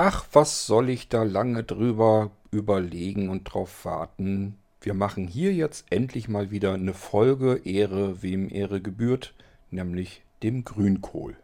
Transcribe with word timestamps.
Ach, 0.00 0.24
was 0.30 0.64
soll 0.64 0.90
ich 0.90 1.08
da 1.08 1.24
lange 1.24 1.64
drüber 1.64 2.30
überlegen 2.52 3.30
und 3.30 3.52
drauf 3.52 3.84
warten? 3.84 4.56
Wir 4.80 4.94
machen 4.94 5.26
hier 5.26 5.52
jetzt 5.52 5.86
endlich 5.90 6.28
mal 6.28 6.52
wieder 6.52 6.74
eine 6.74 6.94
Folge 6.94 7.62
Ehre, 7.64 8.22
wem 8.22 8.48
Ehre 8.48 8.80
gebührt, 8.80 9.34
nämlich 9.72 10.22
dem 10.44 10.64
Grünkohl. 10.64 11.36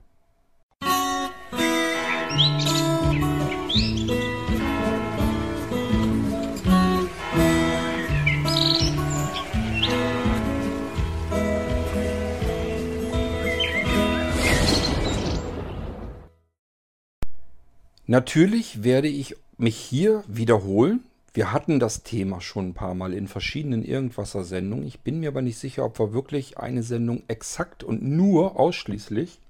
Natürlich 18.06 18.82
werde 18.84 19.08
ich 19.08 19.36
mich 19.56 19.76
hier 19.76 20.24
wiederholen. 20.26 21.04
Wir 21.32 21.52
hatten 21.52 21.80
das 21.80 22.02
Thema 22.02 22.40
schon 22.40 22.68
ein 22.68 22.74
paar 22.74 22.94
Mal 22.94 23.12
in 23.12 23.28
verschiedenen 23.28 23.82
Irgendwasser-Sendungen. 23.82 24.86
Ich 24.86 25.00
bin 25.00 25.20
mir 25.20 25.30
aber 25.30 25.42
nicht 25.42 25.58
sicher, 25.58 25.84
ob 25.84 25.98
wir 25.98 26.12
wirklich 26.12 26.58
eine 26.58 26.82
Sendung 26.82 27.22
exakt 27.28 27.82
und 27.82 28.02
nur 28.02 28.60
ausschließlich 28.60 29.40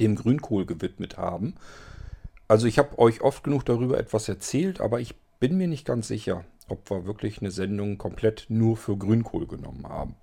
dem 0.00 0.16
Grünkohl 0.16 0.66
gewidmet 0.66 1.16
haben. 1.16 1.54
Also 2.48 2.66
ich 2.66 2.78
habe 2.78 2.98
euch 2.98 3.20
oft 3.20 3.44
genug 3.44 3.64
darüber 3.64 3.98
etwas 3.98 4.28
erzählt, 4.28 4.80
aber 4.80 5.00
ich 5.00 5.14
bin 5.38 5.56
mir 5.56 5.68
nicht 5.68 5.84
ganz 5.84 6.08
sicher, 6.08 6.44
ob 6.68 6.90
wir 6.90 7.06
wirklich 7.06 7.40
eine 7.40 7.50
Sendung 7.50 7.98
komplett 7.98 8.46
nur 8.48 8.76
für 8.76 8.96
Grünkohl 8.96 9.46
genommen 9.46 9.86
haben. 9.88 10.16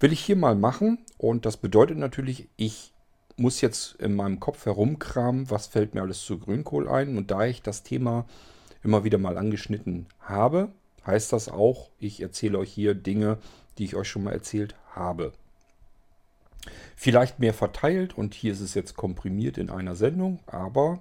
Will 0.00 0.12
ich 0.12 0.20
hier 0.20 0.36
mal 0.36 0.54
machen 0.54 0.98
und 1.18 1.46
das 1.46 1.56
bedeutet 1.56 1.96
natürlich, 1.96 2.48
ich 2.56 2.91
muss 3.36 3.60
jetzt 3.60 3.96
in 3.96 4.14
meinem 4.14 4.40
Kopf 4.40 4.66
herumkramen, 4.66 5.50
was 5.50 5.66
fällt 5.66 5.94
mir 5.94 6.02
alles 6.02 6.24
zu 6.24 6.38
Grünkohl 6.38 6.88
ein. 6.88 7.16
Und 7.16 7.30
da 7.30 7.44
ich 7.46 7.62
das 7.62 7.82
Thema 7.82 8.26
immer 8.82 9.04
wieder 9.04 9.18
mal 9.18 9.38
angeschnitten 9.38 10.06
habe, 10.20 10.72
heißt 11.06 11.32
das 11.32 11.48
auch, 11.48 11.90
ich 11.98 12.20
erzähle 12.20 12.58
euch 12.58 12.72
hier 12.72 12.94
Dinge, 12.94 13.38
die 13.78 13.84
ich 13.84 13.96
euch 13.96 14.08
schon 14.08 14.24
mal 14.24 14.32
erzählt 14.32 14.74
habe. 14.94 15.32
Vielleicht 16.94 17.40
mehr 17.40 17.54
verteilt 17.54 18.16
und 18.16 18.34
hier 18.34 18.52
ist 18.52 18.60
es 18.60 18.74
jetzt 18.74 18.96
komprimiert 18.96 19.58
in 19.58 19.70
einer 19.70 19.96
Sendung, 19.96 20.38
aber 20.46 21.00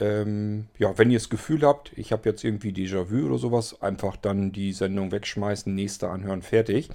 ähm, 0.00 0.66
ja, 0.78 0.96
wenn 0.98 1.10
ihr 1.10 1.18
das 1.18 1.28
Gefühl 1.28 1.62
habt, 1.62 1.92
ich 1.96 2.12
habe 2.12 2.28
jetzt 2.28 2.42
irgendwie 2.42 2.72
Déjà-vu 2.72 3.26
oder 3.26 3.38
sowas, 3.38 3.80
einfach 3.82 4.16
dann 4.16 4.52
die 4.52 4.72
Sendung 4.72 5.12
wegschmeißen, 5.12 5.72
nächste 5.72 6.08
anhören, 6.08 6.42
fertig. 6.42 6.88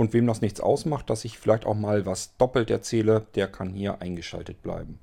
Und 0.00 0.14
wem 0.14 0.26
das 0.26 0.40
nichts 0.40 0.62
ausmacht, 0.62 1.10
dass 1.10 1.26
ich 1.26 1.38
vielleicht 1.38 1.66
auch 1.66 1.74
mal 1.74 2.06
was 2.06 2.34
doppelt 2.38 2.70
erzähle, 2.70 3.26
der 3.34 3.48
kann 3.48 3.74
hier 3.74 4.00
eingeschaltet 4.00 4.62
bleiben. 4.62 4.98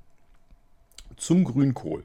Zum 1.16 1.44
Grünkohl. 1.44 2.02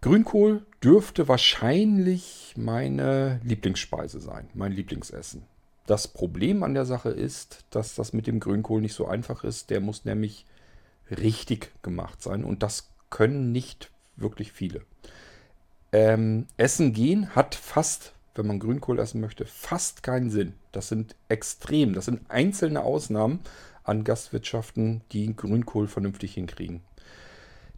Grünkohl 0.00 0.66
dürfte 0.82 1.28
wahrscheinlich 1.28 2.54
meine 2.56 3.40
Lieblingsspeise 3.44 4.18
sein, 4.18 4.48
mein 4.52 4.72
Lieblingsessen. 4.72 5.44
Das 5.86 6.08
Problem 6.08 6.64
an 6.64 6.74
der 6.74 6.86
Sache 6.86 7.10
ist, 7.10 7.64
dass 7.70 7.94
das 7.94 8.12
mit 8.12 8.26
dem 8.26 8.40
Grünkohl 8.40 8.80
nicht 8.80 8.94
so 8.94 9.06
einfach 9.06 9.44
ist. 9.44 9.70
Der 9.70 9.80
muss 9.80 10.04
nämlich 10.04 10.44
richtig 11.08 11.70
gemacht 11.84 12.20
sein 12.20 12.42
und 12.42 12.64
das 12.64 12.90
können 13.10 13.52
nicht 13.52 13.92
wirklich 14.16 14.50
viele. 14.50 14.82
Ähm, 15.92 16.48
essen 16.56 16.92
gehen 16.92 17.36
hat 17.36 17.54
fast 17.54 18.15
wenn 18.38 18.46
man 18.46 18.58
Grünkohl 18.58 18.98
essen 18.98 19.20
möchte, 19.20 19.44
fast 19.44 20.02
keinen 20.02 20.30
Sinn. 20.30 20.54
Das 20.72 20.88
sind 20.88 21.16
extrem, 21.28 21.92
das 21.94 22.06
sind 22.06 22.20
einzelne 22.28 22.82
Ausnahmen 22.82 23.40
an 23.84 24.04
Gastwirtschaften, 24.04 25.02
die 25.12 25.34
Grünkohl 25.34 25.88
vernünftig 25.88 26.34
hinkriegen. 26.34 26.80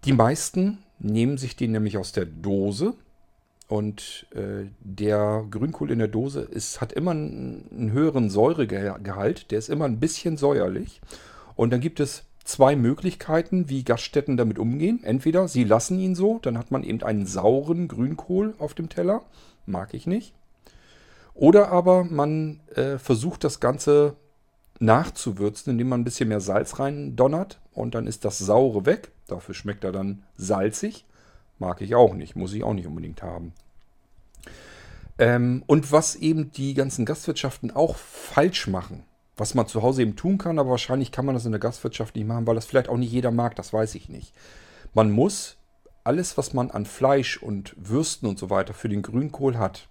Die 0.04 0.12
meisten 0.12 0.78
nehmen 0.98 1.38
sich 1.38 1.56
den 1.56 1.72
nämlich 1.72 1.98
aus 1.98 2.12
der 2.12 2.24
Dose 2.24 2.94
und 3.68 4.26
äh, 4.34 4.66
der 4.80 5.44
Grünkohl 5.50 5.90
in 5.90 5.98
der 5.98 6.08
Dose 6.08 6.40
ist, 6.40 6.80
hat 6.80 6.92
immer 6.92 7.10
einen, 7.10 7.68
einen 7.70 7.92
höheren 7.92 8.30
Säuregehalt, 8.30 9.50
der 9.50 9.58
ist 9.58 9.68
immer 9.68 9.84
ein 9.84 10.00
bisschen 10.00 10.36
säuerlich. 10.36 11.00
Und 11.54 11.72
dann 11.72 11.80
gibt 11.80 12.00
es 12.00 12.24
zwei 12.44 12.76
Möglichkeiten, 12.76 13.68
wie 13.68 13.84
Gaststätten 13.84 14.38
damit 14.38 14.58
umgehen. 14.58 15.00
Entweder 15.04 15.48
sie 15.48 15.64
lassen 15.64 15.98
ihn 15.98 16.14
so, 16.14 16.38
dann 16.40 16.56
hat 16.56 16.70
man 16.70 16.82
eben 16.82 17.02
einen 17.02 17.26
sauren 17.26 17.88
Grünkohl 17.88 18.54
auf 18.58 18.72
dem 18.72 18.88
Teller. 18.88 19.22
Mag 19.66 19.92
ich 19.92 20.06
nicht. 20.06 20.32
Oder 21.38 21.70
aber 21.70 22.02
man 22.02 22.58
äh, 22.74 22.98
versucht 22.98 23.44
das 23.44 23.60
Ganze 23.60 24.16
nachzuwürzen, 24.80 25.70
indem 25.70 25.88
man 25.88 26.00
ein 26.00 26.04
bisschen 26.04 26.28
mehr 26.28 26.40
Salz 26.40 26.80
rein 26.80 27.14
donnert 27.14 27.60
und 27.72 27.94
dann 27.94 28.08
ist 28.08 28.24
das 28.24 28.38
Saure 28.40 28.86
weg. 28.86 29.12
Dafür 29.28 29.54
schmeckt 29.54 29.84
er 29.84 29.92
dann 29.92 30.24
salzig. 30.36 31.04
Mag 31.60 31.80
ich 31.80 31.94
auch 31.94 32.14
nicht, 32.14 32.34
muss 32.34 32.52
ich 32.54 32.64
auch 32.64 32.74
nicht 32.74 32.88
unbedingt 32.88 33.22
haben. 33.22 33.52
Ähm, 35.18 35.62
und 35.68 35.92
was 35.92 36.16
eben 36.16 36.50
die 36.50 36.74
ganzen 36.74 37.04
Gastwirtschaften 37.04 37.70
auch 37.70 37.94
falsch 37.94 38.66
machen, 38.66 39.04
was 39.36 39.54
man 39.54 39.68
zu 39.68 39.82
Hause 39.82 40.02
eben 40.02 40.16
tun 40.16 40.38
kann, 40.38 40.58
aber 40.58 40.70
wahrscheinlich 40.70 41.12
kann 41.12 41.24
man 41.24 41.36
das 41.36 41.46
in 41.46 41.52
der 41.52 41.60
Gastwirtschaft 41.60 42.16
nicht 42.16 42.26
machen, 42.26 42.48
weil 42.48 42.56
das 42.56 42.66
vielleicht 42.66 42.88
auch 42.88 42.96
nicht 42.96 43.12
jeder 43.12 43.30
mag, 43.30 43.54
das 43.54 43.72
weiß 43.72 43.94
ich 43.94 44.08
nicht. 44.08 44.34
Man 44.92 45.12
muss 45.12 45.56
alles, 46.02 46.36
was 46.36 46.52
man 46.52 46.72
an 46.72 46.84
Fleisch 46.84 47.40
und 47.40 47.76
Würsten 47.76 48.28
und 48.28 48.40
so 48.40 48.50
weiter 48.50 48.74
für 48.74 48.88
den 48.88 49.02
Grünkohl 49.02 49.56
hat, 49.56 49.87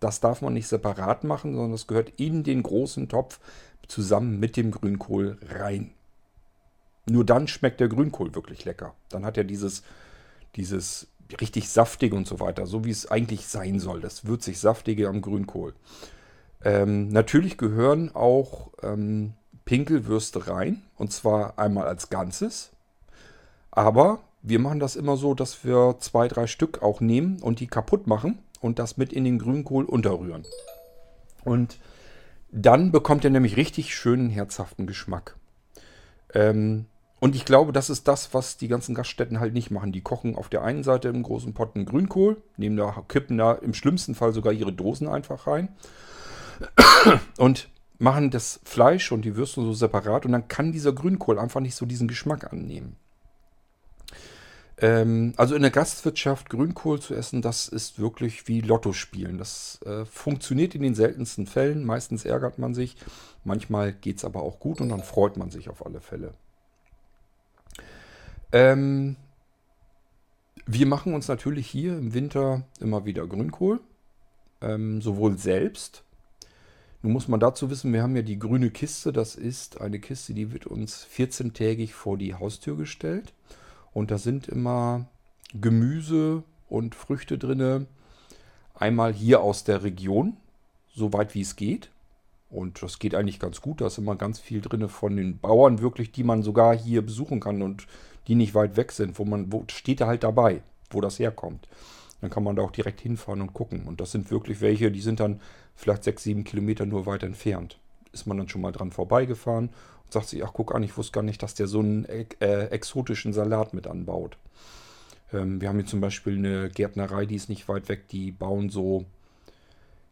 das 0.00 0.20
darf 0.20 0.42
man 0.42 0.54
nicht 0.54 0.66
separat 0.66 1.24
machen, 1.24 1.54
sondern 1.54 1.72
das 1.72 1.86
gehört 1.86 2.12
in 2.16 2.42
den 2.42 2.62
großen 2.62 3.08
Topf 3.08 3.38
zusammen 3.86 4.40
mit 4.40 4.56
dem 4.56 4.70
Grünkohl 4.70 5.38
rein. 5.48 5.92
Nur 7.06 7.24
dann 7.24 7.48
schmeckt 7.48 7.80
der 7.80 7.88
Grünkohl 7.88 8.34
wirklich 8.34 8.64
lecker. 8.64 8.94
Dann 9.10 9.24
hat 9.24 9.36
er 9.36 9.44
dieses, 9.44 9.82
dieses 10.56 11.08
richtig 11.40 11.68
saftige 11.68 12.16
und 12.16 12.26
so 12.26 12.40
weiter, 12.40 12.66
so 12.66 12.84
wie 12.84 12.90
es 12.90 13.10
eigentlich 13.10 13.46
sein 13.46 13.78
soll. 13.78 14.00
Das 14.00 14.24
würzig 14.24 14.58
saftige 14.58 15.08
am 15.08 15.20
Grünkohl. 15.20 15.74
Ähm, 16.64 17.08
natürlich 17.08 17.58
gehören 17.58 18.14
auch 18.14 18.70
ähm, 18.82 19.34
Pinkelwürste 19.64 20.48
rein 20.48 20.82
und 20.96 21.12
zwar 21.12 21.58
einmal 21.58 21.86
als 21.86 22.10
Ganzes. 22.10 22.70
Aber 23.70 24.20
wir 24.42 24.58
machen 24.58 24.80
das 24.80 24.96
immer 24.96 25.16
so, 25.16 25.34
dass 25.34 25.64
wir 25.64 25.96
zwei, 26.00 26.28
drei 26.28 26.46
Stück 26.46 26.82
auch 26.82 27.00
nehmen 27.00 27.40
und 27.40 27.60
die 27.60 27.66
kaputt 27.66 28.06
machen 28.06 28.38
und 28.60 28.78
das 28.78 28.96
mit 28.96 29.12
in 29.12 29.24
den 29.24 29.38
Grünkohl 29.38 29.84
unterrühren. 29.84 30.44
Und 31.44 31.78
dann 32.52 32.92
bekommt 32.92 33.24
er 33.24 33.30
nämlich 33.30 33.56
richtig 33.56 33.94
schönen, 33.94 34.30
herzhaften 34.30 34.86
Geschmack. 34.86 35.36
Ähm, 36.34 36.86
und 37.20 37.36
ich 37.36 37.44
glaube, 37.44 37.72
das 37.72 37.90
ist 37.90 38.08
das, 38.08 38.32
was 38.32 38.56
die 38.56 38.68
ganzen 38.68 38.94
Gaststätten 38.94 39.40
halt 39.40 39.52
nicht 39.52 39.70
machen. 39.70 39.92
Die 39.92 40.00
kochen 40.00 40.36
auf 40.36 40.48
der 40.48 40.62
einen 40.62 40.82
Seite 40.82 41.08
im 41.08 41.22
großen 41.22 41.52
Pott 41.52 41.76
einen 41.76 41.84
Grünkohl, 41.84 42.38
nehmen 42.56 42.76
da, 42.76 43.04
kippen 43.08 43.36
da 43.36 43.52
im 43.52 43.74
schlimmsten 43.74 44.14
Fall 44.14 44.32
sogar 44.32 44.52
ihre 44.52 44.72
Dosen 44.72 45.06
einfach 45.06 45.46
rein 45.46 45.68
und 47.36 47.68
machen 47.98 48.30
das 48.30 48.60
Fleisch 48.64 49.12
und 49.12 49.22
die 49.26 49.36
Würste 49.36 49.60
so 49.60 49.74
separat 49.74 50.24
und 50.24 50.32
dann 50.32 50.48
kann 50.48 50.72
dieser 50.72 50.92
Grünkohl 50.92 51.38
einfach 51.38 51.60
nicht 51.60 51.74
so 51.74 51.84
diesen 51.84 52.08
Geschmack 52.08 52.50
annehmen. 52.50 52.96
Ähm, 54.80 55.34
also 55.36 55.54
in 55.54 55.62
der 55.62 55.70
Gastwirtschaft 55.70 56.48
Grünkohl 56.48 57.00
zu 57.00 57.14
essen, 57.14 57.42
das 57.42 57.68
ist 57.68 57.98
wirklich 57.98 58.48
wie 58.48 58.62
Lotto 58.62 58.92
spielen. 58.92 59.36
Das 59.36 59.80
äh, 59.84 60.06
funktioniert 60.06 60.74
in 60.74 60.82
den 60.82 60.94
seltensten 60.94 61.46
Fällen. 61.46 61.84
Meistens 61.84 62.24
ärgert 62.24 62.58
man 62.58 62.74
sich. 62.74 62.96
Manchmal 63.44 63.92
geht 63.92 64.18
es 64.18 64.24
aber 64.24 64.42
auch 64.42 64.58
gut 64.58 64.80
und 64.80 64.88
dann 64.88 65.02
freut 65.02 65.36
man 65.36 65.50
sich 65.50 65.68
auf 65.68 65.84
alle 65.84 66.00
Fälle. 66.00 66.32
Ähm, 68.52 69.16
wir 70.66 70.86
machen 70.86 71.14
uns 71.14 71.28
natürlich 71.28 71.66
hier 71.66 71.98
im 71.98 72.14
Winter 72.14 72.62
immer 72.80 73.04
wieder 73.04 73.26
Grünkohl. 73.26 73.80
Ähm, 74.62 75.02
sowohl 75.02 75.36
selbst. 75.38 76.04
Nun 77.02 77.12
muss 77.12 77.28
man 77.28 77.40
dazu 77.40 77.70
wissen, 77.70 77.92
wir 77.92 78.02
haben 78.02 78.16
ja 78.16 78.22
die 78.22 78.38
grüne 78.38 78.70
Kiste. 78.70 79.12
Das 79.12 79.34
ist 79.34 79.80
eine 79.80 80.00
Kiste, 80.00 80.32
die 80.32 80.52
wird 80.52 80.66
uns 80.66 81.06
14-tägig 81.06 81.92
vor 81.92 82.16
die 82.16 82.34
Haustür 82.34 82.76
gestellt. 82.76 83.34
Und 83.92 84.10
da 84.10 84.18
sind 84.18 84.48
immer 84.48 85.06
Gemüse 85.52 86.42
und 86.68 86.94
Früchte 86.94 87.38
drin. 87.38 87.86
Einmal 88.74 89.12
hier 89.12 89.40
aus 89.40 89.64
der 89.64 89.82
Region, 89.82 90.36
so 90.94 91.12
weit 91.12 91.34
wie 91.34 91.40
es 91.42 91.56
geht. 91.56 91.90
Und 92.48 92.82
das 92.82 92.98
geht 92.98 93.14
eigentlich 93.14 93.38
ganz 93.38 93.60
gut. 93.60 93.80
Da 93.80 93.86
ist 93.86 93.98
immer 93.98 94.16
ganz 94.16 94.40
viel 94.40 94.60
drin 94.60 94.88
von 94.88 95.16
den 95.16 95.38
Bauern 95.38 95.80
wirklich, 95.80 96.12
die 96.12 96.24
man 96.24 96.42
sogar 96.42 96.76
hier 96.76 97.02
besuchen 97.02 97.40
kann 97.40 97.62
und 97.62 97.86
die 98.26 98.34
nicht 98.34 98.54
weit 98.54 98.76
weg 98.76 98.92
sind, 98.92 99.18
wo 99.18 99.24
man, 99.24 99.52
wo 99.52 99.64
steht 99.70 100.00
da 100.00 100.06
halt 100.06 100.24
dabei, 100.24 100.62
wo 100.90 101.00
das 101.00 101.18
herkommt. 101.18 101.68
Dann 102.20 102.30
kann 102.30 102.44
man 102.44 102.56
da 102.56 102.62
auch 102.62 102.72
direkt 102.72 103.00
hinfahren 103.00 103.40
und 103.40 103.54
gucken. 103.54 103.86
Und 103.86 104.00
das 104.00 104.12
sind 104.12 104.30
wirklich 104.30 104.60
welche, 104.60 104.90
die 104.90 105.00
sind 105.00 105.20
dann 105.20 105.40
vielleicht 105.74 106.04
sechs, 106.04 106.24
sieben 106.24 106.44
Kilometer 106.44 106.86
nur 106.86 107.06
weit 107.06 107.22
entfernt. 107.22 107.78
Ist 108.12 108.26
man 108.26 108.36
dann 108.36 108.48
schon 108.48 108.60
mal 108.60 108.72
dran 108.72 108.90
vorbeigefahren 108.90 109.70
sagt 110.12 110.28
sie, 110.28 110.42
ach 110.42 110.52
guck 110.52 110.74
an, 110.74 110.82
ich 110.82 110.96
wusste 110.96 111.12
gar 111.12 111.22
nicht, 111.22 111.42
dass 111.42 111.54
der 111.54 111.66
so 111.66 111.80
einen 111.80 112.04
äh, 112.04 112.64
exotischen 112.66 113.32
Salat 113.32 113.74
mit 113.74 113.86
anbaut. 113.86 114.36
Ähm, 115.32 115.60
wir 115.60 115.68
haben 115.68 115.76
hier 115.76 115.86
zum 115.86 116.00
Beispiel 116.00 116.36
eine 116.36 116.68
Gärtnerei, 116.70 117.26
die 117.26 117.36
ist 117.36 117.48
nicht 117.48 117.68
weit 117.68 117.88
weg, 117.88 118.08
die 118.08 118.32
bauen 118.32 118.70
so, 118.70 119.04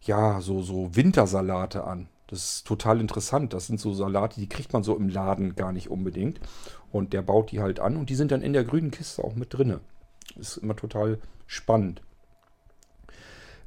ja, 0.03 0.41
so, 0.41 0.63
so 0.63 0.95
Wintersalate 0.95 1.85
an. 1.85 2.09
Das 2.29 2.45
ist 2.45 2.67
total 2.67 3.01
interessant. 3.01 3.55
Das 3.55 3.67
sind 3.67 3.81
so 3.81 3.95
Salate, 3.95 4.39
die 4.39 4.49
kriegt 4.49 4.73
man 4.73 4.83
so 4.83 4.97
im 4.97 5.09
Laden 5.09 5.57
gar 5.57 5.73
nicht 5.73 5.91
unbedingt. 5.91 6.41
Und 6.93 7.13
der 7.13 7.23
baut 7.23 7.51
die 7.51 7.61
halt 7.61 7.81
an 7.81 7.97
und 7.97 8.11
die 8.11 8.15
sind 8.15 8.31
dann 8.31 8.43
in 8.43 8.53
der 8.53 8.65
grünen 8.65 8.91
Kiste 8.91 9.25
auch 9.25 9.35
mit 9.35 9.53
drinne. 9.53 9.81
Ist 10.37 10.59
immer 10.59 10.77
total 10.77 11.19
spannend. 11.47 12.03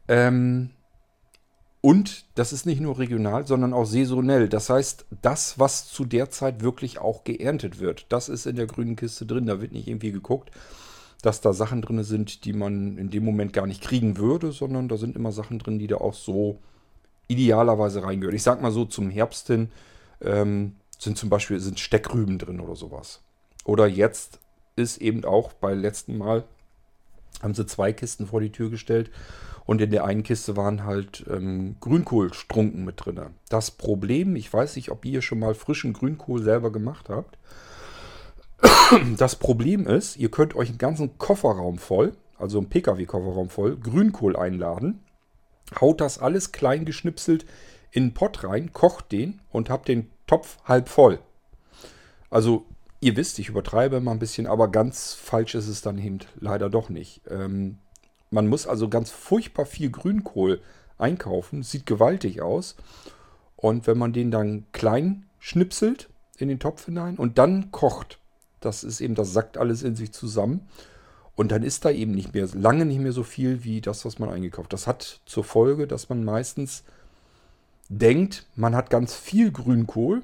Ähm, 0.08 0.70
und 1.82 2.26
das 2.36 2.54
ist 2.54 2.68
nicht 2.68 2.80
nur 2.80 3.00
regional, 3.00 3.48
sondern 3.48 3.74
auch 3.74 3.86
saisonell. 3.86 4.48
Das 4.48 4.70
heißt, 4.70 5.06
das, 5.24 5.58
was 5.58 5.88
zu 5.88 6.06
der 6.06 6.30
Zeit 6.30 6.62
wirklich 6.62 7.00
auch 7.00 7.24
geerntet 7.24 7.80
wird, 7.80 8.06
das 8.10 8.30
ist 8.30 8.46
in 8.46 8.56
der 8.56 8.68
grünen 8.68 8.96
Kiste 8.96 9.26
drin. 9.26 9.48
Da 9.48 9.62
wird 9.62 9.72
nicht 9.72 9.88
irgendwie 9.88 10.12
geguckt, 10.12 10.52
dass 11.24 11.42
da 11.42 11.54
Sachen 11.54 11.82
drin 11.82 12.04
sind, 12.04 12.46
die 12.46 12.54
man 12.54 12.98
in 12.98 13.10
dem 13.10 13.26
Moment 13.26 13.52
gar 13.52 13.66
nicht 13.66 13.82
kriegen 13.82 14.18
würde, 14.18 14.52
sondern 14.52 14.90
da 14.90 14.98
sind 14.98 15.16
immer 15.16 15.32
Sachen 15.32 15.58
drin, 15.58 15.80
die 15.80 15.88
da 15.88 15.98
auch 15.98 16.14
so 16.14 16.60
idealerweise 17.28 18.04
reingehören. 18.04 18.36
Ich 18.36 18.44
sag 18.44 18.62
mal 18.62 18.72
so, 18.72 18.86
zum 18.86 19.10
Herbst 19.10 19.48
hin 19.48 19.72
ähm, 20.22 20.76
sind 21.00 21.18
zum 21.18 21.30
Beispiel 21.30 21.60
sind 21.60 21.80
Steckrüben 21.80 22.38
drin 22.38 22.60
oder 22.60 22.76
sowas. 22.76 23.22
Oder 23.66 23.88
jetzt 23.88 24.40
ist 24.76 25.02
eben 25.02 25.26
auch 25.26 25.54
bei 25.54 25.74
letzten 25.74 26.18
Mal 26.18 26.44
haben 27.42 27.56
sie 27.56 27.66
zwei 27.66 27.92
Kisten 27.92 28.28
vor 28.28 28.40
die 28.40 28.52
Tür 28.52 28.70
gestellt 28.70 29.10
und 29.72 29.80
in 29.80 29.90
der 29.90 30.04
einen 30.04 30.24
Kiste 30.24 30.58
waren 30.58 30.84
halt 30.84 31.24
ähm, 31.32 31.78
Grünkohlstrunken 31.80 32.84
mit 32.84 33.06
drin. 33.06 33.22
Das 33.48 33.72
Problem, 33.72 34.36
ich 34.36 34.52
weiß 34.52 34.76
nicht, 34.76 34.92
ob 34.92 35.06
ihr 35.06 35.22
schon 35.22 35.40
mal 35.40 35.54
frischen 35.54 35.94
Grünkohl 35.94 36.44
selber 36.44 36.74
gemacht 36.74 37.08
habt. 37.08 37.38
Das 39.18 39.38
Problem 39.38 39.88
ist, 39.88 40.18
ihr 40.18 40.30
könnt 40.30 40.58
euch 40.58 40.68
einen 40.68 40.78
ganzen 40.78 41.18
Kofferraum 41.18 41.78
voll, 41.78 42.12
also 42.38 42.58
einen 42.58 42.68
Pkw-Kofferraum 42.68 43.48
voll, 43.48 43.78
Grünkohl 43.78 44.36
einladen, 44.36 45.00
haut 45.80 46.02
das 46.02 46.20
alles 46.20 46.52
klein 46.52 46.84
geschnipselt 46.84 47.46
in 47.92 48.08
den 48.08 48.14
Pott 48.14 48.44
rein, 48.44 48.74
kocht 48.74 49.14
den 49.14 49.40
und 49.54 49.70
habt 49.70 49.88
den 49.88 50.10
Topf 50.28 50.58
halb 50.66 50.90
voll. 50.90 51.20
Also 52.30 52.66
ihr 53.00 53.16
wisst, 53.16 53.40
ich 53.40 53.48
übertreibe 53.48 54.02
mal 54.02 54.12
ein 54.12 54.20
bisschen, 54.20 54.48
aber 54.48 54.68
ganz 54.68 55.14
falsch 55.14 55.56
ist 55.56 55.70
es 55.70 55.82
dann 55.82 55.98
eben 55.98 56.20
leider 56.42 56.70
doch 56.70 56.90
nicht. 56.90 57.22
Ähm, 57.30 57.78
man 58.32 58.48
muss 58.48 58.66
also 58.66 58.90
ganz 58.90 59.12
furchtbar 59.12 59.66
viel 59.66 59.92
Grünkohl 59.92 60.62
einkaufen. 60.98 61.64
Sieht 61.64 61.86
gewaltig 61.86 62.42
aus. 62.42 62.76
Und 63.56 63.86
wenn 63.86 63.98
man 63.98 64.14
den 64.14 64.32
dann 64.32 64.66
klein 64.72 65.28
schnipselt 65.38 66.10
in 66.38 66.48
den 66.48 66.60
Topf 66.60 66.86
hinein 66.86 67.18
und 67.18 67.38
dann 67.38 67.72
kocht, 67.72 68.20
das 68.60 68.84
ist 68.84 69.02
eben, 69.02 69.16
das 69.16 69.34
sackt 69.34 69.58
alles 69.58 69.84
in 69.84 69.96
sich 69.96 70.12
zusammen. 70.14 70.68
Und 71.36 71.52
dann 71.52 71.64
ist 71.64 71.86
da 71.86 71.92
eben 71.92 72.12
nicht 72.12 72.34
mehr, 72.34 72.48
lange 72.54 72.86
nicht 72.86 73.00
mehr 73.00 73.12
so 73.12 73.24
viel 73.24 73.64
wie 73.64 73.82
das, 73.82 74.06
was 74.06 74.20
man 74.20 74.30
eingekauft. 74.30 74.74
Das 74.74 74.88
hat 74.88 75.22
zur 75.26 75.44
Folge, 75.44 75.88
dass 75.88 76.10
man 76.10 76.24
meistens 76.24 76.84
denkt, 77.90 78.48
man 78.56 78.76
hat 78.76 78.90
ganz 78.90 79.14
viel 79.14 79.52
Grünkohl 79.52 80.24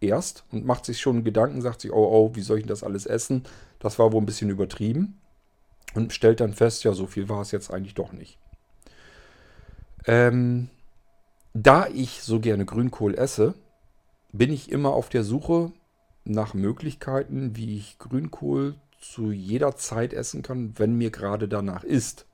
erst 0.00 0.44
und 0.52 0.64
macht 0.64 0.84
sich 0.84 1.00
schon 1.00 1.24
Gedanken, 1.24 1.62
sagt 1.62 1.80
sich, 1.80 1.92
oh, 1.92 2.08
oh, 2.10 2.34
wie 2.34 2.42
soll 2.42 2.58
ich 2.58 2.66
das 2.66 2.84
alles 2.84 3.06
essen? 3.06 3.44
Das 3.78 3.98
war 3.98 4.12
wohl 4.12 4.20
ein 4.20 4.26
bisschen 4.26 4.50
übertrieben 4.50 5.19
und 5.94 6.12
stellt 6.12 6.40
dann 6.40 6.54
fest, 6.54 6.84
ja, 6.84 6.92
so 6.92 7.06
viel 7.06 7.28
war 7.28 7.40
es 7.40 7.50
jetzt 7.50 7.72
eigentlich 7.72 7.94
doch 7.94 8.12
nicht. 8.12 8.38
Ähm, 10.06 10.68
da 11.52 11.88
ich 11.88 12.22
so 12.22 12.40
gerne 12.40 12.64
Grünkohl 12.64 13.14
esse, 13.14 13.54
bin 14.32 14.52
ich 14.52 14.70
immer 14.70 14.90
auf 14.90 15.08
der 15.08 15.24
Suche 15.24 15.72
nach 16.24 16.54
Möglichkeiten, 16.54 17.56
wie 17.56 17.76
ich 17.76 17.98
Grünkohl 17.98 18.76
zu 19.00 19.32
jeder 19.32 19.76
Zeit 19.76 20.12
essen 20.12 20.42
kann, 20.42 20.74
wenn 20.76 20.96
mir 20.96 21.10
gerade 21.10 21.48
danach 21.48 21.84
ist. 21.84 22.26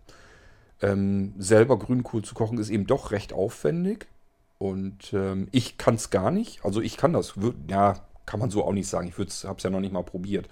Ähm, 0.82 1.34
selber 1.38 1.78
Grünkohl 1.78 2.22
zu 2.22 2.34
kochen 2.34 2.58
ist 2.58 2.68
eben 2.68 2.86
doch 2.86 3.10
recht 3.10 3.32
aufwendig 3.32 4.06
und 4.58 5.12
ähm, 5.14 5.48
ich 5.52 5.78
kann 5.78 5.94
es 5.94 6.10
gar 6.10 6.30
nicht. 6.30 6.64
Also 6.64 6.82
ich 6.82 6.96
kann 6.96 7.12
das, 7.12 7.34
ja, 7.68 8.06
kann 8.26 8.40
man 8.40 8.50
so 8.50 8.64
auch 8.64 8.72
nicht 8.72 8.88
sagen. 8.88 9.08
Ich 9.08 9.14
habe 9.14 9.56
es 9.56 9.62
ja 9.62 9.70
noch 9.70 9.80
nicht 9.80 9.92
mal 9.92 10.02
probiert. 10.02 10.48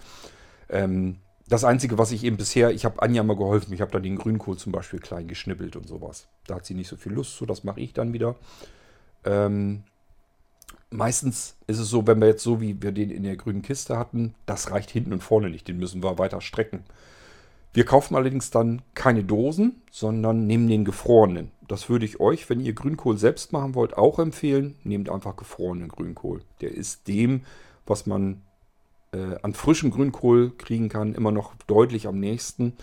Ähm, 0.70 1.18
das 1.48 1.64
Einzige, 1.64 1.98
was 1.98 2.10
ich 2.10 2.24
eben 2.24 2.36
bisher, 2.36 2.70
ich 2.70 2.84
habe 2.84 3.02
Anja 3.02 3.22
mal 3.22 3.36
geholfen, 3.36 3.74
ich 3.74 3.80
habe 3.80 3.92
da 3.92 3.98
den 3.98 4.16
Grünkohl 4.16 4.56
zum 4.56 4.72
Beispiel 4.72 5.00
klein 5.00 5.28
geschnippelt 5.28 5.76
und 5.76 5.86
sowas. 5.86 6.26
Da 6.46 6.56
hat 6.56 6.66
sie 6.66 6.74
nicht 6.74 6.88
so 6.88 6.96
viel 6.96 7.12
Lust 7.12 7.36
zu, 7.36 7.44
das 7.44 7.64
mache 7.64 7.80
ich 7.80 7.92
dann 7.92 8.12
wieder. 8.12 8.36
Ähm, 9.24 9.82
meistens 10.90 11.56
ist 11.66 11.78
es 11.78 11.88
so, 11.90 12.06
wenn 12.06 12.20
wir 12.20 12.28
jetzt 12.28 12.42
so 12.42 12.60
wie 12.60 12.80
wir 12.80 12.92
den 12.92 13.10
in 13.10 13.24
der 13.24 13.36
grünen 13.36 13.62
Kiste 13.62 13.98
hatten, 13.98 14.34
das 14.46 14.70
reicht 14.70 14.90
hinten 14.90 15.12
und 15.12 15.22
vorne 15.22 15.50
nicht, 15.50 15.68
den 15.68 15.78
müssen 15.78 16.02
wir 16.02 16.18
weiter 16.18 16.40
strecken. 16.40 16.84
Wir 17.74 17.84
kaufen 17.84 18.14
allerdings 18.14 18.50
dann 18.50 18.82
keine 18.94 19.24
Dosen, 19.24 19.82
sondern 19.90 20.46
nehmen 20.46 20.68
den 20.68 20.84
gefrorenen. 20.84 21.50
Das 21.66 21.88
würde 21.88 22.04
ich 22.04 22.20
euch, 22.20 22.48
wenn 22.48 22.60
ihr 22.60 22.72
Grünkohl 22.72 23.18
selbst 23.18 23.52
machen 23.52 23.74
wollt, 23.74 23.98
auch 23.98 24.20
empfehlen. 24.20 24.76
Nehmt 24.84 25.10
einfach 25.10 25.34
gefrorenen 25.34 25.88
Grünkohl. 25.88 26.42
Der 26.60 26.70
ist 26.70 27.08
dem, 27.08 27.42
was 27.84 28.06
man 28.06 28.42
äh, 29.14 29.38
an 29.42 29.54
frischem 29.54 29.90
Grünkohl 29.90 30.52
kriegen 30.56 30.88
kann, 30.88 31.14
immer 31.14 31.30
noch 31.30 31.54
deutlich 31.66 32.06
am 32.06 32.18
nächsten. 32.18 32.74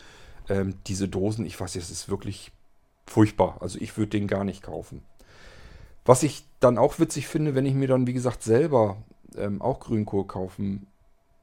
Ähm, 0.50 0.76
diese 0.88 1.08
Dosen, 1.08 1.46
ich 1.46 1.60
weiß, 1.60 1.76
es 1.76 1.92
ist 1.92 2.10
wirklich 2.10 2.52
furchtbar. 3.06 3.58
Also 3.60 3.80
ich 3.80 3.98
würde 3.98 4.12
den 4.12 4.28
gar 4.28 4.44
nicht 4.44 4.64
kaufen. 4.64 5.04
Was 6.06 6.24
ich 6.24 6.46
dann 6.60 6.78
auch 6.78 7.00
witzig 7.00 7.28
finde, 7.28 7.54
wenn 7.54 7.66
ich 7.66 7.76
mir 7.76 7.88
dann, 7.88 8.08
wie 8.08 8.14
gesagt, 8.14 8.44
selber 8.44 8.98
ähm, 9.38 9.62
auch 9.62 9.80
Grünkohl 9.80 10.26
kaufen 10.26 10.88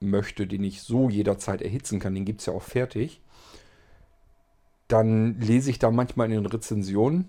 möchte, 0.01 0.47
den 0.47 0.65
ich 0.65 0.83
so 0.83 1.09
jederzeit 1.09 1.63
erhitzen 1.63 2.01
kann, 2.01 2.15
den 2.15 2.25
gibt 2.25 2.41
es 2.41 2.47
ja 2.47 2.53
auch 2.53 2.63
fertig, 2.63 3.21
dann 4.89 5.39
lese 5.41 5.71
ich 5.71 5.79
da 5.79 5.91
manchmal 5.91 6.27
in 6.27 6.43
den 6.43 6.47
Rezensionen, 6.47 7.29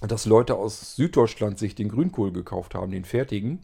dass 0.00 0.26
Leute 0.26 0.54
aus 0.56 0.96
Süddeutschland 0.96 1.58
sich 1.58 1.74
den 1.74 1.88
Grünkohl 1.88 2.32
gekauft 2.32 2.74
haben, 2.74 2.92
den 2.92 3.04
fertigen, 3.04 3.60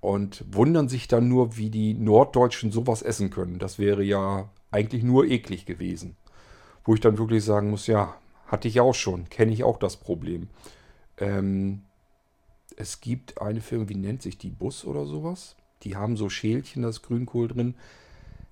und 0.00 0.44
wundern 0.50 0.88
sich 0.88 1.08
dann 1.08 1.28
nur, 1.28 1.56
wie 1.56 1.70
die 1.70 1.94
Norddeutschen 1.94 2.70
sowas 2.70 3.02
essen 3.02 3.30
können. 3.30 3.58
Das 3.58 3.78
wäre 3.78 4.02
ja 4.02 4.50
eigentlich 4.70 5.02
nur 5.02 5.24
eklig 5.26 5.66
gewesen. 5.66 6.16
Wo 6.84 6.94
ich 6.94 7.00
dann 7.00 7.18
wirklich 7.18 7.44
sagen 7.44 7.70
muss, 7.70 7.86
ja, 7.86 8.14
hatte 8.46 8.68
ich 8.68 8.80
auch 8.80 8.94
schon, 8.94 9.28
kenne 9.28 9.52
ich 9.52 9.64
auch 9.64 9.78
das 9.78 9.96
Problem. 9.96 10.48
Ähm, 11.18 11.82
es 12.76 13.00
gibt 13.00 13.40
eine 13.40 13.60
Firma, 13.60 13.88
wie 13.88 13.96
nennt 13.96 14.22
sich 14.22 14.38
die 14.38 14.50
Bus 14.50 14.84
oder 14.84 15.06
sowas? 15.06 15.56
Die 15.82 15.96
haben 15.96 16.16
so 16.16 16.28
Schälchen, 16.28 16.82
das 16.82 17.02
Grünkohl 17.02 17.48
drin. 17.48 17.74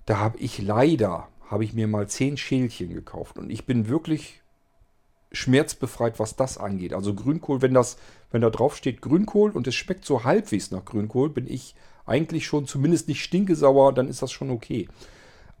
Da 0.05 0.19
habe 0.19 0.37
ich 0.39 0.61
leider, 0.61 1.27
habe 1.49 1.63
ich 1.63 1.73
mir 1.73 1.87
mal 1.87 2.07
zehn 2.07 2.37
Schälchen 2.37 2.93
gekauft. 2.93 3.37
Und 3.37 3.49
ich 3.49 3.65
bin 3.65 3.87
wirklich 3.87 4.41
schmerzbefreit, 5.31 6.19
was 6.19 6.35
das 6.35 6.57
angeht. 6.57 6.93
Also 6.93 7.13
Grünkohl, 7.13 7.61
wenn 7.61 7.73
das, 7.73 7.97
wenn 8.35 8.41
da 8.41 8.49
drauf 8.49 8.75
steht 8.75 9.01
Grünkohl 9.01 9.51
und 9.51 9.65
es 9.65 9.75
schmeckt 9.75 10.03
so 10.03 10.25
halbwegs 10.25 10.69
nach 10.69 10.83
Grünkohl, 10.83 11.29
bin 11.29 11.47
ich 11.47 11.73
eigentlich 12.05 12.45
schon 12.45 12.67
zumindest 12.67 13.07
nicht 13.07 13.23
stinkesauer, 13.23 13.93
dann 13.93 14.09
ist 14.09 14.21
das 14.21 14.33
schon 14.33 14.51
okay. 14.51 14.89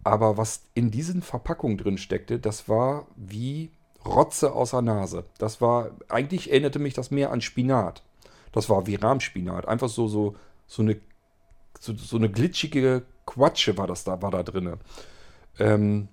Aber 0.03 0.35
was 0.35 0.65
in 0.73 0.91
diesen 0.91 1.21
Verpackungen 1.21 1.77
drin 1.77 1.97
steckte, 1.97 2.37
das 2.37 2.67
war 2.67 3.07
wie 3.15 3.71
Rotze 4.05 4.51
aus 4.51 4.71
der 4.71 4.81
Nase. 4.81 5.23
Das 5.37 5.61
war, 5.61 5.91
eigentlich 6.09 6.51
erinnerte 6.51 6.79
mich 6.79 6.93
das 6.93 7.11
mehr 7.11 7.31
an 7.31 7.39
Spinat. 7.39 8.03
Das 8.51 8.69
war 8.69 8.85
wie 8.87 8.95
Rahmspinat. 8.95 9.69
Einfach 9.69 9.87
so, 9.87 10.09
so, 10.09 10.35
so 10.67 10.81
eine, 10.81 10.97
so, 11.79 11.93
so 11.95 12.17
eine 12.17 12.29
glitschige 12.29 13.03
Quatsche 13.25 13.77
war 13.77 13.87
das 13.87 14.03
da, 14.03 14.21
war 14.21 14.31
da 14.31 14.43
drin. 14.43 14.73
Ähm, 15.59 16.09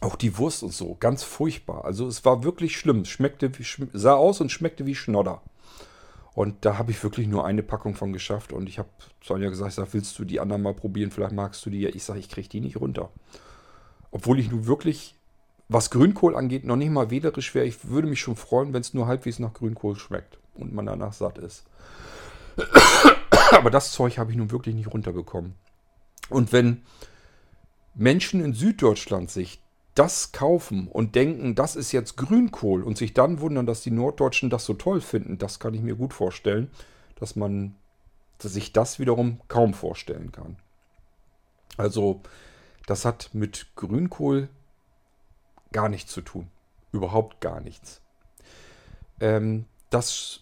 auch 0.00 0.14
die 0.14 0.38
Wurst 0.38 0.62
und 0.62 0.72
so, 0.72 0.96
ganz 1.00 1.24
furchtbar. 1.24 1.84
Also 1.84 2.06
es 2.06 2.24
war 2.24 2.44
wirklich 2.44 2.76
schlimm. 2.76 3.04
Schmeckte 3.04 3.50
wie, 3.58 3.66
sah 3.92 4.14
aus 4.14 4.40
und 4.40 4.52
schmeckte 4.52 4.86
wie 4.86 4.94
Schnodder. 4.94 5.42
Und 6.34 6.64
da 6.64 6.78
habe 6.78 6.90
ich 6.90 7.02
wirklich 7.02 7.26
nur 7.26 7.44
eine 7.44 7.62
Packung 7.62 7.94
von 7.94 8.12
geschafft. 8.12 8.52
Und 8.52 8.68
ich 8.68 8.78
habe 8.78 8.88
Sonja 9.22 9.50
gesagt, 9.50 9.70
ich 9.70 9.74
sag, 9.74 9.92
willst 9.92 10.18
du 10.18 10.24
die 10.24 10.40
anderen 10.40 10.62
mal 10.62 10.74
probieren? 10.74 11.10
Vielleicht 11.10 11.34
magst 11.34 11.64
du 11.66 11.70
die. 11.70 11.86
Ich 11.86 12.04
sage, 12.04 12.20
ich 12.20 12.28
kriege 12.28 12.48
die 12.48 12.60
nicht 12.60 12.80
runter. 12.80 13.10
Obwohl 14.10 14.38
ich 14.38 14.50
nun 14.50 14.66
wirklich, 14.66 15.14
was 15.68 15.90
Grünkohl 15.90 16.36
angeht, 16.36 16.64
noch 16.64 16.76
nicht 16.76 16.90
mal 16.90 17.10
wählerisch 17.10 17.54
wäre. 17.54 17.66
Ich 17.66 17.86
würde 17.86 18.08
mich 18.08 18.20
schon 18.20 18.36
freuen, 18.36 18.72
wenn 18.72 18.80
es 18.80 18.94
nur 18.94 19.06
halbwegs 19.06 19.38
nach 19.38 19.52
Grünkohl 19.52 19.96
schmeckt 19.96 20.38
und 20.54 20.72
man 20.72 20.86
danach 20.86 21.12
satt 21.12 21.38
ist. 21.38 21.64
Aber 23.50 23.70
das 23.70 23.92
Zeug 23.92 24.18
habe 24.18 24.30
ich 24.30 24.36
nun 24.36 24.50
wirklich 24.50 24.74
nicht 24.74 24.92
runterbekommen. 24.92 25.54
Und 26.28 26.52
wenn 26.52 26.82
Menschen 27.94 28.42
in 28.42 28.54
Süddeutschland 28.54 29.30
sich 29.30 29.61
das 29.94 30.32
kaufen 30.32 30.88
und 30.88 31.14
denken, 31.14 31.54
das 31.54 31.76
ist 31.76 31.92
jetzt 31.92 32.16
Grünkohl 32.16 32.82
und 32.82 32.96
sich 32.96 33.12
dann 33.12 33.40
wundern, 33.40 33.66
dass 33.66 33.82
die 33.82 33.90
Norddeutschen 33.90 34.48
das 34.48 34.64
so 34.64 34.74
toll 34.74 35.00
finden, 35.00 35.38
das 35.38 35.60
kann 35.60 35.74
ich 35.74 35.82
mir 35.82 35.96
gut 35.96 36.14
vorstellen, 36.14 36.70
dass 37.16 37.36
man 37.36 37.74
sich 38.38 38.72
das 38.72 38.98
wiederum 38.98 39.40
kaum 39.48 39.74
vorstellen 39.74 40.32
kann. 40.32 40.56
Also, 41.76 42.20
das 42.86 43.04
hat 43.04 43.30
mit 43.32 43.68
Grünkohl 43.76 44.48
gar 45.72 45.88
nichts 45.88 46.12
zu 46.12 46.20
tun. 46.20 46.48
Überhaupt 46.90 47.40
gar 47.40 47.60
nichts. 47.60 48.00
Ähm, 49.20 49.66
das 49.90 50.40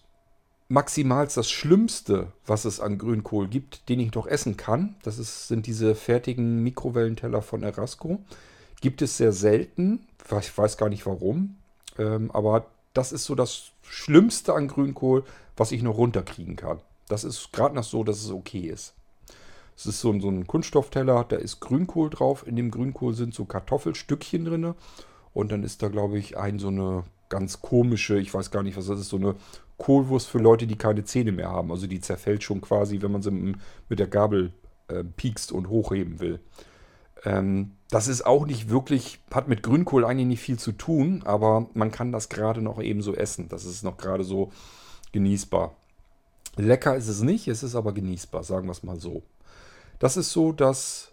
maximal 0.68 1.26
das 1.26 1.50
Schlimmste, 1.50 2.32
was 2.46 2.64
es 2.64 2.80
an 2.80 2.96
Grünkohl 2.96 3.48
gibt, 3.48 3.88
den 3.88 4.00
ich 4.00 4.14
noch 4.14 4.26
essen 4.26 4.56
kann, 4.56 4.96
das 5.02 5.18
ist, 5.18 5.48
sind 5.48 5.66
diese 5.66 5.94
fertigen 5.94 6.62
Mikrowellenteller 6.62 7.42
von 7.42 7.62
Erasco. 7.62 8.20
Gibt 8.80 9.02
es 9.02 9.16
sehr 9.16 9.32
selten. 9.32 10.06
Ich 10.40 10.56
weiß 10.56 10.76
gar 10.76 10.88
nicht 10.88 11.06
warum. 11.06 11.56
Ähm, 11.98 12.30
aber 12.30 12.66
das 12.94 13.12
ist 13.12 13.24
so 13.24 13.34
das 13.34 13.72
Schlimmste 13.82 14.54
an 14.54 14.68
Grünkohl, 14.68 15.24
was 15.56 15.72
ich 15.72 15.82
noch 15.82 15.96
runterkriegen 15.96 16.56
kann. 16.56 16.80
Das 17.08 17.24
ist 17.24 17.52
gerade 17.52 17.74
noch 17.74 17.84
so, 17.84 18.04
dass 18.04 18.22
es 18.22 18.30
okay 18.30 18.68
ist. 18.68 18.94
Es 19.76 19.86
ist 19.86 20.00
so, 20.00 20.10
ein- 20.10 20.20
so 20.20 20.28
ein 20.28 20.46
Kunststoffteller, 20.46 21.24
da 21.28 21.36
ist 21.36 21.60
Grünkohl 21.60 22.10
drauf. 22.10 22.46
In 22.46 22.56
dem 22.56 22.70
Grünkohl 22.70 23.14
sind 23.14 23.34
so 23.34 23.44
Kartoffelstückchen 23.44 24.44
drin. 24.44 24.74
Und 25.32 25.52
dann 25.52 25.62
ist 25.62 25.82
da, 25.82 25.88
glaube 25.88 26.18
ich, 26.18 26.36
ein 26.36 26.58
so 26.58 26.68
eine 26.68 27.04
ganz 27.28 27.60
komische, 27.62 28.18
ich 28.18 28.32
weiß 28.34 28.50
gar 28.50 28.62
nicht, 28.62 28.76
was 28.76 28.86
das 28.86 29.00
ist, 29.00 29.08
so 29.08 29.16
eine 29.16 29.36
Kohlwurst 29.78 30.28
für 30.28 30.38
Leute, 30.38 30.66
die 30.66 30.76
keine 30.76 31.04
Zähne 31.04 31.32
mehr 31.32 31.50
haben. 31.50 31.70
Also 31.70 31.86
die 31.86 32.00
zerfällt 32.00 32.42
schon 32.42 32.60
quasi, 32.60 33.00
wenn 33.00 33.12
man 33.12 33.22
sie 33.22 33.30
mit 33.30 33.98
der 33.98 34.08
Gabel 34.08 34.52
äh, 34.88 35.04
piekst 35.04 35.52
und 35.52 35.68
hochheben 35.68 36.20
will. 36.20 36.40
Ähm, 37.24 37.72
das 37.90 38.08
ist 38.08 38.24
auch 38.24 38.46
nicht 38.46 38.70
wirklich, 38.70 39.20
hat 39.32 39.48
mit 39.48 39.62
Grünkohl 39.62 40.04
eigentlich 40.04 40.26
nicht 40.26 40.42
viel 40.42 40.58
zu 40.58 40.72
tun, 40.72 41.22
aber 41.24 41.68
man 41.74 41.90
kann 41.90 42.12
das 42.12 42.28
gerade 42.28 42.62
noch 42.62 42.80
eben 42.80 43.02
so 43.02 43.14
essen. 43.14 43.48
Das 43.48 43.64
ist 43.64 43.82
noch 43.82 43.96
gerade 43.96 44.24
so 44.24 44.52
genießbar. 45.12 45.74
Lecker 46.56 46.96
ist 46.96 47.08
es 47.08 47.22
nicht, 47.22 47.48
es 47.48 47.62
ist 47.62 47.74
aber 47.74 47.92
genießbar, 47.92 48.44
sagen 48.44 48.66
wir 48.66 48.72
es 48.72 48.82
mal 48.82 49.00
so. 49.00 49.22
Das 49.98 50.16
ist 50.16 50.32
so, 50.32 50.52
dass 50.52 51.12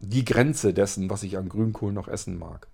die 0.00 0.24
Grenze 0.24 0.72
dessen, 0.72 1.10
was 1.10 1.22
ich 1.22 1.38
an 1.38 1.48
Grünkohl 1.48 1.92
noch 1.92 2.08
essen 2.08 2.38
mag. 2.38 2.68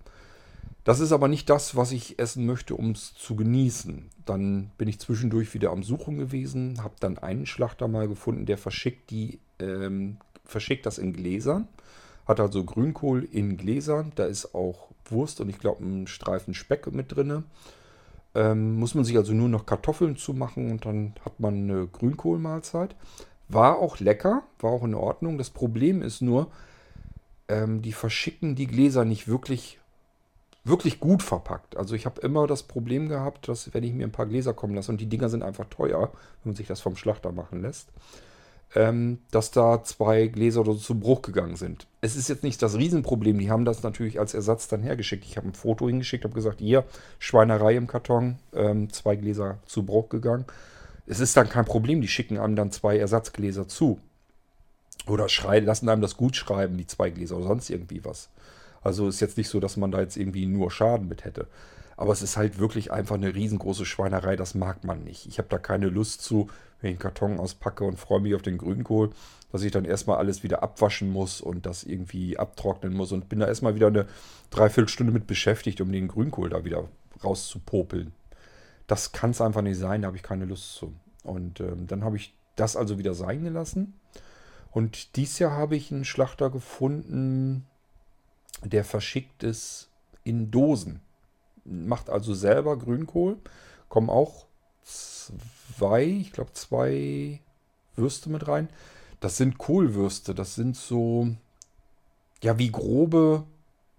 Das 0.84 1.00
ist 1.00 1.12
aber 1.12 1.28
nicht 1.28 1.48
das, 1.48 1.76
was 1.76 1.92
ich 1.92 2.18
essen 2.18 2.44
möchte, 2.44 2.74
um 2.74 2.90
es 2.90 3.14
zu 3.14 3.36
genießen. 3.36 4.10
Dann 4.26 4.70
bin 4.76 4.88
ich 4.88 5.00
zwischendurch 5.00 5.54
wieder 5.54 5.70
am 5.70 5.82
Suchen 5.82 6.18
gewesen, 6.18 6.82
habe 6.82 6.94
dann 7.00 7.16
einen 7.18 7.46
Schlachter 7.46 7.88
mal 7.88 8.06
gefunden, 8.06 8.44
der 8.44 8.58
verschickt 8.58 9.10
die, 9.10 9.40
ähm, 9.58 10.18
verschickt 10.44 10.84
das 10.84 10.98
in 10.98 11.14
Gläsern. 11.14 11.68
Hat 12.26 12.40
also 12.40 12.64
Grünkohl 12.64 13.28
in 13.30 13.56
Gläsern. 13.56 14.12
Da 14.14 14.24
ist 14.24 14.54
auch 14.54 14.88
Wurst 15.06 15.40
und 15.40 15.48
ich 15.48 15.58
glaube 15.58 15.84
ein 15.84 16.06
Streifen 16.06 16.54
Speck 16.54 16.92
mit 16.92 17.14
drinne. 17.14 17.44
Ähm, 18.34 18.76
muss 18.76 18.94
man 18.94 19.04
sich 19.04 19.16
also 19.16 19.32
nur 19.32 19.48
noch 19.48 19.66
Kartoffeln 19.66 20.16
zumachen 20.16 20.70
und 20.70 20.86
dann 20.86 21.14
hat 21.24 21.38
man 21.38 21.54
eine 21.54 21.86
Grünkohlmahlzeit. 21.86 22.96
War 23.48 23.78
auch 23.78 24.00
lecker, 24.00 24.42
war 24.58 24.72
auch 24.72 24.82
in 24.82 24.94
Ordnung. 24.94 25.38
Das 25.38 25.50
Problem 25.50 26.02
ist 26.02 26.20
nur, 26.20 26.48
ähm, 27.48 27.82
die 27.82 27.92
verschicken 27.92 28.56
die 28.56 28.66
Gläser 28.66 29.04
nicht 29.04 29.28
wirklich, 29.28 29.78
wirklich 30.64 30.98
gut 30.98 31.22
verpackt. 31.22 31.76
Also 31.76 31.94
ich 31.94 32.06
habe 32.06 32.20
immer 32.22 32.46
das 32.46 32.62
Problem 32.64 33.08
gehabt, 33.08 33.48
dass 33.48 33.72
wenn 33.74 33.84
ich 33.84 33.92
mir 33.92 34.06
ein 34.06 34.12
paar 34.12 34.26
Gläser 34.26 34.54
kommen 34.54 34.74
lasse 34.74 34.90
und 34.90 35.00
die 35.00 35.08
Dinger 35.08 35.28
sind 35.28 35.42
einfach 35.42 35.66
teuer, 35.66 36.10
wenn 36.42 36.50
man 36.50 36.56
sich 36.56 36.66
das 36.66 36.80
vom 36.80 36.96
Schlachter 36.96 37.32
machen 37.32 37.62
lässt, 37.62 37.90
ähm, 38.74 39.18
dass 39.30 39.50
da 39.50 39.82
zwei 39.84 40.26
Gläser 40.26 40.60
oder 40.60 40.72
so 40.72 40.78
zu 40.78 40.98
Bruch 40.98 41.22
gegangen 41.22 41.56
sind. 41.56 41.86
Es 42.00 42.16
ist 42.16 42.28
jetzt 42.28 42.42
nicht 42.42 42.60
das 42.60 42.76
Riesenproblem. 42.76 43.38
Die 43.38 43.50
haben 43.50 43.64
das 43.64 43.82
natürlich 43.82 44.18
als 44.18 44.34
Ersatz 44.34 44.68
dann 44.68 44.82
hergeschickt. 44.82 45.24
Ich 45.24 45.36
habe 45.36 45.48
ein 45.48 45.54
Foto 45.54 45.86
hingeschickt, 45.86 46.24
habe 46.24 46.34
gesagt, 46.34 46.58
hier, 46.58 46.84
Schweinerei 47.18 47.76
im 47.76 47.86
Karton, 47.86 48.38
ähm, 48.52 48.92
zwei 48.92 49.16
Gläser 49.16 49.58
zu 49.66 49.84
Bruch 49.84 50.08
gegangen. 50.08 50.44
Es 51.06 51.20
ist 51.20 51.36
dann 51.36 51.48
kein 51.48 51.64
Problem. 51.64 52.00
Die 52.00 52.08
schicken 52.08 52.38
einem 52.38 52.56
dann 52.56 52.72
zwei 52.72 52.98
Ersatzgläser 52.98 53.68
zu. 53.68 54.00
Oder 55.06 55.28
schrei 55.28 55.60
lassen 55.60 55.88
einem 55.88 56.02
das 56.02 56.16
gut 56.16 56.34
schreiben, 56.34 56.76
die 56.76 56.86
zwei 56.86 57.10
Gläser 57.10 57.36
oder 57.36 57.48
sonst 57.48 57.70
irgendwie 57.70 58.04
was. 58.04 58.30
Also 58.82 59.08
ist 59.08 59.20
jetzt 59.20 59.36
nicht 59.36 59.48
so, 59.48 59.60
dass 59.60 59.76
man 59.76 59.90
da 59.90 60.00
jetzt 60.00 60.16
irgendwie 60.16 60.46
nur 60.46 60.70
Schaden 60.70 61.08
mit 61.08 61.24
hätte. 61.24 61.46
Aber 61.96 62.12
es 62.12 62.22
ist 62.22 62.36
halt 62.36 62.58
wirklich 62.58 62.90
einfach 62.90 63.14
eine 63.14 63.34
riesengroße 63.34 63.86
Schweinerei, 63.86 64.34
das 64.36 64.54
mag 64.54 64.84
man 64.84 65.04
nicht. 65.04 65.26
Ich 65.26 65.38
habe 65.38 65.48
da 65.48 65.58
keine 65.58 65.88
Lust 65.88 66.22
zu, 66.22 66.48
wenn 66.84 66.90
ich 66.90 66.96
einen 66.96 67.02
Karton 67.02 67.40
auspacke 67.40 67.84
und 67.84 67.98
freue 67.98 68.20
mich 68.20 68.34
auf 68.34 68.42
den 68.42 68.58
Grünkohl, 68.58 69.10
dass 69.50 69.62
ich 69.62 69.72
dann 69.72 69.86
erstmal 69.86 70.18
alles 70.18 70.42
wieder 70.42 70.62
abwaschen 70.62 71.10
muss 71.10 71.40
und 71.40 71.64
das 71.64 71.82
irgendwie 71.82 72.38
abtrocknen 72.38 72.92
muss 72.92 73.10
und 73.10 73.28
bin 73.28 73.40
da 73.40 73.46
erstmal 73.46 73.74
wieder 73.74 73.86
eine 73.86 74.06
Dreiviertelstunde 74.50 75.12
mit 75.12 75.26
beschäftigt, 75.26 75.80
um 75.80 75.90
den 75.90 76.08
Grünkohl 76.08 76.50
da 76.50 76.64
wieder 76.64 76.88
rauszupopeln. 77.24 78.12
Das 78.86 79.12
kann 79.12 79.30
es 79.30 79.40
einfach 79.40 79.62
nicht 79.62 79.78
sein, 79.78 80.02
da 80.02 80.08
habe 80.08 80.18
ich 80.18 80.22
keine 80.22 80.44
Lust 80.44 80.74
zu. 80.74 80.92
Und 81.22 81.60
ähm, 81.60 81.86
dann 81.86 82.04
habe 82.04 82.16
ich 82.16 82.34
das 82.54 82.76
also 82.76 82.98
wieder 82.98 83.14
sein 83.14 83.42
gelassen. 83.42 83.94
Und 84.70 85.16
dieses 85.16 85.38
Jahr 85.38 85.52
habe 85.52 85.76
ich 85.76 85.90
einen 85.90 86.04
Schlachter 86.04 86.50
gefunden, 86.50 87.64
der 88.62 88.84
verschickt 88.84 89.42
es 89.42 89.88
in 90.22 90.50
Dosen. 90.50 91.00
Macht 91.64 92.10
also 92.10 92.34
selber 92.34 92.78
Grünkohl. 92.78 93.38
Kommen 93.88 94.10
auch 94.10 94.46
zwei, 94.84 96.04
ich 96.04 96.32
glaube 96.32 96.52
zwei 96.52 97.40
Würste 97.96 98.30
mit 98.30 98.46
rein. 98.46 98.68
Das 99.20 99.36
sind 99.36 99.58
Kohlwürste. 99.58 100.34
Das 100.34 100.54
sind 100.54 100.76
so, 100.76 101.28
ja, 102.42 102.58
wie 102.58 102.70
grobe, 102.70 103.44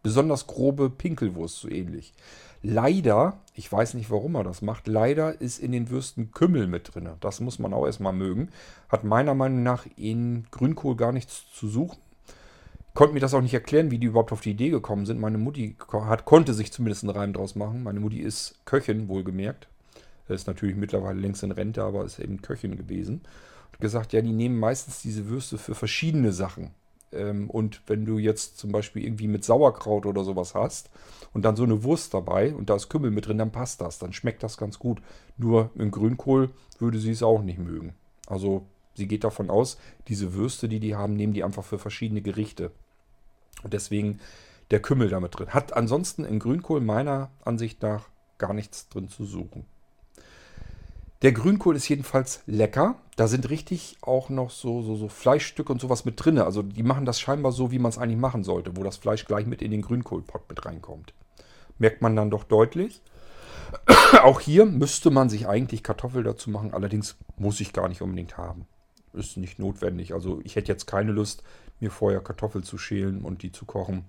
besonders 0.03 0.47
grobe 0.47 0.89
Pinkelwurst, 0.89 1.57
so 1.57 1.69
ähnlich. 1.69 2.13
Leider, 2.61 3.39
ich 3.53 3.71
weiß 3.71 3.93
nicht, 3.93 4.09
warum 4.09 4.35
er 4.35 4.43
das 4.43 4.61
macht, 4.61 4.87
leider 4.87 5.39
ist 5.39 5.59
in 5.59 5.71
den 5.71 5.89
Würsten 5.89 6.31
Kümmel 6.31 6.67
mit 6.67 6.93
drin. 6.93 7.09
Das 7.19 7.39
muss 7.39 7.59
man 7.59 7.73
auch 7.73 7.85
erstmal 7.85 8.13
mögen. 8.13 8.49
Hat 8.89 9.03
meiner 9.03 9.35
Meinung 9.35 9.63
nach 9.63 9.85
in 9.97 10.47
Grünkohl 10.51 10.95
gar 10.95 11.11
nichts 11.11 11.45
zu 11.53 11.67
suchen. 11.67 11.97
Konnte 12.95 13.13
mir 13.13 13.19
das 13.19 13.33
auch 13.33 13.41
nicht 13.41 13.53
erklären, 13.53 13.91
wie 13.91 13.99
die 13.99 14.07
überhaupt 14.07 14.31
auf 14.31 14.41
die 14.41 14.51
Idee 14.51 14.69
gekommen 14.69 15.05
sind. 15.05 15.19
Meine 15.19 15.37
Mutti 15.37 15.75
hat, 15.91 16.25
konnte 16.25 16.53
sich 16.53 16.71
zumindest 16.71 17.03
einen 17.03 17.15
Reim 17.15 17.33
draus 17.33 17.55
machen. 17.55 17.83
Meine 17.83 17.99
Mutti 17.99 18.19
ist 18.19 18.55
Köchin, 18.65 19.09
wohlgemerkt. 19.09 19.67
Ist 20.27 20.47
natürlich 20.47 20.75
mittlerweile 20.75 21.19
längst 21.19 21.43
in 21.43 21.51
Rente, 21.51 21.83
aber 21.83 22.03
ist 22.03 22.19
eben 22.19 22.41
Köchin 22.41 22.77
gewesen. 22.77 23.21
Und 23.71 23.79
gesagt, 23.79 24.13
ja, 24.13 24.21
die 24.21 24.33
nehmen 24.33 24.59
meistens 24.59 25.01
diese 25.01 25.27
Würste 25.27 25.57
für 25.57 25.75
verschiedene 25.75 26.31
Sachen. 26.31 26.71
Ähm, 27.11 27.49
und 27.49 27.81
wenn 27.87 28.05
du 28.05 28.17
jetzt 28.17 28.57
zum 28.57 28.71
Beispiel 28.71 29.03
irgendwie 29.03 29.27
mit 29.27 29.43
Sauerkraut 29.43 30.05
oder 30.05 30.23
sowas 30.23 30.55
hast 30.55 30.89
und 31.33 31.45
dann 31.45 31.55
so 31.55 31.63
eine 31.63 31.83
Wurst 31.83 32.13
dabei 32.13 32.53
und 32.53 32.69
da 32.69 32.75
ist 32.75 32.89
Kümmel 32.89 33.11
mit 33.11 33.27
drin, 33.27 33.37
dann 33.37 33.51
passt 33.51 33.81
das, 33.81 33.99
dann 33.99 34.13
schmeckt 34.13 34.43
das 34.43 34.57
ganz 34.57 34.79
gut. 34.79 35.01
Nur 35.37 35.71
im 35.75 35.91
Grünkohl 35.91 36.51
würde 36.79 36.99
sie 36.99 37.11
es 37.11 37.23
auch 37.23 37.41
nicht 37.41 37.59
mögen. 37.59 37.93
Also 38.27 38.65
sie 38.95 39.07
geht 39.07 39.23
davon 39.23 39.49
aus, 39.49 39.77
diese 40.07 40.33
Würste, 40.33 40.67
die 40.67 40.79
die 40.79 40.95
haben, 40.95 41.15
nehmen 41.15 41.33
die 41.33 41.43
einfach 41.43 41.63
für 41.63 41.79
verschiedene 41.79 42.21
Gerichte. 42.21 42.71
Und 43.63 43.73
deswegen 43.73 44.19
der 44.71 44.81
Kümmel 44.81 45.09
damit 45.09 45.37
drin. 45.37 45.49
Hat 45.49 45.73
ansonsten 45.73 46.25
im 46.25 46.39
Grünkohl 46.39 46.81
meiner 46.81 47.29
Ansicht 47.43 47.81
nach 47.81 48.09
gar 48.37 48.53
nichts 48.53 48.89
drin 48.89 49.09
zu 49.09 49.25
suchen. 49.25 49.65
Der 51.21 51.31
Grünkohl 51.31 51.75
ist 51.75 51.87
jedenfalls 51.87 52.41
lecker. 52.45 52.95
Da 53.15 53.27
sind 53.27 53.49
richtig 53.49 53.97
auch 54.01 54.29
noch 54.29 54.49
so, 54.49 54.81
so, 54.81 54.95
so 54.95 55.07
Fleischstücke 55.07 55.71
und 55.71 55.79
sowas 55.79 56.05
mit 56.05 56.23
drin. 56.23 56.37
Also 56.39 56.61
die 56.61 56.83
machen 56.83 57.05
das 57.05 57.19
scheinbar 57.19 57.51
so, 57.51 57.71
wie 57.71 57.79
man 57.79 57.89
es 57.89 57.97
eigentlich 57.97 58.19
machen 58.19 58.43
sollte, 58.43 58.75
wo 58.75 58.83
das 58.83 58.97
Fleisch 58.97 59.25
gleich 59.25 59.45
mit 59.45 59.61
in 59.61 59.71
den 59.71 59.81
Grünkohlpott 59.81 60.49
mit 60.49 60.65
reinkommt. 60.65 61.13
Merkt 61.77 62.01
man 62.01 62.15
dann 62.15 62.29
doch 62.29 62.43
deutlich. 62.43 63.01
auch 64.23 64.41
hier 64.41 64.65
müsste 64.65 65.09
man 65.09 65.29
sich 65.29 65.47
eigentlich 65.47 65.83
Kartoffel 65.83 66.23
dazu 66.23 66.49
machen. 66.49 66.73
Allerdings 66.73 67.15
muss 67.37 67.59
ich 67.61 67.73
gar 67.73 67.87
nicht 67.87 68.01
unbedingt 68.01 68.37
haben. 68.37 68.67
Ist 69.13 69.37
nicht 69.37 69.59
notwendig. 69.59 70.13
Also 70.13 70.41
ich 70.43 70.57
hätte 70.57 70.71
jetzt 70.71 70.87
keine 70.87 71.13
Lust, 71.13 71.43
mir 71.79 71.91
vorher 71.91 72.19
Kartoffel 72.19 72.63
zu 72.63 72.77
schälen 72.77 73.21
und 73.21 73.41
die 73.41 73.51
zu 73.51 73.65
kochen. 73.65 74.05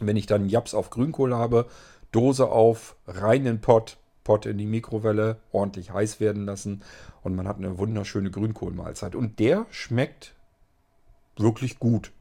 Wenn 0.00 0.16
ich 0.16 0.26
dann 0.26 0.48
Japs 0.48 0.74
auf 0.74 0.90
Grünkohl 0.90 1.34
habe, 1.34 1.66
Dose 2.10 2.48
auf, 2.50 2.96
rein 3.06 3.40
in 3.40 3.44
den 3.44 3.60
Pott, 3.60 3.98
Pott 4.24 4.46
in 4.46 4.58
die 4.58 4.66
Mikrowelle, 4.66 5.38
ordentlich 5.50 5.92
heiß 5.92 6.20
werden 6.20 6.44
lassen 6.44 6.82
und 7.22 7.34
man 7.34 7.48
hat 7.48 7.58
eine 7.58 7.78
wunderschöne 7.78 8.30
Grünkohlmahlzeit. 8.30 9.14
Und 9.14 9.38
der 9.38 9.66
schmeckt 9.70 10.34
wirklich 11.36 11.78
gut. 11.78 12.12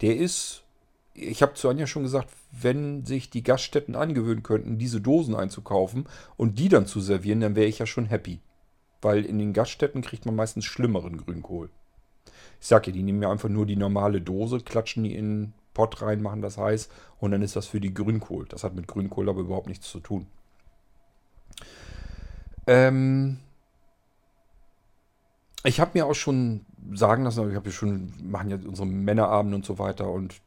Der 0.00 0.16
ist, 0.16 0.62
ich 1.14 1.42
habe 1.42 1.54
zu 1.54 1.68
Anja 1.68 1.86
schon 1.86 2.04
gesagt, 2.04 2.28
wenn 2.52 3.04
sich 3.04 3.30
die 3.30 3.42
Gaststätten 3.42 3.94
angewöhnen 3.94 4.42
könnten, 4.42 4.78
diese 4.78 5.00
Dosen 5.00 5.34
einzukaufen 5.34 6.06
und 6.36 6.58
die 6.58 6.68
dann 6.68 6.86
zu 6.86 7.00
servieren, 7.00 7.40
dann 7.40 7.56
wäre 7.56 7.66
ich 7.66 7.78
ja 7.78 7.86
schon 7.86 8.06
happy. 8.06 8.40
Weil 9.00 9.24
in 9.24 9.38
den 9.38 9.52
Gaststätten 9.52 10.02
kriegt 10.02 10.26
man 10.26 10.34
meistens 10.34 10.64
schlimmeren 10.64 11.18
Grünkohl. 11.18 11.70
Ich 12.60 12.66
sag 12.66 12.86
ja, 12.86 12.92
die 12.92 13.02
nehmen 13.02 13.22
ja 13.22 13.30
einfach 13.30 13.48
nur 13.48 13.66
die 13.66 13.76
normale 13.76 14.20
Dose, 14.20 14.60
klatschen 14.60 15.04
die 15.04 15.14
in 15.14 15.42
den 15.42 15.52
Pott 15.74 16.02
rein, 16.02 16.22
machen 16.22 16.42
das 16.42 16.58
heiß 16.58 16.88
und 17.20 17.30
dann 17.30 17.42
ist 17.42 17.54
das 17.54 17.66
für 17.66 17.80
die 17.80 17.94
Grünkohl. 17.94 18.46
Das 18.48 18.64
hat 18.64 18.74
mit 18.74 18.88
Grünkohl 18.88 19.28
aber 19.28 19.40
überhaupt 19.40 19.68
nichts 19.68 19.88
zu 19.88 20.00
tun. 20.00 20.26
Ähm, 22.68 23.38
ich 25.64 25.80
habe 25.80 25.92
mir 25.94 26.06
auch 26.06 26.14
schon 26.14 26.66
sagen 26.92 27.24
lassen, 27.24 27.48
ich 27.50 27.56
habe 27.56 27.72
schon, 27.72 28.12
machen 28.22 28.50
ja 28.50 28.58
unsere 28.64 28.86
Männerabende 28.86 29.56
und 29.56 29.64
so 29.64 29.78
weiter 29.78 30.10
und 30.10 30.40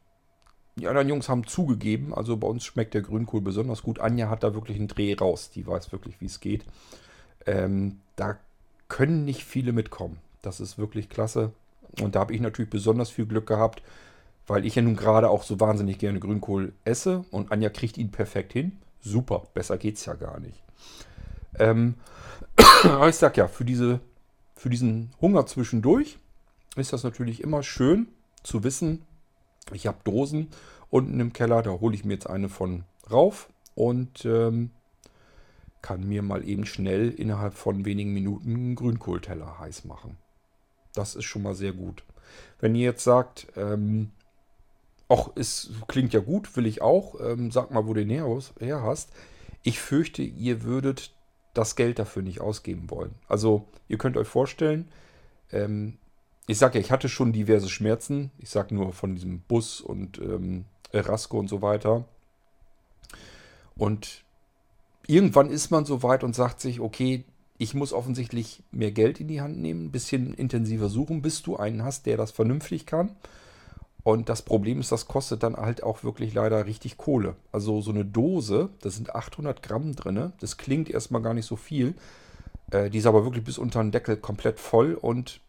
die 0.76 0.86
anderen 0.88 1.08
Jungs 1.08 1.28
haben 1.28 1.46
zugegeben, 1.46 2.14
also 2.14 2.36
bei 2.36 2.46
uns 2.46 2.64
schmeckt 2.64 2.94
der 2.94 3.02
Grünkohl 3.02 3.42
besonders 3.42 3.82
gut. 3.82 3.98
Anja 3.98 4.30
hat 4.30 4.42
da 4.42 4.54
wirklich 4.54 4.78
einen 4.78 4.88
Dreh 4.88 5.14
raus, 5.14 5.50
die 5.50 5.66
weiß 5.66 5.92
wirklich, 5.92 6.20
wie 6.20 6.26
es 6.26 6.40
geht. 6.40 6.64
Ähm, 7.44 8.00
da 8.16 8.38
können 8.88 9.26
nicht 9.26 9.44
viele 9.44 9.72
mitkommen. 9.72 10.18
Das 10.40 10.60
ist 10.60 10.78
wirklich 10.78 11.10
klasse. 11.10 11.52
Und 12.00 12.14
da 12.14 12.20
habe 12.20 12.34
ich 12.34 12.40
natürlich 12.40 12.70
besonders 12.70 13.10
viel 13.10 13.26
Glück 13.26 13.46
gehabt, 13.46 13.82
weil 14.46 14.64
ich 14.64 14.76
ja 14.76 14.82
nun 14.82 14.96
gerade 14.96 15.28
auch 15.28 15.42
so 15.42 15.60
wahnsinnig 15.60 15.98
gerne 15.98 16.20
Grünkohl 16.20 16.72
esse 16.84 17.24
und 17.30 17.52
Anja 17.52 17.68
kriegt 17.68 17.98
ihn 17.98 18.10
perfekt 18.10 18.54
hin. 18.54 18.78
Super, 19.00 19.42
besser 19.52 19.76
geht's 19.76 20.06
ja 20.06 20.14
gar 20.14 20.40
nicht. 20.40 20.62
Ähm, 21.58 21.96
aber 22.84 23.08
ich 23.08 23.16
sag 23.16 23.36
ja, 23.36 23.48
für, 23.48 23.64
diese, 23.64 24.00
für 24.56 24.70
diesen 24.70 25.10
Hunger 25.20 25.46
zwischendurch 25.46 26.18
ist 26.76 26.92
das 26.92 27.04
natürlich 27.04 27.42
immer 27.42 27.62
schön 27.62 28.08
zu 28.42 28.64
wissen, 28.64 29.04
ich 29.72 29.86
habe 29.86 29.98
Dosen 30.04 30.48
unten 30.90 31.20
im 31.20 31.32
Keller, 31.32 31.62
da 31.62 31.70
hole 31.70 31.94
ich 31.94 32.04
mir 32.04 32.14
jetzt 32.14 32.28
eine 32.28 32.48
von 32.48 32.84
rauf 33.10 33.48
und 33.74 34.24
ähm, 34.24 34.70
kann 35.80 36.06
mir 36.06 36.22
mal 36.22 36.46
eben 36.48 36.64
schnell 36.64 37.10
innerhalb 37.10 37.54
von 37.54 37.84
wenigen 37.84 38.12
Minuten 38.12 38.54
einen 38.54 38.74
Grünkohlteller 38.74 39.58
heiß 39.58 39.84
machen. 39.84 40.16
Das 40.94 41.14
ist 41.14 41.24
schon 41.24 41.42
mal 41.42 41.54
sehr 41.54 41.72
gut. 41.72 42.04
Wenn 42.60 42.74
ihr 42.74 42.84
jetzt 42.84 43.04
sagt, 43.04 43.48
ähm, 43.56 44.12
ach, 45.08 45.30
es 45.34 45.70
klingt 45.88 46.12
ja 46.12 46.20
gut, 46.20 46.56
will 46.56 46.66
ich 46.66 46.82
auch, 46.82 47.20
ähm, 47.20 47.50
sag 47.50 47.70
mal, 47.70 47.86
wo 47.86 47.94
du 47.94 48.00
den 48.00 48.10
her, 48.10 48.26
her 48.60 48.82
hast. 48.82 49.10
Ich 49.62 49.80
fürchte, 49.80 50.22
ihr 50.22 50.62
würdet 50.62 51.12
das 51.54 51.76
Geld 51.76 51.98
dafür 51.98 52.22
nicht 52.22 52.40
ausgeben 52.40 52.90
wollen. 52.90 53.14
Also 53.28 53.64
ihr 53.88 53.98
könnt 53.98 54.16
euch 54.16 54.28
vorstellen, 54.28 54.88
ähm, 55.50 55.98
ich 56.46 56.58
sage 56.58 56.78
ja, 56.78 56.84
ich 56.84 56.90
hatte 56.90 57.08
schon 57.08 57.32
diverse 57.32 57.68
Schmerzen. 57.68 58.30
Ich 58.38 58.50
sage 58.50 58.74
nur 58.74 58.92
von 58.92 59.14
diesem 59.14 59.40
Bus 59.40 59.80
und 59.80 60.18
ähm, 60.18 60.64
Rasco 60.92 61.38
und 61.38 61.48
so 61.48 61.62
weiter. 61.62 62.04
Und 63.76 64.24
irgendwann 65.06 65.50
ist 65.50 65.70
man 65.70 65.84
so 65.84 66.02
weit 66.02 66.24
und 66.24 66.34
sagt 66.34 66.60
sich, 66.60 66.80
okay, 66.80 67.24
ich 67.58 67.74
muss 67.74 67.92
offensichtlich 67.92 68.62
mehr 68.72 68.90
Geld 68.90 69.20
in 69.20 69.28
die 69.28 69.40
Hand 69.40 69.58
nehmen, 69.58 69.86
ein 69.86 69.92
bisschen 69.92 70.34
intensiver 70.34 70.88
suchen, 70.88 71.22
bis 71.22 71.42
du 71.42 71.56
einen 71.56 71.84
hast, 71.84 72.06
der 72.06 72.16
das 72.16 72.32
vernünftig 72.32 72.86
kann. 72.86 73.14
Und 74.04 74.28
das 74.28 74.42
Problem 74.42 74.80
ist, 74.80 74.90
das 74.90 75.06
kostet 75.06 75.42
dann 75.42 75.56
halt 75.56 75.82
auch 75.82 76.02
wirklich 76.02 76.34
leider 76.34 76.66
richtig 76.66 76.96
Kohle. 76.96 77.36
Also 77.52 77.80
so 77.80 77.92
eine 77.92 78.04
Dose, 78.04 78.70
da 78.80 78.90
sind 78.90 79.14
800 79.14 79.62
Gramm 79.62 79.94
drin. 79.94 80.32
Das 80.40 80.56
klingt 80.56 80.90
erstmal 80.90 81.22
gar 81.22 81.34
nicht 81.34 81.46
so 81.46 81.56
viel. 81.56 81.94
Äh, 82.72 82.90
die 82.90 82.98
ist 82.98 83.06
aber 83.06 83.24
wirklich 83.24 83.44
bis 83.44 83.58
unter 83.58 83.80
den 83.80 83.92
Deckel 83.92 84.16
komplett 84.16 84.58
voll 84.58 84.94
und 84.94 85.40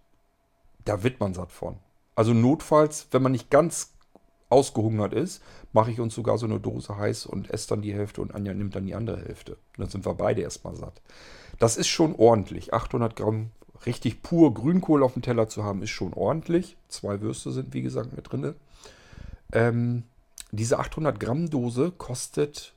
da 0.85 1.01
wird 1.03 1.19
man 1.19 1.33
satt 1.33 1.51
von. 1.51 1.77
Also 2.15 2.33
notfalls, 2.33 3.07
wenn 3.11 3.23
man 3.23 3.31
nicht 3.31 3.49
ganz 3.49 3.93
ausgehungert 4.49 5.13
ist, 5.13 5.41
mache 5.71 5.89
ich 5.89 5.99
uns 5.99 6.13
sogar 6.13 6.37
so 6.37 6.45
eine 6.45 6.59
Dose 6.59 6.95
heiß 6.95 7.25
und 7.25 7.49
esse 7.49 7.69
dann 7.69 7.81
die 7.81 7.93
Hälfte 7.93 8.21
und 8.21 8.35
Anja 8.35 8.53
nimmt 8.53 8.75
dann 8.75 8.85
die 8.85 8.93
andere 8.93 9.17
Hälfte. 9.17 9.53
Und 9.53 9.79
dann 9.79 9.89
sind 9.89 10.05
wir 10.05 10.13
beide 10.13 10.41
erstmal 10.41 10.75
satt. 10.75 11.01
Das 11.57 11.77
ist 11.77 11.87
schon 11.87 12.15
ordentlich. 12.15 12.71
800 12.71 13.15
Gramm 13.15 13.49
richtig 13.85 14.21
pur 14.21 14.53
Grünkohl 14.53 15.03
auf 15.03 15.13
dem 15.13 15.21
Teller 15.21 15.47
zu 15.47 15.63
haben, 15.63 15.81
ist 15.81 15.89
schon 15.89 16.13
ordentlich. 16.13 16.77
Zwei 16.87 17.21
Würste 17.21 17.51
sind, 17.51 17.73
wie 17.73 17.81
gesagt, 17.81 18.15
mit 18.15 18.31
drin. 18.31 18.55
Ähm, 19.51 20.03
diese 20.51 20.79
800 20.79 21.19
Gramm 21.19 21.49
Dose 21.49 21.91
kostet 21.91 22.75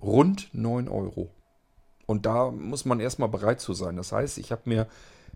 rund 0.00 0.48
9 0.52 0.88
Euro. 0.88 1.30
Und 2.06 2.24
da 2.24 2.50
muss 2.50 2.84
man 2.84 3.00
erstmal 3.00 3.28
bereit 3.28 3.60
zu 3.60 3.74
sein. 3.74 3.96
Das 3.96 4.12
heißt, 4.12 4.38
ich 4.38 4.50
habe 4.50 4.62
mir 4.64 4.88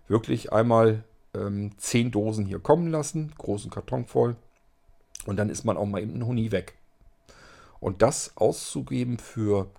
wirklich 0.07 0.51
einmal 0.51 1.03
ähm, 1.35 1.71
10 1.77 2.11
Dosen 2.11 2.45
hier 2.45 2.59
kommen 2.59 2.87
lassen, 2.87 3.31
großen 3.37 3.69
Karton 3.69 4.05
voll. 4.05 4.35
Und 5.25 5.37
dann 5.37 5.49
ist 5.49 5.63
man 5.63 5.77
auch 5.77 5.85
mal 5.85 6.01
eben 6.01 6.15
ein 6.15 6.25
Honig 6.25 6.51
weg. 6.51 6.75
Und 7.79 8.01
das 8.01 8.35
auszugeben 8.35 9.17
für 9.17 9.69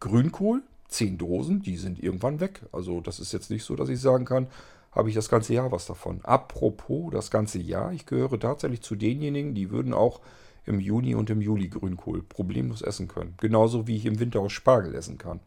Grünkohl, 0.00 0.62
10 0.94 1.18
Dosen, 1.18 1.62
die 1.62 1.76
sind 1.76 2.02
irgendwann 2.02 2.40
weg. 2.40 2.62
Also 2.72 3.00
das 3.00 3.20
ist 3.20 3.32
jetzt 3.32 3.50
nicht 3.50 3.64
so, 3.64 3.76
dass 3.76 3.88
ich 3.88 4.00
sagen 4.00 4.24
kann, 4.24 4.46
habe 4.92 5.08
ich 5.08 5.14
das 5.14 5.28
ganze 5.28 5.54
Jahr 5.54 5.72
was 5.72 5.86
davon. 5.86 6.20
Apropos 6.22 7.12
das 7.12 7.30
ganze 7.30 7.58
Jahr, 7.58 7.92
ich 7.92 8.06
gehöre 8.06 8.38
tatsächlich 8.38 8.82
zu 8.82 8.94
denjenigen, 8.94 9.54
die 9.54 9.70
würden 9.70 9.92
auch 9.92 10.20
im 10.66 10.80
Juni 10.80 11.14
und 11.14 11.28
im 11.30 11.40
Juli 11.40 11.68
Grünkohl 11.68 12.22
problemlos 12.22 12.80
essen 12.80 13.08
können. 13.08 13.34
Genauso 13.40 13.86
wie 13.86 13.96
ich 13.96 14.06
im 14.06 14.20
Winter 14.20 14.40
auch 14.40 14.48
Spargel 14.48 14.94
essen 14.94 15.18
kann. 15.18 15.40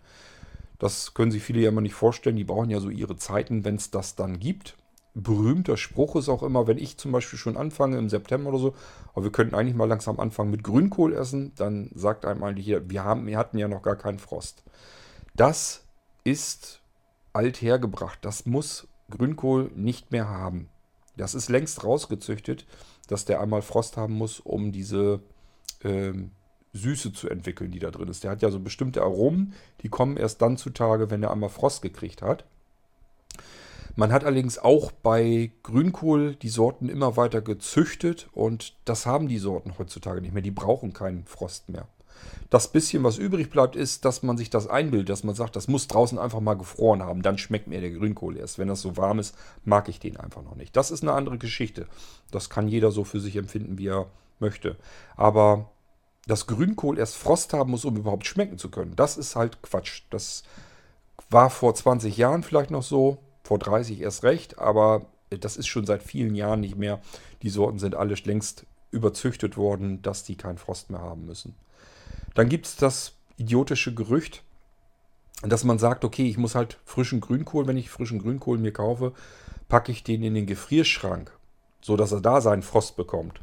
Das 0.80 1.14
können 1.14 1.32
sich 1.32 1.42
viele 1.42 1.62
ja 1.62 1.70
immer 1.70 1.82
nicht 1.82 1.96
vorstellen. 1.96 2.36
Die 2.36 2.44
brauchen 2.44 2.70
ja 2.70 2.80
so 2.80 2.90
ihre 2.90 3.18
Zeiten, 3.18 3.66
wenn 3.66 3.76
es 3.76 3.90
das 3.90 4.16
dann 4.16 4.40
gibt 4.40 4.76
berühmter 5.18 5.78
Spruch 5.78 6.16
ist 6.16 6.30
auch 6.30 6.44
immer, 6.44 6.68
wenn 6.68 6.78
ich 6.78 6.98
zum 6.98 7.12
Beispiel 7.12 7.40
schon 7.40 7.58
anfange 7.58 7.98
im 7.98 8.10
September 8.10 8.50
oder 8.50 8.60
so, 8.60 8.76
aber 9.14 9.24
wir 9.26 9.32
könnten 9.32 9.56
eigentlich 9.56 9.76
mal 9.76 9.88
langsam 9.88 10.20
anfangen 10.20 10.52
mit 10.52 10.64
Grünkohl 10.64 11.14
essen, 11.14 11.54
dann 11.56 11.90
sagt 11.96 12.26
einem 12.26 12.44
eigentlich 12.44 12.66
hier, 12.66 12.90
wir, 12.90 13.04
haben, 13.04 13.26
wir 13.26 13.38
hatten 13.38 13.58
ja 13.58 13.68
noch 13.68 13.82
gar 13.82 13.96
keinen 13.96 14.20
Frost. 14.20 14.64
Das 15.38 15.86
ist 16.24 16.82
althergebracht. 17.32 18.18
Das 18.24 18.48
muss 18.48 18.88
Grünkohl 19.12 19.72
nicht 19.76 20.12
mehr 20.12 20.28
haben. 20.28 20.68
Das 21.16 21.36
ist 21.36 21.48
längst 21.48 21.84
rausgezüchtet, 21.84 22.66
dass 23.08 23.26
der 23.26 23.40
einmal 23.40 23.62
Frost 23.62 23.98
haben 23.98 24.16
muss, 24.16 24.40
um 24.40 24.72
diese 24.72 25.22
ähm, 25.84 26.32
Süße 26.74 27.14
zu 27.14 27.30
entwickeln, 27.30 27.72
die 27.72 27.80
da 27.80 27.92
drin 27.92 28.10
ist. 28.10 28.24
Der 28.24 28.32
hat 28.32 28.42
ja 28.42 28.50
so 28.50 28.60
bestimmte 28.60 29.04
Aromen, 29.04 29.54
die 29.84 29.90
kommen 29.90 30.18
erst 30.18 30.42
dann 30.42 30.58
zutage, 30.58 31.12
wenn 31.12 31.22
er 31.22 31.32
einmal 31.32 31.50
Frost 31.50 31.84
gekriegt 31.84 32.24
hat. 32.24 32.44
Man 33.96 34.12
hat 34.12 34.24
allerdings 34.24 34.58
auch 34.58 34.92
bei 34.92 35.52
Grünkohl 35.62 36.36
die 36.36 36.50
Sorten 36.50 36.90
immer 36.90 37.16
weiter 37.16 37.42
gezüchtet 37.42 38.28
und 38.32 38.76
das 38.86 39.06
haben 39.06 39.28
die 39.28 39.40
Sorten 39.40 39.78
heutzutage 39.78 40.22
nicht 40.22 40.34
mehr. 40.34 40.44
Die 40.44 40.52
brauchen 40.52 40.94
keinen 40.94 41.26
Frost 41.26 41.70
mehr. 41.70 41.88
Das 42.50 42.72
bisschen, 42.72 43.04
was 43.04 43.18
übrig 43.18 43.50
bleibt, 43.50 43.76
ist, 43.76 44.06
dass 44.06 44.24
man 44.24 44.38
sich 44.38 44.50
das 44.50 44.68
einbildet, 44.68 45.10
dass 45.10 45.24
man 45.24 45.36
sagt, 45.36 45.56
das 45.56 45.68
muss 45.68 45.88
draußen 45.88 46.18
einfach 46.18 46.40
mal 46.40 46.56
gefroren 46.56 47.04
haben. 47.04 47.22
Dann 47.22 47.38
schmeckt 47.38 47.68
mir 47.68 47.82
der 47.82 47.92
Grünkohl 47.92 48.38
erst. 48.38 48.58
Wenn 48.58 48.70
das 48.70 48.82
so 48.82 48.96
warm 48.96 49.20
ist, 49.20 49.36
mag 49.66 49.90
ich 49.90 50.00
den 50.00 50.18
einfach 50.18 50.44
noch 50.44 50.56
nicht. 50.56 50.76
Das 50.76 50.92
ist 50.92 51.04
eine 51.04 51.14
andere 51.14 51.38
Geschichte. 51.38 51.88
Das 52.32 52.50
kann 52.50 52.68
jeder 52.68 52.92
so 52.92 53.04
für 53.04 53.20
sich 53.20 53.36
empfinden, 53.36 53.78
wie 53.78 53.88
er 53.88 54.08
möchte. 54.40 54.78
Aber 55.16 55.70
dass 56.26 56.48
Grünkohl 56.48 57.00
erst 57.00 57.16
Frost 57.16 57.54
haben 57.54 57.72
muss, 57.72 57.86
um 57.86 57.98
überhaupt 57.98 58.26
schmecken 58.26 58.58
zu 58.58 58.70
können, 58.70 58.96
das 58.96 59.18
ist 59.18 59.36
halt 59.36 59.62
Quatsch. 59.62 60.04
Das 60.10 60.44
war 61.30 61.50
vor 61.50 61.74
20 61.74 62.16
Jahren 62.18 62.44
vielleicht 62.44 62.72
noch 62.72 62.84
so 62.84 63.18
vor 63.44 63.60
30 63.60 64.02
erst 64.02 64.24
recht, 64.24 64.60
aber 64.60 65.06
das 65.30 65.58
ist 65.58 65.68
schon 65.68 65.86
seit 65.86 66.04
vielen 66.04 66.36
Jahren 66.36 66.62
nicht 66.62 66.78
mehr. 66.78 67.02
Die 67.42 67.50
Sorten 67.50 67.80
sind 67.80 67.96
alle 67.96 68.16
längst 68.16 68.66
überzüchtet 68.92 69.58
worden, 69.58 70.02
dass 70.02 70.24
die 70.24 70.36
keinen 70.36 70.58
Frost 70.58 70.90
mehr 70.90 71.02
haben 71.02 71.26
müssen. 71.26 71.56
Dann 72.38 72.50
gibt 72.50 72.68
es 72.68 72.76
das 72.76 73.14
idiotische 73.38 73.96
Gerücht, 73.96 74.44
dass 75.42 75.64
man 75.64 75.80
sagt, 75.80 76.06
okay, 76.06 76.30
ich 76.30 76.38
muss 76.38 76.54
halt 76.54 76.78
frischen 76.86 77.20
Grünkohl, 77.20 77.66
wenn 77.66 77.78
ich 77.78 77.90
frischen 77.90 78.20
Grünkohl 78.20 78.60
mir 78.60 78.72
kaufe, 78.72 79.14
packe 79.70 79.92
ich 79.92 80.04
den 80.04 80.22
in 80.22 80.36
den 80.36 80.46
Gefrierschrank, 80.46 81.32
so 81.82 81.98
dass 81.98 82.12
er 82.12 82.22
da 82.22 82.40
seinen 82.40 82.62
Frost 82.62 82.96
bekommt. 82.96 83.42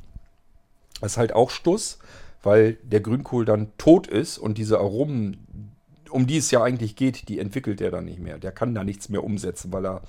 Das 1.00 1.12
ist 1.12 1.18
halt 1.18 1.32
auch 1.32 1.50
Stuss, 1.50 1.98
weil 2.44 2.74
der 2.84 3.00
Grünkohl 3.00 3.44
dann 3.44 3.76
tot 3.78 4.06
ist 4.06 4.38
und 4.38 4.58
diese 4.58 4.78
Aromen, 4.78 5.72
um 6.10 6.28
die 6.28 6.36
es 6.36 6.52
ja 6.52 6.62
eigentlich 6.62 6.94
geht, 6.94 7.28
die 7.28 7.40
entwickelt 7.40 7.80
er 7.80 7.90
dann 7.90 8.04
nicht 8.04 8.20
mehr. 8.20 8.38
Der 8.38 8.52
kann 8.52 8.76
da 8.76 8.84
nichts 8.84 9.08
mehr 9.08 9.24
umsetzen, 9.24 9.72
weil 9.72 9.86
er. 9.86 10.02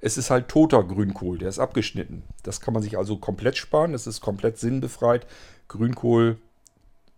Es 0.00 0.16
ist 0.16 0.30
halt 0.30 0.48
toter 0.48 0.82
Grünkohl, 0.82 1.36
der 1.36 1.50
ist 1.50 1.58
abgeschnitten. 1.58 2.22
Das 2.42 2.62
kann 2.62 2.72
man 2.72 2.82
sich 2.82 2.96
also 2.96 3.18
komplett 3.18 3.58
sparen. 3.58 3.92
Es 3.92 4.06
ist 4.06 4.22
komplett 4.22 4.58
sinnbefreit, 4.58 5.26
Grünkohl 5.68 6.38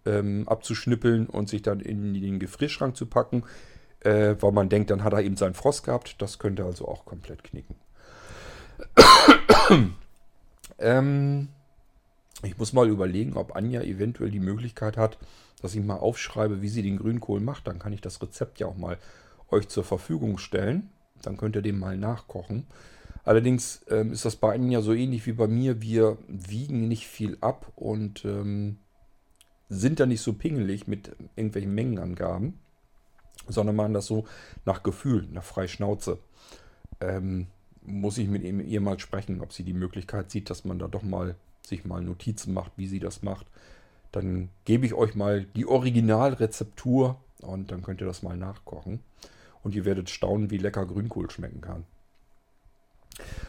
ähm, 0.06 0.48
abzuschnippeln 0.48 1.26
und 1.26 1.48
sich 1.48 1.62
dann 1.62 1.80
in 1.80 2.14
den 2.14 2.38
Gefrierschrank 2.38 2.96
zu 2.96 3.06
packen, 3.06 3.44
äh, 4.00 4.36
weil 4.40 4.52
man 4.52 4.68
denkt, 4.68 4.90
dann 4.90 5.04
hat 5.04 5.12
er 5.12 5.22
eben 5.22 5.36
seinen 5.36 5.54
Frost 5.54 5.84
gehabt. 5.84 6.20
Das 6.20 6.38
könnte 6.38 6.64
also 6.64 6.86
auch 6.86 7.04
komplett 7.04 7.44
knicken. 7.44 7.76
ähm, 10.78 11.48
ich 12.42 12.58
muss 12.58 12.72
mal 12.72 12.88
überlegen, 12.88 13.36
ob 13.36 13.56
Anja 13.56 13.82
eventuell 13.82 14.30
die 14.30 14.40
Möglichkeit 14.40 14.96
hat, 14.96 15.18
dass 15.62 15.74
ich 15.74 15.82
mal 15.82 15.96
aufschreibe, 15.96 16.60
wie 16.60 16.68
sie 16.68 16.82
den 16.82 16.98
Grünkohl 16.98 17.40
macht. 17.40 17.66
Dann 17.66 17.78
kann 17.78 17.92
ich 17.92 18.00
das 18.00 18.20
Rezept 18.20 18.60
ja 18.60 18.66
auch 18.66 18.76
mal 18.76 18.98
euch 19.50 19.68
zur 19.68 19.84
Verfügung 19.84 20.38
stellen. 20.38 20.90
Dann 21.22 21.36
könnt 21.36 21.56
ihr 21.56 21.62
den 21.62 21.78
mal 21.78 21.96
nachkochen. 21.96 22.66
Allerdings 23.24 23.82
ähm, 23.88 24.12
ist 24.12 24.26
das 24.26 24.36
bei 24.36 24.54
Ihnen 24.54 24.70
ja 24.70 24.82
so 24.82 24.92
ähnlich 24.92 25.24
wie 25.26 25.32
bei 25.32 25.46
mir. 25.46 25.80
Wir 25.80 26.18
wiegen 26.28 26.88
nicht 26.88 27.06
viel 27.06 27.38
ab 27.40 27.72
und 27.74 28.24
ähm, 28.26 28.76
sind 29.74 30.00
da 30.00 30.06
nicht 30.06 30.20
so 30.20 30.32
pingelig 30.32 30.86
mit 30.86 31.12
irgendwelchen 31.36 31.74
Mengenangaben, 31.74 32.54
sondern 33.48 33.76
machen 33.76 33.94
das 33.94 34.06
so 34.06 34.24
nach 34.64 34.82
Gefühl, 34.82 35.28
nach 35.32 35.44
freie 35.44 35.68
Schnauze. 35.68 36.18
Ähm, 37.00 37.46
muss 37.82 38.18
ich 38.18 38.28
mit 38.28 38.42
ihr 38.44 38.80
mal 38.80 38.98
sprechen, 38.98 39.40
ob 39.40 39.52
sie 39.52 39.62
die 39.62 39.74
Möglichkeit 39.74 40.30
sieht, 40.30 40.48
dass 40.48 40.64
man 40.64 40.78
da 40.78 40.88
doch 40.88 41.02
mal 41.02 41.36
sich 41.66 41.84
mal 41.84 42.02
Notizen 42.02 42.54
macht, 42.54 42.72
wie 42.76 42.86
sie 42.86 43.00
das 43.00 43.22
macht. 43.22 43.46
Dann 44.12 44.48
gebe 44.64 44.86
ich 44.86 44.94
euch 44.94 45.14
mal 45.14 45.44
die 45.44 45.66
Originalrezeptur 45.66 47.18
und 47.40 47.70
dann 47.70 47.82
könnt 47.82 48.00
ihr 48.00 48.06
das 48.06 48.22
mal 48.22 48.36
nachkochen. 48.36 49.00
Und 49.62 49.74
ihr 49.74 49.84
werdet 49.84 50.10
staunen, 50.10 50.50
wie 50.50 50.58
lecker 50.58 50.86
Grünkohl 50.86 51.30
schmecken 51.30 51.60
kann. 51.60 51.84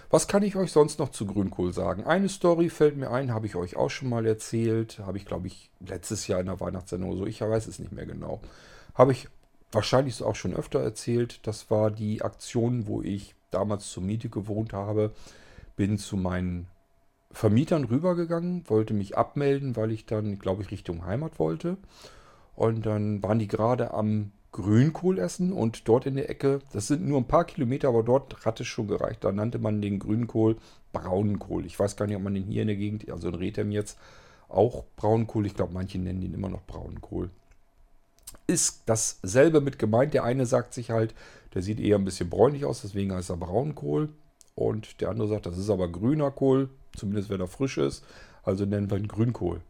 Was 0.09 0.27
kann 0.27 0.43
ich 0.43 0.55
euch 0.55 0.71
sonst 0.71 0.99
noch 0.99 1.09
zu 1.09 1.25
Grünkohl 1.25 1.73
sagen? 1.73 2.03
Eine 2.05 2.29
Story 2.29 2.69
fällt 2.69 2.97
mir 2.97 3.11
ein, 3.11 3.33
habe 3.33 3.47
ich 3.47 3.55
euch 3.55 3.75
auch 3.75 3.89
schon 3.89 4.09
mal 4.09 4.25
erzählt. 4.25 4.99
Habe 4.99 5.17
ich, 5.17 5.25
glaube 5.25 5.47
ich, 5.47 5.71
letztes 5.85 6.27
Jahr 6.27 6.39
in 6.39 6.45
der 6.45 6.59
Weihnachtssendung 6.59 7.09
oder 7.09 7.19
so. 7.19 7.25
Ich 7.25 7.41
weiß 7.41 7.67
es 7.67 7.79
nicht 7.79 7.91
mehr 7.91 8.05
genau. 8.05 8.41
Habe 8.93 9.11
ich 9.11 9.27
wahrscheinlich 9.71 10.21
auch 10.23 10.35
schon 10.35 10.53
öfter 10.53 10.79
erzählt. 10.79 11.45
Das 11.47 11.69
war 11.69 11.91
die 11.91 12.21
Aktion, 12.21 12.87
wo 12.87 13.01
ich 13.01 13.35
damals 13.51 13.89
zur 13.89 14.03
Miete 14.03 14.29
gewohnt 14.29 14.73
habe. 14.73 15.11
Bin 15.75 15.97
zu 15.97 16.15
meinen 16.17 16.67
Vermietern 17.31 17.83
rübergegangen, 17.83 18.69
wollte 18.69 18.93
mich 18.93 19.17
abmelden, 19.17 19.75
weil 19.75 19.91
ich 19.91 20.05
dann, 20.05 20.39
glaube 20.39 20.61
ich, 20.61 20.71
Richtung 20.71 21.05
Heimat 21.05 21.39
wollte. 21.39 21.77
Und 22.55 22.85
dann 22.85 23.21
waren 23.21 23.39
die 23.39 23.49
gerade 23.49 23.93
am 23.93 24.31
Grünkohl 24.55 25.19
essen 25.19 25.51
und 25.51 25.87
dort 25.89 26.05
in 26.05 26.15
der 26.15 26.29
Ecke, 26.29 26.59
das 26.71 26.87
sind 26.87 27.05
nur 27.05 27.19
ein 27.19 27.27
paar 27.27 27.43
Kilometer, 27.43 27.89
aber 27.89 28.03
dort 28.03 28.45
hat 28.45 28.61
es 28.61 28.67
schon 28.67 28.87
gereicht. 28.87 29.23
Da 29.25 29.33
nannte 29.33 29.59
man 29.59 29.81
den 29.81 29.99
Grünkohl 29.99 30.55
Braunkohl. 30.93 31.65
Ich 31.65 31.77
weiß 31.77 31.97
gar 31.97 32.07
nicht, 32.07 32.15
ob 32.15 32.23
man 32.23 32.33
den 32.33 32.45
hier 32.45 32.61
in 32.61 32.69
der 32.69 32.77
Gegend, 32.77 33.11
also 33.11 33.27
in 33.27 33.35
Rethem 33.35 33.71
jetzt, 33.71 33.97
auch 34.47 34.85
Braunkohl, 34.95 35.45
ich 35.45 35.55
glaube, 35.55 35.73
manche 35.73 35.99
nennen 35.99 36.21
den 36.21 36.33
immer 36.33 36.47
noch 36.47 36.63
Braunkohl. 36.63 37.29
Ist 38.47 38.83
dasselbe 38.85 39.59
mit 39.59 39.77
gemeint. 39.77 40.13
Der 40.13 40.23
eine 40.23 40.45
sagt 40.45 40.73
sich 40.73 40.89
halt, 40.89 41.13
der 41.53 41.61
sieht 41.61 41.81
eher 41.81 41.97
ein 41.97 42.05
bisschen 42.05 42.29
bräunlich 42.29 42.63
aus, 42.63 42.81
deswegen 42.81 43.13
heißt 43.13 43.31
er 43.31 43.37
Braunkohl. 43.37 44.09
Und 44.55 45.01
der 45.01 45.09
andere 45.09 45.27
sagt, 45.27 45.47
das 45.47 45.57
ist 45.57 45.69
aber 45.69 45.89
grüner 45.89 46.31
Kohl, 46.31 46.69
Zumindest 46.95 47.29
wenn 47.29 47.41
er 47.41 47.47
frisch 47.47 47.77
ist. 47.77 48.03
Also 48.43 48.65
nennen 48.65 48.89
wir 48.89 48.97
ihn 48.97 49.07
Grünkohl. 49.07 49.61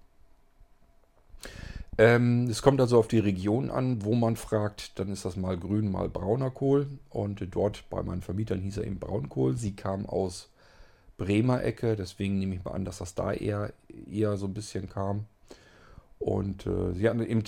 Ähm, 1.98 2.48
es 2.50 2.62
kommt 2.62 2.82
also 2.82 3.00
auf 3.00 3.08
die 3.08 3.20
Region 3.20 3.72
an, 3.72 4.04
wo 4.04 4.16
man 4.16 4.36
fragt. 4.36 5.00
Dann 5.00 5.10
ist 5.10 5.26
das 5.26 5.36
mal 5.36 5.58
grün, 5.58 5.92
mal 5.92 6.10
brauner 6.10 6.52
Kohl. 6.52 6.88
Und 7.10 7.46
dort 7.52 7.90
bei 7.90 8.04
meinen 8.04 8.22
Vermietern 8.22 8.60
hieß 8.60 8.78
er 8.78 8.86
eben 8.86 9.00
Braunkohl. 9.00 9.56
Sie 9.56 9.76
kam 9.76 10.06
aus 10.06 10.50
Bremer 11.18 11.64
Ecke, 11.64 11.96
deswegen 11.96 12.40
nehme 12.40 12.56
ich 12.56 12.66
mal 12.66 12.72
an, 12.72 12.84
dass 12.84 12.98
das 12.98 13.16
da 13.16 13.32
eher, 13.32 13.72
eher 14.12 14.36
so 14.38 14.48
ein 14.48 14.54
bisschen 14.54 14.90
kam. 14.90 15.26
Und 16.20 16.66
äh, 16.66 16.94
sie 16.94 17.08
hatten 17.08 17.22
eben 17.22 17.44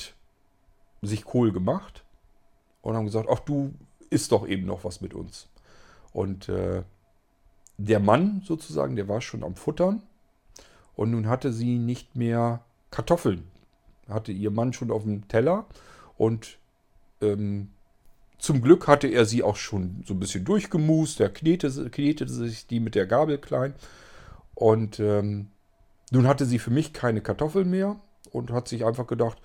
sich 1.02 1.26
Kohl 1.26 1.52
gemacht 1.52 2.04
und 2.82 2.96
haben 2.96 3.06
gesagt, 3.06 3.28
ach 3.30 3.40
du 3.40 3.74
isst 4.10 4.32
doch 4.32 4.48
eben 4.48 4.66
noch 4.66 4.84
was 4.84 5.02
mit 5.02 5.14
uns. 5.14 5.50
Und 6.14 6.48
äh, 6.48 6.84
der 7.78 8.00
Mann 8.00 8.42
sozusagen, 8.46 8.96
der 8.96 9.08
war 9.08 9.22
schon 9.22 9.44
am 9.44 9.56
Futtern 9.56 10.02
und 10.96 11.12
nun 11.12 11.28
hatte 11.28 11.52
sie 11.52 11.78
nicht 11.78 12.16
mehr 12.16 12.62
Kartoffeln. 12.90 13.44
Hatte 14.10 14.32
ihr 14.32 14.52
Mann 14.52 14.74
schon 14.74 14.91
auf 14.91 15.04
dem 15.04 15.28
Teller 15.28 15.65
und 16.17 16.58
ähm, 17.22 17.70
zum 18.39 18.62
Glück 18.62 18.88
hatte 18.88 19.08
er 19.08 19.26
sie 19.26 19.43
auch 19.43 19.56
schon 19.56 20.04
so 20.06 20.13
ein 20.13 20.20
bisschen 20.20 20.46
durchgemust. 20.46 21.20
Er 21.20 21.30
knetete, 21.30 21.89
knetete 21.89 22.32
sich 22.32 22.67
die 22.67 22.80
mit 22.80 22.96
der 22.96 23.08
Gabel 23.08 23.38
klein. 23.39 23.74
Und 24.54 25.00
ähm, 25.00 25.48
nun 26.12 26.28
hatte 26.28 26.46
sie 26.46 26.60
für 26.60 26.72
mich 26.72 26.93
keine 26.93 27.22
Kartoffeln 27.22 27.70
mehr 27.70 28.00
und 28.32 28.52
hat 28.52 28.67
sich 28.67 28.86
einfach 28.86 29.08
gedacht, 29.08 29.38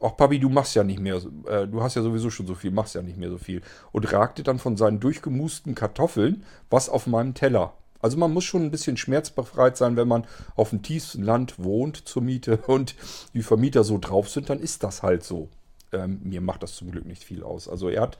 ach 0.00 0.16
Papi, 0.16 0.38
du 0.40 0.48
machst 0.48 0.74
ja 0.74 0.84
nicht 0.84 1.00
mehr, 1.00 1.20
äh, 1.46 1.66
du 1.66 1.82
hast 1.82 1.94
ja 1.94 2.02
sowieso 2.02 2.30
schon 2.30 2.46
so 2.46 2.54
viel, 2.54 2.72
machst 2.72 2.94
ja 2.94 3.02
nicht 3.02 3.16
mehr 3.16 3.30
so 3.30 3.38
viel. 3.38 3.62
Und 3.92 4.12
ragte 4.12 4.42
dann 4.42 4.58
von 4.58 4.76
seinen 4.76 5.00
durchgemusten 5.00 5.74
Kartoffeln 5.74 6.44
was 6.68 6.88
auf 6.88 7.06
meinem 7.06 7.34
Teller. 7.34 7.74
Also 8.02 8.18
man 8.18 8.32
muss 8.32 8.44
schon 8.44 8.62
ein 8.62 8.70
bisschen 8.70 8.98
schmerzbefreit 8.98 9.76
sein, 9.76 9.96
wenn 9.96 10.08
man 10.08 10.26
auf 10.56 10.70
dem 10.70 10.82
tiefsten 10.82 11.22
Land 11.22 11.62
wohnt 11.62 11.96
zur 11.96 12.20
Miete 12.20 12.56
und 12.66 12.94
die 13.32 13.42
Vermieter 13.42 13.84
so 13.84 13.96
drauf 13.98 14.28
sind, 14.28 14.50
dann 14.50 14.60
ist 14.60 14.82
das 14.82 15.02
halt 15.02 15.24
so. 15.24 15.48
Ähm, 15.92 16.20
mir 16.22 16.40
macht 16.40 16.62
das 16.62 16.74
zum 16.76 16.90
Glück 16.90 17.06
nicht 17.06 17.24
viel 17.24 17.42
aus. 17.42 17.68
Also 17.68 17.88
er 17.88 18.02
hat 18.02 18.18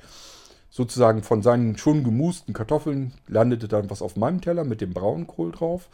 sozusagen 0.70 1.22
von 1.22 1.42
seinen 1.42 1.76
schon 1.76 2.02
gemusten 2.02 2.54
Kartoffeln 2.54 3.12
landete 3.26 3.68
dann 3.68 3.90
was 3.90 4.00
auf 4.00 4.16
meinem 4.16 4.40
Teller 4.40 4.64
mit 4.64 4.80
dem 4.80 4.94
Braunkohl 4.94 5.52
drauf. 5.52 5.90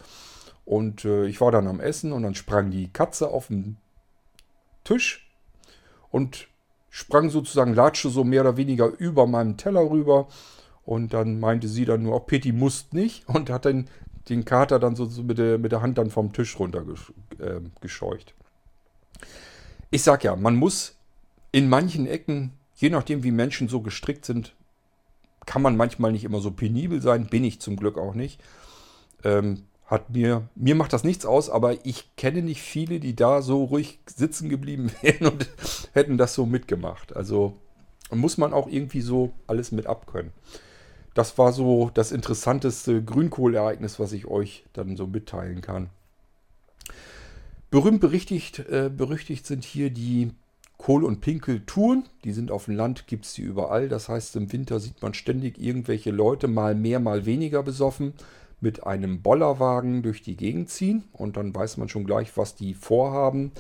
Und 0.65 1.05
äh, 1.05 1.27
ich 1.27 1.41
war 1.41 1.51
dann 1.51 1.67
am 1.67 1.81
Essen 1.81 2.13
und 2.13 2.23
dann 2.23 2.35
sprang 2.35 2.71
die 2.71 2.93
Katze 2.93 3.29
auf 3.29 3.47
den 3.49 3.79
Tisch 4.85 5.31
und 6.11 6.49
sprang 6.91 7.31
sozusagen, 7.31 7.75
latschte 7.75 8.11
so 8.11 8.23
mehr 8.23 8.43
oder 8.43 8.57
weniger 8.57 8.87
über 8.99 9.27
meinem 9.27 9.57
Teller 9.57 9.91
rüber. 9.91 10.29
Und 10.89 11.13
dann 11.13 11.39
meinte 11.39 11.69
sie 11.69 11.85
dann 11.85 12.03
nur, 12.03 12.15
auch 12.15 12.27
Peti 12.27 12.51
musst 12.51 12.95
nicht. 12.95 13.29
Und 13.29 13.51
hat 13.51 13.67
dann 13.67 13.89
den 14.31 14.47
Kater 14.47 14.79
dann 14.79 14.97
so, 14.97 15.07
mit, 15.23 15.37
der, 15.37 15.59
mit 15.59 15.71
der 15.71 15.83
Hand 15.83 15.99
dann 15.99 16.09
vom 16.09 16.33
Tisch 16.33 16.59
runter 16.59 16.83
äh, 17.39 17.61
gescheucht. 17.83 18.35
Ich 19.91 20.03
sag 20.03 20.25
ja, 20.25 20.35
man 20.35 20.57
muss 20.57 20.97
in 21.53 21.69
manchen 21.69 22.07
Ecken, 22.07 22.53
je 22.75 22.89
nachdem 22.89 23.23
wie 23.23 23.33
Menschen 23.33 23.69
so 23.69 23.83
gestrickt 23.83 24.25
sind, 24.25 24.55
kann 25.45 25.61
man 25.61 25.77
manchmal 25.77 26.11
nicht 26.11 26.25
immer 26.25 26.41
so 26.41 26.53
penibel 26.53 27.03
sein. 27.03 27.27
Bin 27.27 27.45
ich 27.45 27.61
zum 27.61 27.77
Glück 27.77 27.99
auch 27.99 28.15
nicht. 28.15 28.41
Ähm, 29.25 29.65
hat 29.85 30.09
mir, 30.09 30.49
mir 30.55 30.75
macht 30.75 30.95
das 30.95 31.05
nichts 31.05 31.27
aus, 31.27 31.51
aber 31.51 31.85
ich 31.85 32.17
kenne 32.17 32.41
nicht 32.41 32.63
viele, 32.63 32.99
die 32.99 33.15
da 33.15 33.43
so 33.43 33.63
ruhig 33.65 33.99
sitzen 34.07 34.49
geblieben 34.49 34.91
wären 35.03 35.27
und 35.27 35.51
hätten 35.93 36.17
das 36.17 36.33
so 36.33 36.47
mitgemacht. 36.47 37.15
Also 37.15 37.59
muss 38.11 38.39
man 38.39 38.55
auch 38.55 38.69
irgendwie 38.69 39.03
so 39.03 39.35
alles 39.47 39.71
mit 39.71 39.87
abkönnen. 39.87 40.33
Das 41.19 41.37
war 41.37 41.53
so 41.53 41.91
das 41.93 42.13
interessanteste 42.13 43.03
Grünkohlereignis, 43.03 43.99
was 43.99 44.13
ich 44.13 44.29
euch 44.29 44.65
dann 44.73 44.97
so 44.97 45.09
mitteilen 45.09 45.63
kann. 45.63 45.91
Berühmt 47.73 48.01
berichtigt, 48.01 48.61
äh, 48.61 48.89
berüchtigt 48.89 49.45
sind 49.45 49.65
hier 49.65 49.91
die 49.91 50.31
Kohl- 50.77 51.03
und 51.03 51.21
Pinkeltouren. 51.21 52.05
Die 52.23 52.31
sind 52.31 52.53
auf 52.53 52.67
dem 52.67 52.77
Land, 52.77 53.09
gibt 53.09 53.25
es 53.25 53.35
die 53.35 53.43
überall. 53.43 53.89
Das 53.89 54.09
heißt, 54.09 54.37
im 54.37 54.53
Winter 54.53 54.79
sieht 54.79 55.03
man 55.03 55.13
ständig 55.13 55.59
irgendwelche 55.59 56.13
Leute, 56.13 56.47
mal 56.47 56.77
mehr, 56.77 57.01
mal 57.01 57.27
weniger 57.27 57.65
besoffen 57.65 58.13
mit 58.61 58.87
einem 58.87 59.21
Bollerwagen 59.21 60.05
durch 60.05 60.23
die 60.23 60.37
Gegend 60.37 60.71
ziehen 60.71 61.03
und 61.13 61.37
dann 61.37 61.53
weiß 61.53 61.79
man 61.79 61.89
schon 61.89 62.05
gleich, 62.05 62.37
was 62.37 62.55
die 62.55 62.75
vorhaben. 62.75 63.51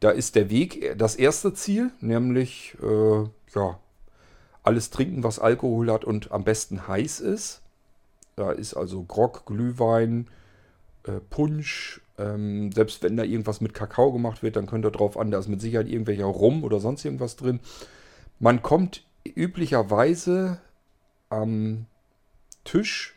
Da 0.00 0.10
ist 0.10 0.34
der 0.34 0.50
Weg 0.50 0.98
das 0.98 1.16
erste 1.16 1.54
Ziel, 1.54 1.92
nämlich 2.02 2.76
äh, 2.82 3.22
ja, 3.54 3.78
alles 4.64 4.90
trinken, 4.90 5.22
was 5.22 5.38
Alkohol 5.38 5.92
hat 5.92 6.04
und 6.04 6.32
am 6.32 6.42
besten 6.42 6.88
heiß 6.88 7.20
ist. 7.20 7.62
Da 8.34 8.50
ist 8.50 8.74
also 8.74 9.04
Grog, 9.04 9.46
Glühwein, 9.46 10.26
äh, 11.04 11.20
Punsch. 11.30 12.00
Ähm, 12.18 12.72
selbst 12.72 13.02
wenn 13.02 13.16
da 13.16 13.24
irgendwas 13.24 13.60
mit 13.60 13.74
Kakao 13.74 14.12
gemacht 14.12 14.42
wird, 14.42 14.56
dann 14.56 14.66
könnt 14.66 14.84
ihr 14.84 14.90
drauf 14.90 15.16
an, 15.16 15.30
da 15.30 15.38
ist 15.38 15.48
mit 15.48 15.60
Sicherheit 15.60 15.88
irgendwelcher 15.88 16.24
Rum 16.24 16.64
oder 16.64 16.80
sonst 16.80 17.04
irgendwas 17.04 17.36
drin. 17.36 17.60
Man 18.40 18.62
kommt 18.62 19.04
üblicherweise 19.24 20.58
am 21.28 21.86
Tisch 22.64 23.14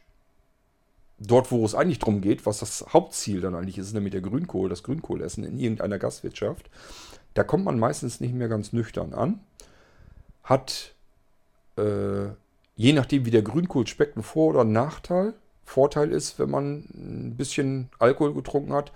dort, 1.19 1.51
wo 1.51 1.65
es 1.65 1.75
eigentlich 1.75 1.99
drum 1.99 2.21
geht, 2.21 2.45
was 2.45 2.59
das 2.59 2.85
Hauptziel 2.93 3.41
dann 3.41 3.55
eigentlich 3.55 3.77
ist, 3.77 3.93
nämlich 3.93 4.11
der 4.11 4.21
Grünkohl, 4.21 4.69
das 4.69 4.83
Grünkohlessen 4.83 5.43
in 5.43 5.59
irgendeiner 5.59 5.97
Gastwirtschaft, 5.97 6.69
da 7.33 7.43
kommt 7.43 7.65
man 7.65 7.79
meistens 7.79 8.19
nicht 8.19 8.33
mehr 8.33 8.47
ganz 8.47 8.73
nüchtern 8.73 9.13
an. 9.13 9.39
Hat, 10.43 10.95
äh, 11.77 12.29
je 12.75 12.93
nachdem 12.93 13.25
wie 13.25 13.31
der 13.31 13.41
Grünkohl 13.41 13.87
schmeckt, 13.87 14.15
einen 14.15 14.23
Vor- 14.23 14.49
oder 14.49 14.63
Nachteil. 14.63 15.33
Vorteil 15.63 16.11
ist, 16.11 16.39
wenn 16.39 16.49
man 16.49 16.85
ein 16.93 17.35
bisschen 17.35 17.89
Alkohol 17.99 18.33
getrunken 18.33 18.73
hat, 18.73 18.91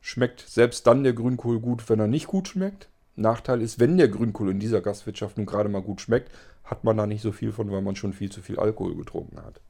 schmeckt 0.00 0.40
selbst 0.40 0.86
dann 0.86 1.02
der 1.02 1.12
Grünkohl 1.12 1.58
gut, 1.58 1.88
wenn 1.88 1.98
er 1.98 2.06
nicht 2.06 2.26
gut 2.26 2.48
schmeckt. 2.48 2.88
Nachteil 3.16 3.62
ist, 3.62 3.80
wenn 3.80 3.96
der 3.96 4.08
Grünkohl 4.08 4.50
in 4.50 4.60
dieser 4.60 4.80
Gastwirtschaft 4.80 5.36
nun 5.36 5.46
gerade 5.46 5.68
mal 5.68 5.82
gut 5.82 6.00
schmeckt, 6.00 6.30
hat 6.64 6.84
man 6.84 6.96
da 6.96 7.06
nicht 7.06 7.22
so 7.22 7.32
viel 7.32 7.52
von, 7.52 7.70
weil 7.70 7.82
man 7.82 7.96
schon 7.96 8.12
viel 8.12 8.30
zu 8.30 8.42
viel 8.42 8.58
Alkohol 8.58 8.96
getrunken 8.96 9.38
hat. 9.42 9.60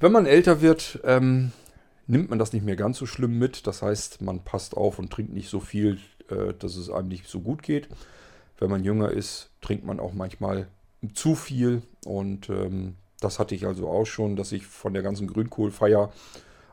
Wenn 0.00 0.12
man 0.12 0.26
älter 0.26 0.60
wird, 0.60 1.00
ähm, 1.04 1.52
nimmt 2.06 2.30
man 2.30 2.38
das 2.38 2.52
nicht 2.52 2.64
mehr 2.64 2.76
ganz 2.76 2.98
so 2.98 3.06
schlimm 3.06 3.38
mit. 3.38 3.66
Das 3.66 3.82
heißt, 3.82 4.22
man 4.22 4.40
passt 4.40 4.76
auf 4.76 4.98
und 4.98 5.12
trinkt 5.12 5.32
nicht 5.32 5.48
so 5.48 5.60
viel, 5.60 5.98
äh, 6.30 6.54
dass 6.58 6.76
es 6.76 6.90
einem 6.90 7.08
nicht 7.08 7.26
so 7.26 7.40
gut 7.40 7.62
geht. 7.62 7.88
Wenn 8.58 8.70
man 8.70 8.84
jünger 8.84 9.10
ist, 9.10 9.50
trinkt 9.60 9.84
man 9.84 10.00
auch 10.00 10.14
manchmal 10.14 10.68
zu 11.14 11.34
viel. 11.34 11.82
Und 12.04 12.48
ähm, 12.50 12.96
das 13.20 13.38
hatte 13.38 13.54
ich 13.54 13.66
also 13.66 13.88
auch 13.88 14.06
schon, 14.06 14.36
dass 14.36 14.52
ich 14.52 14.66
von 14.66 14.94
der 14.94 15.02
ganzen 15.02 15.26
Grünkohlfeier 15.26 16.12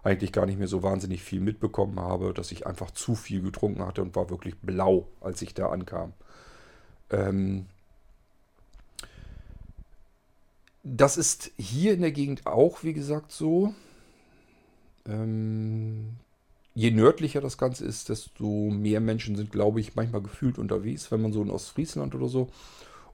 eigentlich 0.04 0.32
gar 0.32 0.46
nicht 0.46 0.60
mehr 0.60 0.68
so 0.68 0.84
wahnsinnig 0.84 1.24
viel 1.24 1.40
mitbekommen 1.40 2.00
habe, 2.00 2.34
dass 2.34 2.52
ich 2.52 2.68
einfach 2.68 2.92
zu 2.92 3.16
viel 3.16 3.42
getrunken 3.42 3.86
hatte 3.86 4.02
und 4.02 4.16
war 4.16 4.30
wirklich 4.30 4.56
blau, 4.60 5.08
als 5.22 5.42
ich 5.42 5.54
da 5.54 5.70
ankam. 5.70 6.14
Ähm, 7.10 7.66
Das 10.88 11.18
ist 11.18 11.52
hier 11.58 11.96
in 11.96 12.02
der 12.02 12.12
Gegend 12.12 12.46
auch, 12.46 12.84
wie 12.84 12.94
gesagt, 12.94 13.32
so. 13.32 13.74
Ähm, 15.08 16.18
je 16.76 16.92
nördlicher 16.92 17.42
das 17.42 17.58
Ganze 17.58 17.86
ist, 17.86 18.10
desto 18.10 18.70
mehr 18.70 19.00
Menschen 19.02 19.36
sind, 19.36 19.52
glaube 19.52 19.80
ich, 19.80 19.96
manchmal 19.96 20.22
gefühlt 20.22 20.60
unterwegs. 20.60 21.12
Wenn 21.12 21.24
man 21.24 21.34
so 21.34 21.42
in 21.42 21.50
Ostfriesland 21.50 22.14
oder 22.14 22.28
so 22.28 22.50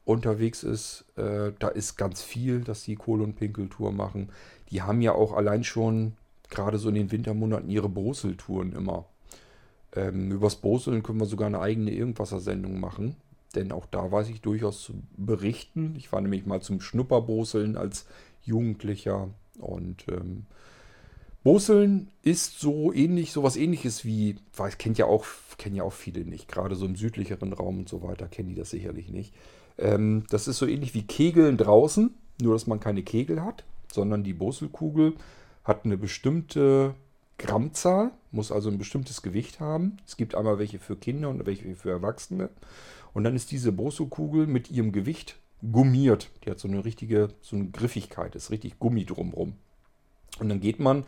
unterwegs 0.05 0.63
ist, 0.63 1.05
äh, 1.15 1.51
da 1.59 1.67
ist 1.67 1.97
ganz 1.97 2.21
viel, 2.21 2.61
dass 2.61 2.83
die 2.83 2.95
Kohl- 2.95 3.21
und 3.21 3.35
Pinkeltour 3.35 3.91
machen. 3.91 4.29
Die 4.69 4.81
haben 4.81 5.01
ja 5.01 5.13
auch 5.13 5.33
allein 5.33 5.63
schon, 5.63 6.13
gerade 6.49 6.77
so 6.77 6.89
in 6.89 6.95
den 6.95 7.11
Wintermonaten, 7.11 7.69
ihre 7.69 7.89
Boseltouren 7.89 8.73
immer. 8.73 9.05
Ähm, 9.95 10.31
übers 10.31 10.55
Boseln 10.55 11.03
können 11.03 11.19
wir 11.19 11.25
sogar 11.25 11.47
eine 11.47 11.59
eigene 11.59 11.91
Irgendwasser-Sendung 11.91 12.79
machen. 12.79 13.15
Denn 13.55 13.71
auch 13.71 13.85
da 13.85 14.11
weiß 14.11 14.29
ich 14.29 14.41
durchaus 14.41 14.81
zu 14.81 14.93
berichten. 15.17 15.95
Ich 15.97 16.11
war 16.11 16.21
nämlich 16.21 16.45
mal 16.45 16.61
zum 16.61 16.79
Schnupperboseln 16.79 17.75
als 17.75 18.05
Jugendlicher. 18.43 19.29
Und 19.59 20.05
ähm, 20.07 20.45
Boseln 21.43 22.09
ist 22.21 22.59
so 22.59 22.93
ähnlich, 22.93 23.31
sowas 23.31 23.57
ähnliches 23.57 24.05
wie, 24.05 24.37
weiß, 24.55 24.77
kennt 24.77 24.97
ja 24.97 25.05
auch, 25.05 25.25
kennen 25.57 25.75
ja 25.75 25.83
auch 25.83 25.93
viele 25.93 26.23
nicht. 26.23 26.47
Gerade 26.47 26.75
so 26.75 26.85
im 26.85 26.95
südlicheren 26.95 27.51
Raum 27.51 27.79
und 27.79 27.89
so 27.89 28.03
weiter 28.03 28.27
kennen 28.27 28.49
die 28.49 28.55
das 28.55 28.69
sicherlich 28.69 29.09
nicht. 29.09 29.33
Ähm, 29.77 30.25
das 30.29 30.47
ist 30.47 30.57
so 30.57 30.65
ähnlich 30.65 30.93
wie 30.93 31.03
Kegeln 31.03 31.57
draußen, 31.57 32.13
nur 32.41 32.53
dass 32.53 32.67
man 32.67 32.79
keine 32.79 33.03
Kegel 33.03 33.43
hat, 33.43 33.63
sondern 33.91 34.23
die 34.23 34.33
Boselkugel 34.33 35.13
hat 35.63 35.85
eine 35.85 35.97
bestimmte 35.97 36.95
Grammzahl, 37.37 38.11
muss 38.31 38.51
also 38.51 38.69
ein 38.69 38.77
bestimmtes 38.77 39.21
Gewicht 39.21 39.59
haben. 39.59 39.97
Es 40.05 40.17
gibt 40.17 40.35
einmal 40.35 40.59
welche 40.59 40.79
für 40.79 40.95
Kinder 40.95 41.29
und 41.29 41.45
welche 41.45 41.75
für 41.75 41.89
Erwachsene. 41.89 42.49
Und 43.13 43.23
dann 43.23 43.35
ist 43.35 43.51
diese 43.51 43.71
Bosso-Kugel 43.71 44.47
mit 44.47 44.71
ihrem 44.71 44.91
Gewicht 44.91 45.37
gummiert. 45.71 46.29
Die 46.43 46.51
hat 46.51 46.59
so 46.59 46.67
eine 46.67 46.85
richtige, 46.85 47.29
so 47.41 47.55
eine 47.55 47.69
Griffigkeit, 47.69 48.35
ist 48.35 48.51
richtig 48.51 48.79
Gummi 48.79 49.05
drumrum. 49.05 49.53
Und 50.39 50.49
dann 50.49 50.59
geht 50.59 50.79
man 50.79 51.03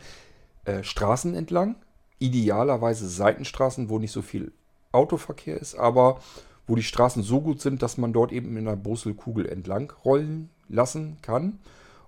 äh, 0.64 0.82
Straßen 0.82 1.34
entlang, 1.34 1.76
idealerweise 2.18 3.08
Seitenstraßen, 3.08 3.88
wo 3.88 3.98
nicht 3.98 4.12
so 4.12 4.22
viel 4.22 4.52
Autoverkehr 4.92 5.60
ist, 5.60 5.74
aber 5.74 6.20
wo 6.66 6.76
die 6.76 6.82
Straßen 6.82 7.22
so 7.22 7.40
gut 7.40 7.60
sind, 7.60 7.82
dass 7.82 7.98
man 7.98 8.12
dort 8.12 8.32
eben 8.32 8.56
in 8.56 8.66
einer 8.66 8.76
Brüssel-Kugel 8.76 9.46
entlang 9.46 9.92
rollen 10.04 10.50
lassen 10.68 11.18
kann. 11.22 11.58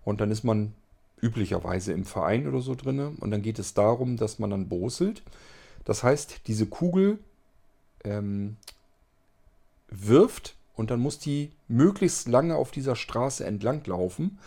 Und 0.04 0.20
dann 0.20 0.30
ist 0.30 0.44
man 0.44 0.72
üblicherweise 1.20 1.92
im 1.92 2.04
Verein 2.04 2.46
oder 2.46 2.60
so 2.60 2.74
drin. 2.74 3.00
Und 3.00 3.30
dann 3.30 3.42
geht 3.42 3.58
es 3.58 3.74
darum, 3.74 4.16
dass 4.16 4.38
man 4.38 4.50
dann 4.50 4.68
brustelt. 4.68 5.22
Das 5.84 6.02
heißt, 6.02 6.46
diese 6.46 6.66
Kugel 6.66 7.18
ähm, 8.04 8.56
wirft 9.88 10.56
und 10.74 10.90
dann 10.90 11.00
muss 11.00 11.18
die 11.18 11.52
möglichst 11.68 12.28
lange 12.28 12.56
auf 12.56 12.70
dieser 12.70 12.96
Straße 12.96 13.44
entlang 13.44 13.82
laufen. 13.86 14.38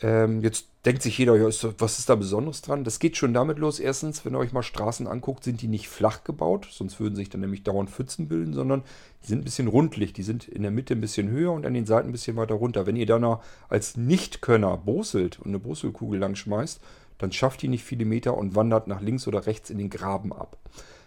Ähm, 0.00 0.42
jetzt 0.42 0.68
denkt 0.84 1.02
sich 1.02 1.18
jeder, 1.18 1.36
ja, 1.36 1.48
ist, 1.48 1.66
was 1.78 1.98
ist 1.98 2.08
da 2.08 2.14
Besonderes 2.14 2.62
dran? 2.62 2.84
Das 2.84 3.00
geht 3.00 3.16
schon 3.16 3.34
damit 3.34 3.58
los. 3.58 3.80
Erstens, 3.80 4.24
wenn 4.24 4.34
ihr 4.34 4.38
euch 4.38 4.52
mal 4.52 4.62
Straßen 4.62 5.08
anguckt, 5.08 5.42
sind 5.42 5.60
die 5.60 5.66
nicht 5.66 5.88
flach 5.88 6.22
gebaut, 6.22 6.68
sonst 6.70 7.00
würden 7.00 7.16
sich 7.16 7.30
dann 7.30 7.40
nämlich 7.40 7.64
dauernd 7.64 7.90
Pfützen 7.90 8.28
bilden, 8.28 8.54
sondern 8.54 8.84
die 9.22 9.26
sind 9.26 9.40
ein 9.40 9.44
bisschen 9.44 9.66
rundlich. 9.66 10.12
Die 10.12 10.22
sind 10.22 10.46
in 10.46 10.62
der 10.62 10.70
Mitte 10.70 10.94
ein 10.94 11.00
bisschen 11.00 11.28
höher 11.28 11.52
und 11.52 11.66
an 11.66 11.74
den 11.74 11.86
Seiten 11.86 12.08
ein 12.08 12.12
bisschen 12.12 12.36
weiter 12.36 12.54
runter. 12.54 12.86
Wenn 12.86 12.96
ihr 12.96 13.06
dann 13.06 13.38
als 13.68 13.96
Nichtkönner 13.96 14.76
boselt 14.76 15.40
und 15.40 15.48
eine 15.48 15.58
Boselkugel 15.58 16.20
lang 16.20 16.36
schmeißt, 16.36 16.80
dann 17.18 17.32
schafft 17.32 17.62
die 17.62 17.68
nicht 17.68 17.82
viele 17.82 18.04
Meter 18.04 18.36
und 18.36 18.54
wandert 18.54 18.86
nach 18.86 19.00
links 19.00 19.26
oder 19.26 19.46
rechts 19.46 19.70
in 19.70 19.78
den 19.78 19.90
Graben 19.90 20.32
ab. 20.32 20.56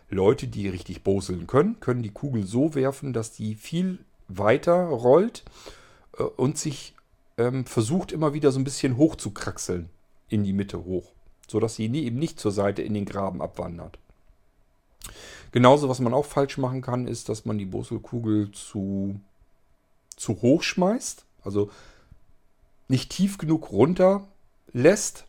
Leute, 0.09 0.47
die 0.47 0.67
richtig 0.67 1.03
boseln 1.03 1.47
können, 1.47 1.79
können 1.79 2.03
die 2.03 2.11
Kugel 2.11 2.45
so 2.45 2.75
werfen, 2.75 3.13
dass 3.13 3.31
die 3.31 3.55
viel 3.55 3.99
weiter 4.27 4.83
rollt 4.83 5.45
äh, 6.17 6.23
und 6.23 6.57
sich 6.57 6.95
ähm, 7.37 7.65
versucht 7.65 8.11
immer 8.11 8.33
wieder 8.33 8.51
so 8.51 8.59
ein 8.59 8.63
bisschen 8.63 8.97
hoch 8.97 9.15
zu 9.15 9.31
kraxeln 9.31 9.89
in 10.29 10.43
die 10.43 10.53
Mitte 10.53 10.85
hoch, 10.85 11.11
sodass 11.47 11.75
sie 11.75 11.89
nie, 11.89 12.03
eben 12.03 12.19
nicht 12.19 12.39
zur 12.39 12.51
Seite 12.51 12.81
in 12.81 12.93
den 12.93 13.05
Graben 13.05 13.41
abwandert. 13.41 13.97
Genauso, 15.51 15.89
was 15.89 15.99
man 15.99 16.13
auch 16.13 16.25
falsch 16.25 16.57
machen 16.57 16.81
kann, 16.81 17.07
ist, 17.07 17.27
dass 17.27 17.45
man 17.45 17.57
die 17.57 17.65
Boselkugel 17.65 18.51
zu, 18.51 19.19
zu 20.15 20.41
hoch 20.41 20.63
schmeißt, 20.63 21.25
also 21.43 21.69
nicht 22.87 23.09
tief 23.09 23.37
genug 23.37 23.71
runter 23.71 24.27
lässt 24.73 25.25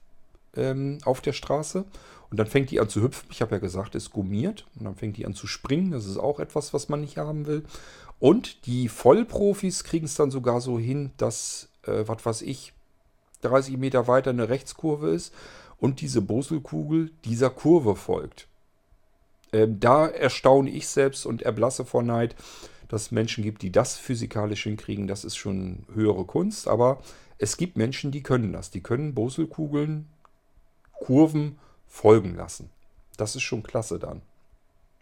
ähm, 0.57 0.99
auf 1.05 1.21
der 1.21 1.33
Straße. 1.33 1.85
Und 2.31 2.39
dann 2.39 2.47
fängt 2.47 2.71
die 2.71 2.81
an 2.81 2.89
zu 2.89 3.03
hüpfen. 3.03 3.29
Ich 3.31 3.43
habe 3.43 3.55
ja 3.55 3.59
gesagt, 3.59 3.95
ist 3.95 4.11
gummiert. 4.11 4.67
Und 4.77 4.85
dann 4.85 4.97
fängt 4.97 5.17
die 5.17 5.27
an 5.27 5.35
zu 5.35 5.47
springen. 5.47 5.91
Das 5.91 6.07
ist 6.07 6.17
auch 6.17 6.41
etwas, 6.41 6.73
was 6.73 6.89
man 6.89 7.03
nicht 7.03 7.19
haben 7.19 7.47
will. 7.47 7.65
Und 8.19 8.67
die 8.67 8.89
Vollprofis 8.89 9.85
kriegen 9.85 10.07
es 10.07 10.15
dann 10.15 10.31
sogar 10.31 10.61
so 10.61 10.79
hin, 10.79 11.11
dass 11.19 11.69
äh, 11.87 12.05
was 12.07 12.25
weiß 12.25 12.43
ich, 12.43 12.73
30 13.43 13.77
Meter 13.77 14.07
weiter 14.07 14.31
eine 14.31 14.49
Rechtskurve 14.49 15.11
ist 15.11 15.35
und 15.79 16.01
diese 16.01 16.23
Boselkugel 16.23 17.11
dieser 17.25 17.51
Kurve 17.51 17.97
folgt. 17.97 18.47
Ähm, 19.53 19.81
da 19.81 20.07
erstaune 20.07 20.71
ich 20.71 20.89
selbst 20.89 21.27
und 21.27 21.43
erblasse 21.43 21.85
vor 21.85 22.03
Neid, 22.03 22.35
dass 22.89 23.03
es 23.03 23.11
Menschen 23.11 23.43
gibt, 23.43 23.63
die 23.63 23.73
das 23.73 23.97
physikalisch 23.97 24.65
hinkriegen. 24.65 25.07
Das 25.07 25.25
ist 25.25 25.37
schon 25.37 25.87
höhere 25.93 26.25
Kunst, 26.25 26.69
aber 26.69 27.03
es 27.39 27.57
gibt 27.57 27.77
Menschen, 27.77 28.11
die 28.11 28.23
können 28.23 28.53
das. 28.53 28.71
Die 28.71 28.83
können 28.83 29.15
Boselkugeln, 29.15 30.09
Kurven 30.93 31.59
folgen 31.89 32.37
lassen. 32.37 32.71
Das 33.17 33.35
ist 33.35 33.43
schon 33.43 33.63
klasse 33.63 33.99
dann. 33.99 34.23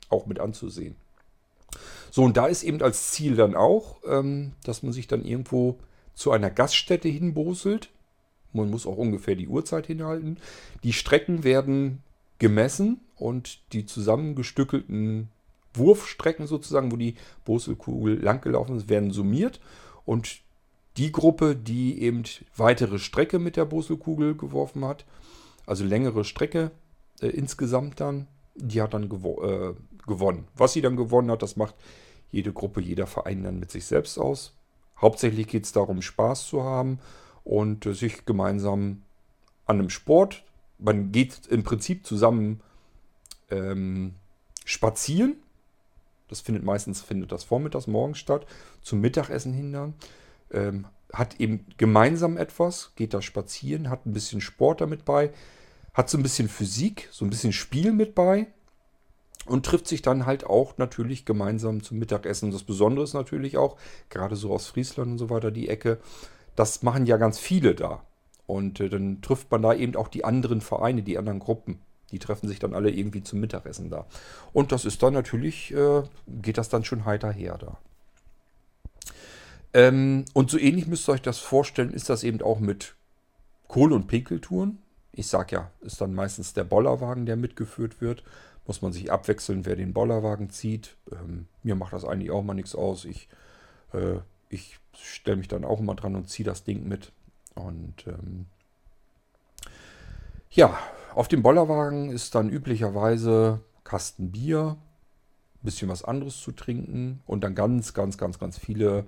Auch 0.08 0.26
mit 0.26 0.40
anzusehen. 0.40 0.96
So, 2.10 2.24
und 2.24 2.36
da 2.36 2.46
ist 2.46 2.62
eben 2.62 2.82
als 2.82 3.12
Ziel 3.12 3.36
dann 3.36 3.54
auch, 3.54 3.98
ähm, 4.06 4.52
dass 4.64 4.82
man 4.82 4.92
sich 4.92 5.06
dann 5.06 5.24
irgendwo 5.24 5.78
zu 6.20 6.32
einer 6.32 6.50
Gaststätte 6.50 7.08
hinboselt. 7.08 7.88
Man 8.52 8.68
muss 8.70 8.86
auch 8.86 8.98
ungefähr 8.98 9.36
die 9.36 9.48
Uhrzeit 9.48 9.86
hinhalten. 9.86 10.36
Die 10.82 10.92
Strecken 10.92 11.44
werden 11.44 12.02
gemessen 12.38 13.00
und 13.16 13.60
die 13.72 13.86
zusammengestückelten 13.86 15.30
Wurfstrecken 15.72 16.46
sozusagen, 16.46 16.92
wo 16.92 16.96
die 16.96 17.14
Boselkugel 17.46 18.20
langgelaufen 18.20 18.76
ist, 18.76 18.90
werden 18.90 19.12
summiert. 19.12 19.60
Und 20.04 20.42
die 20.98 21.10
Gruppe, 21.10 21.56
die 21.56 22.02
eben 22.02 22.24
weitere 22.54 22.98
Strecke 22.98 23.38
mit 23.38 23.56
der 23.56 23.64
Boselkugel 23.64 24.36
geworfen 24.36 24.84
hat, 24.84 25.06
also 25.64 25.84
längere 25.84 26.24
Strecke 26.24 26.70
äh, 27.22 27.28
insgesamt 27.28 27.98
dann, 27.98 28.26
die 28.56 28.82
hat 28.82 28.92
dann 28.92 29.08
gewo 29.08 29.42
äh, 29.42 29.74
gewonnen. 30.06 30.48
Was 30.54 30.74
sie 30.74 30.82
dann 30.82 30.96
gewonnen 30.96 31.30
hat, 31.30 31.40
das 31.42 31.56
macht 31.56 31.76
jede 32.30 32.52
Gruppe, 32.52 32.82
jeder 32.82 33.06
Verein 33.06 33.42
dann 33.42 33.58
mit 33.58 33.70
sich 33.70 33.86
selbst 33.86 34.18
aus. 34.18 34.52
Hauptsächlich 35.00 35.48
geht 35.48 35.64
es 35.64 35.72
darum, 35.72 36.02
Spaß 36.02 36.46
zu 36.46 36.62
haben 36.62 36.98
und 37.44 37.86
äh, 37.86 37.94
sich 37.94 38.24
gemeinsam 38.26 39.02
an 39.66 39.78
einem 39.78 39.90
Sport. 39.90 40.44
Man 40.78 41.12
geht 41.12 41.46
im 41.48 41.62
Prinzip 41.62 42.06
zusammen 42.06 42.60
ähm, 43.50 44.14
spazieren. 44.64 45.36
Das 46.28 46.40
findet 46.40 46.64
meistens 46.64 47.00
findet 47.00 47.32
das 47.32 47.44
vormittags 47.44 47.86
morgens 47.86 48.18
statt. 48.18 48.46
Zum 48.82 49.00
Mittagessen 49.00 49.52
hin 49.52 49.94
Ähm, 50.52 50.86
hat 51.12 51.40
eben 51.40 51.66
gemeinsam 51.76 52.36
etwas, 52.36 52.92
geht 52.94 53.14
da 53.14 53.22
spazieren, 53.22 53.90
hat 53.90 54.06
ein 54.06 54.12
bisschen 54.12 54.40
Sport 54.40 54.80
damit 54.80 55.04
bei, 55.04 55.32
hat 55.92 56.08
so 56.08 56.18
ein 56.18 56.22
bisschen 56.22 56.48
Physik, 56.48 57.08
so 57.10 57.24
ein 57.24 57.30
bisschen 57.30 57.52
Spiel 57.52 57.92
mit 57.92 58.14
bei 58.14 58.46
und 59.46 59.66
trifft 59.66 59.88
sich 59.88 60.02
dann 60.02 60.26
halt 60.26 60.44
auch 60.44 60.78
natürlich 60.78 61.24
gemeinsam 61.24 61.82
zum 61.82 61.98
Mittagessen. 61.98 62.50
Das 62.50 62.62
Besondere 62.62 63.04
ist 63.04 63.14
natürlich 63.14 63.56
auch, 63.56 63.76
gerade 64.08 64.36
so 64.36 64.52
aus 64.52 64.66
Friesland 64.66 65.12
und 65.12 65.18
so 65.18 65.30
weiter, 65.30 65.50
die 65.50 65.68
Ecke, 65.68 65.98
das 66.56 66.82
machen 66.82 67.06
ja 67.06 67.16
ganz 67.16 67.38
viele 67.38 67.74
da. 67.74 68.02
Und 68.46 68.80
äh, 68.80 68.88
dann 68.88 69.22
trifft 69.22 69.50
man 69.50 69.62
da 69.62 69.74
eben 69.74 69.96
auch 69.96 70.08
die 70.08 70.24
anderen 70.24 70.60
Vereine, 70.60 71.02
die 71.02 71.18
anderen 71.18 71.38
Gruppen. 71.38 71.80
Die 72.10 72.18
treffen 72.18 72.48
sich 72.48 72.58
dann 72.58 72.74
alle 72.74 72.90
irgendwie 72.90 73.22
zum 73.22 73.40
Mittagessen 73.40 73.88
da. 73.88 74.06
Und 74.52 74.72
das 74.72 74.84
ist 74.84 75.02
dann 75.02 75.14
natürlich, 75.14 75.72
äh, 75.72 76.02
geht 76.26 76.58
das 76.58 76.68
dann 76.68 76.84
schon 76.84 77.04
heiter 77.04 77.30
her 77.30 77.56
da. 77.58 77.78
Ähm, 79.72 80.24
und 80.34 80.50
so 80.50 80.58
ähnlich 80.58 80.88
müsst 80.88 81.08
ihr 81.08 81.12
euch 81.12 81.22
das 81.22 81.38
vorstellen, 81.38 81.92
ist 81.92 82.10
das 82.10 82.24
eben 82.24 82.42
auch 82.42 82.58
mit 82.58 82.96
Kohl- 83.68 83.92
und 83.92 84.08
Pinkeltouren. 84.08 84.78
Ich 85.12 85.28
sag 85.28 85.52
ja, 85.52 85.70
ist 85.80 86.00
dann 86.00 86.14
meistens 86.14 86.52
der 86.52 86.64
Bollerwagen, 86.64 87.26
der 87.26 87.36
mitgeführt 87.36 88.00
wird 88.00 88.24
muss 88.70 88.82
man 88.82 88.92
sich 88.92 89.10
abwechseln, 89.10 89.66
wer 89.66 89.74
den 89.74 89.92
Bollerwagen 89.92 90.48
zieht. 90.48 90.94
Ähm, 91.10 91.48
mir 91.64 91.74
macht 91.74 91.92
das 91.92 92.04
eigentlich 92.04 92.30
auch 92.30 92.44
mal 92.44 92.54
nichts 92.54 92.76
aus. 92.76 93.04
Ich, 93.04 93.28
äh, 93.92 94.20
ich 94.48 94.78
stelle 94.96 95.38
mich 95.38 95.48
dann 95.48 95.64
auch 95.64 95.80
immer 95.80 95.96
dran 95.96 96.14
und 96.14 96.28
ziehe 96.28 96.46
das 96.46 96.62
Ding 96.62 96.86
mit. 96.86 97.10
Und 97.56 98.06
ähm, 98.06 98.46
ja, 100.52 100.78
auf 101.16 101.26
dem 101.26 101.42
Bollerwagen 101.42 102.10
ist 102.12 102.36
dann 102.36 102.48
üblicherweise 102.48 103.58
Kasten 103.82 104.30
Bier, 104.30 104.76
bisschen 105.62 105.88
was 105.88 106.04
anderes 106.04 106.40
zu 106.40 106.52
trinken 106.52 107.24
und 107.26 107.42
dann 107.42 107.56
ganz, 107.56 107.92
ganz, 107.92 108.18
ganz, 108.18 108.38
ganz 108.38 108.56
viele 108.56 109.04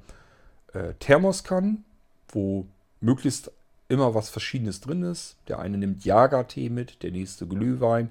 äh, 0.73 0.95
Thermoskannen, 0.95 1.85
wo 2.31 2.67
möglichst 3.01 3.53
immer 3.89 4.13
was 4.13 4.29
Verschiedenes 4.29 4.81
drin 4.81 5.05
ist. 5.05 5.37
Der 5.47 5.61
eine 5.61 5.79
nimmt 5.79 6.05
Jagertee 6.05 6.69
mit, 6.69 7.05
der 7.05 7.13
nächste 7.13 7.47
Glühwein, 7.47 8.11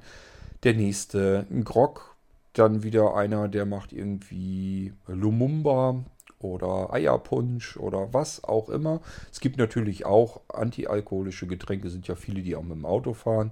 der 0.63 0.73
nächste 0.73 1.45
Grog, 1.63 2.15
dann 2.53 2.83
wieder 2.83 3.15
einer, 3.15 3.47
der 3.47 3.65
macht 3.65 3.93
irgendwie 3.93 4.93
Lumumba 5.07 6.03
oder 6.39 6.93
Eierpunsch 6.93 7.77
oder 7.77 8.13
was 8.13 8.43
auch 8.43 8.69
immer. 8.69 9.01
Es 9.31 9.39
gibt 9.39 9.57
natürlich 9.57 10.05
auch 10.05 10.41
antialkoholische 10.49 11.47
Getränke, 11.47 11.89
sind 11.89 12.07
ja 12.07 12.15
viele, 12.15 12.41
die 12.41 12.55
auch 12.55 12.63
mit 12.63 12.73
dem 12.73 12.85
Auto 12.85 13.13
fahren. 13.13 13.51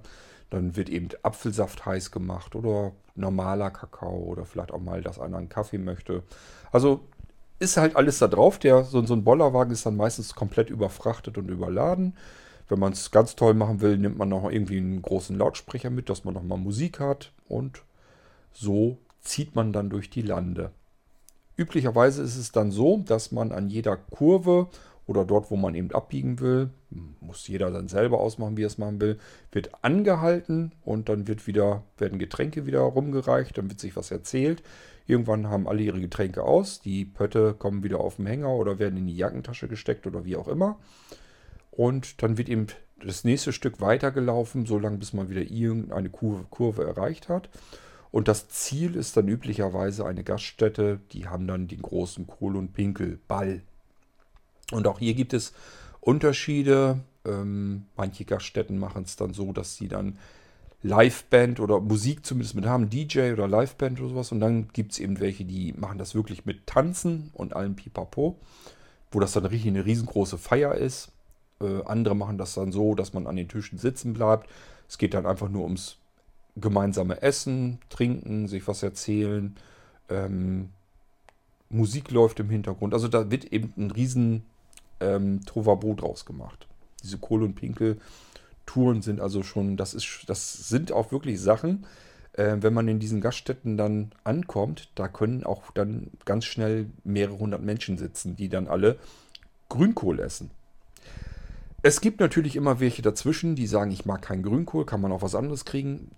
Dann 0.50 0.76
wird 0.76 0.88
eben 0.88 1.08
Apfelsaft 1.22 1.86
heiß 1.86 2.10
gemacht 2.10 2.54
oder 2.56 2.92
normaler 3.14 3.70
Kakao 3.70 4.16
oder 4.16 4.44
vielleicht 4.44 4.72
auch 4.72 4.80
mal, 4.80 5.00
dass 5.00 5.20
einer 5.20 5.38
einen 5.38 5.48
Kaffee 5.48 5.78
möchte. 5.78 6.24
Also 6.72 7.00
ist 7.60 7.76
halt 7.76 7.94
alles 7.94 8.18
da 8.18 8.26
drauf. 8.26 8.58
Der, 8.58 8.84
so, 8.84 9.04
so 9.04 9.14
ein 9.14 9.22
Bollerwagen 9.22 9.72
ist 9.72 9.86
dann 9.86 9.96
meistens 9.96 10.34
komplett 10.34 10.70
überfrachtet 10.70 11.38
und 11.38 11.48
überladen. 11.48 12.16
Wenn 12.70 12.78
man 12.78 12.92
es 12.92 13.10
ganz 13.10 13.34
toll 13.34 13.54
machen 13.54 13.80
will, 13.80 13.98
nimmt 13.98 14.16
man 14.16 14.28
noch 14.28 14.48
irgendwie 14.48 14.78
einen 14.78 15.02
großen 15.02 15.36
Lautsprecher 15.36 15.90
mit, 15.90 16.08
dass 16.08 16.24
man 16.24 16.34
noch 16.34 16.44
mal 16.44 16.56
Musik 16.56 17.00
hat 17.00 17.32
und 17.48 17.82
so 18.52 18.96
zieht 19.20 19.56
man 19.56 19.72
dann 19.72 19.90
durch 19.90 20.08
die 20.08 20.22
Lande. 20.22 20.70
Üblicherweise 21.56 22.22
ist 22.22 22.36
es 22.36 22.52
dann 22.52 22.70
so, 22.70 22.98
dass 22.98 23.32
man 23.32 23.50
an 23.50 23.68
jeder 23.68 23.96
Kurve 23.96 24.68
oder 25.06 25.24
dort, 25.24 25.50
wo 25.50 25.56
man 25.56 25.74
eben 25.74 25.90
abbiegen 25.90 26.38
will, 26.38 26.70
muss 27.20 27.48
jeder 27.48 27.72
dann 27.72 27.88
selber 27.88 28.20
ausmachen, 28.20 28.56
wie 28.56 28.62
er 28.62 28.68
es 28.68 28.78
machen 28.78 29.00
will, 29.00 29.18
wird 29.50 29.70
angehalten 29.82 30.70
und 30.84 31.08
dann 31.08 31.26
wird 31.26 31.48
wieder, 31.48 31.82
werden 31.98 32.20
Getränke 32.20 32.66
wieder 32.66 32.80
rumgereicht, 32.82 33.58
dann 33.58 33.68
wird 33.68 33.80
sich 33.80 33.96
was 33.96 34.12
erzählt. 34.12 34.62
Irgendwann 35.08 35.48
haben 35.48 35.66
alle 35.66 35.82
ihre 35.82 36.00
Getränke 36.00 36.44
aus, 36.44 36.80
die 36.80 37.04
Pötte 37.04 37.54
kommen 37.54 37.82
wieder 37.82 37.98
auf 37.98 38.16
den 38.16 38.26
Hänger 38.26 38.50
oder 38.50 38.78
werden 38.78 38.96
in 38.96 39.08
die 39.08 39.16
Jackentasche 39.16 39.66
gesteckt 39.66 40.06
oder 40.06 40.24
wie 40.24 40.36
auch 40.36 40.46
immer. 40.46 40.78
Und 41.80 42.22
dann 42.22 42.36
wird 42.36 42.50
eben 42.50 42.66
das 43.02 43.24
nächste 43.24 43.54
Stück 43.54 43.80
weitergelaufen, 43.80 44.66
so 44.66 44.78
lange 44.78 44.98
bis 44.98 45.14
man 45.14 45.30
wieder 45.30 45.40
irgendeine 45.40 46.10
Kurve, 46.10 46.44
Kurve 46.50 46.84
erreicht 46.84 47.30
hat. 47.30 47.48
Und 48.10 48.28
das 48.28 48.50
Ziel 48.50 48.96
ist 48.96 49.16
dann 49.16 49.28
üblicherweise 49.28 50.04
eine 50.04 50.22
Gaststätte, 50.22 51.00
die 51.12 51.26
haben 51.26 51.46
dann 51.46 51.68
den 51.68 51.80
großen 51.80 52.26
Kohl- 52.26 52.56
und 52.56 52.74
Pinkelball. 52.74 53.62
Und 54.72 54.86
auch 54.86 54.98
hier 54.98 55.14
gibt 55.14 55.32
es 55.32 55.54
Unterschiede. 56.02 57.00
Ähm, 57.24 57.86
manche 57.96 58.26
Gaststätten 58.26 58.76
machen 58.76 59.04
es 59.04 59.16
dann 59.16 59.32
so, 59.32 59.50
dass 59.54 59.76
sie 59.76 59.88
dann 59.88 60.18
Liveband 60.82 61.60
oder 61.60 61.80
Musik 61.80 62.26
zumindest 62.26 62.56
mit 62.56 62.66
haben, 62.66 62.90
DJ 62.90 63.32
oder 63.32 63.48
Liveband 63.48 64.00
oder 64.00 64.10
sowas. 64.10 64.32
Und 64.32 64.40
dann 64.40 64.68
gibt 64.74 64.92
es 64.92 64.98
eben 64.98 65.18
welche, 65.18 65.46
die 65.46 65.72
machen 65.72 65.96
das 65.96 66.14
wirklich 66.14 66.44
mit 66.44 66.66
Tanzen 66.66 67.30
und 67.32 67.56
allem 67.56 67.74
Pipapo, 67.74 68.36
wo 69.12 69.18
das 69.18 69.32
dann 69.32 69.46
richtig 69.46 69.70
eine 69.70 69.86
riesengroße 69.86 70.36
Feier 70.36 70.74
ist. 70.74 71.12
Äh, 71.62 71.82
andere 71.84 72.14
machen 72.14 72.38
das 72.38 72.54
dann 72.54 72.72
so, 72.72 72.94
dass 72.94 73.12
man 73.12 73.26
an 73.26 73.36
den 73.36 73.48
Tischen 73.48 73.78
sitzen 73.78 74.12
bleibt. 74.12 74.48
Es 74.88 74.98
geht 74.98 75.14
dann 75.14 75.26
einfach 75.26 75.48
nur 75.48 75.64
ums 75.64 75.96
gemeinsame 76.56 77.22
Essen, 77.22 77.78
Trinken, 77.90 78.48
sich 78.48 78.66
was 78.66 78.82
erzählen. 78.82 79.56
Ähm, 80.08 80.70
Musik 81.68 82.10
läuft 82.10 82.40
im 82.40 82.50
Hintergrund. 82.50 82.94
Also 82.94 83.08
da 83.08 83.30
wird 83.30 83.52
eben 83.52 83.72
ein 83.76 83.90
riesen 83.90 84.42
ähm, 84.98 85.44
Tovabo 85.46 85.94
draus 85.94 86.24
gemacht. 86.24 86.66
Diese 87.02 87.18
Kohl- 87.18 87.44
und 87.44 87.54
Pinkel-Touren 87.54 89.02
sind 89.02 89.20
also 89.20 89.42
schon, 89.42 89.76
das 89.76 89.94
ist, 89.94 90.24
das 90.26 90.68
sind 90.68 90.92
auch 90.92 91.12
wirklich 91.12 91.40
Sachen, 91.40 91.86
äh, 92.32 92.56
wenn 92.60 92.74
man 92.74 92.88
in 92.88 92.98
diesen 92.98 93.20
Gaststätten 93.20 93.76
dann 93.76 94.12
ankommt, 94.24 94.90
da 94.96 95.08
können 95.08 95.44
auch 95.44 95.70
dann 95.70 96.10
ganz 96.24 96.44
schnell 96.44 96.86
mehrere 97.04 97.38
hundert 97.38 97.62
Menschen 97.62 97.96
sitzen, 97.96 98.36
die 98.36 98.48
dann 98.48 98.66
alle 98.66 98.98
Grünkohl 99.68 100.18
essen. 100.18 100.50
Es 101.82 102.00
gibt 102.00 102.20
natürlich 102.20 102.56
immer 102.56 102.78
welche 102.78 103.00
dazwischen, 103.00 103.54
die 103.54 103.66
sagen, 103.66 103.90
ich 103.90 104.04
mag 104.04 104.20
keinen 104.22 104.42
Grünkohl, 104.42 104.84
kann 104.84 105.00
man 105.00 105.12
auch 105.12 105.22
was 105.22 105.34
anderes 105.34 105.64
kriegen. 105.64 106.10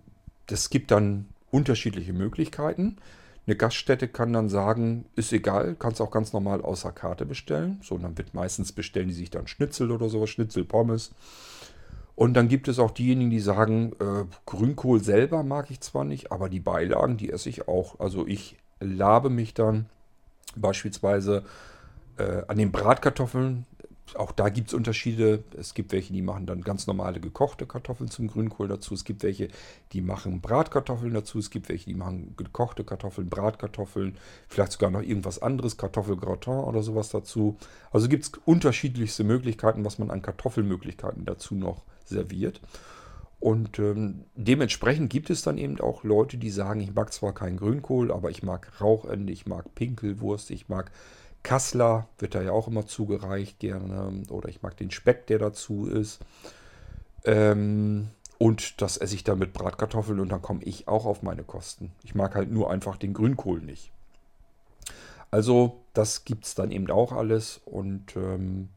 Es 0.51 0.71
gibt 0.71 0.91
dann 0.91 1.27
unterschiedliche 1.51 2.13
Möglichkeiten. 2.13 2.97
Eine 3.47 3.57
Gaststätte 3.57 4.09
kann 4.09 4.33
dann 4.33 4.49
sagen, 4.49 5.05
ist 5.15 5.33
egal, 5.33 5.77
kannst 5.79 6.01
auch 6.01 6.11
ganz 6.11 6.33
normal 6.33 6.63
außer 6.63 6.91
Karte 6.93 7.27
bestellen. 7.27 7.81
So, 7.83 7.97
dann 7.99 8.19
wird 8.19 8.35
meistens 8.35 8.73
bestellen 8.73 9.09
die 9.09 9.15
sich 9.15 9.31
dann 9.31 9.47
Schnitzel 9.47 9.91
oder 9.91 10.09
sowas, 10.09 10.31
Schnitzel, 10.31 10.65
Pommes. 10.65 11.13
Und 12.15 12.35
dann 12.35 12.49
gibt 12.49 12.69
es 12.69 12.79
auch 12.79 12.91
diejenigen, 12.91 13.31
die 13.31 13.41
sagen, 13.41 13.93
äh, 14.01 14.25
Grünkohl 14.47 15.03
selber 15.03 15.43
mag 15.43 15.71
ich 15.71 15.81
zwar 15.81 16.05
nicht, 16.05 16.31
aber 16.31 16.49
die 16.49 16.61
Beilagen, 16.61 17.17
die 17.17 17.31
esse 17.31 17.49
ich 17.49 17.69
auch. 17.69 18.01
Also 18.01 18.27
ich 18.27 18.57
labe 18.81 19.31
mich 19.31 19.55
dann 19.55 19.87
beispielsweise 20.57 21.45
äh, 22.19 22.43
an 22.47 22.59
den 22.59 22.71
Bratkartoffeln 22.71 23.67
auch 24.15 24.33
da 24.33 24.49
gibt 24.49 24.69
es 24.69 24.75
Unterschiede. 24.75 25.43
Es 25.59 25.75
gibt 25.75 25.93
welche, 25.93 26.13
die 26.13 26.23
machen 26.23 26.47
dann 26.47 26.63
ganz 26.63 26.87
normale 26.87 27.21
gekochte 27.21 27.67
Kartoffeln 27.67 28.11
zum 28.11 28.29
Grünkohl 28.29 28.69
dazu. 28.69 28.95
Es 28.95 29.05
gibt 29.05 29.23
welche, 29.23 29.49
die 29.93 30.01
machen 30.01 30.41
Bratkartoffeln 30.41 31.15
dazu. 31.15 31.39
Es 31.39 31.51
gibt 31.51 31.69
welche, 31.69 31.87
die 31.87 31.95
machen 31.95 32.35
gekochte 32.37 32.85
Kartoffeln, 32.85 33.29
Bratkartoffeln, 33.29 34.17
vielleicht 34.49 34.73
sogar 34.73 34.91
noch 34.91 35.03
irgendwas 35.03 35.41
anderes, 35.41 35.77
Kartoffelgratin 35.77 36.53
oder 36.53 36.83
sowas 36.83 37.09
dazu. 37.09 37.57
Also 37.91 38.09
gibt 38.09 38.25
es 38.25 38.33
unterschiedlichste 38.45 39.25
Möglichkeiten, 39.25 39.85
was 39.85 39.99
man 39.99 40.11
an 40.11 40.23
Kartoffelmöglichkeiten 40.23 41.25
dazu 41.25 41.55
noch 41.55 41.83
serviert. 42.05 42.61
Und 43.43 43.81
ähm, 43.81 44.27
dementsprechend 44.37 45.11
gibt 45.11 45.29
es 45.29 45.43
dann 45.43 45.59
eben 45.59 45.81
auch 45.81 46.05
Leute, 46.05 46.37
die 46.37 46.51
sagen, 46.51 46.79
ich 46.81 46.95
mag 46.95 47.13
zwar 47.13 47.35
keinen 47.35 47.57
Grünkohl, 47.57 48.13
aber 48.13 48.31
ich 48.31 48.45
mag 48.45 48.81
Rauchende, 48.81 49.33
ich 49.33 49.47
mag 49.47 49.75
Pinkelwurst, 49.75 50.53
ich 50.53 50.69
mag 50.69 50.93
Kassler 51.43 52.09
wird 52.19 52.35
da 52.35 52.43
ja 52.43 52.53
auch 52.53 52.69
immer 52.69 52.87
zugereicht 52.87 53.59
gerne. 53.59 54.23
Oder 54.31 54.49
ich 54.49 54.63
mag 54.63 54.77
den 54.77 54.91
Speck, 54.91 55.27
der 55.27 55.39
dazu 55.39 55.87
ist. 55.87 56.21
Ähm, 57.25 58.09
und 58.39 58.81
das 58.83 58.97
esse 58.97 59.15
ich 59.15 59.25
dann 59.25 59.39
mit 59.39 59.53
Bratkartoffeln 59.53 60.19
und 60.19 60.31
dann 60.31 60.43
komme 60.43 60.65
ich 60.65 60.89
auch 60.89 61.07
auf 61.07 61.23
meine 61.23 61.45
Kosten. 61.45 61.93
Ich 62.03 62.15
mag 62.15 62.35
halt 62.35 62.51
nur 62.51 62.71
einfach 62.71 62.97
den 62.97 63.15
Grünkohl 63.15 63.61
nicht. 63.61 63.93
Also 65.31 65.81
das 65.95 66.25
gibt 66.25 66.45
es 66.45 66.55
dann 66.55 66.73
eben 66.73 66.91
auch 66.91 67.13
alles. 67.13 67.61
Und 67.65 68.17
ähm, 68.17 68.69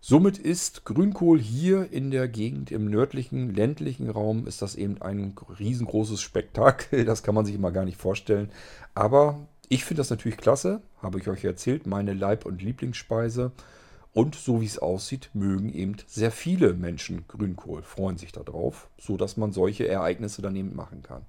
somit 0.00 0.38
ist 0.38 0.84
Grünkohl 0.84 1.38
hier 1.38 1.92
in 1.92 2.10
der 2.10 2.26
Gegend, 2.26 2.70
im 2.70 2.90
nördlichen, 2.90 3.54
ländlichen 3.54 4.08
Raum, 4.08 4.46
ist 4.46 4.62
das 4.62 4.76
eben 4.76 5.00
ein 5.02 5.34
riesengroßes 5.58 6.20
Spektakel. 6.20 7.04
Das 7.04 7.22
kann 7.22 7.34
man 7.34 7.44
sich 7.44 7.54
immer 7.54 7.70
gar 7.70 7.84
nicht 7.84 8.00
vorstellen. 8.00 8.50
Aber 8.94 9.46
ich 9.68 9.84
finde 9.84 10.00
das 10.00 10.10
natürlich 10.10 10.38
klasse, 10.38 10.82
habe 11.02 11.18
ich 11.18 11.28
euch 11.28 11.44
erzählt, 11.44 11.86
meine 11.86 12.12
Leib- 12.12 12.46
und 12.46 12.62
Lieblingsspeise. 12.62 13.52
Und 14.12 14.34
so 14.34 14.62
wie 14.62 14.66
es 14.66 14.78
aussieht, 14.78 15.30
mögen 15.34 15.70
eben 15.72 15.96
sehr 16.06 16.30
viele 16.30 16.72
Menschen 16.72 17.26
Grünkohl, 17.28 17.82
freuen 17.82 18.16
sich 18.16 18.32
darauf, 18.32 18.88
sodass 18.98 19.36
man 19.36 19.52
solche 19.52 19.86
Ereignisse 19.86 20.40
dann 20.40 20.56
eben 20.56 20.74
machen 20.74 21.02
kann. 21.02 21.26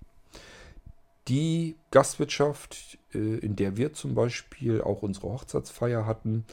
Die 1.28 1.76
Gastwirtschaft, 1.91 2.97
äh, 3.13 3.39
in 3.39 3.58
der 3.58 3.76
wir 3.76 3.91
zum 3.91 4.15
Beispiel 4.15 4.82
auch 4.82 5.02
unsere 5.02 5.28
Hochzeitsfeier 5.28 6.06
hatten, 6.06 6.45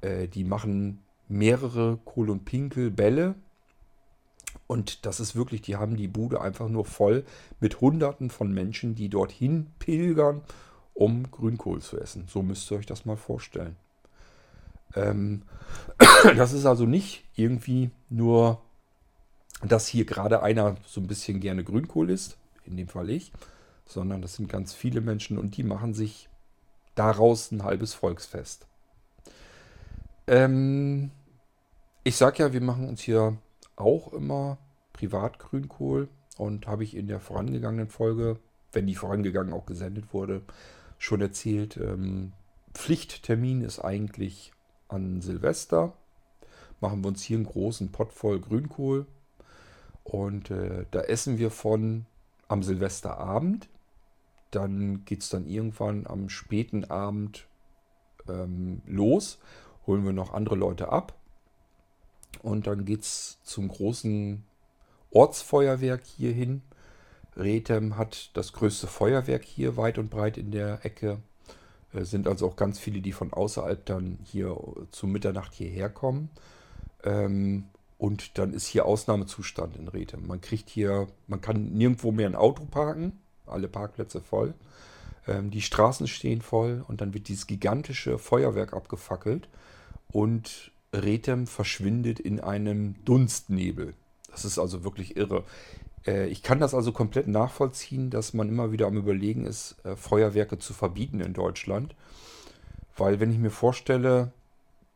äh, 0.00 0.26
die 0.26 0.42
machen 0.42 0.98
mehrere 1.28 1.98
Kohl- 2.04 2.30
und 2.30 2.44
Pinkel-Bälle. 2.44 3.36
Und 4.66 5.06
das 5.06 5.20
ist 5.20 5.36
wirklich, 5.36 5.62
die 5.62 5.76
haben 5.76 5.96
die 5.96 6.08
Bude 6.08 6.40
einfach 6.40 6.68
nur 6.68 6.84
voll 6.84 7.24
mit 7.60 7.80
Hunderten 7.80 8.30
von 8.30 8.52
Menschen, 8.52 8.96
die 8.96 9.08
dorthin 9.08 9.68
pilgern 9.78 10.42
um 10.98 11.30
Grünkohl 11.30 11.80
zu 11.80 12.00
essen. 12.00 12.24
So 12.26 12.42
müsst 12.42 12.68
ihr 12.72 12.76
euch 12.76 12.86
das 12.86 13.04
mal 13.04 13.16
vorstellen. 13.16 13.76
Ähm, 14.96 15.42
das 16.36 16.52
ist 16.52 16.66
also 16.66 16.86
nicht 16.86 17.22
irgendwie 17.36 17.92
nur, 18.10 18.60
dass 19.62 19.86
hier 19.86 20.04
gerade 20.04 20.42
einer 20.42 20.74
so 20.86 21.00
ein 21.00 21.06
bisschen 21.06 21.38
gerne 21.38 21.62
Grünkohl 21.62 22.10
isst, 22.10 22.36
in 22.64 22.76
dem 22.76 22.88
Fall 22.88 23.10
ich, 23.10 23.32
sondern 23.86 24.22
das 24.22 24.34
sind 24.34 24.48
ganz 24.48 24.74
viele 24.74 25.00
Menschen 25.00 25.38
und 25.38 25.56
die 25.56 25.62
machen 25.62 25.94
sich 25.94 26.28
daraus 26.96 27.52
ein 27.52 27.62
halbes 27.62 27.94
Volksfest. 27.94 28.66
Ähm, 30.26 31.12
ich 32.02 32.16
sage 32.16 32.42
ja, 32.42 32.52
wir 32.52 32.60
machen 32.60 32.88
uns 32.88 33.02
hier 33.02 33.36
auch 33.76 34.12
immer 34.12 34.58
Privatgrünkohl 34.94 36.08
und 36.38 36.66
habe 36.66 36.82
ich 36.82 36.96
in 36.96 37.06
der 37.06 37.20
vorangegangenen 37.20 37.88
Folge, 37.88 38.40
wenn 38.72 38.88
die 38.88 38.96
vorangegangen 38.96 39.52
auch 39.52 39.64
gesendet 39.64 40.12
wurde, 40.12 40.42
schon 40.98 41.20
erzählt, 41.20 41.76
ähm, 41.76 42.32
Pflichttermin 42.74 43.62
ist 43.62 43.80
eigentlich 43.80 44.52
an 44.88 45.20
Silvester. 45.20 45.94
Machen 46.80 47.02
wir 47.02 47.08
uns 47.08 47.22
hier 47.22 47.36
einen 47.36 47.46
großen 47.46 47.90
Pott 47.90 48.12
voll 48.12 48.40
Grünkohl. 48.40 49.06
Und 50.04 50.50
äh, 50.50 50.86
da 50.90 51.00
essen 51.00 51.38
wir 51.38 51.50
von 51.50 52.06
am 52.46 52.62
Silvesterabend. 52.62 53.68
Dann 54.50 55.04
geht 55.04 55.22
es 55.22 55.28
dann 55.28 55.46
irgendwann 55.46 56.06
am 56.06 56.28
späten 56.28 56.84
Abend 56.84 57.46
ähm, 58.28 58.80
los. 58.86 59.38
Holen 59.86 60.04
wir 60.04 60.12
noch 60.12 60.32
andere 60.32 60.56
Leute 60.56 60.90
ab. 60.90 61.14
Und 62.42 62.66
dann 62.66 62.84
geht 62.84 63.02
es 63.02 63.38
zum 63.42 63.68
großen 63.68 64.44
Ortsfeuerwerk 65.10 66.04
hier 66.04 66.32
hin. 66.32 66.62
Rethem 67.38 67.96
hat 67.96 68.30
das 68.34 68.52
größte 68.52 68.86
Feuerwerk 68.86 69.44
hier 69.44 69.76
weit 69.76 69.98
und 69.98 70.10
breit 70.10 70.36
in 70.36 70.50
der 70.50 70.84
Ecke. 70.84 71.18
Es 71.92 72.00
äh, 72.00 72.04
sind 72.04 72.28
also 72.28 72.46
auch 72.48 72.56
ganz 72.56 72.78
viele, 72.78 73.00
die 73.00 73.12
von 73.12 73.32
außerhalb 73.32 73.84
dann 73.86 74.18
hier 74.24 74.56
zu 74.90 75.06
Mitternacht 75.06 75.54
hierher 75.54 75.88
kommen. 75.88 76.30
Ähm, 77.04 77.64
und 77.96 78.38
dann 78.38 78.52
ist 78.52 78.66
hier 78.66 78.84
Ausnahmezustand 78.84 79.76
in 79.76 79.88
Rethem. 79.88 80.26
Man 80.26 80.40
kriegt 80.40 80.68
hier, 80.68 81.08
man 81.26 81.40
kann 81.40 81.72
nirgendwo 81.72 82.12
mehr 82.12 82.28
ein 82.28 82.36
Auto 82.36 82.64
parken, 82.64 83.18
alle 83.46 83.68
Parkplätze 83.68 84.20
voll. 84.20 84.54
Ähm, 85.26 85.50
die 85.50 85.62
Straßen 85.62 86.06
stehen 86.06 86.42
voll 86.42 86.84
und 86.86 87.00
dann 87.00 87.14
wird 87.14 87.28
dieses 87.28 87.46
gigantische 87.46 88.18
Feuerwerk 88.18 88.72
abgefackelt 88.72 89.48
und 90.12 90.72
Rethem 90.92 91.46
verschwindet 91.46 92.20
in 92.20 92.40
einem 92.40 92.94
Dunstnebel. 93.04 93.94
Das 94.30 94.44
ist 94.44 94.58
also 94.58 94.84
wirklich 94.84 95.16
irre. 95.16 95.44
Äh, 96.08 96.26
ich 96.28 96.42
kann 96.42 96.58
das 96.58 96.74
also 96.74 96.92
komplett 96.92 97.28
nachvollziehen, 97.28 98.10
dass 98.10 98.32
man 98.32 98.48
immer 98.48 98.72
wieder 98.72 98.86
am 98.86 98.96
Überlegen 98.96 99.44
ist, 99.44 99.76
äh, 99.84 99.94
Feuerwerke 99.94 100.58
zu 100.58 100.72
verbieten 100.72 101.20
in 101.20 101.34
Deutschland. 101.34 101.94
Weil 102.96 103.20
wenn 103.20 103.30
ich 103.30 103.38
mir 103.38 103.50
vorstelle, 103.50 104.32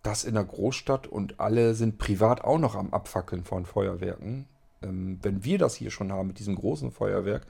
dass 0.03 0.25
in 0.25 0.35
der 0.35 0.45
Großstadt 0.45 1.07
und 1.07 1.39
alle 1.39 1.75
sind 1.75 1.99
privat 1.99 2.43
auch 2.43 2.59
noch 2.59 2.75
am 2.75 2.93
Abfackeln 2.93 3.45
von 3.45 3.67
Feuerwerken, 3.67 4.47
ähm, 4.83 5.19
wenn 5.23 5.45
wir 5.45 5.59
das 5.59 5.77
hier 5.77 5.91
schon 5.91 6.11
haben 6.11 6.29
mit 6.29 6.39
diesem 6.39 6.57
großen 6.57 6.91
Feuerwerk, 6.91 7.47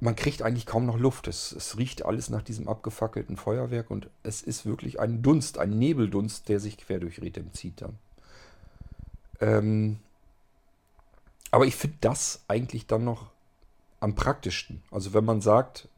man 0.00 0.16
kriegt 0.16 0.42
eigentlich 0.42 0.66
kaum 0.66 0.86
noch 0.86 0.98
Luft. 0.98 1.28
Es, 1.28 1.52
es, 1.52 1.78
riecht 1.78 2.04
alles 2.04 2.28
nach 2.28 2.42
diesem 2.42 2.68
abgefackelten 2.68 3.36
Feuerwerk 3.36 3.90
und 3.90 4.08
es 4.24 4.42
ist 4.42 4.66
wirklich 4.66 4.98
ein 4.98 5.22
Dunst, 5.22 5.58
ein 5.58 5.78
Nebeldunst, 5.78 6.48
der 6.48 6.58
sich 6.58 6.78
quer 6.78 6.98
durch 6.98 7.22
Rethem 7.22 7.52
zieht 7.52 7.80
dann. 7.80 7.98
Ähm, 9.40 9.98
aber 11.54 11.66
ich 11.66 11.76
finde 11.76 11.98
das 12.00 12.42
eigentlich 12.48 12.88
dann 12.88 13.04
noch 13.04 13.30
am 14.00 14.16
praktischsten. 14.16 14.82
Also 14.90 15.14
wenn 15.14 15.24
man 15.24 15.40
sagt, 15.40 15.88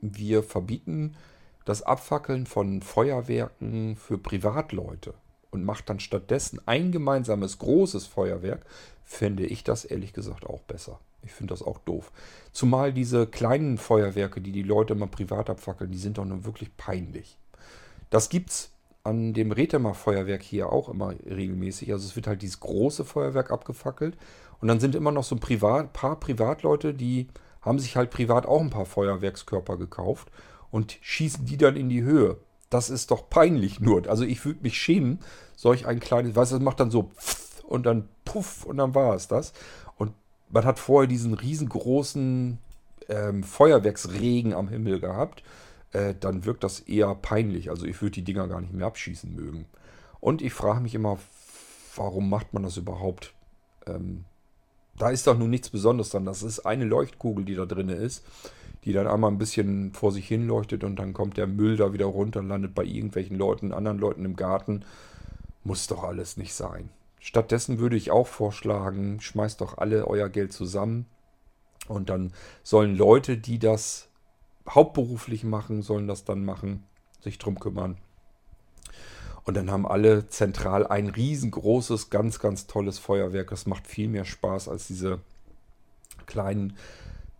wir 0.00 0.42
verbieten 0.42 1.14
das 1.64 1.82
Abfackeln 1.82 2.46
von 2.46 2.82
Feuerwerken 2.82 3.94
für 3.94 4.18
Privatleute 4.18 5.14
und 5.52 5.62
macht 5.62 5.88
dann 5.88 6.00
stattdessen 6.00 6.60
ein 6.66 6.90
gemeinsames 6.90 7.60
großes 7.60 8.06
Feuerwerk, 8.06 8.66
fände 9.04 9.46
ich 9.46 9.62
das 9.62 9.84
ehrlich 9.84 10.14
gesagt 10.14 10.46
auch 10.46 10.62
besser. 10.62 10.98
Ich 11.22 11.30
finde 11.30 11.54
das 11.54 11.62
auch 11.62 11.78
doof. 11.78 12.10
Zumal 12.50 12.92
diese 12.92 13.28
kleinen 13.28 13.78
Feuerwerke, 13.78 14.40
die 14.40 14.50
die 14.50 14.64
Leute 14.64 14.94
immer 14.94 15.06
privat 15.06 15.48
abfackeln, 15.48 15.92
die 15.92 15.98
sind 15.98 16.18
doch 16.18 16.24
nun 16.24 16.44
wirklich 16.44 16.76
peinlich. 16.76 17.38
Das 18.10 18.30
gibt's 18.30 18.72
an 19.04 19.32
dem 19.32 19.52
Retemer 19.52 19.94
Feuerwerk 19.94 20.42
hier 20.42 20.72
auch 20.72 20.88
immer 20.88 21.14
regelmäßig. 21.24 21.92
Also 21.92 22.04
es 22.04 22.16
wird 22.16 22.26
halt 22.26 22.42
dieses 22.42 22.58
große 22.58 23.04
Feuerwerk 23.04 23.52
abgefackelt 23.52 24.16
und 24.60 24.68
dann 24.68 24.80
sind 24.80 24.94
immer 24.94 25.12
noch 25.12 25.24
so 25.24 25.36
ein 25.36 25.40
Privat, 25.40 25.92
paar 25.92 26.18
Privatleute, 26.18 26.94
die 26.94 27.28
haben 27.62 27.78
sich 27.78 27.96
halt 27.96 28.10
privat 28.10 28.46
auch 28.46 28.60
ein 28.60 28.70
paar 28.70 28.84
Feuerwerkskörper 28.84 29.76
gekauft 29.76 30.30
und 30.70 30.98
schießen 31.00 31.46
die 31.46 31.56
dann 31.56 31.76
in 31.76 31.88
die 31.88 32.02
Höhe. 32.02 32.38
Das 32.70 32.90
ist 32.90 33.10
doch 33.10 33.30
peinlich 33.30 33.80
nur. 33.80 34.08
Also 34.08 34.24
ich 34.24 34.44
würde 34.44 34.62
mich 34.62 34.78
schämen, 34.78 35.20
solch 35.56 35.86
ein 35.86 36.00
kleines, 36.00 36.36
weißt 36.36 36.52
du, 36.52 36.56
das 36.56 36.64
macht 36.64 36.80
dann 36.80 36.90
so 36.90 37.10
und 37.62 37.86
dann 37.86 38.08
puff 38.24 38.64
und 38.64 38.76
dann 38.76 38.94
war 38.94 39.14
es 39.14 39.28
das. 39.28 39.52
Und 39.96 40.12
man 40.50 40.64
hat 40.64 40.78
vorher 40.78 41.08
diesen 41.08 41.34
riesengroßen 41.34 42.58
ähm, 43.08 43.42
Feuerwerksregen 43.42 44.52
am 44.52 44.68
Himmel 44.68 45.00
gehabt. 45.00 45.42
Äh, 45.92 46.14
dann 46.18 46.44
wirkt 46.44 46.64
das 46.64 46.80
eher 46.80 47.14
peinlich. 47.14 47.70
Also 47.70 47.86
ich 47.86 48.00
würde 48.02 48.12
die 48.12 48.24
Dinger 48.24 48.48
gar 48.48 48.60
nicht 48.60 48.72
mehr 48.72 48.86
abschießen 48.86 49.34
mögen. 49.34 49.66
Und 50.20 50.42
ich 50.42 50.52
frage 50.52 50.80
mich 50.80 50.94
immer, 50.94 51.18
warum 51.96 52.28
macht 52.28 52.52
man 52.52 52.62
das 52.62 52.76
überhaupt? 52.76 53.34
Ähm, 53.86 54.24
da 54.98 55.10
ist 55.10 55.26
doch 55.26 55.36
nun 55.36 55.50
nichts 55.50 55.70
Besonderes 55.70 56.10
dran. 56.10 56.24
Das 56.24 56.42
ist 56.42 56.60
eine 56.60 56.84
Leuchtkugel, 56.84 57.44
die 57.44 57.54
da 57.54 57.66
drin 57.66 57.88
ist, 57.88 58.24
die 58.84 58.92
dann 58.92 59.06
einmal 59.06 59.30
ein 59.30 59.38
bisschen 59.38 59.92
vor 59.92 60.12
sich 60.12 60.28
hin 60.28 60.46
leuchtet 60.46 60.84
und 60.84 60.96
dann 60.96 61.12
kommt 61.12 61.36
der 61.36 61.46
Müll 61.46 61.76
da 61.76 61.92
wieder 61.92 62.06
runter 62.06 62.40
und 62.40 62.48
landet 62.48 62.74
bei 62.74 62.84
irgendwelchen 62.84 63.36
Leuten, 63.36 63.72
anderen 63.72 63.98
Leuten 63.98 64.24
im 64.24 64.36
Garten. 64.36 64.84
Muss 65.64 65.86
doch 65.86 66.04
alles 66.04 66.36
nicht 66.36 66.54
sein. 66.54 66.90
Stattdessen 67.18 67.78
würde 67.78 67.96
ich 67.96 68.10
auch 68.10 68.26
vorschlagen, 68.26 69.20
schmeißt 69.20 69.60
doch 69.60 69.78
alle 69.78 70.06
euer 70.06 70.28
Geld 70.28 70.52
zusammen 70.52 71.06
und 71.88 72.10
dann 72.10 72.32
sollen 72.62 72.96
Leute, 72.96 73.38
die 73.38 73.58
das 73.58 74.08
hauptberuflich 74.68 75.44
machen, 75.44 75.82
sollen 75.82 76.06
das 76.06 76.24
dann 76.24 76.44
machen, 76.44 76.84
sich 77.20 77.38
drum 77.38 77.58
kümmern. 77.58 77.96
Und 79.44 79.54
dann 79.56 79.70
haben 79.70 79.86
alle 79.86 80.26
zentral 80.28 80.86
ein 80.86 81.08
riesengroßes, 81.08 82.08
ganz, 82.10 82.38
ganz 82.38 82.66
tolles 82.66 82.98
Feuerwerk. 82.98 83.50
Das 83.50 83.66
macht 83.66 83.86
viel 83.86 84.08
mehr 84.08 84.24
Spaß 84.24 84.68
als 84.68 84.86
diese 84.86 85.20
kleinen, 86.26 86.76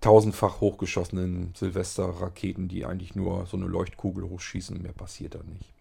tausendfach 0.03 0.61
hochgeschossenen 0.61 1.55
Silvesterraketen, 1.55 2.69
die 2.69 2.85
eigentlich 2.85 3.15
nur 3.15 3.47
so 3.47 3.57
eine 3.57 3.67
Leuchtkugel 3.67 4.29
hochschießen. 4.29 4.83
Mehr 4.83 4.93
passiert 4.93 5.35
da 5.35 5.41
nicht. 5.43 5.73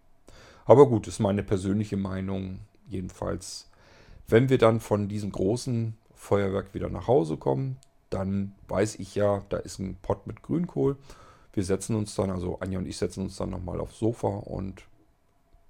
Aber 0.64 0.88
gut, 0.88 1.06
ist 1.08 1.18
meine 1.18 1.42
persönliche 1.42 1.98
Meinung. 1.98 2.60
Jedenfalls, 2.88 3.68
wenn 4.26 4.48
wir 4.48 4.56
dann 4.56 4.80
von 4.80 5.08
diesem 5.08 5.30
großen 5.30 5.94
Feuerwerk 6.14 6.72
wieder 6.72 6.88
nach 6.88 7.06
Hause 7.06 7.36
kommen, 7.36 7.76
dann 8.08 8.52
weiß 8.68 8.96
ich 8.96 9.14
ja, 9.14 9.42
da 9.50 9.58
ist 9.58 9.78
ein 9.78 9.98
Pott 10.00 10.26
mit 10.26 10.42
Grünkohl. 10.42 10.96
Wir 11.52 11.64
setzen 11.64 11.94
uns 11.94 12.14
dann, 12.14 12.30
also 12.30 12.58
Anja 12.60 12.78
und 12.78 12.86
ich 12.86 12.96
setzen 12.96 13.24
uns 13.24 13.36
dann 13.36 13.50
nochmal 13.50 13.80
aufs 13.80 13.98
Sofa 13.98 14.28
und 14.28 14.82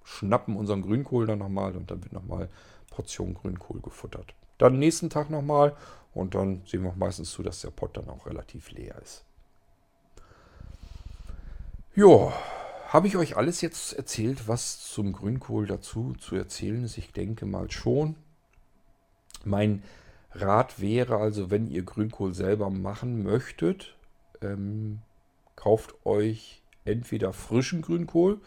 schnappen 0.04 0.56
unseren 0.56 0.82
Grünkohl 0.82 1.26
dann 1.26 1.40
nochmal 1.40 1.76
und 1.76 1.90
dann 1.90 2.02
wird 2.04 2.12
nochmal 2.12 2.48
Portion 2.90 3.34
Grünkohl 3.34 3.80
gefuttert. 3.80 4.34
Dann 4.58 4.78
nächsten 4.78 5.10
Tag 5.10 5.30
nochmal 5.30 5.74
und 6.12 6.34
dann 6.34 6.62
sehen 6.66 6.82
wir 6.82 6.90
auch 6.90 6.96
meistens 6.96 7.32
zu, 7.32 7.42
dass 7.42 7.60
der 7.60 7.70
Pott 7.70 7.96
dann 7.96 8.08
auch 8.08 8.26
relativ 8.26 8.70
leer 8.70 8.94
ist. 9.02 9.24
Ja, 11.96 12.32
habe 12.88 13.08
ich 13.08 13.16
euch 13.16 13.36
alles 13.36 13.60
jetzt 13.60 13.92
erzählt, 13.92 14.46
was 14.46 14.88
zum 14.88 15.12
Grünkohl 15.12 15.66
dazu 15.66 16.14
zu 16.20 16.36
erzählen 16.36 16.84
ist? 16.84 16.98
Ich 16.98 17.12
denke 17.12 17.46
mal 17.46 17.70
schon. 17.70 18.14
Mein 19.44 19.82
Rat 20.32 20.80
wäre 20.80 21.16
also, 21.16 21.50
wenn 21.50 21.68
ihr 21.68 21.82
Grünkohl 21.82 22.34
selber 22.34 22.70
machen 22.70 23.22
möchtet, 23.22 23.96
ähm, 24.42 25.00
kauft 25.56 25.94
euch 26.04 26.62
entweder 26.84 27.32
frischen 27.32 27.82
Grünkohl 27.82 28.40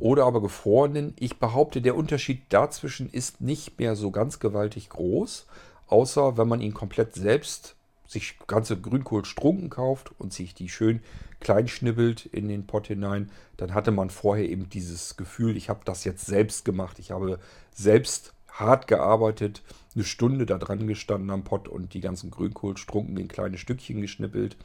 oder 0.00 0.24
aber 0.24 0.42
gefrorenen. 0.42 1.14
Ich 1.18 1.38
behaupte, 1.38 1.80
der 1.82 1.96
Unterschied 1.96 2.42
dazwischen 2.48 3.10
ist 3.10 3.40
nicht 3.40 3.78
mehr 3.78 3.94
so 3.96 4.10
ganz 4.10 4.40
gewaltig 4.40 4.88
groß, 4.88 5.46
außer 5.86 6.36
wenn 6.36 6.48
man 6.48 6.60
ihn 6.60 6.74
komplett 6.74 7.14
selbst 7.14 7.76
sich 8.06 8.38
ganze 8.48 8.76
Grünkohlstrunken 8.76 9.70
kauft 9.70 10.10
und 10.18 10.32
sich 10.32 10.52
die 10.52 10.68
schön 10.68 11.00
klein 11.38 11.68
schnibbelt 11.68 12.26
in 12.26 12.48
den 12.48 12.66
Pott 12.66 12.88
hinein, 12.88 13.30
dann 13.56 13.72
hatte 13.72 13.92
man 13.92 14.10
vorher 14.10 14.48
eben 14.48 14.68
dieses 14.68 15.16
Gefühl, 15.16 15.56
ich 15.56 15.68
habe 15.68 15.80
das 15.84 16.02
jetzt 16.04 16.26
selbst 16.26 16.64
gemacht, 16.64 16.98
ich 16.98 17.12
habe 17.12 17.38
selbst 17.72 18.34
hart 18.48 18.88
gearbeitet, 18.88 19.62
eine 19.94 20.04
Stunde 20.04 20.44
da 20.44 20.58
dran 20.58 20.88
gestanden 20.88 21.30
am 21.30 21.44
Pott 21.44 21.68
und 21.68 21.94
die 21.94 22.00
ganzen 22.00 22.32
Grünkohlstrunken 22.32 23.16
in 23.16 23.28
kleine 23.28 23.58
Stückchen 23.58 24.00
geschnippelt. 24.00 24.56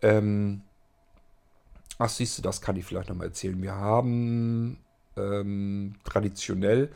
Ähm, 0.00 0.62
Ach, 1.98 2.08
siehst 2.08 2.38
du, 2.38 2.42
das 2.42 2.60
kann 2.60 2.76
ich 2.76 2.84
vielleicht 2.84 3.08
nochmal 3.08 3.28
erzählen. 3.28 3.60
Wir 3.62 3.74
haben 3.74 4.78
ähm, 5.16 5.94
traditionell 6.04 6.90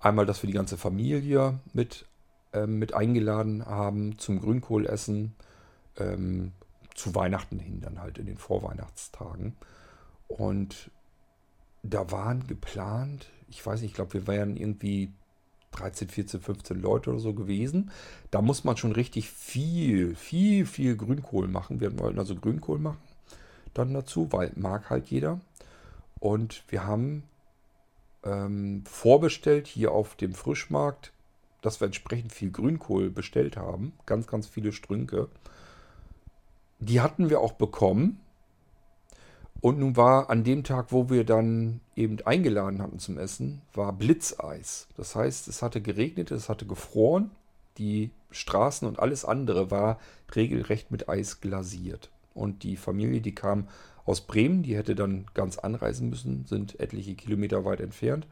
einmal, 0.00 0.26
dass 0.26 0.42
wir 0.42 0.48
die 0.48 0.54
ganze 0.54 0.76
Familie 0.76 1.60
mit, 1.72 2.06
ähm, 2.52 2.78
mit 2.78 2.94
eingeladen 2.94 3.64
haben 3.64 4.18
zum 4.18 4.40
Grünkohlessen. 4.40 5.34
Ähm, 5.96 6.52
zu 6.94 7.14
Weihnachten 7.14 7.58
hin, 7.58 7.80
dann 7.80 8.00
halt 8.00 8.18
in 8.18 8.26
den 8.26 8.38
Vorweihnachtstagen. 8.38 9.56
Und 10.28 10.90
da 11.82 12.10
waren 12.10 12.46
geplant, 12.46 13.26
ich 13.48 13.64
weiß 13.64 13.82
nicht, 13.82 13.90
ich 13.90 13.94
glaube, 13.94 14.14
wir 14.14 14.26
wären 14.26 14.56
irgendwie 14.56 15.12
13, 15.72 16.08
14, 16.08 16.40
15 16.40 16.80
Leute 16.80 17.10
oder 17.10 17.18
so 17.18 17.34
gewesen. 17.34 17.90
Da 18.30 18.40
muss 18.40 18.64
man 18.64 18.76
schon 18.76 18.92
richtig 18.92 19.28
viel, 19.28 20.14
viel, 20.14 20.66
viel 20.66 20.96
Grünkohl 20.96 21.48
machen. 21.48 21.80
Wir 21.80 21.98
wollten 21.98 22.18
also 22.18 22.36
Grünkohl 22.36 22.78
machen 22.78 23.02
dann 23.74 23.94
dazu, 23.94 24.32
weil 24.32 24.52
mag 24.56 24.90
halt 24.90 25.06
jeder. 25.06 25.40
Und 26.20 26.64
wir 26.68 26.86
haben 26.86 27.24
ähm, 28.24 28.82
vorbestellt 28.86 29.66
hier 29.66 29.92
auf 29.92 30.16
dem 30.16 30.34
Frischmarkt, 30.34 31.12
dass 31.60 31.80
wir 31.80 31.86
entsprechend 31.86 32.32
viel 32.32 32.50
Grünkohl 32.50 33.10
bestellt 33.10 33.56
haben. 33.56 33.92
Ganz, 34.06 34.26
ganz 34.26 34.46
viele 34.46 34.72
Strünke. 34.72 35.28
Die 36.78 37.00
hatten 37.00 37.30
wir 37.30 37.40
auch 37.40 37.52
bekommen. 37.52 38.20
Und 39.60 39.78
nun 39.78 39.96
war 39.96 40.28
an 40.28 40.44
dem 40.44 40.62
Tag, 40.62 40.92
wo 40.92 41.08
wir 41.08 41.24
dann 41.24 41.80
eben 41.96 42.18
eingeladen 42.26 42.82
hatten 42.82 42.98
zum 42.98 43.18
Essen, 43.18 43.62
war 43.72 43.94
Blitzeis. 43.94 44.88
Das 44.96 45.16
heißt, 45.16 45.48
es 45.48 45.62
hatte 45.62 45.80
geregnet, 45.80 46.30
es 46.30 46.50
hatte 46.50 46.66
gefroren. 46.66 47.30
Die 47.78 48.10
Straßen 48.30 48.86
und 48.86 48.98
alles 48.98 49.24
andere 49.24 49.70
war 49.70 49.98
regelrecht 50.34 50.90
mit 50.90 51.08
Eis 51.08 51.40
glasiert. 51.40 52.10
Und 52.34 52.62
die 52.62 52.76
Familie, 52.76 53.20
die 53.20 53.34
kam 53.34 53.68
aus 54.04 54.22
Bremen, 54.22 54.62
die 54.62 54.76
hätte 54.76 54.94
dann 54.94 55.26
ganz 55.34 55.58
anreisen 55.58 56.10
müssen, 56.10 56.44
sind 56.46 56.78
etliche 56.80 57.14
Kilometer 57.14 57.64
weit 57.64 57.80
entfernt, 57.80 58.26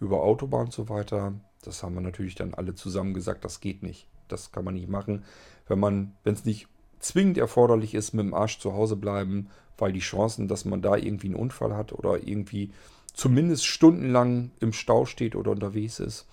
über 0.00 0.22
Autobahn 0.22 0.66
und 0.66 0.72
so 0.72 0.88
weiter. 0.88 1.34
Das 1.62 1.82
haben 1.82 1.94
wir 1.94 2.00
natürlich 2.00 2.34
dann 2.34 2.54
alle 2.54 2.74
zusammen 2.74 3.14
gesagt, 3.14 3.44
das 3.44 3.60
geht 3.60 3.82
nicht. 3.82 4.06
Das 4.28 4.52
kann 4.52 4.64
man 4.64 4.74
nicht 4.74 4.88
machen. 4.88 5.24
Wenn 5.66 5.80
man, 5.80 6.14
wenn 6.22 6.34
es 6.34 6.44
nicht 6.44 6.68
zwingend 7.00 7.38
erforderlich 7.38 7.94
ist, 7.94 8.14
mit 8.14 8.24
dem 8.24 8.34
Arsch 8.34 8.58
zu 8.58 8.72
Hause 8.72 8.96
bleiben, 8.96 9.48
weil 9.76 9.92
die 9.92 10.00
Chancen, 10.00 10.48
dass 10.48 10.64
man 10.64 10.82
da 10.82 10.96
irgendwie 10.96 11.28
einen 11.28 11.36
Unfall 11.36 11.76
hat 11.76 11.92
oder 11.92 12.26
irgendwie 12.26 12.72
zumindest 13.12 13.66
stundenlang 13.66 14.50
im 14.60 14.72
Stau 14.72 15.04
steht 15.04 15.34
oder 15.34 15.50
unterwegs 15.50 16.00
ist, 16.00 16.26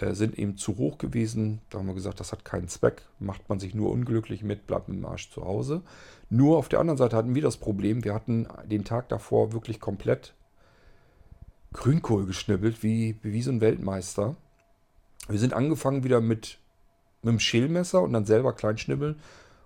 sind 0.00 0.38
eben 0.38 0.56
zu 0.56 0.76
hoch 0.76 0.98
gewesen. 0.98 1.60
Da 1.70 1.78
haben 1.78 1.88
wir 1.88 1.94
gesagt, 1.94 2.20
das 2.20 2.32
hat 2.32 2.44
keinen 2.44 2.68
Zweck, 2.68 3.02
macht 3.18 3.48
man 3.48 3.58
sich 3.58 3.74
nur 3.74 3.90
unglücklich 3.90 4.42
mit, 4.42 4.66
bleibt 4.66 4.88
mit 4.88 4.98
dem 4.98 5.04
Arsch 5.04 5.30
zu 5.30 5.44
Hause. 5.44 5.82
Nur 6.30 6.56
auf 6.56 6.68
der 6.68 6.78
anderen 6.78 6.98
Seite 6.98 7.16
hatten 7.16 7.34
wir 7.34 7.42
das 7.42 7.56
Problem, 7.56 8.04
wir 8.04 8.14
hatten 8.14 8.46
den 8.64 8.84
Tag 8.84 9.08
davor 9.08 9.52
wirklich 9.52 9.80
komplett 9.80 10.34
Grünkohl 11.72 12.26
geschnibbelt, 12.26 12.82
wie, 12.82 13.16
wie 13.22 13.42
so 13.42 13.50
ein 13.50 13.60
Weltmeister. 13.60 14.36
Wir 15.28 15.38
sind 15.38 15.52
angefangen 15.52 16.04
wieder 16.04 16.20
mit, 16.20 16.58
mit 17.22 17.30
einem 17.30 17.40
Schälmesser 17.40 18.02
und 18.02 18.12
dann 18.12 18.24
selber 18.24 18.52
kleinschnibbeln 18.52 19.16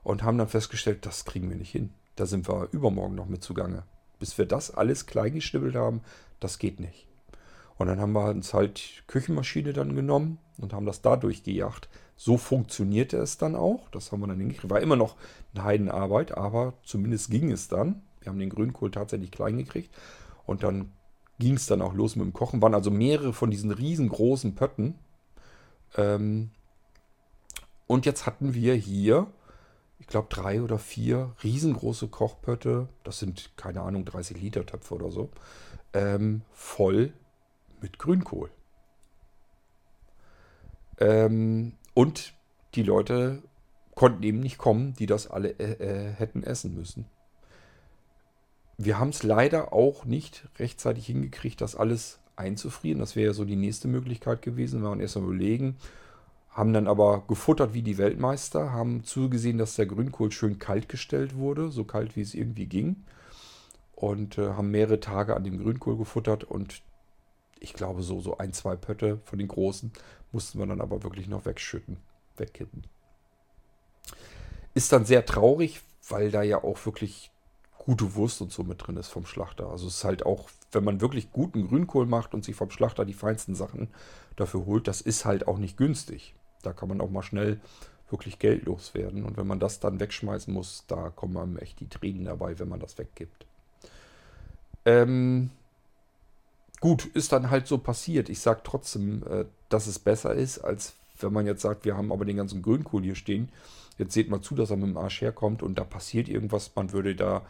und 0.02 0.22
haben 0.22 0.38
dann 0.38 0.48
festgestellt, 0.48 1.04
das 1.06 1.24
kriegen 1.24 1.48
wir 1.50 1.56
nicht 1.56 1.70
hin. 1.70 1.90
Da 2.16 2.26
sind 2.26 2.48
wir 2.48 2.68
übermorgen 2.72 3.14
noch 3.14 3.26
mit 3.26 3.42
zugange. 3.42 3.84
Bis 4.18 4.36
wir 4.38 4.46
das 4.46 4.70
alles 4.70 5.06
klein 5.06 5.34
geschnibbelt 5.34 5.74
haben, 5.74 6.00
das 6.40 6.58
geht 6.58 6.80
nicht. 6.80 7.06
Und 7.78 7.86
dann 7.86 8.00
haben 8.00 8.12
wir 8.12 8.28
uns 8.28 8.54
halt 8.54 9.04
Küchenmaschine 9.06 9.72
dann 9.72 9.96
genommen 9.96 10.38
und 10.58 10.72
haben 10.72 10.86
das 10.86 11.02
da 11.02 11.16
durchgejagt. 11.16 11.88
So 12.16 12.36
funktionierte 12.36 13.16
es 13.16 13.38
dann 13.38 13.56
auch. 13.56 13.88
Das 13.90 14.12
haben 14.12 14.20
wir 14.20 14.28
dann 14.28 14.38
hingekriegt. 14.38 14.70
War 14.70 14.80
immer 14.80 14.96
noch 14.96 15.16
eine 15.54 15.64
Heidenarbeit, 15.64 16.36
aber 16.36 16.74
zumindest 16.84 17.30
ging 17.30 17.50
es 17.50 17.68
dann. 17.68 18.02
Wir 18.20 18.30
haben 18.30 18.38
den 18.38 18.50
Grünkohl 18.50 18.90
tatsächlich 18.90 19.30
klein 19.30 19.58
gekriegt. 19.58 19.90
Und 20.46 20.62
dann 20.62 20.92
ging 21.38 21.54
es 21.54 21.66
dann 21.66 21.82
auch 21.82 21.94
los 21.94 22.14
mit 22.14 22.24
dem 22.24 22.32
Kochen. 22.32 22.62
Waren 22.62 22.74
also 22.74 22.90
mehrere 22.90 23.32
von 23.32 23.50
diesen 23.50 23.70
riesengroßen 23.70 24.54
Pötten. 24.54 24.94
Ähm 25.96 26.50
und 27.86 28.06
jetzt 28.06 28.26
hatten 28.26 28.54
wir 28.54 28.74
hier, 28.74 29.26
ich 29.98 30.06
glaube, 30.06 30.28
drei 30.30 30.62
oder 30.62 30.78
vier 30.78 31.34
riesengroße 31.42 32.08
Kochpötte. 32.08 32.88
Das 33.02 33.18
sind, 33.18 33.50
keine 33.56 33.82
Ahnung, 33.82 34.04
30 34.04 34.40
Liter 34.40 34.64
Töpfe 34.64 34.94
oder 34.94 35.10
so. 35.10 35.30
Ähm, 35.92 36.42
voll 36.52 37.12
mit 37.82 37.98
Grünkohl. 37.98 38.50
Ähm, 40.98 41.72
und 41.94 42.34
die 42.74 42.82
Leute 42.82 43.42
konnten 43.94 44.22
eben 44.22 44.40
nicht 44.40 44.58
kommen, 44.58 44.94
die 44.94 45.06
das 45.06 45.30
alle 45.30 45.50
äh, 45.58 45.72
äh 45.72 46.12
hätten 46.12 46.42
essen 46.42 46.74
müssen. 46.74 47.06
Wir 48.78 48.98
haben 48.98 49.10
es 49.10 49.22
leider 49.22 49.72
auch 49.72 50.04
nicht 50.04 50.48
rechtzeitig 50.58 51.06
hingekriegt, 51.06 51.60
das 51.60 51.76
alles 51.76 52.20
einzufrieren. 52.36 52.98
Das 52.98 53.16
wäre 53.16 53.28
ja 53.28 53.32
so 53.32 53.44
die 53.44 53.56
nächste 53.56 53.88
Möglichkeit 53.88 54.42
gewesen. 54.42 54.80
Wir 54.80 54.88
waren 54.88 55.00
erst 55.00 55.16
mal 55.16 55.24
überlegen, 55.24 55.76
haben 56.50 56.72
dann 56.72 56.86
aber 56.86 57.24
gefuttert 57.28 57.74
wie 57.74 57.82
die 57.82 57.98
Weltmeister, 57.98 58.72
haben 58.72 59.04
zugesehen, 59.04 59.58
dass 59.58 59.76
der 59.76 59.86
Grünkohl 59.86 60.32
schön 60.32 60.58
kalt 60.58 60.88
gestellt 60.88 61.36
wurde, 61.36 61.70
so 61.70 61.84
kalt 61.84 62.16
wie 62.16 62.22
es 62.22 62.34
irgendwie 62.34 62.66
ging. 62.66 63.04
Und 63.94 64.38
äh, 64.38 64.50
haben 64.50 64.70
mehrere 64.70 65.00
Tage 65.00 65.36
an 65.36 65.44
dem 65.44 65.58
Grünkohl 65.58 65.96
gefuttert 65.96 66.42
und 66.44 66.82
ich 67.62 67.74
glaube, 67.74 68.02
so, 68.02 68.20
so 68.20 68.38
ein, 68.38 68.52
zwei 68.52 68.76
Pötte 68.76 69.20
von 69.24 69.38
den 69.38 69.48
großen 69.48 69.92
mussten 70.32 70.58
wir 70.58 70.66
dann 70.66 70.80
aber 70.80 71.02
wirklich 71.02 71.28
noch 71.28 71.44
wegschütten, 71.44 71.98
wegkippen. 72.36 72.84
Ist 74.74 74.92
dann 74.92 75.04
sehr 75.04 75.24
traurig, 75.26 75.82
weil 76.08 76.30
da 76.30 76.42
ja 76.42 76.62
auch 76.64 76.84
wirklich 76.86 77.30
gute 77.78 78.14
Wurst 78.14 78.40
und 78.40 78.52
so 78.52 78.62
mit 78.62 78.86
drin 78.86 78.96
ist 78.96 79.08
vom 79.08 79.26
Schlachter. 79.26 79.68
Also 79.68 79.86
es 79.86 79.96
ist 79.96 80.04
halt 80.04 80.24
auch, 80.24 80.48
wenn 80.70 80.84
man 80.84 81.00
wirklich 81.00 81.32
guten 81.32 81.68
Grünkohl 81.68 82.06
macht 82.06 82.32
und 82.34 82.44
sich 82.44 82.56
vom 82.56 82.70
Schlachter 82.70 83.04
die 83.04 83.12
feinsten 83.12 83.54
Sachen 83.54 83.88
dafür 84.36 84.66
holt, 84.66 84.88
das 84.88 85.00
ist 85.00 85.24
halt 85.24 85.46
auch 85.48 85.58
nicht 85.58 85.76
günstig. 85.76 86.34
Da 86.62 86.72
kann 86.72 86.88
man 86.88 87.00
auch 87.00 87.10
mal 87.10 87.22
schnell 87.22 87.60
wirklich 88.08 88.38
geldlos 88.38 88.94
werden. 88.94 89.24
Und 89.24 89.36
wenn 89.36 89.46
man 89.46 89.58
das 89.58 89.80
dann 89.80 90.00
wegschmeißen 90.00 90.52
muss, 90.52 90.84
da 90.86 91.10
kommen 91.10 91.36
einem 91.36 91.56
echt 91.56 91.80
die 91.80 91.88
Tränen 91.88 92.24
dabei, 92.24 92.58
wenn 92.58 92.68
man 92.68 92.80
das 92.80 92.98
weggibt. 92.98 93.46
Ähm, 94.84 95.50
gut, 96.82 97.06
ist 97.06 97.32
dann 97.32 97.48
halt 97.48 97.68
so 97.68 97.78
passiert. 97.78 98.28
Ich 98.28 98.40
sage 98.40 98.60
trotzdem, 98.64 99.22
äh, 99.30 99.44
dass 99.68 99.86
es 99.86 100.00
besser 100.00 100.34
ist, 100.34 100.58
als 100.58 100.94
wenn 101.20 101.32
man 101.32 101.46
jetzt 101.46 101.62
sagt, 101.62 101.84
wir 101.84 101.96
haben 101.96 102.12
aber 102.12 102.24
den 102.24 102.36
ganzen 102.36 102.60
Grünkohl 102.60 103.04
hier 103.04 103.14
stehen. 103.14 103.50
Jetzt 103.98 104.14
seht 104.14 104.28
mal 104.28 104.40
zu, 104.40 104.56
dass 104.56 104.70
er 104.70 104.76
mit 104.76 104.88
dem 104.88 104.96
Arsch 104.96 105.20
herkommt 105.20 105.62
und 105.62 105.78
da 105.78 105.84
passiert 105.84 106.28
irgendwas. 106.28 106.72
Man 106.74 106.92
würde 106.92 107.14
da 107.14 107.42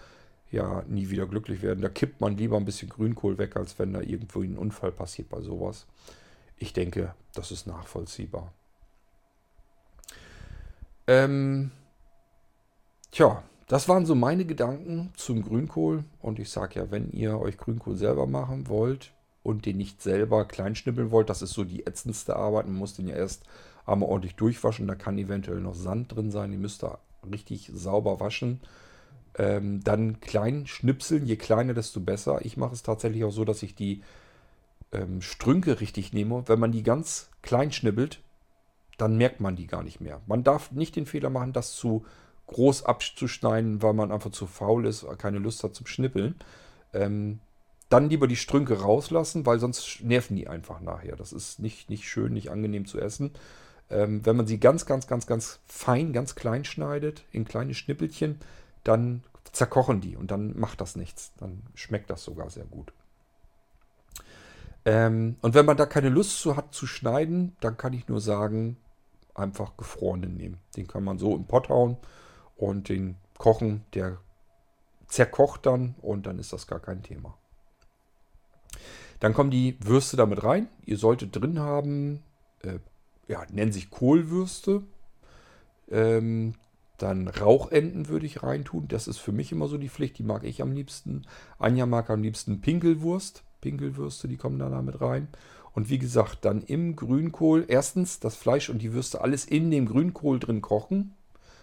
ja 0.51 0.85
nie 0.87 1.09
wieder 1.09 1.27
glücklich 1.27 1.63
werden. 1.63 1.81
Da 1.81 1.89
kippt 1.89 2.21
man 2.21 2.37
lieber 2.37 2.59
ein 2.59 2.67
bisschen 2.67 2.91
Grünkohl 2.91 3.39
weg, 3.39 3.57
als 3.57 3.79
wenn 3.79 3.95
da 3.95 4.03
irgendwo 4.03 4.43
ein 4.43 4.59
Unfall 4.59 4.93
passiert 4.93 5.31
bei 5.31 5.41
sowas. 5.41 5.87
Ich 6.59 6.75
denke, 6.75 7.15
das 7.33 7.53
ist 7.53 7.67
nachvollziehbar. 7.67 8.53
Ähm, 11.07 11.71
tja, 13.11 13.43
das 13.67 13.89
waren 13.89 14.05
so 14.05 14.15
meine 14.15 14.45
Gedanken 14.45 15.11
zum 15.17 15.43
Grünkohl. 15.43 16.05
Und 16.21 16.39
ich 16.39 16.51
sage 16.51 16.81
ja, 16.81 16.91
wenn 16.91 17.11
ihr 17.13 17.41
euch 17.41 17.57
Grünkohl 17.57 17.97
selber 17.97 18.27
machen 18.27 18.69
wollt 18.69 19.11
und 19.43 19.67
den 19.67 19.77
nicht 19.77 20.03
selber 20.03 20.45
kleinschnippeln 20.45 21.11
wollt, 21.11 21.31
das 21.31 21.43
ist 21.43 21.53
so 21.53 21.65
die 21.65 21.87
ätzendste 21.87 22.37
Arbeit. 22.37 22.67
Man 22.67 22.77
muss 22.77 22.95
den 22.95 23.09
ja 23.09 23.17
erst 23.17 23.45
einmal 23.87 24.09
ordentlich 24.09 24.37
durchwaschen. 24.37 24.87
Da 24.87 24.95
kann 24.95 25.19
eventuell 25.19 25.61
noch 25.61 25.75
Sand 25.75 26.15
drin 26.15 26.31
sein. 26.31 26.51
Die 26.51 26.59
müsst 26.59 26.85
ihr 26.85 26.99
richtig 27.31 27.71
sauber 27.75 28.21
waschen. 28.21 28.61
Ähm, 29.37 29.83
dann 29.83 30.21
klein 30.21 30.67
schnipseln. 30.67 31.27
Je 31.27 31.37
kleiner, 31.37 31.75
desto 31.75 32.01
besser. 32.01 32.45
Ich 32.45 32.57
mache 32.57 32.75
es 32.75 32.83
tatsächlich 32.83 33.25
auch 33.25 33.33
so, 33.33 33.45
dass 33.45 33.63
ich 33.63 33.75
die 33.75 34.03
ähm, 34.93 35.21
Strünke 35.23 35.81
richtig 35.81 36.13
nehme. 36.13 36.45
Wenn 36.47 36.61
man 36.61 36.73
die 36.73 36.83
ganz 36.83 37.31
klein 37.43 37.73
schnippelt, 37.73 38.21
dann 38.99 39.17
merkt 39.17 39.41
man 39.41 39.57
die 39.57 39.67
gar 39.67 39.83
nicht 39.83 40.01
mehr. 40.01 40.21
Man 40.27 40.45
darf 40.45 40.71
nicht 40.71 40.95
den 40.95 41.07
Fehler 41.07 41.31
machen, 41.31 41.53
das 41.53 41.75
zu 41.75 42.05
groß 42.47 42.85
abzuschneiden, 42.85 43.83
weil 43.83 43.95
man 43.95 44.13
einfach 44.13 44.31
zu 44.31 44.47
faul 44.47 44.87
ist, 44.87 45.07
keine 45.19 45.39
Lust 45.39 45.65
hat 45.65 45.75
zum 45.75 45.87
Schnippeln. 45.87 46.35
Ähm, 46.93 47.41
dann 47.93 48.09
lieber 48.09 48.27
die 48.27 48.37
Strünke 48.37 48.81
rauslassen, 48.81 49.45
weil 49.45 49.59
sonst 49.59 50.03
nerven 50.03 50.37
die 50.37 50.49
einfach 50.49 50.81
nachher. 50.81 51.17
Das 51.17 51.33
ist 51.33 51.59
nicht, 51.59 51.91
nicht 51.91 52.09
schön, 52.09 52.33
nicht 52.33 52.51
angenehm 52.51 52.87
zu 52.87 52.99
essen. 52.99 53.33
Ähm, 53.91 54.25
wenn 54.25 54.37
man 54.37 54.47
sie 54.47 54.59
ganz, 54.59 54.87
ganz, 54.87 55.07
ganz, 55.07 55.27
ganz 55.27 55.61
fein, 55.67 56.13
ganz 56.13 56.35
klein 56.35 56.65
schneidet, 56.65 57.25
in 57.33 57.45
kleine 57.45 57.75
Schnippelchen, 57.75 58.39
dann 58.83 59.23
zerkochen 59.53 60.01
die 60.01 60.17
und 60.17 60.31
dann 60.31 60.59
macht 60.59 60.81
das 60.81 60.97
nichts. 60.97 61.33
Dann 61.39 61.63
schmeckt 61.75 62.09
das 62.09 62.25
sogar 62.25 62.49
sehr 62.49 62.65
gut. 62.65 62.93
Ähm, 64.87 65.37
und 65.43 65.55
wenn 65.55 65.67
man 65.67 65.77
da 65.77 65.85
keine 65.85 66.09
Lust 66.09 66.41
zu 66.41 66.57
hat 66.57 66.73
zu 66.73 66.87
schneiden, 66.87 67.57
dann 67.61 67.77
kann 67.77 67.93
ich 67.93 68.09
nur 68.09 68.21
sagen, 68.21 68.79
einfach 69.35 69.77
gefrorenen 69.77 70.37
nehmen. 70.37 70.59
Den 70.77 70.89
kann 70.89 71.05
man 71.05 71.19
so 71.19 71.37
im 71.37 71.47
Pott 71.47 71.69
hauen 71.69 71.99
und 72.57 72.89
den 72.89 73.17
kochen. 73.37 73.85
Der 73.95 74.19
zerkocht 75.07 75.67
dann 75.67 75.95
und 76.01 76.27
dann 76.27 76.39
ist 76.39 76.53
das 76.55 76.67
gar 76.67 76.81
kein 76.81 77.03
Thema. 77.03 77.37
Dann 79.23 79.35
kommen 79.35 79.53
die 79.53 79.77
Würste 79.79 80.17
damit 80.17 80.43
rein. 80.43 80.67
Ihr 80.85 80.97
solltet 80.97 81.37
drin 81.37 81.61
haben, 81.61 82.25
äh, 82.63 82.81
ja, 83.29 83.45
nennen 83.53 83.71
sich 83.71 83.89
Kohlwürste. 83.89 84.83
Ähm, 85.89 86.55
dann 86.99 87.29
Rauchenten 87.29 88.09
würde 88.09 88.27
ich 88.27 88.43
reintun. 88.43 88.89
Das 88.89 89.07
ist 89.07 89.19
für 89.19 89.31
mich 89.31 89.53
immer 89.53 89.69
so 89.69 89.79
die 89.79 89.91
Pflicht. 89.91 90.19
Die 90.19 90.25
mag 90.25 90.43
ich 90.43 90.61
am 90.61 90.73
liebsten. 90.73 91.23
Anja 91.61 91.87
mag 91.87 92.11
am 92.11 92.21
liebsten 92.21 92.63
Pinkelwurst. 92.63 93.45
Pinkelwürste, 93.61 94.27
die 94.27 94.37
kommen 94.37 94.59
da 94.59 94.83
mit 94.83 95.01
rein. 95.01 95.29
Und 95.73 95.89
wie 95.89 96.01
gesagt, 96.01 96.45
dann 96.45 96.61
im 96.61 96.97
Grünkohl 96.97 97.65
erstens 97.69 98.19
das 98.19 98.35
Fleisch 98.35 98.71
und 98.71 98.83
die 98.83 98.93
Würste 98.93 99.21
alles 99.21 99.45
in 99.45 99.71
dem 99.71 99.87
Grünkohl 99.87 100.41
drin 100.41 100.63
kochen 100.63 101.15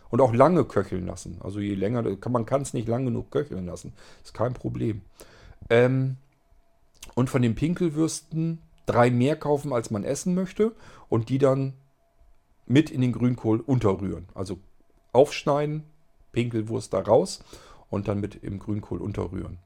und 0.10 0.22
auch 0.22 0.34
lange 0.34 0.64
köcheln 0.64 1.06
lassen. 1.06 1.40
Also 1.42 1.60
je 1.60 1.76
länger, 1.76 2.06
man 2.30 2.46
kann 2.46 2.62
es 2.62 2.74
nicht 2.74 2.88
lang 2.88 3.04
genug 3.04 3.32
köcheln 3.32 3.66
lassen. 3.66 3.92
Ist 4.24 4.34
kein 4.34 4.54
Problem. 4.54 5.02
Ähm, 5.70 6.16
und 7.20 7.30
von 7.30 7.42
den 7.42 7.54
Pinkelwürsten 7.54 8.60
drei 8.86 9.12
mehr 9.12 9.36
kaufen, 9.36 9.74
als 9.74 9.92
man 9.92 10.06
essen 10.06 10.36
möchte 10.36 10.72
und 11.10 11.28
die 11.28 11.38
dann 11.38 11.74
mit 12.66 12.90
in 12.90 13.02
den 13.02 13.12
Grünkohl 13.12 13.60
unterrühren. 13.60 14.30
Also 14.34 14.58
aufschneiden, 15.12 15.84
Pinkelwurst 16.32 16.94
da 16.94 17.02
raus 17.02 17.44
und 17.90 18.08
dann 18.08 18.22
mit 18.22 18.36
im 18.36 18.58
Grünkohl 18.58 19.02
unterrühren. 19.02 19.58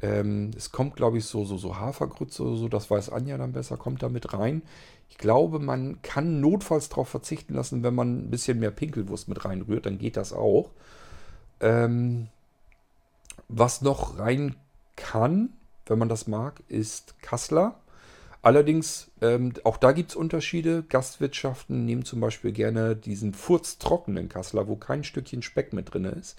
Ähm, 0.00 0.52
es 0.56 0.70
kommt, 0.70 0.94
glaube 0.94 1.18
ich, 1.18 1.24
so, 1.24 1.44
so, 1.44 1.58
so 1.58 1.76
Hafergrütze 1.76 2.44
oder 2.44 2.56
so, 2.56 2.68
das 2.68 2.88
weiß 2.88 3.10
Anja 3.10 3.36
dann 3.36 3.50
besser, 3.50 3.76
kommt 3.76 4.04
da 4.04 4.08
mit 4.08 4.32
rein. 4.32 4.62
Ich 5.08 5.18
glaube, 5.18 5.58
man 5.58 6.02
kann 6.02 6.40
notfalls 6.40 6.88
darauf 6.88 7.08
verzichten 7.08 7.54
lassen, 7.54 7.82
wenn 7.82 7.96
man 7.96 8.26
ein 8.26 8.30
bisschen 8.30 8.60
mehr 8.60 8.70
Pinkelwurst 8.70 9.26
mit 9.26 9.44
reinrührt, 9.44 9.86
dann 9.86 9.98
geht 9.98 10.16
das 10.16 10.32
auch. 10.32 10.70
Ähm, 11.58 12.28
was 13.48 13.82
noch 13.82 14.20
rein 14.20 14.54
kann, 14.94 15.52
wenn 15.86 15.98
man 15.98 16.08
das 16.08 16.26
mag, 16.26 16.62
ist 16.68 17.20
Kassler. 17.20 17.80
Allerdings, 18.42 19.10
ähm, 19.22 19.54
auch 19.64 19.78
da 19.78 19.92
gibt 19.92 20.10
es 20.10 20.16
Unterschiede. 20.16 20.82
Gastwirtschaften 20.88 21.84
nehmen 21.84 22.04
zum 22.04 22.20
Beispiel 22.20 22.52
gerne 22.52 22.94
diesen 22.94 23.32
furztrockenen 23.32 24.28
Kassler, 24.28 24.68
wo 24.68 24.76
kein 24.76 25.02
Stückchen 25.02 25.40
Speck 25.40 25.72
mit 25.72 25.94
drin 25.94 26.04
ist. 26.04 26.38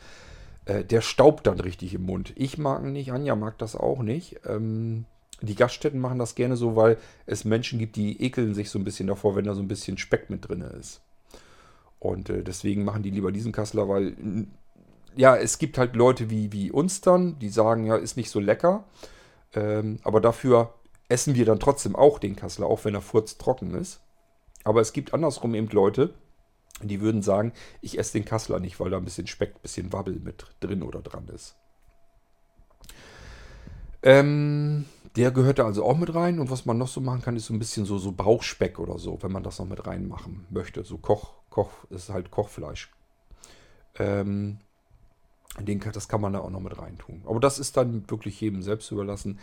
Äh, 0.65 0.83
der 0.83 1.01
staubt 1.01 1.47
dann 1.47 1.59
richtig 1.59 1.95
im 1.95 2.03
Mund. 2.05 2.33
Ich 2.35 2.57
mag 2.57 2.83
ihn 2.83 2.93
nicht, 2.93 3.11
Anja 3.11 3.35
mag 3.35 3.57
das 3.57 3.75
auch 3.75 4.03
nicht. 4.03 4.39
Ähm, 4.45 5.05
die 5.41 5.55
Gaststätten 5.55 5.99
machen 5.99 6.19
das 6.19 6.35
gerne 6.35 6.57
so, 6.57 6.75
weil 6.75 6.97
es 7.25 7.43
Menschen 7.43 7.79
gibt, 7.79 7.95
die 7.95 8.21
ekeln 8.21 8.53
sich 8.53 8.69
so 8.69 8.79
ein 8.79 8.85
bisschen 8.85 9.07
davor, 9.07 9.35
wenn 9.35 9.45
da 9.45 9.55
so 9.55 9.61
ein 9.61 9.67
bisschen 9.67 9.97
Speck 9.97 10.29
mit 10.29 10.47
drin 10.47 10.61
ist. 10.61 11.01
Und 11.99 12.29
äh, 12.29 12.43
deswegen 12.43 12.83
machen 12.83 13.03
die 13.03 13.09
lieber 13.09 13.31
diesen 13.31 13.51
Kassler, 13.51 13.89
weil 13.89 14.15
ja, 15.15 15.35
es 15.35 15.57
gibt 15.57 15.77
halt 15.77 15.95
Leute 15.95 16.29
wie, 16.29 16.51
wie 16.51 16.71
uns 16.71 17.01
dann, 17.01 17.39
die 17.39 17.49
sagen, 17.49 17.85
ja, 17.85 17.95
ist 17.95 18.17
nicht 18.17 18.29
so 18.29 18.39
lecker. 18.39 18.83
Ähm, 19.53 19.99
aber 20.03 20.21
dafür 20.21 20.73
essen 21.09 21.35
wir 21.35 21.45
dann 21.45 21.59
trotzdem 21.59 21.95
auch 21.95 22.19
den 22.19 22.35
Kassler, 22.35 22.67
auch 22.67 22.85
wenn 22.85 22.95
er 22.95 23.01
furz 23.01 23.37
trocken 23.37 23.73
ist. 23.75 24.01
Aber 24.63 24.81
es 24.81 24.93
gibt 24.93 25.13
andersrum 25.13 25.53
eben 25.53 25.67
Leute, 25.69 26.13
die 26.81 27.01
würden 27.01 27.21
sagen, 27.21 27.53
ich 27.81 27.97
esse 27.99 28.13
den 28.13 28.25
Kassler 28.25 28.59
nicht, 28.59 28.79
weil 28.79 28.89
da 28.89 28.97
ein 28.97 29.05
bisschen 29.05 29.27
Speck, 29.27 29.55
ein 29.55 29.61
bisschen 29.61 29.93
Wabbel 29.93 30.19
mit 30.19 30.45
drin 30.59 30.83
oder 30.83 31.01
dran 31.01 31.27
ist. 31.29 31.55
Ähm, 34.03 34.85
der 35.15 35.31
gehört 35.31 35.59
da 35.59 35.65
also 35.65 35.85
auch 35.85 35.97
mit 35.97 36.13
rein. 36.13 36.39
Und 36.39 36.49
was 36.49 36.65
man 36.65 36.77
noch 36.77 36.87
so 36.87 37.01
machen 37.01 37.21
kann, 37.21 37.35
ist 37.35 37.45
so 37.45 37.53
ein 37.53 37.59
bisschen 37.59 37.85
so, 37.85 37.97
so 37.97 38.11
Bauchspeck 38.11 38.79
oder 38.79 38.99
so, 38.99 39.17
wenn 39.21 39.31
man 39.31 39.43
das 39.43 39.59
noch 39.59 39.67
mit 39.67 39.85
reinmachen 39.85 40.45
möchte. 40.49 40.83
So 40.83 40.97
Koch, 40.97 41.33
Koch 41.49 41.71
ist 41.89 42.09
halt 42.09 42.31
Kochfleisch. 42.31 42.91
Ähm, 43.97 44.59
den, 45.59 45.79
das 45.79 46.07
kann 46.07 46.21
man 46.21 46.33
da 46.33 46.39
auch 46.39 46.49
noch 46.49 46.59
mit 46.59 46.77
reintun. 46.77 47.21
Aber 47.25 47.39
das 47.39 47.59
ist 47.59 47.77
dann 47.77 48.09
wirklich 48.09 48.39
jedem 48.41 48.61
selbst 48.61 48.91
überlassen. 48.91 49.39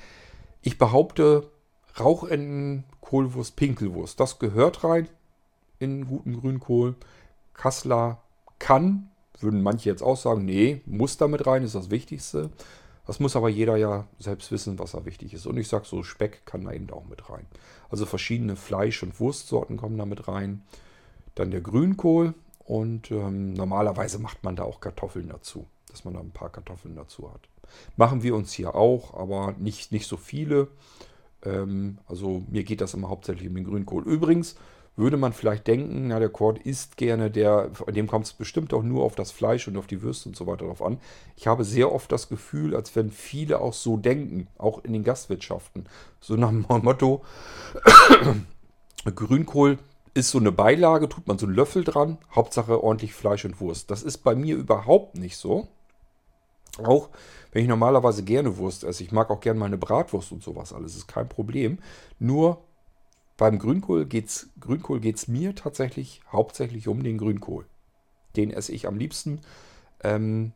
Ich 0.61 0.79
behaupte, 0.79 1.51
Rauchenden, 1.99 2.85
Kohlwurst, 3.01 3.57
Pinkelwurst, 3.57 4.19
das 4.19 4.39
gehört 4.39 4.85
rein 4.85 5.09
in 5.79 6.07
guten 6.07 6.41
Grünkohl. 6.41 6.95
Kassler 7.55 8.23
kann, 8.59 9.11
würden 9.41 9.63
manche 9.63 9.91
jetzt 9.91 10.03
auch 10.03 10.17
sagen, 10.17 10.45
nee, 10.45 10.81
muss 10.87 11.17
damit 11.17 11.47
rein, 11.47 11.65
ist 11.65 11.75
das 11.75 11.91
Wichtigste. 11.91 12.51
Das 13.07 13.19
muss 13.19 13.35
aber 13.35 13.49
jeder 13.49 13.77
ja 13.77 14.07
selbst 14.19 14.53
wissen, 14.53 14.79
was 14.79 14.93
da 14.93 15.05
wichtig 15.05 15.35
ist. 15.35 15.47
Und 15.47 15.57
ich 15.57 15.69
sage 15.69 15.85
so, 15.85 16.03
Speck 16.03 16.47
kann 16.47 16.65
da 16.65 16.73
eben 16.73 16.89
auch 16.91 17.05
mit 17.05 17.29
rein. 17.29 17.47
Also 17.91 18.07
verschiedene 18.07 18.57
Fleisch- 18.57 19.03
und 19.03 19.19
Wurstsorten 19.19 19.77
kommen 19.77 19.99
da 19.99 20.07
mit 20.07 20.29
rein. 20.29 20.63
Dann 21.35 21.51
der 21.51 21.61
Grünkohl 21.61 22.35
und 22.65 23.11
ähm, 23.11 23.55
normalerweise 23.55 24.19
macht 24.19 24.45
man 24.45 24.55
da 24.55 24.63
auch 24.63 24.81
Kartoffeln 24.81 25.29
dazu, 25.29 25.67
dass 25.93 26.05
man 26.05 26.15
da 26.15 26.21
ein 26.21 26.31
paar 26.31 26.51
Kartoffeln 26.51 26.97
dazu 26.97 27.33
hat. 27.33 27.49
Machen 27.97 28.23
wir 28.23 28.35
uns 28.35 28.53
hier 28.53 28.75
auch, 28.75 29.15
aber 29.15 29.55
nicht, 29.59 29.93
nicht 29.93 30.07
so 30.07 30.17
viele. 30.17 30.69
Ähm, 31.45 31.99
also 32.07 32.43
mir 32.51 32.65
geht 32.65 32.81
das 32.81 32.95
immer 32.95 33.09
hauptsächlich 33.09 33.49
um 33.49 33.55
den 33.55 33.65
Grünkohl. 33.65 34.05
Übrigens, 34.05 34.57
würde 34.95 35.17
man 35.17 35.33
vielleicht 35.33 35.67
denken, 35.67 36.09
na, 36.09 36.19
der 36.19 36.29
Cord 36.29 36.59
isst 36.59 36.97
gerne, 36.99 37.31
der, 37.31 37.71
dem 37.89 38.07
kommt 38.07 38.27
es 38.27 38.33
bestimmt 38.35 38.75
auch 38.75 38.83
nur 38.83 39.05
auf 39.05 39.15
das 39.15 39.31
Fleisch 39.31 39.67
und 39.67 39.79
auf 39.79 39.87
die 39.87 40.03
Würste 40.03 40.29
und 40.29 40.37
so 40.37 40.47
weiter 40.47 40.67
drauf 40.67 40.83
an. 40.83 40.99
Ich 41.37 41.47
habe 41.47 41.65
sehr 41.65 41.93
oft 41.93 42.13
das 42.13 42.29
Gefühl, 42.29 42.77
als 42.77 42.95
wenn 42.95 43.11
viele 43.11 43.61
auch 43.61 43.73
so 43.73 43.97
denken, 43.97 44.49
auch 44.59 44.85
in 44.85 44.93
den 44.93 45.05
Gastwirtschaften. 45.05 45.87
So 46.21 46.37
nach 46.37 46.51
dem 46.51 46.67
Motto, 46.69 47.23
Grünkohl 49.15 49.79
ist 50.15 50.31
so 50.31 50.39
eine 50.39 50.53
Beilage, 50.53 51.09
tut 51.09 51.27
man 51.27 51.39
so 51.39 51.47
einen 51.47 51.55
Löffel 51.55 51.85
dran, 51.85 52.19
Hauptsache 52.35 52.83
ordentlich 52.83 53.15
Fleisch 53.15 53.47
und 53.47 53.61
Wurst. 53.61 53.91
Das 53.91 54.03
ist 54.03 54.19
bei 54.19 54.35
mir 54.35 54.57
überhaupt 54.57 55.17
nicht 55.17 55.39
so. 55.39 55.69
Auch 56.79 57.11
wenn 57.53 57.63
ich 57.63 57.69
normalerweise 57.69 58.23
gerne 58.23 58.57
Wurst 58.57 58.85
esse, 58.85 59.03
ich 59.03 59.13
mag 59.13 59.31
auch 59.31 59.41
gerne 59.41 59.61
meine 59.61 59.77
Bratwurst 59.77 60.33
und 60.33 60.43
sowas 60.43 60.73
alles, 60.73 60.97
ist 60.97 61.09
kein 61.09 61.29
Problem. 61.29 61.79
Nur 62.19 62.63
beim 63.37 63.59
Grünkohl 63.59 64.07
geht 64.07 64.29
es 64.29 64.49
Grünkohl 64.61 65.01
geht's 65.01 65.29
mir 65.29 65.55
tatsächlich 65.55 66.21
hauptsächlich 66.31 66.89
um 66.89 67.03
den 67.03 67.19
Grünkohl. 67.19 67.67
Den 68.37 68.51
esse 68.51 68.73
ich 68.73 68.87
am 68.87 68.97
liebsten. 68.97 69.41
Ähm, 70.03 70.53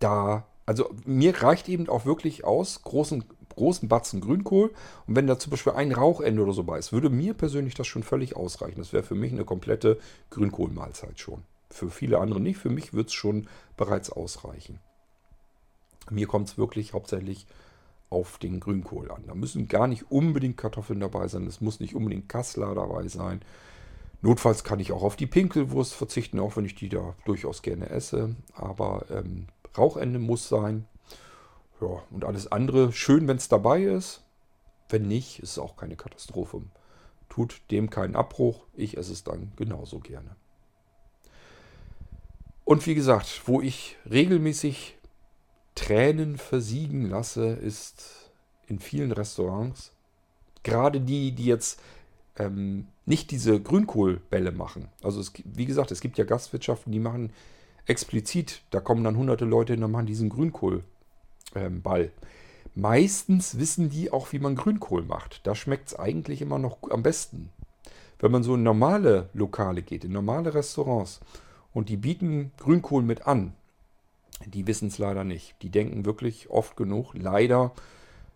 da, 0.00 0.46
also 0.64 0.90
mir 1.04 1.42
reicht 1.42 1.68
eben 1.68 1.88
auch 1.88 2.06
wirklich 2.06 2.44
aus, 2.44 2.82
großen, 2.82 3.24
großen 3.54 3.88
Batzen 3.88 4.20
Grünkohl. 4.20 4.70
Und 5.06 5.16
wenn 5.16 5.26
da 5.26 5.38
zum 5.38 5.50
Beispiel 5.50 5.74
ein 5.74 5.92
Rauchende 5.92 6.42
oder 6.42 6.52
so 6.52 6.64
bei 6.64 6.78
ist, 6.78 6.92
würde 6.92 7.10
mir 7.10 7.34
persönlich 7.34 7.74
das 7.74 7.86
schon 7.86 8.02
völlig 8.02 8.36
ausreichen. 8.36 8.78
Das 8.78 8.92
wäre 8.92 9.02
für 9.02 9.14
mich 9.14 9.32
eine 9.32 9.44
komplette 9.44 9.98
Grünkohlmahlzeit 10.30 11.20
schon. 11.20 11.42
Für 11.70 11.90
viele 11.90 12.18
andere 12.18 12.40
nicht. 12.40 12.58
Für 12.58 12.70
mich 12.70 12.94
wird 12.94 13.08
es 13.08 13.14
schon 13.14 13.48
bereits 13.76 14.10
ausreichen. 14.10 14.78
Mir 16.10 16.26
kommt 16.26 16.48
es 16.48 16.58
wirklich 16.58 16.92
hauptsächlich 16.92 17.46
auf 18.10 18.38
den 18.38 18.60
Grünkohl 18.60 19.10
an. 19.10 19.24
Da 19.26 19.34
müssen 19.34 19.68
gar 19.68 19.86
nicht 19.86 20.10
unbedingt 20.10 20.56
Kartoffeln 20.56 21.00
dabei 21.00 21.28
sein. 21.28 21.46
Es 21.46 21.60
muss 21.60 21.80
nicht 21.80 21.94
unbedingt 21.94 22.28
Kassler 22.28 22.74
dabei 22.74 23.08
sein. 23.08 23.42
Notfalls 24.22 24.64
kann 24.64 24.80
ich 24.80 24.92
auch 24.92 25.02
auf 25.02 25.16
die 25.16 25.26
Pinkelwurst 25.26 25.94
verzichten, 25.94 26.38
auch 26.38 26.56
wenn 26.56 26.64
ich 26.64 26.74
die 26.74 26.88
da 26.88 27.14
durchaus 27.24 27.62
gerne 27.62 27.90
esse. 27.90 28.36
Aber 28.54 29.04
ähm, 29.10 29.46
Rauchende 29.76 30.18
muss 30.18 30.48
sein. 30.48 30.86
Ja, 31.80 32.02
und 32.10 32.24
alles 32.24 32.50
andere 32.50 32.92
schön, 32.92 33.26
wenn 33.26 33.36
es 33.36 33.48
dabei 33.48 33.82
ist. 33.82 34.22
Wenn 34.88 35.08
nicht, 35.08 35.40
ist 35.40 35.52
es 35.52 35.58
auch 35.58 35.76
keine 35.76 35.96
Katastrophe. 35.96 36.62
Tut 37.28 37.62
dem 37.70 37.90
keinen 37.90 38.16
Abbruch. 38.16 38.64
Ich 38.74 38.96
esse 38.96 39.12
es 39.12 39.24
dann 39.24 39.52
genauso 39.56 39.98
gerne. 39.98 40.36
Und 42.64 42.86
wie 42.86 42.94
gesagt, 42.94 43.42
wo 43.46 43.60
ich 43.60 43.96
regelmäßig 44.08 44.96
Tränen 45.74 46.38
versiegen 46.38 47.08
lasse, 47.08 47.46
ist 47.46 48.30
in 48.66 48.78
vielen 48.78 49.12
Restaurants. 49.12 49.92
Gerade 50.62 51.00
die, 51.00 51.32
die 51.32 51.46
jetzt 51.46 51.80
ähm, 52.36 52.86
nicht 53.06 53.30
diese 53.30 53.60
Grünkohlbälle 53.60 54.52
machen. 54.52 54.88
Also 55.02 55.20
es, 55.20 55.32
wie 55.44 55.66
gesagt, 55.66 55.90
es 55.90 56.00
gibt 56.00 56.18
ja 56.18 56.24
Gastwirtschaften, 56.24 56.92
die 56.92 57.00
machen 57.00 57.32
explizit, 57.86 58.62
da 58.70 58.80
kommen 58.80 59.04
dann 59.04 59.16
hunderte 59.16 59.44
Leute 59.44 59.74
und 59.74 59.90
machen 59.90 60.06
diesen 60.06 60.30
Grünkohlball. 60.30 60.84
Ähm, 61.54 62.10
Meistens 62.76 63.58
wissen 63.58 63.88
die 63.88 64.12
auch, 64.12 64.32
wie 64.32 64.40
man 64.40 64.56
Grünkohl 64.56 65.02
macht. 65.02 65.46
Da 65.46 65.54
schmeckt 65.54 65.88
es 65.88 65.98
eigentlich 65.98 66.42
immer 66.42 66.58
noch 66.58 66.78
am 66.90 67.04
besten. 67.04 67.50
Wenn 68.18 68.32
man 68.32 68.42
so 68.42 68.56
in 68.56 68.64
normale 68.64 69.28
Lokale 69.32 69.82
geht, 69.82 70.04
in 70.04 70.12
normale 70.12 70.54
Restaurants 70.54 71.20
und 71.72 71.88
die 71.88 71.96
bieten 71.96 72.50
Grünkohl 72.58 73.02
mit 73.02 73.26
an, 73.28 73.52
die 74.46 74.66
wissen 74.66 74.88
es 74.88 74.98
leider 74.98 75.24
nicht. 75.24 75.54
Die 75.62 75.70
denken 75.70 76.04
wirklich 76.04 76.50
oft 76.50 76.76
genug, 76.76 77.14
leider, 77.14 77.72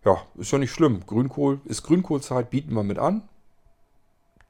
ja, 0.05 0.23
ist 0.37 0.53
ja 0.53 0.59
nicht 0.59 0.73
schlimm. 0.73 1.05
Grünkohl 1.07 1.61
ist 1.65 1.83
Grünkohlzeit, 1.83 2.51
bieten 2.51 2.75
wir 2.75 2.83
mit 2.83 2.99
an. 2.99 3.29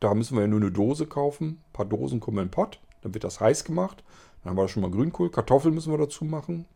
Da 0.01 0.14
müssen 0.14 0.36
wir 0.36 0.42
ja 0.42 0.49
nur 0.49 0.61
eine 0.61 0.70
Dose 0.70 1.07
kaufen. 1.07 1.62
Ein 1.68 1.72
paar 1.72 1.86
Dosen 1.86 2.20
kommen 2.20 2.38
in 2.38 2.44
den 2.46 2.51
Pott. 2.51 2.80
Dann 3.03 3.14
wird 3.14 3.24
das 3.24 3.40
heiß 3.40 3.64
gemacht. 3.64 4.05
Dann 4.42 4.51
haben 4.51 4.57
wir 4.57 4.68
schon 4.68 4.82
mal 4.82 4.90
Grünkohl. 4.90 5.30
Kartoffeln 5.30 5.74
müssen 5.74 5.92
wir 5.92 5.99
dazu 5.99 6.24
machen. 6.24 6.66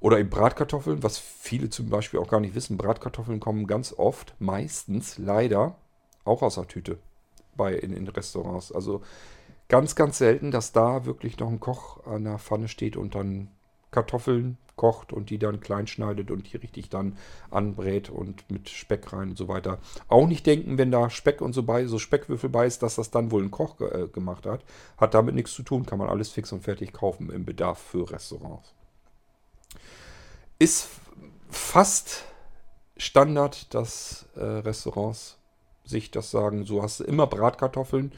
Oder 0.00 0.18
eben 0.18 0.30
Bratkartoffeln, 0.30 1.02
was 1.02 1.18
viele 1.18 1.70
zum 1.70 1.88
Beispiel 1.88 2.18
auch 2.18 2.28
gar 2.28 2.40
nicht 2.40 2.54
wissen. 2.56 2.76
Bratkartoffeln 2.76 3.38
kommen 3.38 3.68
ganz 3.68 3.94
oft, 3.96 4.34
meistens 4.40 5.16
leider, 5.16 5.76
auch 6.24 6.42
aus 6.42 6.56
der 6.56 6.66
Tüte 6.66 6.98
bei 7.56 7.74
in, 7.74 7.92
in 7.92 8.08
Restaurants. 8.08 8.72
Also 8.72 9.02
ganz, 9.72 9.94
ganz 9.94 10.18
selten, 10.18 10.50
dass 10.50 10.72
da 10.72 11.06
wirklich 11.06 11.38
noch 11.38 11.48
ein 11.48 11.58
Koch 11.58 12.06
an 12.06 12.24
der 12.24 12.38
Pfanne 12.38 12.68
steht 12.68 12.94
und 12.94 13.14
dann 13.14 13.48
Kartoffeln 13.90 14.58
kocht 14.76 15.14
und 15.14 15.30
die 15.30 15.38
dann 15.38 15.60
klein 15.60 15.86
schneidet 15.86 16.30
und 16.30 16.52
die 16.52 16.58
richtig 16.58 16.90
dann 16.90 17.16
anbrät 17.50 18.10
und 18.10 18.50
mit 18.50 18.68
Speck 18.68 19.14
rein 19.14 19.30
und 19.30 19.38
so 19.38 19.48
weiter. 19.48 19.78
Auch 20.08 20.26
nicht 20.26 20.44
denken, 20.44 20.76
wenn 20.76 20.90
da 20.90 21.08
Speck 21.08 21.40
und 21.40 21.54
so 21.54 21.62
bei, 21.62 21.86
so 21.86 21.98
Speckwürfel 21.98 22.50
bei 22.50 22.66
ist, 22.66 22.82
dass 22.82 22.96
das 22.96 23.10
dann 23.10 23.30
wohl 23.30 23.42
ein 23.42 23.50
Koch 23.50 23.78
ge 23.78 23.88
äh, 23.88 24.08
gemacht 24.08 24.44
hat. 24.44 24.62
Hat 24.98 25.14
damit 25.14 25.34
nichts 25.34 25.54
zu 25.54 25.62
tun, 25.62 25.86
kann 25.86 25.98
man 25.98 26.10
alles 26.10 26.28
fix 26.28 26.52
und 26.52 26.62
fertig 26.62 26.92
kaufen 26.92 27.30
im 27.30 27.46
Bedarf 27.46 27.78
für 27.78 28.10
Restaurants. 28.10 28.74
Ist 30.58 30.86
fast 31.48 32.26
Standard, 32.98 33.72
dass 33.72 34.26
äh, 34.36 34.44
Restaurants 34.44 35.38
sich 35.82 36.10
das 36.10 36.30
sagen, 36.30 36.66
so 36.66 36.82
hast 36.82 37.00
du 37.00 37.04
immer 37.04 37.26
Bratkartoffeln 37.26 38.12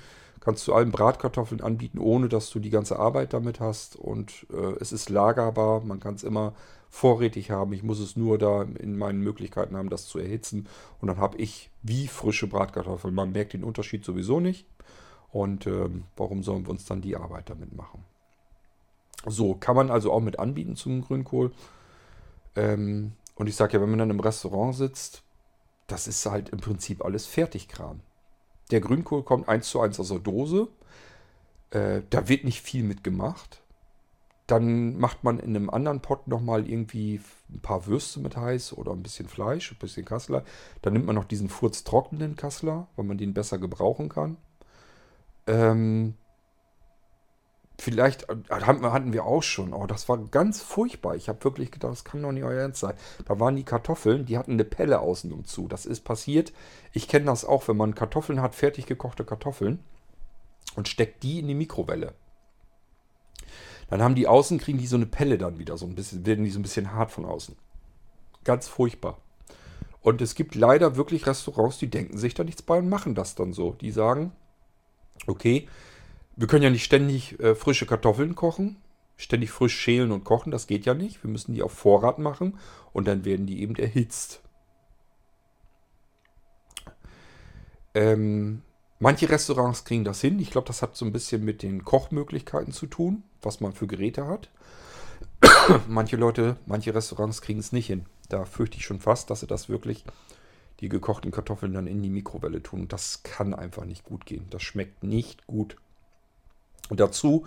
kannst 0.44 0.68
du 0.68 0.74
allen 0.74 0.92
Bratkartoffeln 0.92 1.62
anbieten, 1.62 1.98
ohne 1.98 2.28
dass 2.28 2.50
du 2.50 2.60
die 2.60 2.70
ganze 2.70 2.98
Arbeit 2.98 3.32
damit 3.32 3.60
hast. 3.60 3.96
Und 3.96 4.46
äh, 4.52 4.74
es 4.80 4.92
ist 4.92 5.08
lagerbar, 5.08 5.80
man 5.80 6.00
kann 6.00 6.14
es 6.14 6.22
immer 6.22 6.52
vorrätig 6.90 7.50
haben. 7.50 7.72
Ich 7.72 7.82
muss 7.82 7.98
es 7.98 8.14
nur 8.14 8.38
da 8.38 8.62
in 8.62 8.96
meinen 8.96 9.20
Möglichkeiten 9.20 9.76
haben, 9.76 9.90
das 9.90 10.06
zu 10.06 10.18
erhitzen. 10.18 10.68
Und 11.00 11.08
dann 11.08 11.18
habe 11.18 11.38
ich 11.38 11.70
wie 11.82 12.06
frische 12.06 12.46
Bratkartoffeln. 12.46 13.14
Man 13.14 13.32
merkt 13.32 13.54
den 13.54 13.64
Unterschied 13.64 14.04
sowieso 14.04 14.38
nicht. 14.38 14.66
Und 15.32 15.66
ähm, 15.66 16.04
warum 16.16 16.42
sollen 16.42 16.66
wir 16.66 16.70
uns 16.70 16.84
dann 16.84 17.00
die 17.00 17.16
Arbeit 17.16 17.50
damit 17.50 17.74
machen? 17.74 18.04
So, 19.26 19.54
kann 19.54 19.74
man 19.74 19.90
also 19.90 20.12
auch 20.12 20.20
mit 20.20 20.38
anbieten 20.38 20.76
zum 20.76 21.00
Grünkohl. 21.00 21.52
Ähm, 22.54 23.12
und 23.34 23.48
ich 23.48 23.56
sage 23.56 23.72
ja, 23.72 23.82
wenn 23.82 23.90
man 23.90 23.98
dann 23.98 24.10
im 24.10 24.20
Restaurant 24.20 24.76
sitzt, 24.76 25.22
das 25.86 26.06
ist 26.06 26.24
halt 26.26 26.50
im 26.50 26.60
Prinzip 26.60 27.04
alles 27.04 27.26
Fertigkram. 27.26 28.00
Der 28.70 28.80
Grünkohl 28.80 29.22
kommt 29.22 29.48
eins 29.48 29.68
zu 29.68 29.80
eins 29.80 30.00
aus 30.00 30.08
der 30.08 30.18
Dose. 30.18 30.68
Äh, 31.70 32.02
da 32.10 32.28
wird 32.28 32.44
nicht 32.44 32.62
viel 32.62 32.84
mit 32.84 33.04
gemacht. 33.04 33.62
Dann 34.46 34.98
macht 34.98 35.24
man 35.24 35.38
in 35.38 35.56
einem 35.56 35.70
anderen 35.70 36.00
Pot 36.00 36.28
nochmal 36.28 36.68
irgendwie 36.68 37.20
ein 37.50 37.60
paar 37.60 37.86
Würste 37.86 38.20
mit 38.20 38.36
heiß 38.36 38.74
oder 38.74 38.92
ein 38.92 39.02
bisschen 39.02 39.28
Fleisch, 39.28 39.72
ein 39.72 39.78
bisschen 39.78 40.04
Kassler. 40.04 40.44
Dann 40.82 40.92
nimmt 40.92 41.06
man 41.06 41.14
noch 41.14 41.24
diesen 41.24 41.48
furztrockenen 41.48 42.36
Kassler, 42.36 42.88
weil 42.96 43.06
man 43.06 43.16
den 43.16 43.32
besser 43.32 43.58
gebrauchen 43.58 44.10
kann. 44.10 44.36
Ähm, 45.46 46.14
Vielleicht 47.78 48.28
äh, 48.28 48.36
hatten 48.50 49.12
wir 49.12 49.24
auch 49.24 49.42
schon. 49.42 49.72
Oh, 49.72 49.86
das 49.86 50.08
war 50.08 50.18
ganz 50.18 50.60
furchtbar. 50.60 51.16
Ich 51.16 51.28
habe 51.28 51.42
wirklich 51.44 51.72
gedacht, 51.72 51.92
das 51.92 52.04
kann 52.04 52.22
doch 52.22 52.32
nicht 52.32 52.44
euer 52.44 52.60
Ernst 52.60 52.80
sein. 52.80 52.94
Da 53.24 53.40
waren 53.40 53.56
die 53.56 53.64
Kartoffeln, 53.64 54.26
die 54.26 54.38
hatten 54.38 54.52
eine 54.52 54.64
Pelle 54.64 55.00
außen 55.00 55.44
zu. 55.44 55.66
Das 55.66 55.84
ist 55.84 56.02
passiert. 56.02 56.52
Ich 56.92 57.08
kenne 57.08 57.26
das 57.26 57.44
auch, 57.44 57.66
wenn 57.66 57.76
man 57.76 57.94
Kartoffeln 57.94 58.40
hat, 58.40 58.54
fertig 58.54 58.86
gekochte 58.86 59.24
Kartoffeln 59.24 59.80
und 60.76 60.88
steckt 60.88 61.22
die 61.22 61.40
in 61.40 61.48
die 61.48 61.54
Mikrowelle. 61.54 62.14
Dann 63.90 64.02
haben 64.02 64.14
die 64.14 64.28
außen, 64.28 64.58
kriegen 64.58 64.78
die 64.78 64.86
so 64.86 64.96
eine 64.96 65.06
Pelle 65.06 65.36
dann 65.36 65.58
wieder, 65.58 65.76
so 65.76 65.86
ein 65.86 65.94
bisschen, 65.94 66.24
werden 66.24 66.44
die 66.44 66.50
so 66.50 66.58
ein 66.58 66.62
bisschen 66.62 66.92
hart 66.92 67.10
von 67.10 67.24
außen. 67.24 67.56
Ganz 68.44 68.68
furchtbar. 68.68 69.18
Und 70.00 70.20
es 70.20 70.34
gibt 70.34 70.54
leider 70.54 70.96
wirklich 70.96 71.26
Restaurants, 71.26 71.78
die 71.78 71.90
denken 71.90 72.18
sich 72.18 72.34
da 72.34 72.44
nichts 72.44 72.62
bei 72.62 72.78
und 72.78 72.88
machen 72.88 73.14
das 73.14 73.34
dann 73.34 73.52
so. 73.52 73.72
Die 73.72 73.90
sagen, 73.90 74.32
okay, 75.26 75.68
wir 76.36 76.46
können 76.46 76.62
ja 76.62 76.70
nicht 76.70 76.84
ständig 76.84 77.38
äh, 77.40 77.54
frische 77.54 77.86
Kartoffeln 77.86 78.34
kochen, 78.34 78.76
ständig 79.16 79.50
frisch 79.50 79.76
schälen 79.76 80.12
und 80.12 80.24
kochen, 80.24 80.50
das 80.50 80.66
geht 80.66 80.86
ja 80.86 80.94
nicht. 80.94 81.22
Wir 81.22 81.30
müssen 81.30 81.54
die 81.54 81.62
auf 81.62 81.72
Vorrat 81.72 82.18
machen 82.18 82.58
und 82.92 83.06
dann 83.06 83.24
werden 83.24 83.46
die 83.46 83.62
eben 83.62 83.76
erhitzt. 83.76 84.40
Ähm, 87.94 88.62
manche 88.98 89.28
Restaurants 89.28 89.84
kriegen 89.84 90.04
das 90.04 90.20
hin. 90.20 90.38
Ich 90.40 90.50
glaube, 90.50 90.66
das 90.66 90.82
hat 90.82 90.96
so 90.96 91.04
ein 91.04 91.12
bisschen 91.12 91.44
mit 91.44 91.62
den 91.62 91.84
Kochmöglichkeiten 91.84 92.72
zu 92.72 92.86
tun, 92.86 93.22
was 93.40 93.60
man 93.60 93.72
für 93.72 93.86
Geräte 93.86 94.26
hat. 94.26 94.50
manche 95.88 96.16
Leute, 96.16 96.56
manche 96.66 96.94
Restaurants 96.94 97.40
kriegen 97.40 97.60
es 97.60 97.72
nicht 97.72 97.86
hin. 97.86 98.06
Da 98.28 98.44
fürchte 98.44 98.78
ich 98.78 98.84
schon 98.84 99.00
fast, 99.00 99.30
dass 99.30 99.40
sie 99.40 99.46
das 99.46 99.68
wirklich, 99.68 100.04
die 100.80 100.88
gekochten 100.88 101.30
Kartoffeln 101.30 101.72
dann 101.72 101.86
in 101.86 102.02
die 102.02 102.10
Mikrowelle 102.10 102.62
tun. 102.62 102.88
Das 102.88 103.22
kann 103.22 103.54
einfach 103.54 103.84
nicht 103.84 104.04
gut 104.04 104.26
gehen. 104.26 104.46
Das 104.50 104.62
schmeckt 104.62 105.04
nicht 105.04 105.46
gut. 105.46 105.76
Dazu 106.90 107.46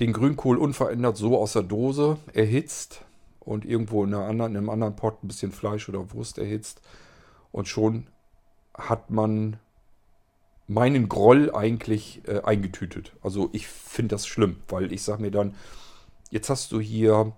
den 0.00 0.12
Grünkohl 0.12 0.58
unverändert 0.58 1.16
so 1.16 1.38
aus 1.38 1.52
der 1.52 1.62
Dose 1.62 2.18
erhitzt 2.32 3.04
und 3.40 3.64
irgendwo 3.64 4.04
in, 4.04 4.14
anderen, 4.14 4.52
in 4.52 4.58
einem 4.58 4.70
anderen 4.70 4.96
Pot 4.96 5.22
ein 5.22 5.28
bisschen 5.28 5.52
Fleisch 5.52 5.88
oder 5.88 6.12
Wurst 6.12 6.38
erhitzt. 6.38 6.80
Und 7.52 7.68
schon 7.68 8.06
hat 8.74 9.10
man 9.10 9.58
meinen 10.66 11.08
Groll 11.08 11.54
eigentlich 11.54 12.22
äh, 12.26 12.40
eingetütet. 12.40 13.12
Also 13.22 13.50
ich 13.52 13.68
finde 13.68 14.14
das 14.14 14.26
schlimm, 14.26 14.56
weil 14.68 14.92
ich 14.92 15.02
sage 15.02 15.22
mir 15.22 15.30
dann, 15.30 15.54
jetzt 16.30 16.48
hast 16.48 16.72
du 16.72 16.80
hier 16.80 17.32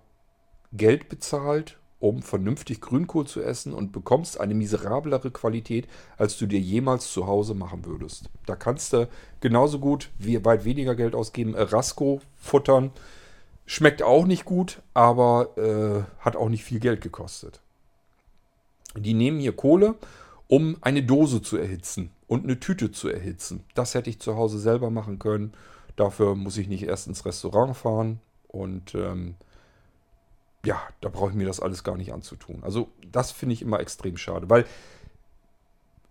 Geld 0.73 1.09
bezahlt 1.09 1.77
um 1.99 2.21
vernünftig 2.21 2.81
Grünkohl 2.81 3.25
zu 3.25 3.41
essen 3.41 3.73
und 3.73 3.91
bekommst 3.91 4.39
eine 4.39 4.53
miserablere 4.53 5.31
Qualität, 5.31 5.87
als 6.17 6.37
du 6.37 6.45
dir 6.45 6.59
jemals 6.59 7.11
zu 7.11 7.25
Hause 7.27 7.55
machen 7.55 7.85
würdest. 7.85 8.29
Da 8.45 8.55
kannst 8.55 8.93
du 8.93 9.09
genauso 9.41 9.79
gut 9.79 10.09
wie 10.19 10.43
weit 10.45 10.63
weniger 10.63 10.95
Geld 10.95 11.15
ausgeben, 11.15 11.55
Rasco 11.55 12.21
futtern. 12.35 12.91
Schmeckt 13.65 14.03
auch 14.03 14.25
nicht 14.25 14.45
gut, 14.45 14.81
aber 14.93 15.57
äh, 15.57 16.23
hat 16.23 16.35
auch 16.35 16.49
nicht 16.49 16.63
viel 16.63 16.79
Geld 16.79 17.01
gekostet. 17.01 17.61
Die 18.95 19.13
nehmen 19.13 19.39
hier 19.39 19.55
Kohle, 19.55 19.95
um 20.47 20.77
eine 20.81 21.03
Dose 21.03 21.41
zu 21.41 21.57
erhitzen 21.57 22.11
und 22.27 22.43
eine 22.43 22.59
Tüte 22.59 22.91
zu 22.91 23.09
erhitzen. 23.09 23.63
Das 23.73 23.93
hätte 23.93 24.09
ich 24.09 24.19
zu 24.19 24.35
Hause 24.35 24.59
selber 24.59 24.89
machen 24.89 25.19
können. 25.19 25.53
Dafür 25.95 26.35
muss 26.35 26.57
ich 26.57 26.67
nicht 26.67 26.83
erst 26.83 27.07
ins 27.07 27.25
Restaurant 27.25 27.75
fahren 27.75 28.19
und 28.47 28.95
ähm, 28.95 29.35
ja, 30.67 30.81
da 30.99 31.07
brauche 31.07 31.29
ich 31.29 31.35
mir 31.35 31.47
das 31.47 31.61
alles 31.61 31.85
gar 31.85 31.95
nicht 31.95 32.11
anzutun. 32.11 32.61
Also 32.61 32.89
das 33.09 33.31
finde 33.31 33.53
ich 33.53 33.61
immer 33.61 33.79
extrem 33.79 34.17
schade, 34.17 34.49
weil 34.49 34.65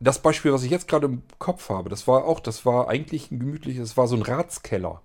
das 0.01 0.23
Beispiel, 0.23 0.51
was 0.51 0.63
ich 0.63 0.71
jetzt 0.71 0.89
gerade 0.89 1.07
im 1.07 1.23
Kopf 1.39 1.69
habe, 1.69 1.91
das 1.91 2.09
war 2.09 2.25
auch, 2.25 2.41
das 2.41 2.65
war 2.65 2.89
eigentlich 2.89 3.31
ein 3.31 3.39
gemütliches, 3.39 3.91
das 3.91 3.97
war 3.99 4.09
so 4.09 4.17
ein 4.17 4.23
Ratskeller. 4.23 5.03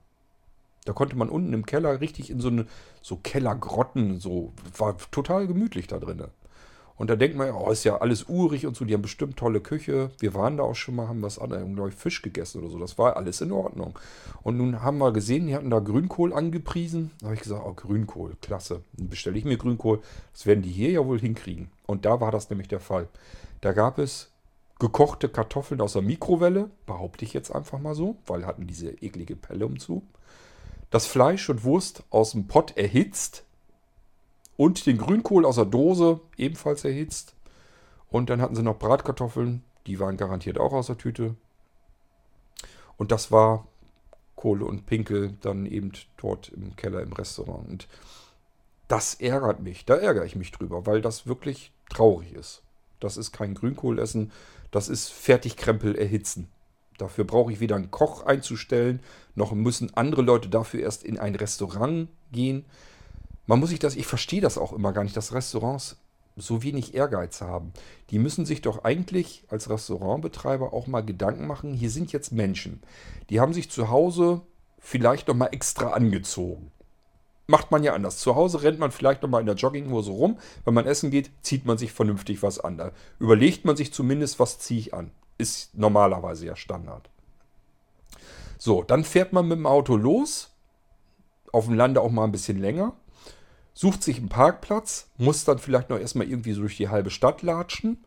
Da 0.85 0.93
konnte 0.93 1.17
man 1.17 1.29
unten 1.29 1.51
im 1.51 1.65
Keller 1.65 1.99
richtig 1.99 2.29
in 2.29 2.39
so 2.39 2.47
eine, 2.47 2.65
so 3.01 3.17
Kellergrotten, 3.17 4.21
so, 4.21 4.53
war 4.77 4.97
total 5.11 5.47
gemütlich 5.47 5.87
da 5.87 5.99
drin. 5.99 6.23
Und 7.01 7.09
da 7.09 7.15
denkt 7.15 7.35
man, 7.35 7.49
oh, 7.49 7.71
ist 7.71 7.83
ja 7.83 7.97
alles 7.97 8.29
urig 8.29 8.67
und 8.67 8.75
so, 8.75 8.85
die 8.85 8.93
haben 8.93 9.01
bestimmt 9.01 9.35
tolle 9.35 9.59
Küche. 9.59 10.11
Wir 10.19 10.35
waren 10.35 10.57
da 10.57 10.61
auch 10.61 10.75
schon 10.75 10.95
mal, 10.95 11.07
haben 11.07 11.23
was 11.23 11.39
anderes, 11.39 11.65
glaube 11.73 11.89
ich, 11.89 11.95
Fisch 11.95 12.21
gegessen 12.21 12.59
oder 12.59 12.69
so. 12.69 12.77
Das 12.77 12.99
war 12.99 13.17
alles 13.17 13.41
in 13.41 13.51
Ordnung. 13.51 13.97
Und 14.43 14.57
nun 14.57 14.83
haben 14.83 14.99
wir 14.99 15.11
gesehen, 15.11 15.47
die 15.47 15.55
hatten 15.55 15.71
da 15.71 15.79
Grünkohl 15.79 16.31
angepriesen. 16.31 17.09
Da 17.19 17.25
habe 17.25 17.33
ich 17.33 17.41
gesagt, 17.41 17.63
oh, 17.65 17.73
Grünkohl, 17.73 18.37
klasse. 18.39 18.83
Dann 18.93 19.09
bestelle 19.09 19.35
ich 19.35 19.45
mir 19.45 19.57
Grünkohl. 19.57 20.01
Das 20.31 20.45
werden 20.45 20.61
die 20.61 20.69
hier 20.69 20.91
ja 20.91 21.03
wohl 21.03 21.19
hinkriegen. 21.19 21.71
Und 21.87 22.05
da 22.05 22.21
war 22.21 22.31
das 22.31 22.51
nämlich 22.51 22.67
der 22.67 22.79
Fall. 22.79 23.07
Da 23.61 23.71
gab 23.71 23.97
es 23.97 24.29
gekochte 24.77 25.27
Kartoffeln 25.27 25.81
aus 25.81 25.93
der 25.93 26.03
Mikrowelle, 26.03 26.69
behaupte 26.85 27.25
ich 27.25 27.33
jetzt 27.33 27.49
einfach 27.49 27.79
mal 27.79 27.95
so, 27.95 28.17
weil 28.27 28.45
hatten 28.45 28.67
diese 28.67 28.91
eklige 29.01 29.35
Pelle 29.35 29.65
umzu. 29.65 30.03
Das 30.91 31.07
Fleisch 31.07 31.49
und 31.49 31.63
Wurst 31.63 32.03
aus 32.11 32.33
dem 32.33 32.45
Pott 32.45 32.77
erhitzt 32.77 33.43
und 34.61 34.85
den 34.85 34.99
Grünkohl 34.99 35.43
aus 35.43 35.55
der 35.55 35.65
Dose 35.65 36.19
ebenfalls 36.37 36.85
erhitzt. 36.85 37.33
Und 38.09 38.29
dann 38.29 38.43
hatten 38.43 38.55
sie 38.55 38.61
noch 38.61 38.77
Bratkartoffeln, 38.77 39.63
die 39.87 39.99
waren 39.99 40.17
garantiert 40.17 40.59
auch 40.59 40.71
aus 40.71 40.85
der 40.85 40.99
Tüte. 40.99 41.33
Und 42.95 43.11
das 43.11 43.31
war 43.31 43.65
Kohle 44.35 44.65
und 44.65 44.85
Pinkel 44.85 45.33
dann 45.41 45.65
eben 45.65 45.93
dort 46.17 46.49
im 46.49 46.75
Keller 46.75 47.01
im 47.01 47.11
Restaurant. 47.11 47.67
Und 47.67 47.87
das 48.87 49.15
ärgert 49.15 49.61
mich, 49.61 49.85
da 49.85 49.95
ärgere 49.95 50.25
ich 50.25 50.35
mich 50.35 50.51
drüber, 50.51 50.85
weil 50.85 51.01
das 51.01 51.25
wirklich 51.25 51.71
traurig 51.89 52.31
ist. 52.33 52.61
Das 52.99 53.17
ist 53.17 53.31
kein 53.31 53.55
Grünkohlessen, 53.55 54.31
das 54.69 54.89
ist 54.89 55.09
Fertigkrempel 55.09 55.95
erhitzen. 55.95 56.49
Dafür 56.99 57.23
brauche 57.23 57.51
ich 57.51 57.61
weder 57.61 57.77
einen 57.77 57.89
Koch 57.89 58.27
einzustellen, 58.27 58.99
noch 59.33 59.53
müssen 59.53 59.97
andere 59.97 60.21
Leute 60.21 60.49
dafür 60.49 60.81
erst 60.81 61.03
in 61.03 61.17
ein 61.17 61.33
Restaurant 61.33 62.09
gehen. 62.31 62.63
Man 63.51 63.59
muss 63.59 63.71
sich 63.71 63.79
das, 63.79 63.97
ich 63.97 64.07
verstehe 64.07 64.39
das 64.39 64.57
auch 64.57 64.71
immer 64.71 64.93
gar 64.93 65.03
nicht, 65.03 65.17
dass 65.17 65.33
Restaurants 65.33 65.97
so 66.37 66.63
wenig 66.63 66.95
Ehrgeiz 66.95 67.41
haben. 67.41 67.73
Die 68.09 68.17
müssen 68.17 68.45
sich 68.45 68.61
doch 68.61 68.85
eigentlich 68.85 69.43
als 69.49 69.69
Restaurantbetreiber 69.69 70.71
auch 70.71 70.87
mal 70.87 71.01
Gedanken 71.01 71.47
machen, 71.47 71.73
hier 71.73 71.89
sind 71.89 72.13
jetzt 72.13 72.31
Menschen. 72.31 72.81
Die 73.29 73.41
haben 73.41 73.51
sich 73.51 73.69
zu 73.69 73.89
Hause 73.89 74.39
vielleicht 74.79 75.27
noch 75.27 75.35
mal 75.35 75.47
extra 75.47 75.89
angezogen 75.89 76.71
macht 77.47 77.69
man 77.69 77.83
ja 77.83 77.93
anders. 77.93 78.19
Zu 78.19 78.35
Hause 78.35 78.63
rennt 78.63 78.79
man 78.79 78.91
vielleicht 78.91 79.23
nochmal 79.23 79.41
in 79.41 79.45
der 79.45 79.55
Jogginghose 79.55 80.11
rum. 80.11 80.39
Wenn 80.63 80.73
man 80.73 80.85
essen 80.85 81.11
geht, 81.11 81.31
zieht 81.41 81.65
man 81.65 81.77
sich 81.77 81.91
vernünftig 81.91 82.41
was 82.43 82.61
an. 82.61 82.77
Da 82.77 82.93
überlegt 83.19 83.65
man 83.65 83.75
sich 83.75 83.91
zumindest, 83.91 84.39
was 84.39 84.59
ziehe 84.59 84.79
ich 84.79 84.93
an. 84.93 85.11
Ist 85.37 85.77
normalerweise 85.77 86.45
ja 86.45 86.55
Standard. 86.55 87.09
So, 88.57 88.83
dann 88.83 89.03
fährt 89.03 89.33
man 89.33 89.49
mit 89.49 89.57
dem 89.57 89.65
Auto 89.65 89.97
los. 89.97 90.51
Auf 91.51 91.65
dem 91.65 91.73
Lande 91.73 91.99
auch 91.99 92.11
mal 92.11 92.23
ein 92.23 92.31
bisschen 92.31 92.57
länger. 92.57 92.93
Sucht 93.73 94.03
sich 94.03 94.17
einen 94.17 94.29
Parkplatz. 94.29 95.07
Muss 95.17 95.45
dann 95.45 95.59
vielleicht 95.59 95.89
noch 95.89 95.99
erstmal 95.99 96.27
irgendwie 96.27 96.53
so 96.53 96.61
durch 96.61 96.77
die 96.77 96.89
halbe 96.89 97.09
Stadt 97.09 97.41
latschen 97.41 98.03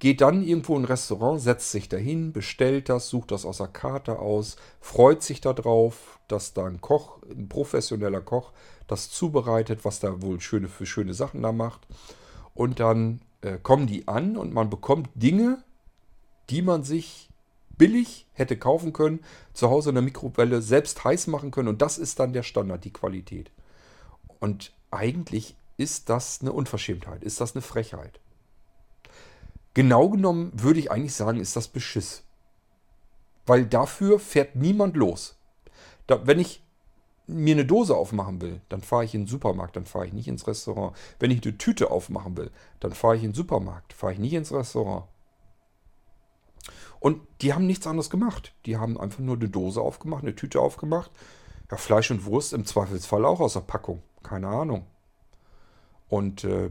geht 0.00 0.22
dann 0.22 0.42
irgendwo 0.42 0.76
in 0.76 0.82
ein 0.82 0.86
Restaurant, 0.86 1.40
setzt 1.40 1.70
sich 1.70 1.88
dahin, 1.88 2.32
bestellt 2.32 2.88
das, 2.88 3.10
sucht 3.10 3.30
das 3.30 3.44
aus 3.44 3.58
der 3.58 3.68
Karte 3.68 4.18
aus, 4.18 4.56
freut 4.80 5.22
sich 5.22 5.42
darauf, 5.42 6.18
dass 6.26 6.54
da 6.54 6.64
ein 6.64 6.80
Koch, 6.80 7.18
ein 7.30 7.48
professioneller 7.48 8.22
Koch, 8.22 8.52
das 8.88 9.10
zubereitet, 9.10 9.84
was 9.84 10.00
da 10.00 10.22
wohl 10.22 10.40
schöne 10.40 10.68
für 10.68 10.86
schöne 10.86 11.14
Sachen 11.14 11.42
da 11.42 11.52
macht. 11.52 11.86
Und 12.54 12.80
dann 12.80 13.20
äh, 13.42 13.58
kommen 13.62 13.86
die 13.86 14.08
an 14.08 14.36
und 14.36 14.54
man 14.54 14.70
bekommt 14.70 15.10
Dinge, 15.14 15.62
die 16.48 16.62
man 16.62 16.82
sich 16.82 17.28
billig 17.76 18.26
hätte 18.32 18.56
kaufen 18.56 18.94
können, 18.94 19.20
zu 19.52 19.68
Hause 19.68 19.90
in 19.90 19.96
der 19.96 20.02
Mikrowelle 20.02 20.62
selbst 20.62 21.04
heiß 21.04 21.26
machen 21.26 21.50
können. 21.50 21.68
Und 21.68 21.82
das 21.82 21.98
ist 21.98 22.18
dann 22.18 22.32
der 22.32 22.42
Standard, 22.42 22.84
die 22.84 22.92
Qualität. 22.92 23.50
Und 24.38 24.72
eigentlich 24.90 25.56
ist 25.76 26.08
das 26.08 26.40
eine 26.40 26.52
Unverschämtheit, 26.52 27.22
ist 27.22 27.40
das 27.40 27.54
eine 27.54 27.62
Frechheit. 27.62 28.20
Genau 29.74 30.08
genommen 30.08 30.52
würde 30.54 30.80
ich 30.80 30.90
eigentlich 30.90 31.14
sagen, 31.14 31.40
ist 31.40 31.56
das 31.56 31.68
Beschiss. 31.68 32.24
Weil 33.46 33.66
dafür 33.66 34.18
fährt 34.18 34.56
niemand 34.56 34.96
los. 34.96 35.38
Da, 36.06 36.26
wenn 36.26 36.38
ich 36.38 36.62
mir 37.26 37.54
eine 37.54 37.64
Dose 37.64 37.96
aufmachen 37.96 38.40
will, 38.40 38.60
dann 38.68 38.82
fahre 38.82 39.04
ich 39.04 39.14
in 39.14 39.22
den 39.22 39.28
Supermarkt, 39.28 39.76
dann 39.76 39.86
fahre 39.86 40.06
ich 40.06 40.12
nicht 40.12 40.28
ins 40.28 40.46
Restaurant. 40.46 40.96
Wenn 41.18 41.30
ich 41.30 41.42
eine 41.42 41.56
Tüte 41.56 41.90
aufmachen 41.90 42.36
will, 42.36 42.50
dann 42.80 42.92
fahre 42.92 43.16
ich 43.16 43.22
in 43.22 43.30
den 43.30 43.36
Supermarkt, 43.36 43.92
fahre 43.92 44.12
ich 44.12 44.18
nicht 44.18 44.34
ins 44.34 44.52
Restaurant. 44.52 45.04
Und 46.98 47.22
die 47.40 47.54
haben 47.54 47.66
nichts 47.66 47.86
anderes 47.86 48.10
gemacht. 48.10 48.52
Die 48.66 48.76
haben 48.76 49.00
einfach 49.00 49.20
nur 49.20 49.36
eine 49.36 49.48
Dose 49.48 49.80
aufgemacht, 49.80 50.22
eine 50.22 50.36
Tüte 50.36 50.60
aufgemacht. 50.60 51.10
Ja, 51.70 51.76
Fleisch 51.76 52.10
und 52.10 52.26
Wurst 52.26 52.52
im 52.52 52.66
Zweifelsfall 52.66 53.24
auch 53.24 53.40
aus 53.40 53.54
der 53.54 53.60
Packung. 53.60 54.02
Keine 54.22 54.48
Ahnung. 54.48 54.86
Und 56.08 56.44
äh, 56.44 56.70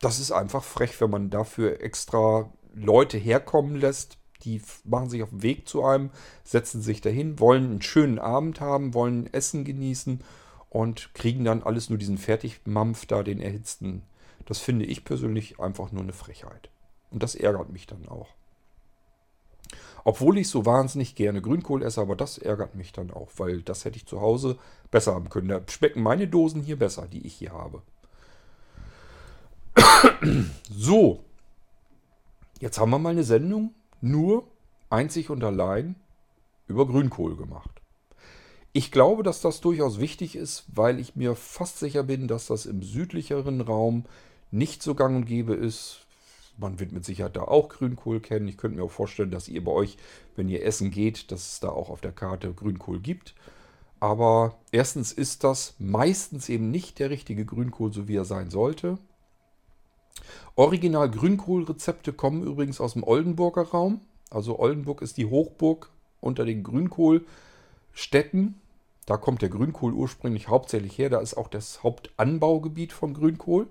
das 0.00 0.20
ist 0.20 0.32
einfach 0.32 0.62
frech, 0.62 1.00
wenn 1.00 1.10
man 1.10 1.30
dafür 1.30 1.80
extra 1.80 2.50
Leute 2.74 3.18
herkommen 3.18 3.76
lässt. 3.76 4.18
Die 4.42 4.60
machen 4.84 5.10
sich 5.10 5.22
auf 5.22 5.30
den 5.30 5.42
Weg 5.42 5.66
zu 5.68 5.84
einem, 5.84 6.10
setzen 6.44 6.82
sich 6.82 7.00
dahin, 7.00 7.40
wollen 7.40 7.64
einen 7.64 7.82
schönen 7.82 8.18
Abend 8.18 8.60
haben, 8.60 8.94
wollen 8.94 9.32
Essen 9.32 9.64
genießen 9.64 10.22
und 10.68 11.14
kriegen 11.14 11.44
dann 11.44 11.62
alles 11.62 11.88
nur 11.88 11.98
diesen 11.98 12.18
Fertigmampf 12.18 13.06
da, 13.06 13.22
den 13.22 13.40
erhitzten. 13.40 14.02
Das 14.44 14.58
finde 14.58 14.84
ich 14.84 15.04
persönlich 15.04 15.58
einfach 15.58 15.90
nur 15.90 16.02
eine 16.02 16.12
Frechheit. 16.12 16.70
Und 17.10 17.22
das 17.22 17.34
ärgert 17.34 17.70
mich 17.70 17.86
dann 17.86 18.06
auch. 18.08 18.35
Obwohl 20.08 20.38
ich 20.38 20.48
so 20.48 20.64
wahnsinnig 20.64 21.16
gerne 21.16 21.42
Grünkohl 21.42 21.82
esse, 21.82 22.00
aber 22.00 22.14
das 22.14 22.38
ärgert 22.38 22.76
mich 22.76 22.92
dann 22.92 23.10
auch, 23.10 23.28
weil 23.38 23.62
das 23.62 23.84
hätte 23.84 23.96
ich 23.96 24.06
zu 24.06 24.20
Hause 24.20 24.56
besser 24.92 25.12
haben 25.12 25.30
können. 25.30 25.48
Da 25.48 25.60
schmecken 25.68 26.00
meine 26.00 26.28
Dosen 26.28 26.62
hier 26.62 26.78
besser, 26.78 27.08
die 27.08 27.26
ich 27.26 27.34
hier 27.34 27.50
habe. 27.50 27.82
So, 30.70 31.24
jetzt 32.60 32.78
haben 32.78 32.90
wir 32.90 33.00
mal 33.00 33.10
eine 33.10 33.24
Sendung 33.24 33.74
nur 34.00 34.46
einzig 34.90 35.28
und 35.28 35.42
allein 35.42 35.96
über 36.68 36.86
Grünkohl 36.86 37.36
gemacht. 37.36 37.82
Ich 38.72 38.92
glaube, 38.92 39.24
dass 39.24 39.40
das 39.40 39.60
durchaus 39.60 39.98
wichtig 39.98 40.36
ist, 40.36 40.66
weil 40.68 41.00
ich 41.00 41.16
mir 41.16 41.34
fast 41.34 41.80
sicher 41.80 42.04
bin, 42.04 42.28
dass 42.28 42.46
das 42.46 42.66
im 42.66 42.80
südlicheren 42.80 43.60
Raum 43.60 44.04
nicht 44.52 44.84
so 44.84 44.94
gang 44.94 45.16
und 45.16 45.24
gäbe 45.24 45.54
ist. 45.54 46.05
Man 46.58 46.80
wird 46.80 46.92
mit 46.92 47.04
Sicherheit 47.04 47.36
da 47.36 47.42
auch 47.42 47.68
Grünkohl 47.68 48.20
kennen. 48.20 48.48
Ich 48.48 48.56
könnte 48.56 48.78
mir 48.78 48.84
auch 48.84 48.90
vorstellen, 48.90 49.30
dass 49.30 49.48
ihr 49.48 49.62
bei 49.62 49.72
euch, 49.72 49.98
wenn 50.36 50.48
ihr 50.48 50.64
essen 50.64 50.90
geht, 50.90 51.30
dass 51.30 51.52
es 51.52 51.60
da 51.60 51.68
auch 51.68 51.90
auf 51.90 52.00
der 52.00 52.12
Karte 52.12 52.52
Grünkohl 52.52 53.00
gibt. 53.00 53.34
Aber 54.00 54.56
erstens 54.72 55.12
ist 55.12 55.44
das 55.44 55.74
meistens 55.78 56.48
eben 56.48 56.70
nicht 56.70 56.98
der 56.98 57.10
richtige 57.10 57.44
Grünkohl, 57.44 57.92
so 57.92 58.08
wie 58.08 58.16
er 58.16 58.24
sein 58.24 58.50
sollte. 58.50 58.98
Original 60.54 61.10
Grünkohlrezepte 61.10 62.12
kommen 62.12 62.42
übrigens 62.42 62.80
aus 62.80 62.94
dem 62.94 63.04
Oldenburger 63.04 63.62
Raum. 63.62 64.00
Also 64.30 64.58
Oldenburg 64.58 65.02
ist 65.02 65.18
die 65.18 65.26
Hochburg 65.26 65.90
unter 66.20 66.44
den 66.44 66.62
Grünkohlstädten. 66.62 68.54
Da 69.06 69.16
kommt 69.16 69.42
der 69.42 69.50
Grünkohl 69.50 69.92
ursprünglich 69.92 70.48
hauptsächlich 70.48 70.98
her. 70.98 71.10
Da 71.10 71.20
ist 71.20 71.36
auch 71.36 71.48
das 71.48 71.82
Hauptanbaugebiet 71.82 72.92
vom 72.92 73.14
Grünkohl. 73.14 73.68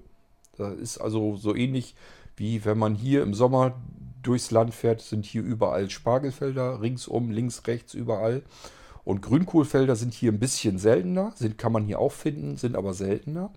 Das 0.58 0.76
ist 0.76 0.98
also 1.00 1.36
so 1.36 1.54
ähnlich 1.56 1.96
wie 2.38 2.66
wenn 2.66 2.78
man 2.78 2.96
hier 2.96 3.24
im 3.24 3.34
Sommer 3.34 3.76
durchs 4.22 4.52
Land 4.52 4.74
fährt, 4.74 5.02
sind 5.02 5.26
hier 5.26 5.44
überall 5.44 5.90
Spargelfelder, 5.90 6.82
ringsum, 6.82 7.32
links, 7.32 7.66
rechts, 7.68 7.94
überall. 7.94 8.44
Und 9.04 9.22
Grünkohlfelder 9.22 9.96
sind 9.96 10.14
hier 10.14 10.32
ein 10.32 10.40
bisschen 10.40 10.80
seltener, 10.80 11.32
sind, 11.36 11.58
kann 11.58 11.72
man 11.72 11.86
hier 11.86 12.00
auch 12.00 12.12
finden, 12.12 12.58
sind 12.58 12.76
aber 12.76 12.94
seltener. 12.94 13.52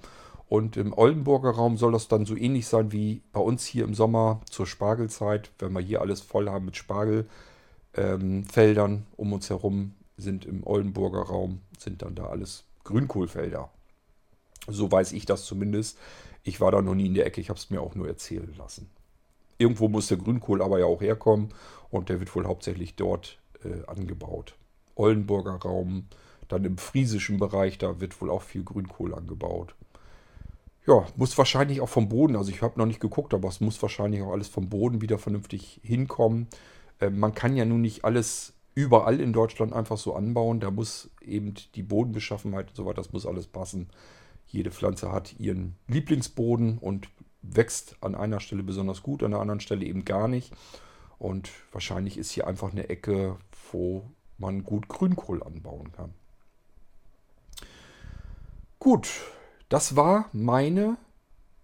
Und 0.48 0.76
im 0.76 0.96
Oldenburger 0.96 1.50
Raum 1.50 1.76
soll 1.76 1.92
das 1.92 2.08
dann 2.08 2.24
so 2.24 2.36
ähnlich 2.36 2.66
sein 2.66 2.92
wie 2.92 3.22
bei 3.32 3.40
uns 3.40 3.64
hier 3.64 3.84
im 3.84 3.94
Sommer 3.94 4.40
zur 4.50 4.66
Spargelzeit, 4.66 5.50
wenn 5.58 5.72
wir 5.72 5.80
hier 5.80 6.00
alles 6.00 6.20
voll 6.20 6.48
haben 6.48 6.66
mit 6.66 6.76
Spargelfeldern 6.76 7.26
ähm, 7.94 9.02
um 9.16 9.32
uns 9.32 9.50
herum, 9.50 9.94
sind 10.16 10.44
im 10.44 10.66
Oldenburger 10.66 11.22
Raum, 11.22 11.60
sind 11.78 12.02
dann 12.02 12.14
da 12.14 12.26
alles 12.26 12.64
Grünkohlfelder. 12.84 13.70
So 14.68 14.90
weiß 14.90 15.12
ich 15.12 15.26
das 15.26 15.44
zumindest. 15.44 15.98
Ich 16.48 16.62
war 16.62 16.72
da 16.72 16.80
noch 16.80 16.94
nie 16.94 17.06
in 17.06 17.14
der 17.14 17.26
Ecke, 17.26 17.42
ich 17.42 17.50
habe 17.50 17.58
es 17.58 17.68
mir 17.68 17.82
auch 17.82 17.94
nur 17.94 18.08
erzählen 18.08 18.54
lassen. 18.56 18.88
Irgendwo 19.58 19.88
muss 19.88 20.06
der 20.06 20.16
Grünkohl 20.16 20.62
aber 20.62 20.78
ja 20.78 20.86
auch 20.86 21.02
herkommen 21.02 21.50
und 21.90 22.08
der 22.08 22.20
wird 22.20 22.34
wohl 22.34 22.46
hauptsächlich 22.46 22.94
dort 22.94 23.38
äh, 23.64 23.86
angebaut. 23.86 24.54
Oldenburger 24.94 25.56
Raum, 25.56 26.06
dann 26.48 26.64
im 26.64 26.78
friesischen 26.78 27.38
Bereich, 27.38 27.76
da 27.76 28.00
wird 28.00 28.18
wohl 28.22 28.30
auch 28.30 28.40
viel 28.40 28.64
Grünkohl 28.64 29.14
angebaut. 29.14 29.74
Ja, 30.86 31.04
muss 31.16 31.36
wahrscheinlich 31.36 31.82
auch 31.82 31.88
vom 31.90 32.08
Boden, 32.08 32.34
also 32.34 32.50
ich 32.50 32.62
habe 32.62 32.78
noch 32.78 32.86
nicht 32.86 33.00
geguckt, 33.00 33.34
aber 33.34 33.48
es 33.48 33.60
muss 33.60 33.82
wahrscheinlich 33.82 34.22
auch 34.22 34.32
alles 34.32 34.48
vom 34.48 34.70
Boden 34.70 35.02
wieder 35.02 35.18
vernünftig 35.18 35.82
hinkommen. 35.82 36.46
Äh, 36.98 37.10
man 37.10 37.34
kann 37.34 37.56
ja 37.56 37.66
nun 37.66 37.82
nicht 37.82 38.06
alles 38.06 38.54
überall 38.74 39.20
in 39.20 39.34
Deutschland 39.34 39.74
einfach 39.74 39.98
so 39.98 40.14
anbauen. 40.14 40.60
Da 40.60 40.70
muss 40.70 41.10
eben 41.20 41.52
die 41.74 41.82
Bodenbeschaffenheit 41.82 42.68
und 42.68 42.76
so 42.76 42.86
weiter, 42.86 43.02
das 43.02 43.12
muss 43.12 43.26
alles 43.26 43.48
passen. 43.48 43.90
Jede 44.48 44.70
Pflanze 44.70 45.12
hat 45.12 45.38
ihren 45.38 45.76
Lieblingsboden 45.86 46.78
und 46.78 47.08
wächst 47.42 47.96
an 48.00 48.14
einer 48.14 48.40
Stelle 48.40 48.62
besonders 48.62 49.02
gut, 49.02 49.22
an 49.22 49.30
der 49.30 49.40
anderen 49.40 49.60
Stelle 49.60 49.84
eben 49.84 50.04
gar 50.04 50.26
nicht. 50.28 50.52
Und 51.18 51.50
wahrscheinlich 51.72 52.16
ist 52.16 52.30
hier 52.30 52.46
einfach 52.46 52.72
eine 52.72 52.88
Ecke, 52.88 53.36
wo 53.72 54.04
man 54.38 54.64
gut 54.64 54.88
Grünkohl 54.88 55.42
anbauen 55.42 55.92
kann. 55.92 56.14
Gut, 58.78 59.08
das 59.68 59.96
war 59.96 60.28
meine 60.32 60.96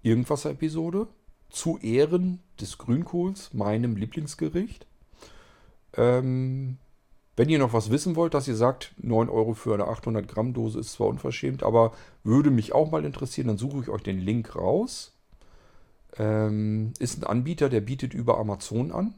Irgendwas-Episode 0.02 1.06
zu 1.48 1.78
Ehren 1.78 2.42
des 2.60 2.78
Grünkohls, 2.78 3.54
meinem 3.54 3.96
Lieblingsgericht. 3.96 4.86
Ähm, 5.96 6.78
wenn 7.36 7.48
ihr 7.48 7.58
noch 7.58 7.72
was 7.72 7.90
wissen 7.90 8.14
wollt, 8.14 8.34
dass 8.34 8.46
ihr 8.46 8.54
sagt, 8.54 8.94
9 8.98 9.28
Euro 9.28 9.54
für 9.54 9.74
eine 9.74 9.88
800 9.88 10.28
Gramm 10.28 10.54
Dose 10.54 10.78
ist 10.78 10.92
zwar 10.92 11.08
unverschämt, 11.08 11.62
aber 11.62 11.92
würde 12.22 12.50
mich 12.50 12.72
auch 12.72 12.90
mal 12.90 13.04
interessieren, 13.04 13.48
dann 13.48 13.58
suche 13.58 13.80
ich 13.80 13.88
euch 13.88 14.02
den 14.02 14.20
Link 14.20 14.54
raus. 14.54 15.12
Ähm, 16.16 16.92
ist 17.00 17.18
ein 17.18 17.24
Anbieter, 17.24 17.68
der 17.68 17.80
bietet 17.80 18.14
über 18.14 18.38
Amazon 18.38 18.92
an. 18.92 19.14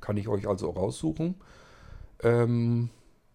Kann 0.00 0.16
ich 0.16 0.28
euch 0.28 0.48
also 0.48 0.70
raussuchen. 0.70 1.34
Ähm, 2.22 2.88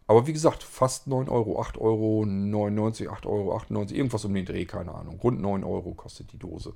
aber 0.07 0.25
wie 0.25 0.33
gesagt, 0.33 0.63
fast 0.63 1.05
9 1.05 1.29
Euro, 1.29 1.61
8 1.61 1.77
Euro, 1.77 2.25
99, 2.25 3.09
8 3.09 3.27
Euro, 3.27 3.55
98, 3.55 3.95
irgendwas 3.95 4.25
um 4.25 4.33
den 4.33 4.45
Dreh, 4.45 4.65
keine 4.65 4.95
Ahnung. 4.95 5.19
Rund 5.19 5.39
9 5.39 5.63
Euro 5.63 5.93
kostet 5.93 6.31
die 6.31 6.39
Dose. 6.39 6.73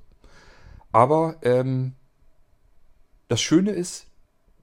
Aber 0.92 1.36
ähm, 1.42 1.94
das 3.26 3.40
Schöne 3.40 3.72
ist, 3.72 4.06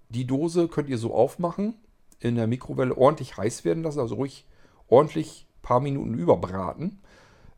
die 0.09 0.25
Dose 0.25 0.69
könnt 0.69 0.87
ihr 0.87 0.97
so 0.97 1.13
aufmachen 1.13 1.75
in 2.19 2.35
der 2.35 2.47
Mikrowelle 2.47 2.97
ordentlich 2.97 3.37
heiß 3.37 3.65
werden 3.65 3.83
lassen, 3.83 3.99
also 3.99 4.15
ruhig 4.15 4.45
ordentlich 4.87 5.47
ein 5.49 5.61
paar 5.61 5.79
Minuten 5.79 6.13
überbraten. 6.13 6.99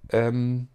Ähm, 0.10 0.68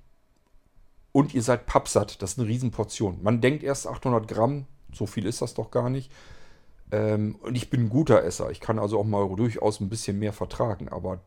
und 1.13 1.35
ihr 1.35 1.43
seid 1.43 1.67
pappsatt. 1.67 2.21
Das 2.21 2.33
ist 2.33 2.39
eine 2.39 2.49
Riesenportion. 2.49 3.23
Man 3.23 3.41
denkt 3.41 3.63
erst 3.63 3.87
800 3.87 4.29
Gramm, 4.29 4.67
so 4.93 5.07
viel 5.07 5.27
ist 5.27 5.41
das 5.41 5.55
doch 5.55 5.71
gar 5.71 5.89
nicht. 5.89 6.13
Ähm, 6.93 7.37
und 7.41 7.57
ich 7.57 7.71
bin 7.71 7.85
ein 7.85 7.89
guter 7.89 8.23
Esser. 8.23 8.51
Ich 8.51 8.61
kann 8.61 8.79
also 8.79 8.99
auch 8.99 9.05
mal 9.05 9.27
durchaus 9.35 9.81
ein 9.81 9.89
bisschen 9.89 10.19
mehr 10.19 10.33
vertragen. 10.33 10.89
Aber 10.89 11.21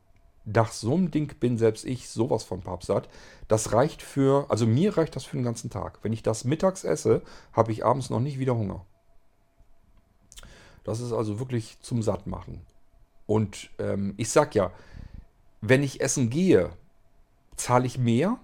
nach 0.46 0.72
so 0.72 0.94
einem 0.94 1.12
Ding 1.12 1.34
bin 1.40 1.58
selbst 1.58 1.86
ich 1.86 2.10
sowas 2.10 2.44
von 2.44 2.62
pappsatt. 2.62 3.10
Das 3.48 3.74
reicht 3.74 4.02
für, 4.02 4.46
also 4.50 4.66
mir 4.66 4.98
reicht 4.98 5.16
das 5.16 5.26
für 5.26 5.38
den 5.38 5.44
ganzen 5.44 5.70
Tag. 5.70 6.00
Wenn 6.02 6.14
ich 6.14 6.24
das 6.24 6.44
mittags 6.44 6.84
esse, 6.84 7.22
habe 7.54 7.72
ich 7.72 7.86
abends 7.86 8.10
noch 8.10 8.20
nicht 8.20 8.40
wieder 8.40 8.56
Hunger. 8.56 8.86
Das 10.84 11.00
ist 11.00 11.12
also 11.12 11.40
wirklich 11.40 11.78
zum 11.82 12.02
Sattmachen. 12.02 12.62
Und 13.26 13.70
ähm, 13.78 14.14
ich 14.18 14.30
sag 14.30 14.56
ja, 14.56 14.72
wenn 15.62 15.84
ich 15.84 16.02
essen 16.02 16.30
gehe, 16.30 16.72
zahle 17.56 17.86
ich 17.86 17.98
mehr 17.98 18.40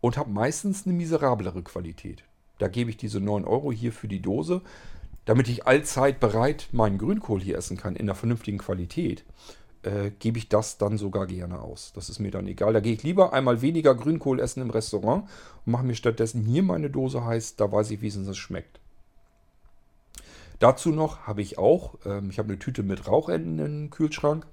und 0.00 0.16
habe 0.16 0.30
meistens 0.30 0.86
eine 0.86 0.94
miserablere 0.94 1.62
Qualität. 1.62 2.24
Da 2.58 2.68
gebe 2.68 2.90
ich 2.90 2.96
diese 2.96 3.20
9 3.20 3.44
Euro 3.44 3.72
hier 3.72 3.92
für 3.92 4.08
die 4.08 4.22
Dose, 4.22 4.62
damit 5.24 5.48
ich 5.48 5.66
allzeit 5.66 6.20
bereit 6.20 6.68
meinen 6.72 6.98
Grünkohl 6.98 7.40
hier 7.40 7.56
essen 7.56 7.76
kann 7.76 7.96
in 7.96 8.02
einer 8.02 8.14
vernünftigen 8.14 8.58
Qualität. 8.58 9.24
Äh, 9.82 10.12
gebe 10.18 10.38
ich 10.38 10.48
das 10.48 10.78
dann 10.78 10.96
sogar 10.96 11.26
gerne 11.26 11.60
aus. 11.60 11.92
Das 11.94 12.08
ist 12.08 12.20
mir 12.20 12.30
dann 12.30 12.46
egal. 12.46 12.72
Da 12.72 12.80
gehe 12.80 12.92
ich 12.92 13.02
lieber 13.02 13.32
einmal 13.32 13.62
weniger 13.62 13.94
Grünkohl 13.96 14.38
essen 14.38 14.62
im 14.62 14.70
Restaurant 14.70 15.28
und 15.66 15.72
mache 15.72 15.84
mir 15.84 15.96
stattdessen 15.96 16.44
hier 16.44 16.62
meine 16.62 16.88
Dose 16.88 17.24
heiß. 17.24 17.56
Da 17.56 17.70
weiß 17.70 17.90
ich, 17.90 18.00
wie 18.00 18.06
es 18.06 18.36
schmeckt. 18.36 18.78
Dazu 20.62 20.90
noch 20.90 21.26
habe 21.26 21.42
ich 21.42 21.58
auch, 21.58 21.96
ähm, 22.04 22.30
ich 22.30 22.38
habe 22.38 22.50
eine 22.50 22.58
Tüte 22.60 22.84
mit 22.84 23.08
Rauchenden 23.08 23.58
im 23.58 23.90
Kühlschrank. 23.90 24.46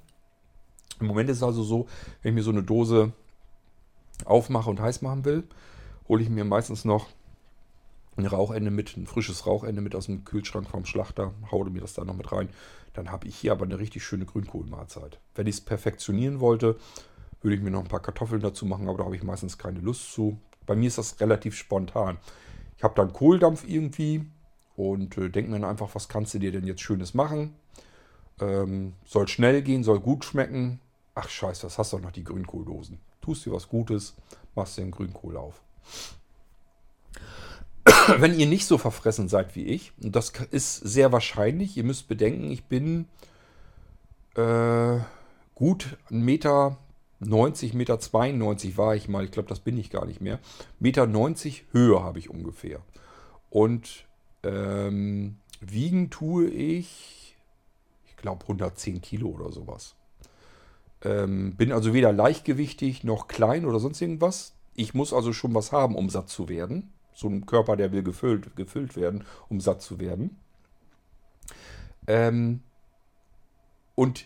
Im 0.99 1.05
Moment 1.05 1.30
ist 1.30 1.38
es 1.38 1.43
also 1.43 1.62
so, 1.62 1.86
wenn 2.24 2.32
ich 2.32 2.36
mir 2.36 2.41
so 2.41 2.49
eine 2.49 2.64
Dose 2.64 3.14
aufmache 4.26 4.72
und 4.72 4.82
heiß 4.82 5.03
machen 5.03 5.24
will, 5.24 5.43
hole 6.07 6.24
ich 6.24 6.30
mir 6.32 6.45
meistens 6.45 6.84
noch 6.84 7.10
ein 8.18 8.26
Rauchende 8.26 8.72
mit, 8.72 8.97
ein 8.97 9.05
frisches 9.05 9.45
Rauchende 9.45 9.82
mit 9.84 9.93
aus 9.93 10.07
dem 10.07 10.26
Kühlschrank 10.26 10.68
vom 10.68 10.84
Schlachter, 10.84 11.32
haue 11.51 11.70
mir 11.70 11.82
das 11.82 11.93
da 11.93 12.03
noch 12.03 12.18
mit 12.18 12.32
rein. 12.32 12.49
Dann 12.93 13.12
habe 13.12 13.28
ich 13.28 13.36
hier 13.36 13.51
aber 13.51 13.66
eine 13.66 13.78
richtig 13.78 14.03
schöne 14.03 14.26
Grünkohlmahlzeit. 14.26 15.20
Wenn 15.36 15.45
ich 15.45 15.57
es 15.57 15.62
perfektionieren 15.62 16.39
wollte, 16.39 16.76
würde 17.43 17.55
ich 17.55 17.62
mir 17.62 17.70
noch 17.70 17.82
ein 17.82 17.88
paar 17.88 18.01
Kartoffeln 18.01 18.41
dazu 18.41 18.66
machen, 18.66 18.89
aber 18.89 18.97
da 18.97 19.03
habe 19.05 19.16
ich 19.16 19.22
meistens 19.22 19.60
keine 19.60 19.80
Lust 19.80 20.12
zu. 20.12 20.39
Bei 20.66 20.76
mir 20.76 20.88
ist 20.88 20.97
das 20.97 21.20
relativ 21.20 21.55
spontan. 21.55 22.18
Ich 22.78 22.84
habe 22.84 22.95
dann 22.95 23.14
Kohldampf 23.14 23.64
irgendwie, 23.68 24.26
und 24.80 25.17
äh, 25.17 25.30
denke 25.30 25.51
mir 25.51 25.59
dann 25.59 25.69
einfach, 25.69 25.93
was 25.93 26.07
kannst 26.07 26.34
du 26.34 26.39
dir 26.39 26.53
denn 26.53 26.65
jetzt 26.65 26.80
Schönes 26.80 27.13
machen? 27.13 27.53
Ähm, 28.39 28.93
soll 29.05 29.27
schnell 29.27 29.61
gehen, 29.61 29.84
soll 29.84 29.99
gut 29.99 30.23
schmecken. 30.23 30.80
Ach 31.15 31.27
scheiße, 31.27 31.65
was 31.65 31.77
hast 31.77 31.91
du 31.91 31.97
doch 31.97 32.03
noch 32.05 32.11
die 32.13 32.23
Grünkohldosen. 32.23 32.97
Tust 33.19 33.45
dir 33.45 33.51
was 33.51 33.67
Gutes, 33.67 34.15
machst 34.55 34.77
dir 34.77 34.84
den 34.84 34.91
Grünkohl 34.91 35.36
auf. 35.36 35.61
Wenn 38.19 38.39
ihr 38.39 38.45
nicht 38.45 38.67
so 38.67 38.77
verfressen 38.77 39.27
seid 39.27 39.53
wie 39.57 39.65
ich, 39.65 39.91
und 40.01 40.15
das 40.15 40.32
ist 40.49 40.77
sehr 40.77 41.11
wahrscheinlich, 41.11 41.75
ihr 41.75 41.84
müsst 41.84 42.07
bedenken, 42.07 42.49
ich 42.49 42.63
bin 42.63 43.09
äh, 44.36 44.99
gut 45.55 45.97
1,90 46.09 46.13
Meter 46.13 46.77
90, 47.19 47.73
Meter 47.73 47.99
92 47.99 48.77
war 48.77 48.95
ich 48.95 49.09
mal, 49.09 49.25
ich 49.25 49.32
glaube, 49.32 49.49
das 49.49 49.59
bin 49.59 49.77
ich 49.77 49.89
gar 49.89 50.05
nicht 50.05 50.21
mehr. 50.21 50.39
Meter 50.80 51.05
90 51.05 51.65
Höhe 51.73 52.01
habe 52.01 52.17
ich 52.19 52.30
ungefähr. 52.30 52.80
Und 53.49 54.05
ähm, 54.43 55.37
wiegen 55.61 56.09
tue 56.09 56.47
ich, 56.47 57.35
ich 58.07 58.15
glaube 58.17 58.43
110 58.43 59.01
Kilo 59.01 59.29
oder 59.29 59.51
sowas. 59.51 59.95
Ähm, 61.03 61.55
bin 61.55 61.71
also 61.71 61.93
weder 61.93 62.11
leichtgewichtig 62.11 63.03
noch 63.03 63.27
klein 63.27 63.65
oder 63.65 63.79
sonst 63.79 64.01
irgendwas. 64.01 64.53
Ich 64.75 64.93
muss 64.93 65.13
also 65.13 65.33
schon 65.33 65.53
was 65.55 65.71
haben, 65.71 65.95
um 65.95 66.09
satt 66.09 66.29
zu 66.29 66.49
werden. 66.49 66.91
So 67.13 67.27
ein 67.27 67.45
Körper, 67.45 67.75
der 67.75 67.91
will 67.91 68.03
gefüllt, 68.03 68.55
gefüllt 68.55 68.95
werden, 68.95 69.25
um 69.49 69.59
satt 69.61 69.81
zu 69.81 69.99
werden. 69.99 70.37
Ähm, 72.07 72.61
und 73.95 74.25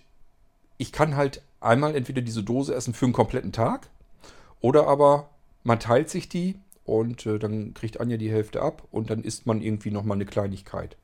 ich 0.77 0.91
kann 0.91 1.15
halt 1.15 1.41
einmal 1.59 1.95
entweder 1.95 2.21
diese 2.21 2.43
Dose 2.43 2.75
essen 2.75 2.93
für 2.93 3.05
einen 3.05 3.13
kompletten 3.13 3.51
Tag 3.51 3.89
oder 4.59 4.87
aber 4.87 5.29
man 5.63 5.79
teilt 5.79 6.09
sich 6.09 6.29
die 6.29 6.59
und 6.85 7.25
äh, 7.25 7.39
dann 7.39 7.73
kriegt 7.73 7.99
Anja 7.99 8.17
die 8.17 8.31
Hälfte 8.31 8.61
ab 8.61 8.87
und 8.91 9.09
dann 9.09 9.23
isst 9.23 9.45
man 9.45 9.61
irgendwie 9.61 9.91
nochmal 9.91 10.17
eine 10.17 10.25
Kleinigkeit. 10.25 10.97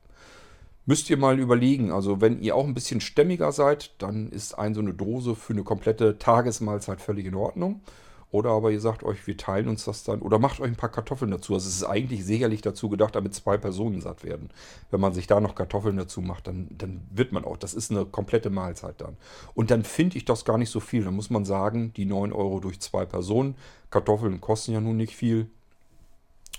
Müsst 0.86 1.10
ihr 1.10 1.16
mal 1.16 1.38
überlegen, 1.38 1.92
also 1.92 2.20
wenn 2.20 2.40
ihr 2.40 2.56
auch 2.56 2.66
ein 2.66 2.74
bisschen 2.74 3.00
stämmiger 3.00 3.52
seid, 3.52 3.92
dann 3.98 4.30
ist 4.30 4.58
ein 4.58 4.74
so 4.74 4.80
eine 4.80 4.94
Dose 4.94 5.34
für 5.34 5.52
eine 5.52 5.62
komplette 5.62 6.18
Tagesmahlzeit 6.18 7.00
völlig 7.00 7.26
in 7.26 7.34
Ordnung. 7.34 7.82
Oder 8.32 8.50
aber 8.50 8.70
ihr 8.70 8.80
sagt 8.80 9.02
euch, 9.02 9.26
wir 9.26 9.36
teilen 9.36 9.68
uns 9.68 9.84
das 9.84 10.04
dann. 10.04 10.22
Oder 10.22 10.38
macht 10.38 10.60
euch 10.60 10.68
ein 10.68 10.76
paar 10.76 10.90
Kartoffeln 10.90 11.32
dazu. 11.32 11.54
Also 11.54 11.68
es 11.68 11.76
ist 11.76 11.84
eigentlich 11.84 12.24
sicherlich 12.24 12.60
dazu 12.60 12.88
gedacht, 12.88 13.16
damit 13.16 13.34
zwei 13.34 13.56
Personen 13.56 14.00
satt 14.00 14.22
werden. 14.22 14.50
Wenn 14.90 15.00
man 15.00 15.12
sich 15.12 15.26
da 15.26 15.40
noch 15.40 15.56
Kartoffeln 15.56 15.96
dazu 15.96 16.20
macht, 16.20 16.46
dann, 16.46 16.68
dann 16.70 17.02
wird 17.10 17.32
man 17.32 17.44
auch. 17.44 17.56
Das 17.56 17.74
ist 17.74 17.90
eine 17.90 18.04
komplette 18.06 18.50
Mahlzeit 18.50 19.00
dann. 19.00 19.16
Und 19.54 19.72
dann 19.72 19.82
finde 19.82 20.16
ich 20.16 20.24
das 20.24 20.44
gar 20.44 20.58
nicht 20.58 20.70
so 20.70 20.78
viel. 20.78 21.04
Dann 21.04 21.16
muss 21.16 21.30
man 21.30 21.44
sagen, 21.44 21.92
die 21.94 22.04
9 22.04 22.32
Euro 22.32 22.60
durch 22.60 22.80
zwei 22.80 23.04
Personen. 23.04 23.56
Kartoffeln 23.90 24.40
kosten 24.40 24.72
ja 24.72 24.80
nun 24.80 24.96
nicht 24.96 25.16
viel. 25.16 25.50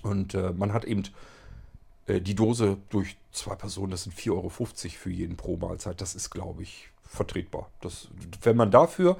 Und 0.03 0.33
äh, 0.33 0.51
man 0.51 0.73
hat 0.73 0.85
eben 0.85 1.03
äh, 2.07 2.21
die 2.21 2.35
Dose 2.35 2.77
durch 2.89 3.17
zwei 3.31 3.55
Personen, 3.55 3.91
das 3.91 4.03
sind 4.03 4.15
4,50 4.15 4.31
Euro 4.31 4.49
für 4.49 5.09
jeden 5.09 5.37
pro 5.37 5.57
Mahlzeit. 5.57 6.01
Das 6.01 6.15
ist, 6.15 6.29
glaube 6.29 6.63
ich, 6.63 6.89
vertretbar. 7.03 7.69
Das, 7.81 8.09
wenn 8.41 8.57
man 8.57 8.71
dafür 8.71 9.17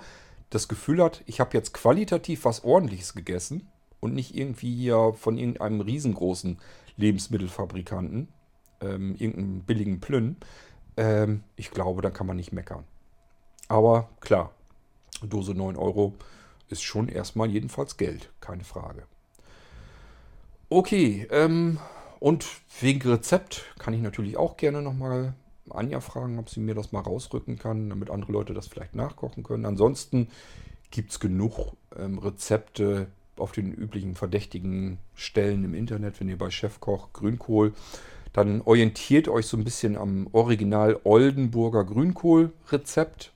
das 0.49 0.67
Gefühl 0.67 1.01
hat, 1.01 1.23
ich 1.25 1.39
habe 1.39 1.55
jetzt 1.57 1.73
qualitativ 1.73 2.45
was 2.45 2.63
Ordentliches 2.63 3.13
gegessen 3.13 3.67
und 3.99 4.13
nicht 4.13 4.35
irgendwie 4.35 4.75
hier 4.75 5.13
von 5.13 5.37
irgendeinem 5.37 5.81
riesengroßen 5.81 6.59
Lebensmittelfabrikanten, 6.97 8.27
ähm, 8.81 9.15
irgendeinem 9.15 9.61
billigen 9.61 9.99
Plünn, 9.99 10.37
ähm, 10.97 11.43
ich 11.55 11.71
glaube, 11.71 12.01
dann 12.01 12.13
kann 12.13 12.27
man 12.27 12.35
nicht 12.35 12.51
meckern. 12.51 12.83
Aber 13.67 14.09
klar, 14.19 14.51
Dose 15.23 15.53
9 15.53 15.77
Euro 15.77 16.15
ist 16.67 16.83
schon 16.83 17.07
erstmal 17.07 17.49
jedenfalls 17.49 17.97
Geld, 17.97 18.31
keine 18.41 18.63
Frage. 18.63 19.03
Okay, 20.73 21.27
ähm, 21.31 21.79
und 22.21 22.47
wegen 22.79 23.09
Rezept 23.09 23.65
kann 23.77 23.93
ich 23.93 24.01
natürlich 24.01 24.37
auch 24.37 24.55
gerne 24.55 24.81
nochmal 24.81 25.33
Anja 25.69 25.99
fragen, 25.99 26.39
ob 26.39 26.49
sie 26.49 26.61
mir 26.61 26.73
das 26.73 26.93
mal 26.93 27.01
rausrücken 27.01 27.59
kann, 27.59 27.89
damit 27.89 28.09
andere 28.09 28.31
Leute 28.31 28.53
das 28.53 28.69
vielleicht 28.69 28.95
nachkochen 28.95 29.43
können. 29.43 29.65
Ansonsten 29.65 30.29
gibt 30.89 31.11
es 31.11 31.19
genug 31.19 31.73
ähm, 31.99 32.19
Rezepte 32.19 33.07
auf 33.35 33.51
den 33.51 33.73
üblichen 33.73 34.15
verdächtigen 34.15 34.99
Stellen 35.13 35.65
im 35.65 35.73
Internet, 35.73 36.21
wenn 36.21 36.29
ihr 36.29 36.37
bei 36.37 36.49
Chefkoch 36.49 37.11
Grünkohl, 37.11 37.73
dann 38.31 38.61
orientiert 38.61 39.27
euch 39.27 39.47
so 39.47 39.57
ein 39.57 39.65
bisschen 39.65 39.97
am 39.97 40.29
Original 40.31 41.01
Oldenburger 41.03 41.83
Grünkohl-Rezept. 41.83 43.33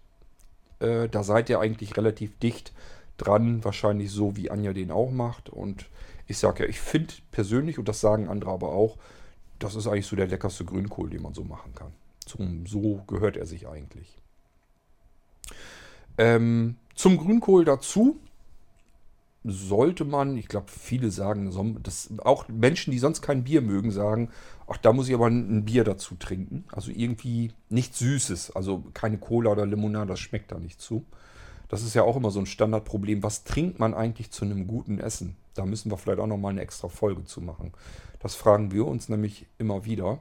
Äh, 0.80 1.10
da 1.10 1.22
seid 1.22 1.50
ihr 1.50 1.60
eigentlich 1.60 1.98
relativ 1.98 2.40
dicht 2.40 2.72
dran, 3.18 3.66
wahrscheinlich 3.66 4.10
so 4.10 4.38
wie 4.38 4.50
Anja 4.52 4.72
den 4.72 4.90
auch 4.90 5.12
macht. 5.12 5.50
Und 5.50 5.88
ich 6.28 6.38
sage 6.38 6.64
ja, 6.64 6.70
ich 6.70 6.80
finde 6.80 7.14
persönlich, 7.32 7.80
und 7.80 7.88
das 7.88 8.02
sagen 8.02 8.28
andere 8.30 8.52
aber 8.52 8.70
auch, 8.70 8.98
das 9.60 9.76
ist 9.76 9.88
eigentlich 9.88 10.08
so 10.08 10.16
der 10.16 10.28
leckerste 10.28 10.66
Grünkohl, 10.66 11.10
den 11.10 11.22
man 11.22 11.34
so 11.34 11.44
machen 11.44 11.74
kann. 11.76 11.94
Zum, 12.26 12.66
so 12.66 13.04
gehört 13.08 13.38
er 13.38 13.46
sich 13.46 13.68
eigentlich. 13.68 14.18
Ähm, 16.18 16.78
zum 16.96 17.18
Grünkohl 17.18 17.66
dazu 17.66 18.20
sollte 19.44 20.06
man, 20.06 20.38
ich 20.38 20.48
glaube, 20.48 20.68
viele 20.70 21.12
sagen, 21.12 21.80
dass 21.84 22.10
auch 22.20 22.48
Menschen, 22.48 22.92
die 22.92 23.00
sonst 23.00 23.22
kein 23.22 23.44
Bier 23.44 23.62
mögen, 23.62 23.92
sagen, 23.92 24.30
ach, 24.68 24.78
da 24.78 24.92
muss 24.92 25.08
ich 25.08 25.14
aber 25.14 25.28
ein 25.28 25.66
Bier 25.66 25.84
dazu 25.84 26.16
trinken. 26.16 26.66
Also 26.72 26.92
irgendwie 26.92 27.52
nichts 27.70 28.00
Süßes, 28.00 28.56
also 28.56 28.84
keine 28.94 29.20
Cola 29.20 29.52
oder 29.52 29.68
Limonade, 29.68 30.08
das 30.08 30.20
schmeckt 30.20 30.52
da 30.52 30.58
nicht 30.58 30.82
zu. 30.82 31.06
Das 31.68 31.84
ist 31.84 31.94
ja 31.94 32.04
auch 32.04 32.16
immer 32.16 32.32
so 32.32 32.40
ein 32.40 32.46
Standardproblem. 32.46 33.24
Was 33.24 33.44
trinkt 33.44 33.80
man 33.80 33.94
eigentlich 33.94 34.32
zu 34.32 34.46
einem 34.46 34.68
guten 34.68 35.00
Essen? 35.00 35.36
Da 35.54 35.66
müssen 35.66 35.92
wir 35.92 35.98
vielleicht 35.98 36.20
auch 36.20 36.28
nochmal 36.28 36.52
eine 36.52 36.62
extra 36.62 36.90
Folge 36.90 37.26
zu 37.26 37.42
machen. 37.42 37.72
Das 38.20 38.36
fragen 38.36 38.72
wir 38.72 38.86
uns 38.86 39.10
nämlich 39.10 39.48
immer 39.58 39.86
wieder. 39.86 40.20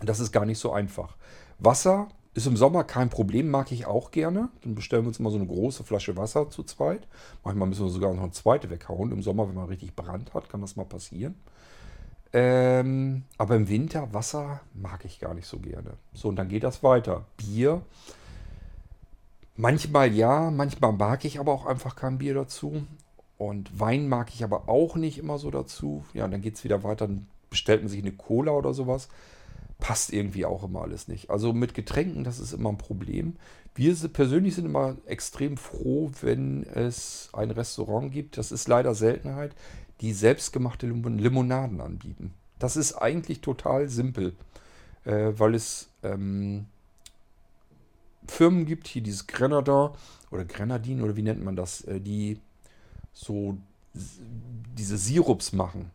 Das 0.00 0.20
ist 0.20 0.32
gar 0.32 0.44
nicht 0.44 0.58
so 0.58 0.72
einfach. 0.72 1.16
Wasser 1.58 2.08
ist 2.34 2.46
im 2.46 2.56
Sommer 2.56 2.82
kein 2.82 3.10
Problem, 3.10 3.48
mag 3.48 3.70
ich 3.70 3.86
auch 3.86 4.10
gerne. 4.10 4.48
Dann 4.62 4.74
bestellen 4.74 5.04
wir 5.04 5.08
uns 5.08 5.20
immer 5.20 5.30
so 5.30 5.36
eine 5.36 5.46
große 5.46 5.84
Flasche 5.84 6.16
Wasser 6.16 6.50
zu 6.50 6.64
zweit. 6.64 7.06
Manchmal 7.44 7.68
müssen 7.68 7.84
wir 7.84 7.90
sogar 7.90 8.12
noch 8.12 8.22
eine 8.22 8.32
zweite 8.32 8.70
weghauen. 8.70 9.12
Im 9.12 9.22
Sommer, 9.22 9.48
wenn 9.48 9.54
man 9.54 9.68
richtig 9.68 9.94
Brand 9.94 10.34
hat, 10.34 10.48
kann 10.48 10.60
das 10.60 10.74
mal 10.76 10.84
passieren. 10.84 11.36
Ähm, 12.32 13.22
aber 13.38 13.54
im 13.54 13.68
Winter 13.68 14.12
Wasser 14.12 14.60
mag 14.74 15.04
ich 15.04 15.20
gar 15.20 15.34
nicht 15.34 15.46
so 15.46 15.58
gerne. 15.60 15.92
So, 16.12 16.28
und 16.28 16.36
dann 16.36 16.48
geht 16.48 16.64
das 16.64 16.82
weiter. 16.82 17.24
Bier. 17.36 17.82
Manchmal 19.56 20.12
ja, 20.12 20.50
manchmal 20.50 20.92
mag 20.92 21.24
ich 21.24 21.38
aber 21.38 21.52
auch 21.52 21.66
einfach 21.66 21.96
kein 21.96 22.18
Bier 22.18 22.34
dazu. 22.34 22.84
Und 23.38 23.78
Wein 23.78 24.08
mag 24.08 24.30
ich 24.32 24.44
aber 24.44 24.68
auch 24.68 24.96
nicht 24.96 25.18
immer 25.18 25.38
so 25.38 25.50
dazu. 25.50 26.04
Ja, 26.12 26.26
dann 26.28 26.40
geht 26.40 26.54
es 26.56 26.64
wieder 26.64 26.82
weiter. 26.82 27.06
Dann 27.06 27.26
bestellt 27.50 27.82
man 27.82 27.88
sich 27.88 28.00
eine 28.00 28.12
Cola 28.12 28.52
oder 28.52 28.74
sowas 28.74 29.08
passt 29.84 30.14
irgendwie 30.14 30.46
auch 30.46 30.64
immer 30.64 30.80
alles 30.80 31.08
nicht. 31.08 31.28
Also 31.28 31.52
mit 31.52 31.74
Getränken, 31.74 32.24
das 32.24 32.38
ist 32.38 32.54
immer 32.54 32.70
ein 32.70 32.78
Problem. 32.78 33.36
Wir 33.74 33.94
persönlich 34.08 34.54
sind 34.54 34.64
immer 34.64 34.96
extrem 35.04 35.58
froh, 35.58 36.10
wenn 36.22 36.62
es 36.62 37.28
ein 37.34 37.50
Restaurant 37.50 38.10
gibt, 38.10 38.38
das 38.38 38.50
ist 38.50 38.66
leider 38.66 38.94
Seltenheit, 38.94 39.54
die 40.00 40.14
selbstgemachte 40.14 40.86
Limonaden 40.86 41.82
anbieten. 41.82 42.32
Das 42.58 42.78
ist 42.78 42.94
eigentlich 42.94 43.42
total 43.42 43.88
simpel, 43.90 44.34
äh, 45.04 45.32
weil 45.36 45.54
es 45.54 45.90
ähm, 46.02 46.66
Firmen 48.26 48.66
gibt, 48.66 48.88
hier 48.88 49.02
dieses 49.02 49.26
Grenadin 49.26 49.90
oder 50.30 50.44
Grenadin 50.44 51.02
oder 51.02 51.16
wie 51.16 51.22
nennt 51.22 51.44
man 51.44 51.56
das, 51.56 51.82
äh, 51.82 52.00
die 52.00 52.38
so 53.12 53.56
diese 53.94 54.98
Sirups 54.98 55.52
machen, 55.52 55.90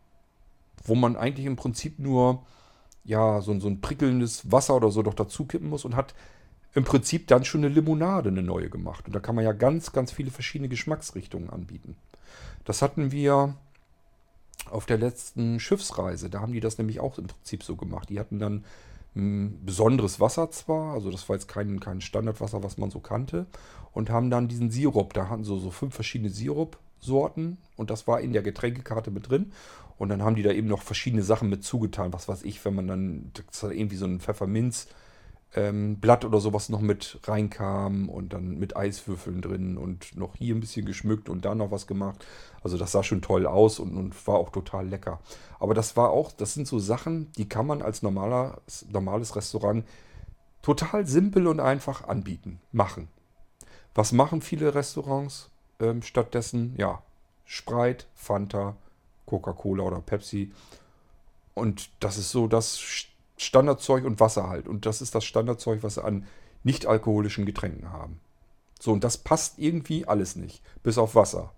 wo 0.84 0.96
man 0.96 1.16
eigentlich 1.16 1.46
im 1.46 1.56
Prinzip 1.56 2.00
nur 2.00 2.44
ja, 3.04 3.42
so, 3.42 3.58
so 3.60 3.68
ein 3.68 3.82
prickelndes 3.82 4.52
Wasser 4.52 4.76
oder 4.76 4.92
so 4.92 5.02
doch 5.02 5.14
dazu 5.14 5.46
kippen 5.46 5.70
muss 5.70 5.86
und 5.86 5.96
hat 5.96 6.14
im 6.74 6.84
Prinzip 6.84 7.28
dann 7.28 7.44
schon 7.44 7.64
eine 7.64 7.74
Limonade, 7.74 8.30
eine 8.30 8.44
neue 8.44 8.70
gemacht. 8.70 9.08
Und 9.08 9.16
da 9.16 9.20
kann 9.20 9.36
man 9.36 9.44
ja 9.44 9.54
ganz, 9.54 9.92
ganz 9.92 10.12
viele 10.12 10.32
verschiedene 10.32 10.70
Geschmacksrichtungen 10.70 11.50
anbieten. 11.50 11.96
Das 12.66 12.82
hatten 12.82 13.12
wir 13.12 13.56
auf 14.70 14.86
der 14.86 14.98
letzten 14.98 15.60
Schiffsreise. 15.60 16.30
Da 16.30 16.42
haben 16.42 16.54
die 16.54 16.60
das 16.60 16.78
nämlich 16.78 17.00
auch 17.00 17.18
im 17.18 17.28
Prinzip 17.28 17.64
so 17.64 17.76
gemacht. 17.76 18.10
Die 18.10 18.20
hatten 18.20 18.38
dann 18.38 18.64
besonderes 19.14 20.20
Wasser 20.20 20.52
zwar, 20.52 20.94
also 20.94 21.12
das 21.12 21.28
war 21.28 21.36
jetzt 21.36 21.48
kein, 21.48 21.80
kein 21.80 22.02
Standardwasser, 22.02 22.64
was 22.64 22.78
man 22.78 22.92
so 22.92 23.00
kannte, 23.00 23.48
und 23.92 24.10
haben 24.10 24.30
dann 24.30 24.48
diesen 24.48 24.70
Sirup, 24.70 25.14
da 25.14 25.30
hatten 25.30 25.44
so, 25.44 25.58
so 25.58 25.72
fünf 25.72 25.96
verschiedene 25.96 26.30
Sirupsorten 26.30 27.58
und 27.76 27.90
das 27.90 28.08
war 28.08 28.22
in 28.22 28.34
der 28.34 28.44
Getränkekarte 28.44 29.12
mit 29.12 29.30
drin. 29.30 29.52
Und 29.98 30.08
dann 30.08 30.24
haben 30.24 30.36
die 30.36 30.44
da 30.44 30.52
eben 30.52 30.70
noch 30.70 30.82
verschiedene 30.82 31.24
Sachen 31.24 31.50
mit 31.50 31.66
zugetan. 31.66 32.14
Was 32.14 32.30
weiß 32.30 32.44
ich, 32.44 32.64
wenn 32.64 32.74
man 32.74 32.88
dann 32.88 33.32
irgendwie 33.62 33.98
so 33.98 34.06
ein 34.06 34.22
Pfefferminzblatt 34.22 34.96
ähm, 35.56 36.00
oder 36.04 36.40
sowas 36.40 36.70
noch 36.70 36.82
mit 36.82 37.20
reinkam 37.24 38.10
und 38.10 38.34
dann 38.34 38.60
mit 38.60 38.76
Eiswürfeln 38.76 39.42
drin 39.42 39.78
und 39.78 40.16
noch 40.16 40.36
hier 40.36 40.56
ein 40.56 40.60
bisschen 40.60 40.86
geschmückt 40.86 41.30
und 41.30 41.46
da 41.46 41.56
noch 41.56 41.72
was 41.72 41.88
gemacht. 41.88 42.26
Also 42.62 42.78
das 42.78 42.92
sah 42.92 43.04
schon 43.04 43.22
toll 43.22 43.48
aus 43.48 43.80
und, 43.80 43.96
und 43.98 44.28
war 44.28 44.36
auch 44.36 44.52
total 44.52 44.88
lecker. 44.88 45.20
Aber 45.60 45.74
das 45.74 45.98
war 45.98 46.12
auch, 46.12 46.32
das 46.32 46.54
sind 46.54 46.68
so 46.68 46.80
Sachen, 46.80 47.32
die 47.34 47.50
kann 47.50 47.66
man 47.66 47.82
als 47.82 48.02
normaler, 48.02 48.62
normales 48.92 49.36
Restaurant 49.36 49.86
total 50.62 51.08
simpel 51.08 51.48
und 51.48 51.60
einfach 51.60 52.08
anbieten, 52.08 52.60
machen. 52.72 53.08
Was 53.96 54.12
machen 54.12 54.42
viele 54.42 54.76
Restaurants 54.76 55.50
ähm, 55.80 56.04
stattdessen? 56.04 56.76
Ja, 56.78 57.02
Sprite, 57.46 58.06
Fanta, 58.14 58.76
Coca-Cola 59.26 59.84
oder 59.84 60.02
Pepsi. 60.02 60.52
Und 61.56 61.90
das 62.00 62.18
ist 62.18 62.32
so 62.32 62.48
das 62.48 62.80
Standardzeug 63.42 64.06
und 64.06 64.20
Wasser 64.20 64.50
halt. 64.50 64.68
Und 64.68 64.86
das 64.86 65.02
ist 65.02 65.16
das 65.16 65.26
Standardzeug, 65.26 65.84
was 65.84 65.96
sie 65.96 66.04
an 66.04 66.26
nicht-alkoholischen 66.64 67.46
Getränken 67.46 67.92
haben. 67.92 68.20
So, 68.80 68.92
und 68.92 69.04
das 69.04 69.18
passt 69.18 69.60
irgendwie 69.60 70.08
alles 70.08 70.36
nicht, 70.36 70.62
bis 70.84 70.98
auf 70.98 71.16
Wasser. 71.16 71.54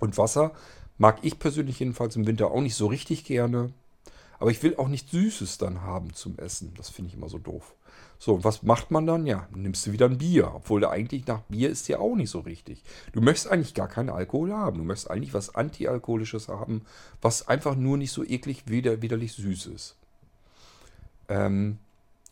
Und 0.00 0.18
Wasser 0.18 0.52
mag 0.98 1.18
ich 1.22 1.38
persönlich 1.38 1.78
jedenfalls 1.80 2.16
im 2.16 2.26
Winter 2.26 2.50
auch 2.50 2.60
nicht 2.60 2.74
so 2.74 2.86
richtig 2.86 3.24
gerne. 3.24 3.72
Aber 4.38 4.50
ich 4.50 4.62
will 4.62 4.76
auch 4.76 4.88
nicht 4.88 5.10
Süßes 5.10 5.58
dann 5.58 5.82
haben 5.82 6.12
zum 6.12 6.38
Essen. 6.38 6.74
Das 6.76 6.90
finde 6.90 7.08
ich 7.08 7.16
immer 7.16 7.28
so 7.28 7.38
doof. 7.38 7.74
So, 8.18 8.34
und 8.34 8.44
was 8.44 8.62
macht 8.62 8.90
man 8.90 9.06
dann? 9.06 9.26
Ja, 9.26 9.48
nimmst 9.54 9.86
du 9.86 9.92
wieder 9.92 10.06
ein 10.06 10.18
Bier. 10.18 10.52
Obwohl 10.54 10.84
eigentlich 10.84 11.26
nach 11.26 11.40
Bier 11.42 11.70
ist 11.70 11.88
ja 11.88 11.98
auch 11.98 12.14
nicht 12.14 12.30
so 12.30 12.40
richtig. 12.40 12.82
Du 13.12 13.20
möchtest 13.20 13.48
eigentlich 13.48 13.74
gar 13.74 13.88
keinen 13.88 14.10
Alkohol 14.10 14.52
haben. 14.52 14.78
Du 14.78 14.84
möchtest 14.84 15.10
eigentlich 15.10 15.32
was 15.32 15.54
Antialkoholisches 15.54 16.48
haben, 16.48 16.82
was 17.22 17.48
einfach 17.48 17.76
nur 17.76 17.96
nicht 17.96 18.12
so 18.12 18.24
eklig 18.24 18.64
wider, 18.66 19.00
widerlich 19.00 19.32
süß 19.32 19.66
ist. 19.66 19.96
Ähm, 21.28 21.78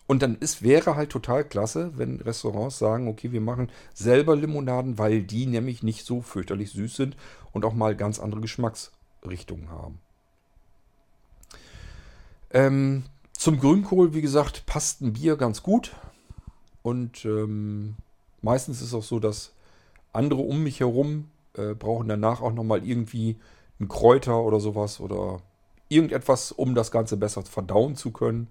und 0.07 0.23
dann 0.23 0.37
ist, 0.37 0.63
wäre 0.63 0.97
halt 0.97 1.11
total 1.11 1.45
klasse, 1.45 1.93
wenn 1.97 2.21
Restaurants 2.21 2.79
sagen, 2.79 3.09
okay, 3.09 3.33
wir 3.33 3.41
machen 3.41 3.71
selber 3.95 4.37
Limonaden, 4.37 4.99
weil 4.99 5.23
die 5.23 5.47
nämlich 5.47 5.83
nicht 5.83 6.05
so 6.05 6.21
fürchterlich 6.21 6.73
süß 6.73 6.95
sind 6.95 7.17
und 7.53 7.65
auch 7.65 7.73
mal 7.73 7.97
ganz 7.97 8.19
andere 8.19 8.43
Geschmacksrichtungen 8.43 9.71
haben. 9.71 9.99
Ähm, 12.51 13.05
zum 13.33 13.59
Grünkohl, 13.59 14.15
wie 14.15 14.23
gesagt, 14.23 14.67
passt 14.67 15.01
ein 15.01 15.15
Bier 15.15 15.37
ganz 15.37 15.63
gut. 15.63 15.93
Und 16.83 17.25
ähm, 17.25 17.97
meistens 18.43 18.83
ist 18.83 18.89
es 18.89 18.95
auch 18.95 19.03
so, 19.03 19.19
dass 19.19 19.53
andere 20.13 20.43
um 20.43 20.63
mich 20.63 20.81
herum 20.81 21.31
äh, 21.55 21.75
brauchen 21.75 22.09
danach 22.09 22.43
auch 22.43 22.53
nochmal 22.53 22.87
irgendwie 22.87 23.37
ein 23.81 23.89
Kräuter 23.89 24.43
oder 24.43 24.61
sowas 24.61 25.01
oder 25.01 25.41
irgendetwas, 25.89 26.53
um 26.53 26.75
das 26.75 26.91
Ganze 26.91 27.17
besser 27.17 27.43
verdauen 27.43 27.97
zu 27.97 28.13
können. 28.13 28.49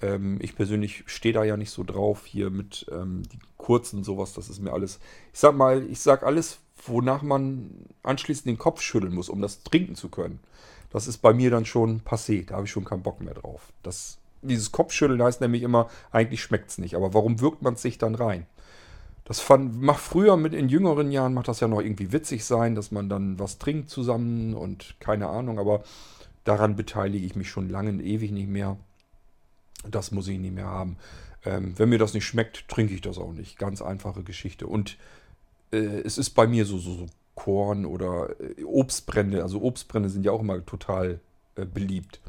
Ähm, 0.00 0.38
ich 0.40 0.56
persönlich 0.56 1.04
stehe 1.06 1.34
da 1.34 1.44
ja 1.44 1.56
nicht 1.56 1.70
so 1.70 1.84
drauf, 1.84 2.26
hier 2.26 2.50
mit 2.50 2.86
ähm, 2.90 3.22
die 3.32 3.38
kurzen 3.56 4.04
sowas, 4.04 4.34
das 4.34 4.48
ist 4.48 4.60
mir 4.60 4.72
alles. 4.72 4.98
Ich 5.32 5.40
sag 5.40 5.56
mal, 5.56 5.84
ich 5.90 6.00
sag 6.00 6.22
alles, 6.22 6.58
wonach 6.86 7.22
man 7.22 7.86
anschließend 8.02 8.46
den 8.46 8.58
Kopf 8.58 8.80
schütteln 8.80 9.14
muss, 9.14 9.28
um 9.28 9.40
das 9.40 9.62
trinken 9.62 9.94
zu 9.94 10.08
können. 10.08 10.40
Das 10.90 11.06
ist 11.06 11.18
bei 11.18 11.32
mir 11.32 11.50
dann 11.50 11.64
schon 11.64 12.02
passé, 12.02 12.46
da 12.46 12.54
habe 12.56 12.66
ich 12.66 12.70
schon 12.70 12.84
keinen 12.84 13.02
Bock 13.02 13.20
mehr 13.20 13.34
drauf. 13.34 13.72
Das 13.82 14.18
dieses 14.44 14.72
Kopfschütteln 14.72 15.22
heißt 15.22 15.40
nämlich 15.40 15.62
immer, 15.62 15.88
eigentlich 16.12 16.42
schmeckt 16.42 16.70
es 16.70 16.78
nicht. 16.78 16.94
Aber 16.94 17.14
warum 17.14 17.40
wirkt 17.40 17.62
man 17.62 17.74
es 17.74 17.82
sich 17.82 17.98
dann 17.98 18.14
rein? 18.14 18.46
Das 19.24 19.40
fand, 19.40 19.80
macht 19.80 20.00
früher 20.00 20.36
mit 20.36 20.52
in 20.52 20.68
jüngeren 20.68 21.10
Jahren, 21.10 21.32
macht 21.32 21.48
das 21.48 21.60
ja 21.60 21.68
noch 21.68 21.80
irgendwie 21.80 22.12
witzig 22.12 22.44
sein, 22.44 22.74
dass 22.74 22.90
man 22.90 23.08
dann 23.08 23.38
was 23.38 23.58
trinkt 23.58 23.88
zusammen 23.88 24.52
und 24.54 24.96
keine 25.00 25.28
Ahnung, 25.28 25.58
aber 25.58 25.82
daran 26.44 26.76
beteilige 26.76 27.24
ich 27.24 27.34
mich 27.34 27.48
schon 27.48 27.70
lange 27.70 27.88
und 27.88 28.00
ewig 28.00 28.32
nicht 28.32 28.48
mehr. 28.48 28.76
Das 29.90 30.10
muss 30.10 30.28
ich 30.28 30.38
nicht 30.38 30.54
mehr 30.54 30.66
haben. 30.66 30.96
Ähm, 31.44 31.74
wenn 31.76 31.88
mir 31.88 31.98
das 31.98 32.14
nicht 32.14 32.24
schmeckt, 32.24 32.68
trinke 32.68 32.94
ich 32.94 33.00
das 33.00 33.18
auch 33.18 33.32
nicht. 33.32 33.58
Ganz 33.58 33.82
einfache 33.82 34.22
Geschichte. 34.22 34.66
Und 34.66 34.96
äh, 35.72 35.76
es 35.76 36.18
ist 36.18 36.30
bei 36.30 36.46
mir 36.46 36.64
so, 36.64 36.78
so, 36.78 36.94
so 36.94 37.06
Korn 37.34 37.84
oder 37.84 38.30
äh, 38.40 38.64
Obstbrände. 38.64 39.42
Also 39.42 39.60
Obstbrände 39.62 40.08
sind 40.08 40.24
ja 40.24 40.32
auch 40.32 40.40
immer 40.40 40.64
total 40.64 41.20
äh, 41.56 41.66
beliebt 41.66 42.20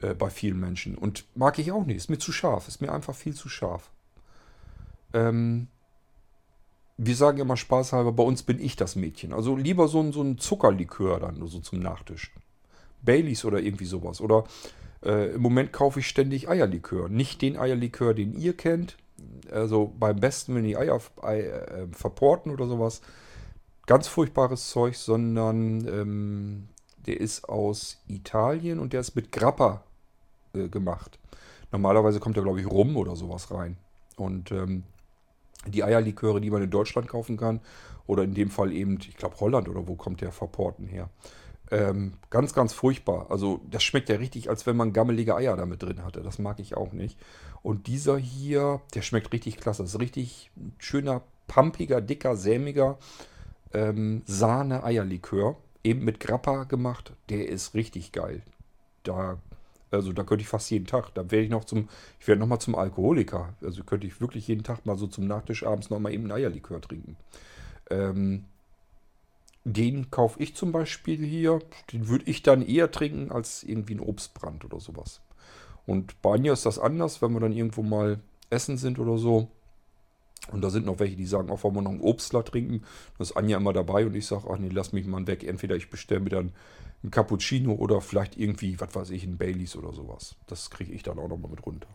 äh, 0.00 0.14
bei 0.14 0.30
vielen 0.30 0.60
Menschen. 0.60 0.96
Und 0.96 1.24
mag 1.34 1.58
ich 1.58 1.72
auch 1.72 1.84
nicht. 1.84 1.96
Ist 1.96 2.10
mir 2.10 2.18
zu 2.18 2.32
scharf. 2.32 2.68
Ist 2.68 2.80
mir 2.80 2.92
einfach 2.92 3.14
viel 3.14 3.34
zu 3.34 3.48
scharf. 3.48 3.90
Ähm, 5.12 5.68
wir 6.96 7.16
sagen 7.16 7.38
immer 7.38 7.56
spaßhalber, 7.56 8.12
bei 8.12 8.22
uns 8.22 8.44
bin 8.44 8.60
ich 8.60 8.76
das 8.76 8.94
Mädchen. 8.94 9.32
Also 9.32 9.56
lieber 9.56 9.88
so 9.88 10.00
ein, 10.00 10.12
so 10.12 10.22
ein 10.22 10.38
Zuckerlikör 10.38 11.18
dann, 11.18 11.44
so 11.46 11.58
zum 11.58 11.80
Nachtisch. 11.80 12.32
Baileys 13.02 13.44
oder 13.44 13.60
irgendwie 13.60 13.84
sowas. 13.84 14.20
Oder 14.20 14.44
äh, 15.04 15.34
im 15.34 15.42
Moment 15.42 15.72
kaufe 15.72 16.00
ich 16.00 16.06
ständig 16.06 16.48
Eierlikör. 16.48 17.08
Nicht 17.08 17.42
den 17.42 17.58
Eierlikör, 17.58 18.14
den 18.14 18.34
ihr 18.34 18.56
kennt. 18.56 18.96
Also 19.50 19.92
beim 19.98 20.16
besten, 20.16 20.54
wenn 20.54 20.64
die 20.64 20.76
Eier 20.76 21.00
Ei, 21.22 21.40
äh, 21.40 21.86
verporten 21.92 22.52
oder 22.52 22.66
sowas. 22.66 23.02
Ganz 23.86 24.08
furchtbares 24.08 24.70
Zeug, 24.70 24.96
sondern 24.96 25.86
ähm, 25.86 26.68
der 27.06 27.20
ist 27.20 27.48
aus 27.48 28.02
Italien 28.08 28.78
und 28.78 28.92
der 28.92 29.00
ist 29.00 29.14
mit 29.14 29.30
Grappa 29.30 29.84
äh, 30.54 30.68
gemacht. 30.68 31.18
Normalerweise 31.70 32.20
kommt 32.20 32.36
da, 32.36 32.40
glaube 32.40 32.60
ich, 32.60 32.66
Rum 32.66 32.96
oder 32.96 33.14
sowas 33.14 33.50
rein. 33.50 33.76
Und 34.16 34.52
ähm, 34.52 34.84
die 35.66 35.84
Eierliköre, 35.84 36.40
die 36.40 36.50
man 36.50 36.62
in 36.62 36.70
Deutschland 36.70 37.08
kaufen 37.08 37.36
kann, 37.36 37.60
oder 38.06 38.22
in 38.22 38.34
dem 38.34 38.50
Fall 38.50 38.72
eben, 38.72 38.98
ich 39.00 39.16
glaube, 39.16 39.40
Holland 39.40 39.68
oder 39.68 39.86
wo 39.88 39.94
kommt 39.94 40.20
der 40.20 40.32
Verporten 40.32 40.86
her? 40.86 41.08
Ähm, 41.74 42.12
ganz, 42.30 42.54
ganz 42.54 42.72
furchtbar. 42.72 43.26
Also 43.30 43.60
das 43.68 43.82
schmeckt 43.82 44.08
ja 44.08 44.14
richtig, 44.14 44.48
als 44.48 44.64
wenn 44.64 44.76
man 44.76 44.92
gammelige 44.92 45.34
Eier 45.34 45.56
damit 45.56 45.82
drin 45.82 46.04
hatte. 46.04 46.22
Das 46.22 46.38
mag 46.38 46.60
ich 46.60 46.76
auch 46.76 46.92
nicht. 46.92 47.18
Und 47.64 47.88
dieser 47.88 48.16
hier, 48.16 48.80
der 48.94 49.02
schmeckt 49.02 49.32
richtig 49.32 49.56
klasse. 49.56 49.82
Das 49.82 49.94
ist 49.94 50.00
richtig 50.00 50.52
schöner, 50.78 51.22
pumpiger, 51.48 52.00
dicker, 52.00 52.36
sämiger 52.36 52.96
ähm, 53.72 54.22
Sahne-Eierlikör. 54.24 55.56
Eben 55.82 56.04
mit 56.04 56.20
Grappa 56.20 56.62
gemacht. 56.62 57.12
Der 57.28 57.48
ist 57.48 57.74
richtig 57.74 58.12
geil. 58.12 58.42
Da, 59.02 59.38
also 59.90 60.12
da 60.12 60.22
könnte 60.22 60.42
ich 60.42 60.48
fast 60.48 60.70
jeden 60.70 60.86
Tag. 60.86 61.12
Da 61.14 61.28
werde 61.32 61.42
ich 61.42 61.50
noch 61.50 61.64
zum, 61.64 61.88
ich 62.20 62.28
werde 62.28 62.38
nochmal 62.38 62.60
zum 62.60 62.76
Alkoholiker. 62.76 63.52
Also 63.62 63.82
könnte 63.82 64.06
ich 64.06 64.20
wirklich 64.20 64.46
jeden 64.46 64.62
Tag 64.62 64.86
mal 64.86 64.96
so 64.96 65.08
zum 65.08 65.26
Nachtisch 65.26 65.66
abends 65.66 65.90
nochmal 65.90 66.12
eben 66.12 66.26
ein 66.26 66.32
Eierlikör 66.32 66.80
trinken. 66.80 67.16
Ähm, 67.90 68.44
den 69.64 70.10
kaufe 70.10 70.42
ich 70.42 70.54
zum 70.54 70.72
Beispiel 70.72 71.24
hier. 71.24 71.58
Den 71.92 72.08
würde 72.08 72.26
ich 72.26 72.42
dann 72.42 72.62
eher 72.62 72.90
trinken 72.90 73.32
als 73.32 73.62
irgendwie 73.62 73.94
ein 73.94 74.00
Obstbrand 74.00 74.64
oder 74.64 74.78
sowas. 74.78 75.20
Und 75.86 76.20
bei 76.22 76.34
Anja 76.34 76.52
ist 76.52 76.66
das 76.66 76.78
anders, 76.78 77.22
wenn 77.22 77.32
wir 77.32 77.40
dann 77.40 77.52
irgendwo 77.52 77.82
mal 77.82 78.20
essen 78.50 78.76
sind 78.76 78.98
oder 78.98 79.18
so. 79.18 79.48
Und 80.52 80.62
da 80.62 80.68
sind 80.68 80.84
noch 80.84 80.98
welche, 80.98 81.16
die 81.16 81.26
sagen, 81.26 81.50
auch 81.50 81.64
wollen 81.64 81.74
wir 81.74 81.82
noch 81.82 81.90
einen 81.90 82.02
Obstler 82.02 82.44
trinken. 82.44 82.82
Da 83.16 83.22
ist 83.22 83.36
Anja 83.36 83.56
immer 83.56 83.72
dabei 83.72 84.06
und 84.06 84.14
ich 84.14 84.26
sage, 84.26 84.46
ach 84.50 84.58
nee, 84.58 84.68
lass 84.68 84.92
mich 84.92 85.06
mal 85.06 85.26
weg. 85.26 85.42
Entweder 85.42 85.76
ich 85.76 85.88
bestelle 85.88 86.20
mir 86.20 86.30
dann 86.30 86.52
einen 87.02 87.10
Cappuccino 87.10 87.72
oder 87.72 88.00
vielleicht 88.02 88.36
irgendwie, 88.36 88.78
was 88.78 88.94
weiß 88.94 89.10
ich, 89.10 89.24
einen 89.24 89.38
Baileys 89.38 89.76
oder 89.76 89.92
sowas. 89.92 90.36
Das 90.46 90.70
kriege 90.70 90.92
ich 90.92 91.02
dann 91.02 91.18
auch 91.18 91.28
nochmal 91.28 91.50
mit 91.50 91.64
runter. 91.64 91.88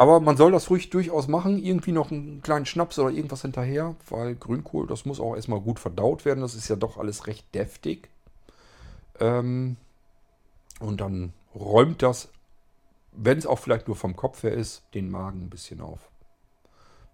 Aber 0.00 0.18
man 0.18 0.38
soll 0.38 0.50
das 0.50 0.70
ruhig 0.70 0.88
durchaus 0.88 1.28
machen. 1.28 1.62
Irgendwie 1.62 1.92
noch 1.92 2.10
einen 2.10 2.40
kleinen 2.40 2.64
Schnaps 2.64 2.98
oder 2.98 3.10
irgendwas 3.10 3.42
hinterher, 3.42 3.96
weil 4.08 4.34
Grünkohl, 4.34 4.86
das 4.86 5.04
muss 5.04 5.20
auch 5.20 5.36
erstmal 5.36 5.60
gut 5.60 5.78
verdaut 5.78 6.24
werden. 6.24 6.40
Das 6.40 6.54
ist 6.54 6.68
ja 6.68 6.76
doch 6.76 6.96
alles 6.96 7.26
recht 7.26 7.54
deftig. 7.54 8.08
Ähm, 9.18 9.76
und 10.78 11.02
dann 11.02 11.34
räumt 11.54 12.00
das, 12.00 12.30
wenn 13.12 13.36
es 13.36 13.44
auch 13.44 13.58
vielleicht 13.58 13.88
nur 13.88 13.96
vom 13.96 14.16
Kopf 14.16 14.42
her 14.42 14.54
ist, 14.54 14.84
den 14.94 15.10
Magen 15.10 15.42
ein 15.42 15.50
bisschen 15.50 15.82
auf. 15.82 16.08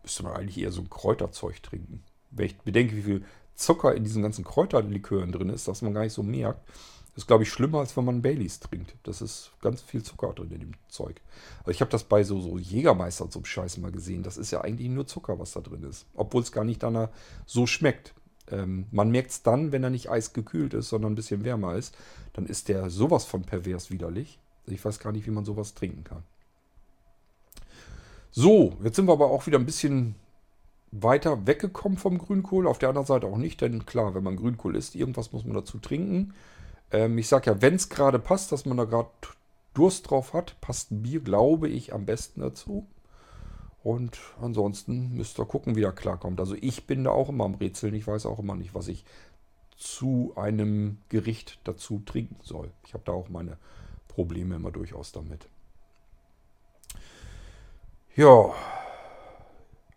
Müsste 0.05 0.22
man 0.22 0.34
eigentlich 0.34 0.59
eher 0.59 0.70
so 0.70 0.82
ein 0.82 0.89
Kräuterzeug 0.89 1.61
trinken. 1.64 2.05
Wenn 2.30 2.47
ich 2.47 2.57
bedenke, 2.59 2.95
wie 2.95 3.03
viel 3.03 3.24
Zucker 3.57 3.94
in 3.94 4.04
diesen 4.04 4.22
ganzen 4.22 4.44
Kräuterlikören 4.44 5.32
drin 5.32 5.48
ist, 5.48 5.66
dass 5.66 5.82
man 5.82 5.94
gar 5.94 6.02
nicht 6.02 6.12
so 6.12 6.22
merkt, 6.22 6.61
ist, 7.16 7.26
glaube 7.26 7.44
ich, 7.44 7.50
schlimmer, 7.50 7.78
als 7.78 7.96
wenn 7.96 8.04
man 8.04 8.20
Baileys 8.20 8.61
trinkt. 8.61 8.94
Das 9.02 9.22
ist 9.22 9.50
ganz 9.62 9.80
viel 9.80 10.02
Zucker 10.02 10.34
drin 10.34 10.50
in 10.50 10.61
dem 10.61 10.72
Zeug. 10.88 11.16
Also 11.61 11.70
ich 11.70 11.80
habe 11.80 11.90
das 11.90 12.04
bei 12.04 12.22
so, 12.22 12.40
so 12.40 12.59
Jägermeister 12.59 13.26
einem 13.32 13.44
Scheiß 13.44 13.78
mal 13.78 13.90
gesehen. 13.90 14.22
Das 14.22 14.36
ist 14.36 14.50
ja 14.50 14.61
eigentlich 14.61 14.90
nur 14.90 15.07
Zucker, 15.07 15.38
was 15.38 15.52
da 15.52 15.61
drin 15.61 15.82
ist. 15.82 16.07
Obwohl 16.14 16.42
es 16.42 16.52
gar 16.52 16.64
nicht 16.64 16.82
danach 16.82 17.09
so 17.46 17.66
schmeckt. 17.66 18.14
Ähm, 18.50 18.86
man 18.90 19.11
merkt 19.11 19.30
es 19.30 19.42
dann, 19.42 19.72
wenn 19.72 19.82
er 19.82 19.90
nicht 19.90 20.11
eisgekühlt 20.11 20.74
ist, 20.74 20.90
sondern 20.90 21.12
ein 21.12 21.16
bisschen 21.16 21.44
wärmer 21.44 21.74
ist. 21.74 21.96
Dann 22.34 22.44
ist 22.44 22.68
der 22.68 22.90
sowas 22.90 23.24
von 23.24 23.42
pervers 23.42 23.90
widerlich. 23.90 24.38
Ich 24.66 24.84
weiß 24.84 24.98
gar 24.98 25.12
nicht, 25.12 25.26
wie 25.26 25.30
man 25.30 25.46
sowas 25.46 25.74
trinken 25.74 26.04
kann. 26.04 26.22
So, 28.30 28.76
jetzt 28.84 28.96
sind 28.96 29.07
wir 29.07 29.12
aber 29.12 29.30
auch 29.30 29.46
wieder 29.46 29.59
ein 29.59 29.64
bisschen 29.64 30.16
weiter 30.93 31.47
weggekommen 31.47 31.99
vom 31.99 32.18
Grünkohl. 32.18 32.66
Auf 32.66 32.78
der 32.78 32.89
anderen 32.89 33.07
Seite 33.07 33.26
auch 33.26 33.37
nicht, 33.37 33.61
denn 33.61 33.87
klar, 33.87 34.14
wenn 34.14 34.24
man 34.24 34.37
Grünkohl 34.37 34.76
isst, 34.76 34.95
irgendwas 34.95 35.32
muss 35.32 35.45
man 35.45 35.55
dazu 35.55 35.78
trinken. 35.78 36.34
Ähm, 36.91 37.18
ich 37.18 37.28
sage 37.28 37.51
ja, 37.51 37.62
wenn 37.62 37.74
es 37.74 37.89
gerade 37.89 38.18
passt, 38.18 38.53
dass 38.53 38.66
man 38.66 38.76
da 38.76 38.84
gerade 38.84 39.11
Durst 39.74 40.11
drauf 40.11 40.32
hat, 40.32 40.61
passt 40.61 40.91
ein 40.91 41.03
Bier, 41.03 41.20
glaube 41.20 41.68
ich, 41.68 41.93
am 41.93 42.07
besten 42.07 42.41
dazu. 42.41 42.87
Und 43.82 44.18
ansonsten 44.41 45.12
müsst 45.14 45.39
ihr 45.39 45.45
gucken, 45.45 45.76
wie 45.76 45.82
er 45.82 45.93
klarkommt. 45.93 46.41
Also 46.41 46.57
ich 46.61 46.87
bin 46.87 47.05
da 47.05 47.11
auch 47.11 47.28
immer 47.28 47.45
am 47.45 47.55
Rätseln. 47.55 47.95
Ich 47.95 48.07
weiß 48.07 48.26
auch 48.26 48.39
immer 48.39 48.57
nicht, 48.57 48.74
was 48.74 48.89
ich 48.89 49.05
zu 49.76 50.32
einem 50.34 50.99
Gericht 51.09 51.61
dazu 51.64 52.03
trinken 52.05 52.39
soll. 52.43 52.72
Ich 52.84 52.95
habe 52.95 53.05
da 53.05 53.12
auch 53.12 53.28
meine 53.28 53.59
Probleme 54.09 54.57
immer 54.57 54.72
durchaus 54.72 55.12
damit. 55.12 55.47
Ja, 58.16 58.55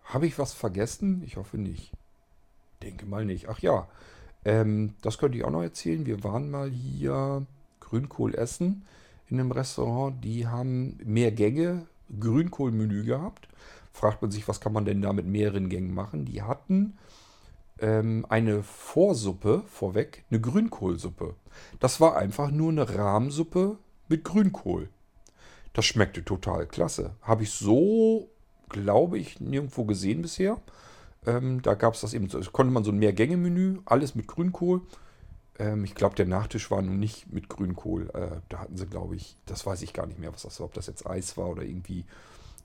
habe 0.09 0.25
ich 0.25 0.39
was 0.39 0.53
vergessen? 0.53 1.23
Ich 1.23 1.37
hoffe 1.37 1.57
nicht. 1.57 1.91
Denke 2.81 3.05
mal 3.05 3.25
nicht. 3.25 3.47
Ach 3.47 3.59
ja, 3.59 3.87
ähm, 4.43 4.95
das 5.01 5.17
könnte 5.17 5.37
ich 5.37 5.45
auch 5.45 5.51
noch 5.51 5.61
erzählen. 5.61 6.05
Wir 6.05 6.23
waren 6.23 6.49
mal 6.49 6.69
hier 6.69 7.45
Grünkohl 7.79 8.35
essen 8.35 8.85
in 9.27 9.39
einem 9.39 9.51
Restaurant. 9.51 10.23
Die 10.23 10.47
haben 10.47 10.97
mehr 11.03 11.31
Gänge 11.31 11.85
Grünkohlmenü 12.19 13.03
gehabt. 13.03 13.47
Fragt 13.93 14.21
man 14.21 14.31
sich, 14.31 14.47
was 14.47 14.59
kann 14.59 14.73
man 14.73 14.85
denn 14.85 15.01
da 15.01 15.13
mit 15.13 15.27
mehreren 15.27 15.69
Gängen 15.69 15.93
machen? 15.93 16.25
Die 16.25 16.41
hatten 16.41 16.97
ähm, 17.79 18.25
eine 18.29 18.63
Vorsuppe 18.63 19.63
vorweg, 19.67 20.23
eine 20.31 20.41
Grünkohlsuppe. 20.41 21.35
Das 21.79 22.01
war 22.01 22.17
einfach 22.17 22.49
nur 22.49 22.71
eine 22.71 22.97
Rahmsuppe 22.97 23.77
mit 24.07 24.23
Grünkohl. 24.23 24.89
Das 25.73 25.85
schmeckte 25.85 26.25
total 26.25 26.65
klasse. 26.65 27.11
Habe 27.21 27.43
ich 27.43 27.51
so, 27.51 28.29
glaube 28.69 29.17
ich, 29.17 29.39
nirgendwo 29.39 29.85
gesehen 29.85 30.21
bisher. 30.21 30.59
Ähm, 31.25 31.61
da 31.61 31.73
gab 31.73 31.95
es 31.95 32.01
das 32.01 32.13
eben, 32.13 32.29
so, 32.29 32.39
konnte 32.51 32.71
man 32.71 32.83
so 32.83 32.91
ein 32.91 32.99
Mehrgänge-Menü, 32.99 33.79
alles 33.85 34.15
mit 34.15 34.27
Grünkohl. 34.27 34.81
Ähm, 35.57 35.83
ich 35.83 35.95
glaube, 35.95 36.15
der 36.15 36.25
Nachtisch 36.25 36.71
war 36.71 36.81
nun 36.81 36.99
nicht 36.99 37.31
mit 37.31 37.49
Grünkohl. 37.49 38.09
Äh, 38.13 38.41
da 38.47 38.59
hatten 38.59 38.77
sie, 38.77 38.87
glaube 38.87 39.15
ich, 39.15 39.35
das 39.45 39.65
weiß 39.65 39.81
ich 39.81 39.93
gar 39.93 40.07
nicht 40.07 40.19
mehr, 40.19 40.33
was 40.33 40.43
das 40.43 40.59
war, 40.59 40.67
ob 40.67 40.73
das 40.73 40.87
jetzt 40.87 41.05
Eis 41.05 41.37
war 41.37 41.49
oder 41.49 41.63
irgendwie 41.63 42.05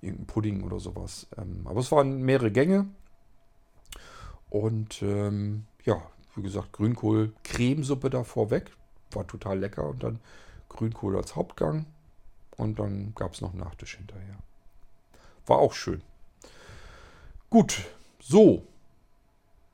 irgendein 0.01 0.27
Pudding 0.27 0.63
oder 0.63 0.79
sowas. 0.79 1.27
Ähm, 1.37 1.63
aber 1.65 1.81
es 1.81 1.91
waren 1.91 2.23
mehrere 2.23 2.53
Gänge. 2.53 2.87
Und 4.51 5.03
ähm, 5.03 5.65
ja, 5.85 6.01
wie 6.37 6.43
gesagt, 6.43 6.73
Grünkohl-Cremesuppe 6.73 8.11
da 8.11 8.23
vorweg. 8.23 8.71
War 9.13 9.27
total 9.27 9.59
lecker. 9.59 9.89
Und 9.89 10.03
dann 10.03 10.21
Grünkohl 10.69 11.17
als 11.17 11.35
Hauptgang. 11.35 11.87
Und 12.57 12.79
dann 12.79 13.15
gab 13.17 13.35
es 13.35 13.41
noch 13.41 13.53
Nachtisch 13.53 13.97
hinterher. 13.97 14.39
War 15.47 15.59
auch 15.59 15.73
schön. 15.73 16.03
Gut, 17.51 17.85
so, 18.19 18.63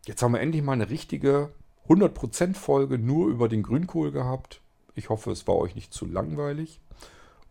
jetzt 0.07 0.23
haben 0.23 0.33
wir 0.33 0.41
endlich 0.41 0.63
mal 0.63 0.73
eine 0.73 0.91
richtige 0.91 1.51
100% 1.89 2.55
Folge 2.55 2.99
nur 2.99 3.29
über 3.29 3.49
den 3.49 3.63
Grünkohl 3.63 4.13
gehabt. 4.13 4.61
Ich 4.95 5.09
hoffe, 5.09 5.31
es 5.31 5.47
war 5.47 5.57
euch 5.57 5.75
nicht 5.75 5.93
zu 5.93 6.07
langweilig. 6.07 6.81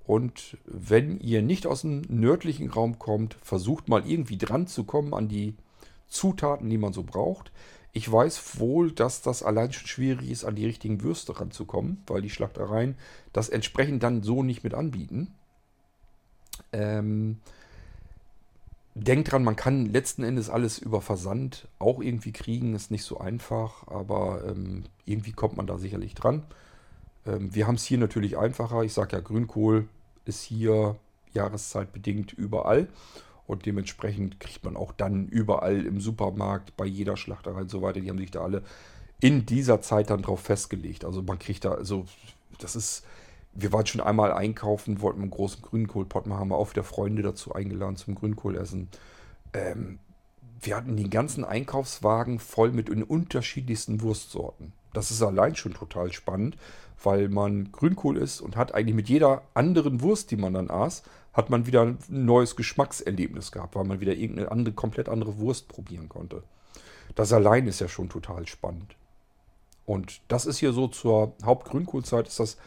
Und 0.06 0.58
wenn 0.66 1.20
ihr 1.20 1.42
nicht 1.42 1.68
aus 1.68 1.82
dem 1.82 2.02
nördlichen 2.08 2.70
Raum 2.70 3.00
kommt, 3.00 3.38
versucht 3.42 3.90
mal 3.90 4.10
irgendwie 4.10 4.38
dran 4.38 4.66
zu 4.66 4.84
kommen 4.84 5.14
an 5.14 5.28
die 5.28 5.56
Zutaten, 6.08 6.70
die 6.70 6.78
man 6.78 6.94
so 6.94 7.04
braucht. 7.04 7.52
Ich 7.92 8.12
weiß 8.12 8.60
wohl, 8.60 8.92
dass 8.92 9.22
das 9.22 9.44
allein 9.44 9.74
schon 9.74 9.88
schwierig 9.88 10.30
ist, 10.30 10.46
an 10.46 10.56
die 10.56 10.66
richtigen 10.66 11.02
Würste 11.02 11.40
ranzukommen, 11.40 12.02
weil 12.08 12.22
die 12.22 12.30
Schlachtereien 12.30 12.96
das 13.34 13.50
entsprechend 13.50 14.04
dann 14.04 14.24
so 14.24 14.42
nicht 14.42 14.64
mit 14.64 14.74
anbieten. 14.74 15.34
Ähm, 16.72 17.40
Denkt 19.04 19.32
dran, 19.32 19.44
man 19.44 19.56
kann 19.56 19.86
letzten 19.86 20.24
Endes 20.24 20.50
alles 20.50 20.80
über 20.80 21.02
Versand 21.02 21.68
auch 21.80 22.02
irgendwie 22.02 22.32
kriegen. 22.32 22.76
Ist 22.76 22.92
nicht 22.92 23.04
so 23.04 23.20
einfach, 23.20 23.88
aber 23.88 24.44
ähm, 24.48 24.84
irgendwie 25.06 25.32
kommt 25.32 25.58
man 25.58 25.68
da 25.68 25.78
sicherlich 25.78 26.16
dran. 26.16 26.44
Ähm, 27.26 27.54
wir 27.54 27.68
haben 27.68 27.76
es 27.76 27.86
hier 27.86 27.98
natürlich 27.98 28.38
einfacher. 28.38 28.84
Ich 28.84 28.94
sage 28.94 29.16
ja, 29.16 29.22
Grünkohl 29.22 29.88
ist 30.26 30.42
hier 30.42 30.96
jahreszeitbedingt 31.34 32.34
überall. 32.34 32.88
Und 33.48 33.66
dementsprechend 33.66 34.40
kriegt 34.40 34.64
man 34.64 34.78
auch 34.78 34.92
dann 34.92 35.28
überall 35.28 35.86
im 35.86 36.00
Supermarkt, 36.00 36.78
bei 36.78 36.86
jeder 36.86 37.18
Schlachterei 37.18 37.62
und 37.62 37.72
so 37.72 37.82
weiter. 37.82 38.00
Die 38.00 38.10
haben 38.10 38.20
sich 38.20 38.32
da 38.32 38.42
alle 38.42 38.64
in 39.20 39.46
dieser 39.46 39.82
Zeit 39.82 40.12
dann 40.12 40.22
drauf 40.22 40.42
festgelegt. 40.42 41.04
Also 41.04 41.24
man 41.24 41.40
kriegt 41.40 41.66
da, 41.66 41.72
also 41.72 42.06
das 42.60 42.76
ist 42.76 43.06
wir 43.54 43.74
waren 43.74 43.86
schon 43.86 44.02
einmal 44.02 44.32
einkaufen, 44.32 45.02
wollten 45.02 45.22
einen 45.22 45.32
großen 45.32 45.62
Grünkohlpott 45.62 46.28
machen, 46.28 46.40
haben 46.40 46.52
wir 46.52 46.58
auch 46.58 46.72
wieder 46.72 46.84
Freunde 46.84 47.22
dazu 47.22 47.54
eingeladen 47.54 47.96
zum 47.96 48.16
Grünkohlessen. 48.16 48.90
Ähm, 49.54 50.00
wir 50.62 50.76
hatten 50.76 50.98
den 50.98 51.10
ganzen 51.10 51.46
Einkaufswagen 51.46 52.40
voll 52.40 52.72
mit 52.72 52.90
den 52.90 53.04
unterschiedlichsten 53.04 54.02
Wurstsorten. 54.02 54.74
Das 54.94 55.12
ist 55.12 55.22
allein 55.22 55.56
schon 55.56 55.74
total 55.74 56.12
spannend, 56.12 56.58
weil 57.02 57.30
man 57.30 57.72
Grünkohl 57.72 58.18
isst 58.18 58.42
und 58.42 58.58
hat 58.58 58.74
eigentlich 58.74 58.96
mit 58.96 59.10
jeder 59.10 59.44
anderen 59.54 60.02
Wurst, 60.02 60.32
die 60.32 60.36
man 60.36 60.54
dann 60.54 60.70
aß, 60.70 61.04
hat 61.34 61.50
man 61.50 61.66
wieder 61.66 61.84
ein 61.84 61.98
neues 62.10 62.56
Geschmackserlebnis 62.56 63.52
gehabt, 63.52 63.76
weil 63.76 63.86
man 63.86 64.02
wieder 64.02 64.14
irgendeine 64.14 64.52
andere, 64.52 64.76
komplett 64.76 65.08
andere 65.08 65.38
Wurst 65.38 65.68
probieren 65.68 66.10
konnte. 66.10 66.44
Das 67.16 67.32
allein 67.32 67.68
ist 67.68 67.80
ja 67.80 67.88
schon 67.88 68.10
total 68.10 68.48
spannend. 68.48 68.96
Und 69.86 70.22
das 70.28 70.46
ist 70.46 70.58
hier 70.58 70.74
so 70.74 70.88
zur 70.88 71.34
Hauptgrünkohlzeit, 71.44 72.28
ist 72.28 72.40
das 72.40 72.58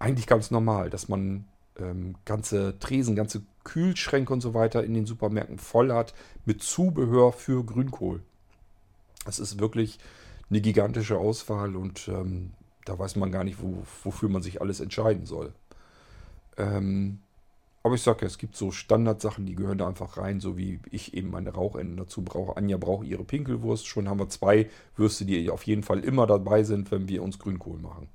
eigentlich 0.00 0.26
ganz 0.26 0.50
normal, 0.50 0.90
dass 0.90 1.08
man 1.08 1.44
ähm, 1.78 2.16
ganze 2.24 2.78
Tresen, 2.80 3.14
ganze 3.14 3.42
Kühlschränke 3.62 4.32
und 4.32 4.40
so 4.40 4.54
weiter 4.54 4.82
in 4.82 4.94
den 4.94 5.06
Supermärkten 5.06 5.58
voll 5.58 5.92
hat 5.92 6.14
mit 6.44 6.62
Zubehör 6.62 7.32
für 7.32 7.64
Grünkohl. 7.64 8.22
Das 9.24 9.38
ist 9.38 9.60
wirklich 9.60 9.98
eine 10.48 10.60
gigantische 10.60 11.18
Auswahl 11.18 11.76
und 11.76 12.08
ähm, 12.08 12.54
da 12.84 12.98
weiß 12.98 13.16
man 13.16 13.30
gar 13.30 13.44
nicht, 13.44 13.62
wo, 13.62 13.84
wofür 14.02 14.28
man 14.28 14.42
sich 14.42 14.60
alles 14.60 14.80
entscheiden 14.80 15.26
soll. 15.26 15.52
Ähm, 16.56 17.20
aber 17.82 17.94
ich 17.94 18.02
sage 18.02 18.22
ja, 18.22 18.26
es 18.26 18.38
gibt 18.38 18.56
so 18.56 18.72
Standardsachen, 18.72 19.46
die 19.46 19.54
gehören 19.54 19.78
da 19.78 19.88
einfach 19.88 20.18
rein, 20.18 20.40
so 20.40 20.58
wie 20.58 20.80
ich 20.90 21.14
eben 21.14 21.30
meine 21.30 21.50
Rauchenden 21.50 21.96
dazu 21.96 22.22
brauche. 22.22 22.56
Anja 22.56 22.76
braucht 22.76 23.06
ihre 23.06 23.24
Pinkelwurst. 23.24 23.86
Schon 23.86 24.08
haben 24.08 24.18
wir 24.18 24.28
zwei 24.28 24.68
Würste, 24.96 25.24
die 25.24 25.48
auf 25.48 25.62
jeden 25.62 25.82
Fall 25.82 26.00
immer 26.00 26.26
dabei 26.26 26.62
sind, 26.62 26.90
wenn 26.90 27.08
wir 27.08 27.22
uns 27.22 27.38
Grünkohl 27.38 27.78
machen. 27.78 28.08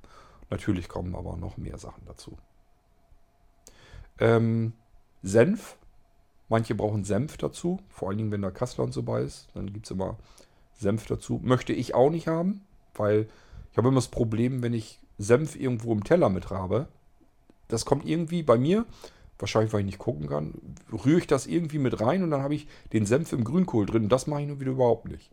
Natürlich 0.50 0.88
kommen 0.88 1.14
aber 1.14 1.36
noch 1.36 1.56
mehr 1.56 1.78
Sachen 1.78 2.04
dazu. 2.06 2.36
Ähm, 4.18 4.72
Senf. 5.22 5.76
Manche 6.48 6.76
brauchen 6.76 7.02
Senf 7.02 7.36
dazu, 7.38 7.80
vor 7.88 8.08
allen 8.08 8.18
Dingen, 8.18 8.30
wenn 8.30 8.42
da 8.42 8.52
Kassler 8.52 8.84
und 8.84 8.92
so 8.92 9.02
bei 9.02 9.22
ist. 9.22 9.48
Dann 9.54 9.72
gibt 9.72 9.86
es 9.86 9.90
immer 9.90 10.16
Senf 10.74 11.06
dazu. 11.06 11.40
Möchte 11.42 11.72
ich 11.72 11.94
auch 11.94 12.10
nicht 12.10 12.28
haben, 12.28 12.60
weil 12.94 13.26
ich 13.72 13.78
habe 13.78 13.88
immer 13.88 13.96
das 13.96 14.08
Problem, 14.08 14.62
wenn 14.62 14.72
ich 14.72 15.00
Senf 15.18 15.56
irgendwo 15.56 15.92
im 15.92 16.04
Teller 16.04 16.28
mit 16.28 16.50
habe, 16.50 16.88
das 17.68 17.84
kommt 17.84 18.06
irgendwie 18.06 18.42
bei 18.42 18.58
mir, 18.58 18.86
wahrscheinlich 19.38 19.72
weil 19.72 19.80
ich 19.80 19.86
nicht 19.86 19.98
gucken 19.98 20.28
kann, 20.28 20.54
rühre 20.92 21.18
ich 21.18 21.26
das 21.26 21.46
irgendwie 21.46 21.78
mit 21.78 22.00
rein 22.00 22.22
und 22.22 22.30
dann 22.30 22.42
habe 22.42 22.54
ich 22.54 22.68
den 22.92 23.06
Senf 23.06 23.32
im 23.32 23.44
Grünkohl 23.44 23.86
drin. 23.86 24.08
Das 24.08 24.26
mache 24.26 24.42
ich 24.42 24.46
nur 24.46 24.60
wieder 24.60 24.70
überhaupt 24.70 25.08
nicht. 25.08 25.30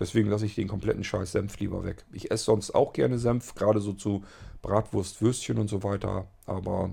Deswegen 0.00 0.30
lasse 0.30 0.46
ich 0.46 0.54
den 0.54 0.66
kompletten 0.66 1.04
Scheiß 1.04 1.32
Senf 1.32 1.60
lieber 1.60 1.84
weg. 1.84 2.04
Ich 2.10 2.30
esse 2.30 2.44
sonst 2.44 2.74
auch 2.74 2.94
gerne 2.94 3.18
Senf, 3.18 3.54
gerade 3.54 3.80
so 3.80 3.92
zu 3.92 4.24
Bratwurst, 4.62 5.20
Würstchen 5.20 5.58
und 5.58 5.68
so 5.68 5.82
weiter. 5.82 6.26
Aber 6.46 6.90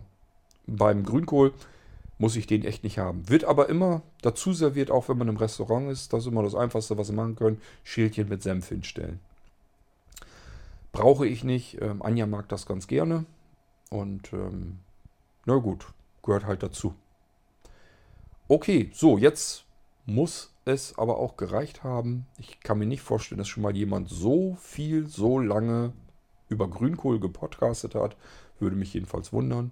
beim 0.68 1.04
Grünkohl 1.04 1.54
muss 2.20 2.36
ich 2.36 2.48
den 2.48 2.66
echt 2.66 2.84
nicht 2.84 2.98
haben. 2.98 3.30
Wird 3.30 3.46
aber 3.46 3.70
immer 3.70 4.02
dazu 4.22 4.52
serviert, 4.52 4.92
auch 4.92 5.08
wenn 5.08 5.18
man 5.18 5.30
im 5.30 5.38
Restaurant 5.38 5.90
ist. 5.90 6.12
Das 6.12 6.22
ist 6.22 6.28
immer 6.28 6.44
das 6.44 6.56
Einfachste, 6.56 6.98
was 6.98 7.08
Sie 7.08 7.14
machen 7.14 7.36
können. 7.36 7.62
Schälchen 7.84 8.28
mit 8.28 8.44
Senf 8.44 8.68
hinstellen. 8.70 9.22
Brauche 10.92 11.26
ich 11.26 11.44
nicht. 11.46 11.82
Ähm, 11.82 12.02
Anja 12.02 12.28
mag 12.28 12.50
das 12.50 12.66
ganz 12.66 12.88
gerne. 12.88 13.26
Und 13.90 14.34
ähm, 14.34 14.80
na 15.46 15.56
gut, 15.56 15.86
gehört 16.24 16.46
halt 16.46 16.62
dazu. 16.62 16.94
Okay, 18.50 18.90
so, 18.94 19.18
jetzt 19.18 19.64
muss 20.06 20.52
es 20.68 20.98
aber 20.98 21.18
auch 21.18 21.38
gereicht 21.38 21.84
haben. 21.84 22.28
Ich 22.38 22.60
kann 22.62 22.80
mir 22.80 22.86
nicht 22.86 23.02
vorstellen, 23.02 23.40
dass 23.40 23.48
schon 23.48 23.64
mal 23.64 23.76
jemand 23.76 24.10
so 24.10 24.58
viel, 24.60 25.08
so 25.08 25.40
lange 25.40 25.94
über 26.50 26.70
Grünkohl 26.70 27.20
gepodcastet 27.20 27.96
hat. 27.96 28.16
Würde 28.60 28.76
mich 28.76 28.94
jedenfalls 28.94 29.34
wundern. 29.34 29.72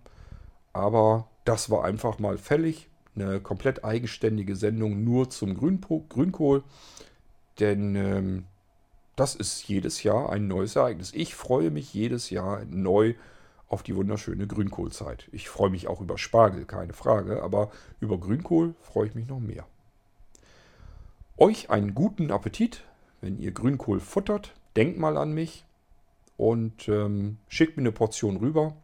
Aber 0.73 1.27
das 1.45 1.69
war 1.69 1.85
einfach 1.85 2.19
mal 2.19 2.38
fällig. 2.38 2.89
Eine 3.15 3.39
komplett 3.39 3.85
eigenständige 3.85 4.55
Sendung 4.55 5.03
nur 5.03 5.30
zum 5.30 5.55
Grünpo 5.55 6.05
Grünkohl. 6.09 6.63
Denn 7.59 7.95
ähm, 7.95 8.43
das 9.15 9.35
ist 9.35 9.67
jedes 9.67 10.03
Jahr 10.03 10.30
ein 10.30 10.47
neues 10.47 10.76
Ereignis. 10.76 11.13
Ich 11.13 11.35
freue 11.35 11.72
mich 11.72 11.93
jedes 11.93 12.30
Jahr 12.30 12.65
neu 12.65 13.15
auf 13.67 13.81
die 13.84 13.95
wunderschöne 13.95 14.47
Grünkohlzeit. 14.47 15.30
Ich 15.31 15.49
freue 15.49 15.69
mich 15.69 15.88
auch 15.88 16.01
über 16.01 16.17
Spargel, 16.17 16.65
keine 16.65 16.93
Frage, 16.93 17.41
aber 17.41 17.72
über 17.99 18.19
Grünkohl 18.19 18.76
freue 18.81 19.07
ich 19.07 19.15
mich 19.15 19.27
noch 19.27 19.39
mehr. 19.39 19.65
Euch 21.38 21.70
einen 21.70 21.94
guten 21.94 22.32
Appetit, 22.32 22.86
wenn 23.20 23.38
ihr 23.38 23.52
Grünkohl 23.52 23.99
futtert. 23.99 24.53
Denkt 24.78 24.98
mal 24.98 25.18
an 25.18 25.34
mich 25.34 25.66
und 26.38 26.88
ähm, 26.88 27.40
schickt 27.49 27.76
mir 27.76 27.82
eine 27.82 27.91
Portion 27.91 28.38
rüber. 28.38 28.78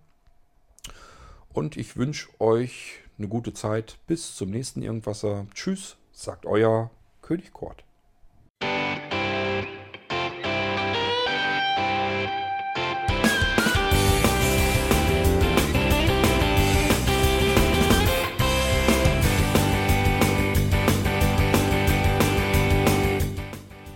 Und 1.54 1.78
ich 1.78 1.96
wünsche 1.96 2.28
euch 2.42 3.00
eine 3.18 3.30
gute 3.30 3.54
Zeit. 3.54 4.00
Bis 4.06 4.36
zum 4.36 4.50
nächsten 4.50 4.82
Irgendwasser. 4.82 5.48
Tschüss, 5.54 5.96
sagt 6.12 6.46
euer 6.46 6.92
König 7.22 7.54
Kort. 7.54 7.86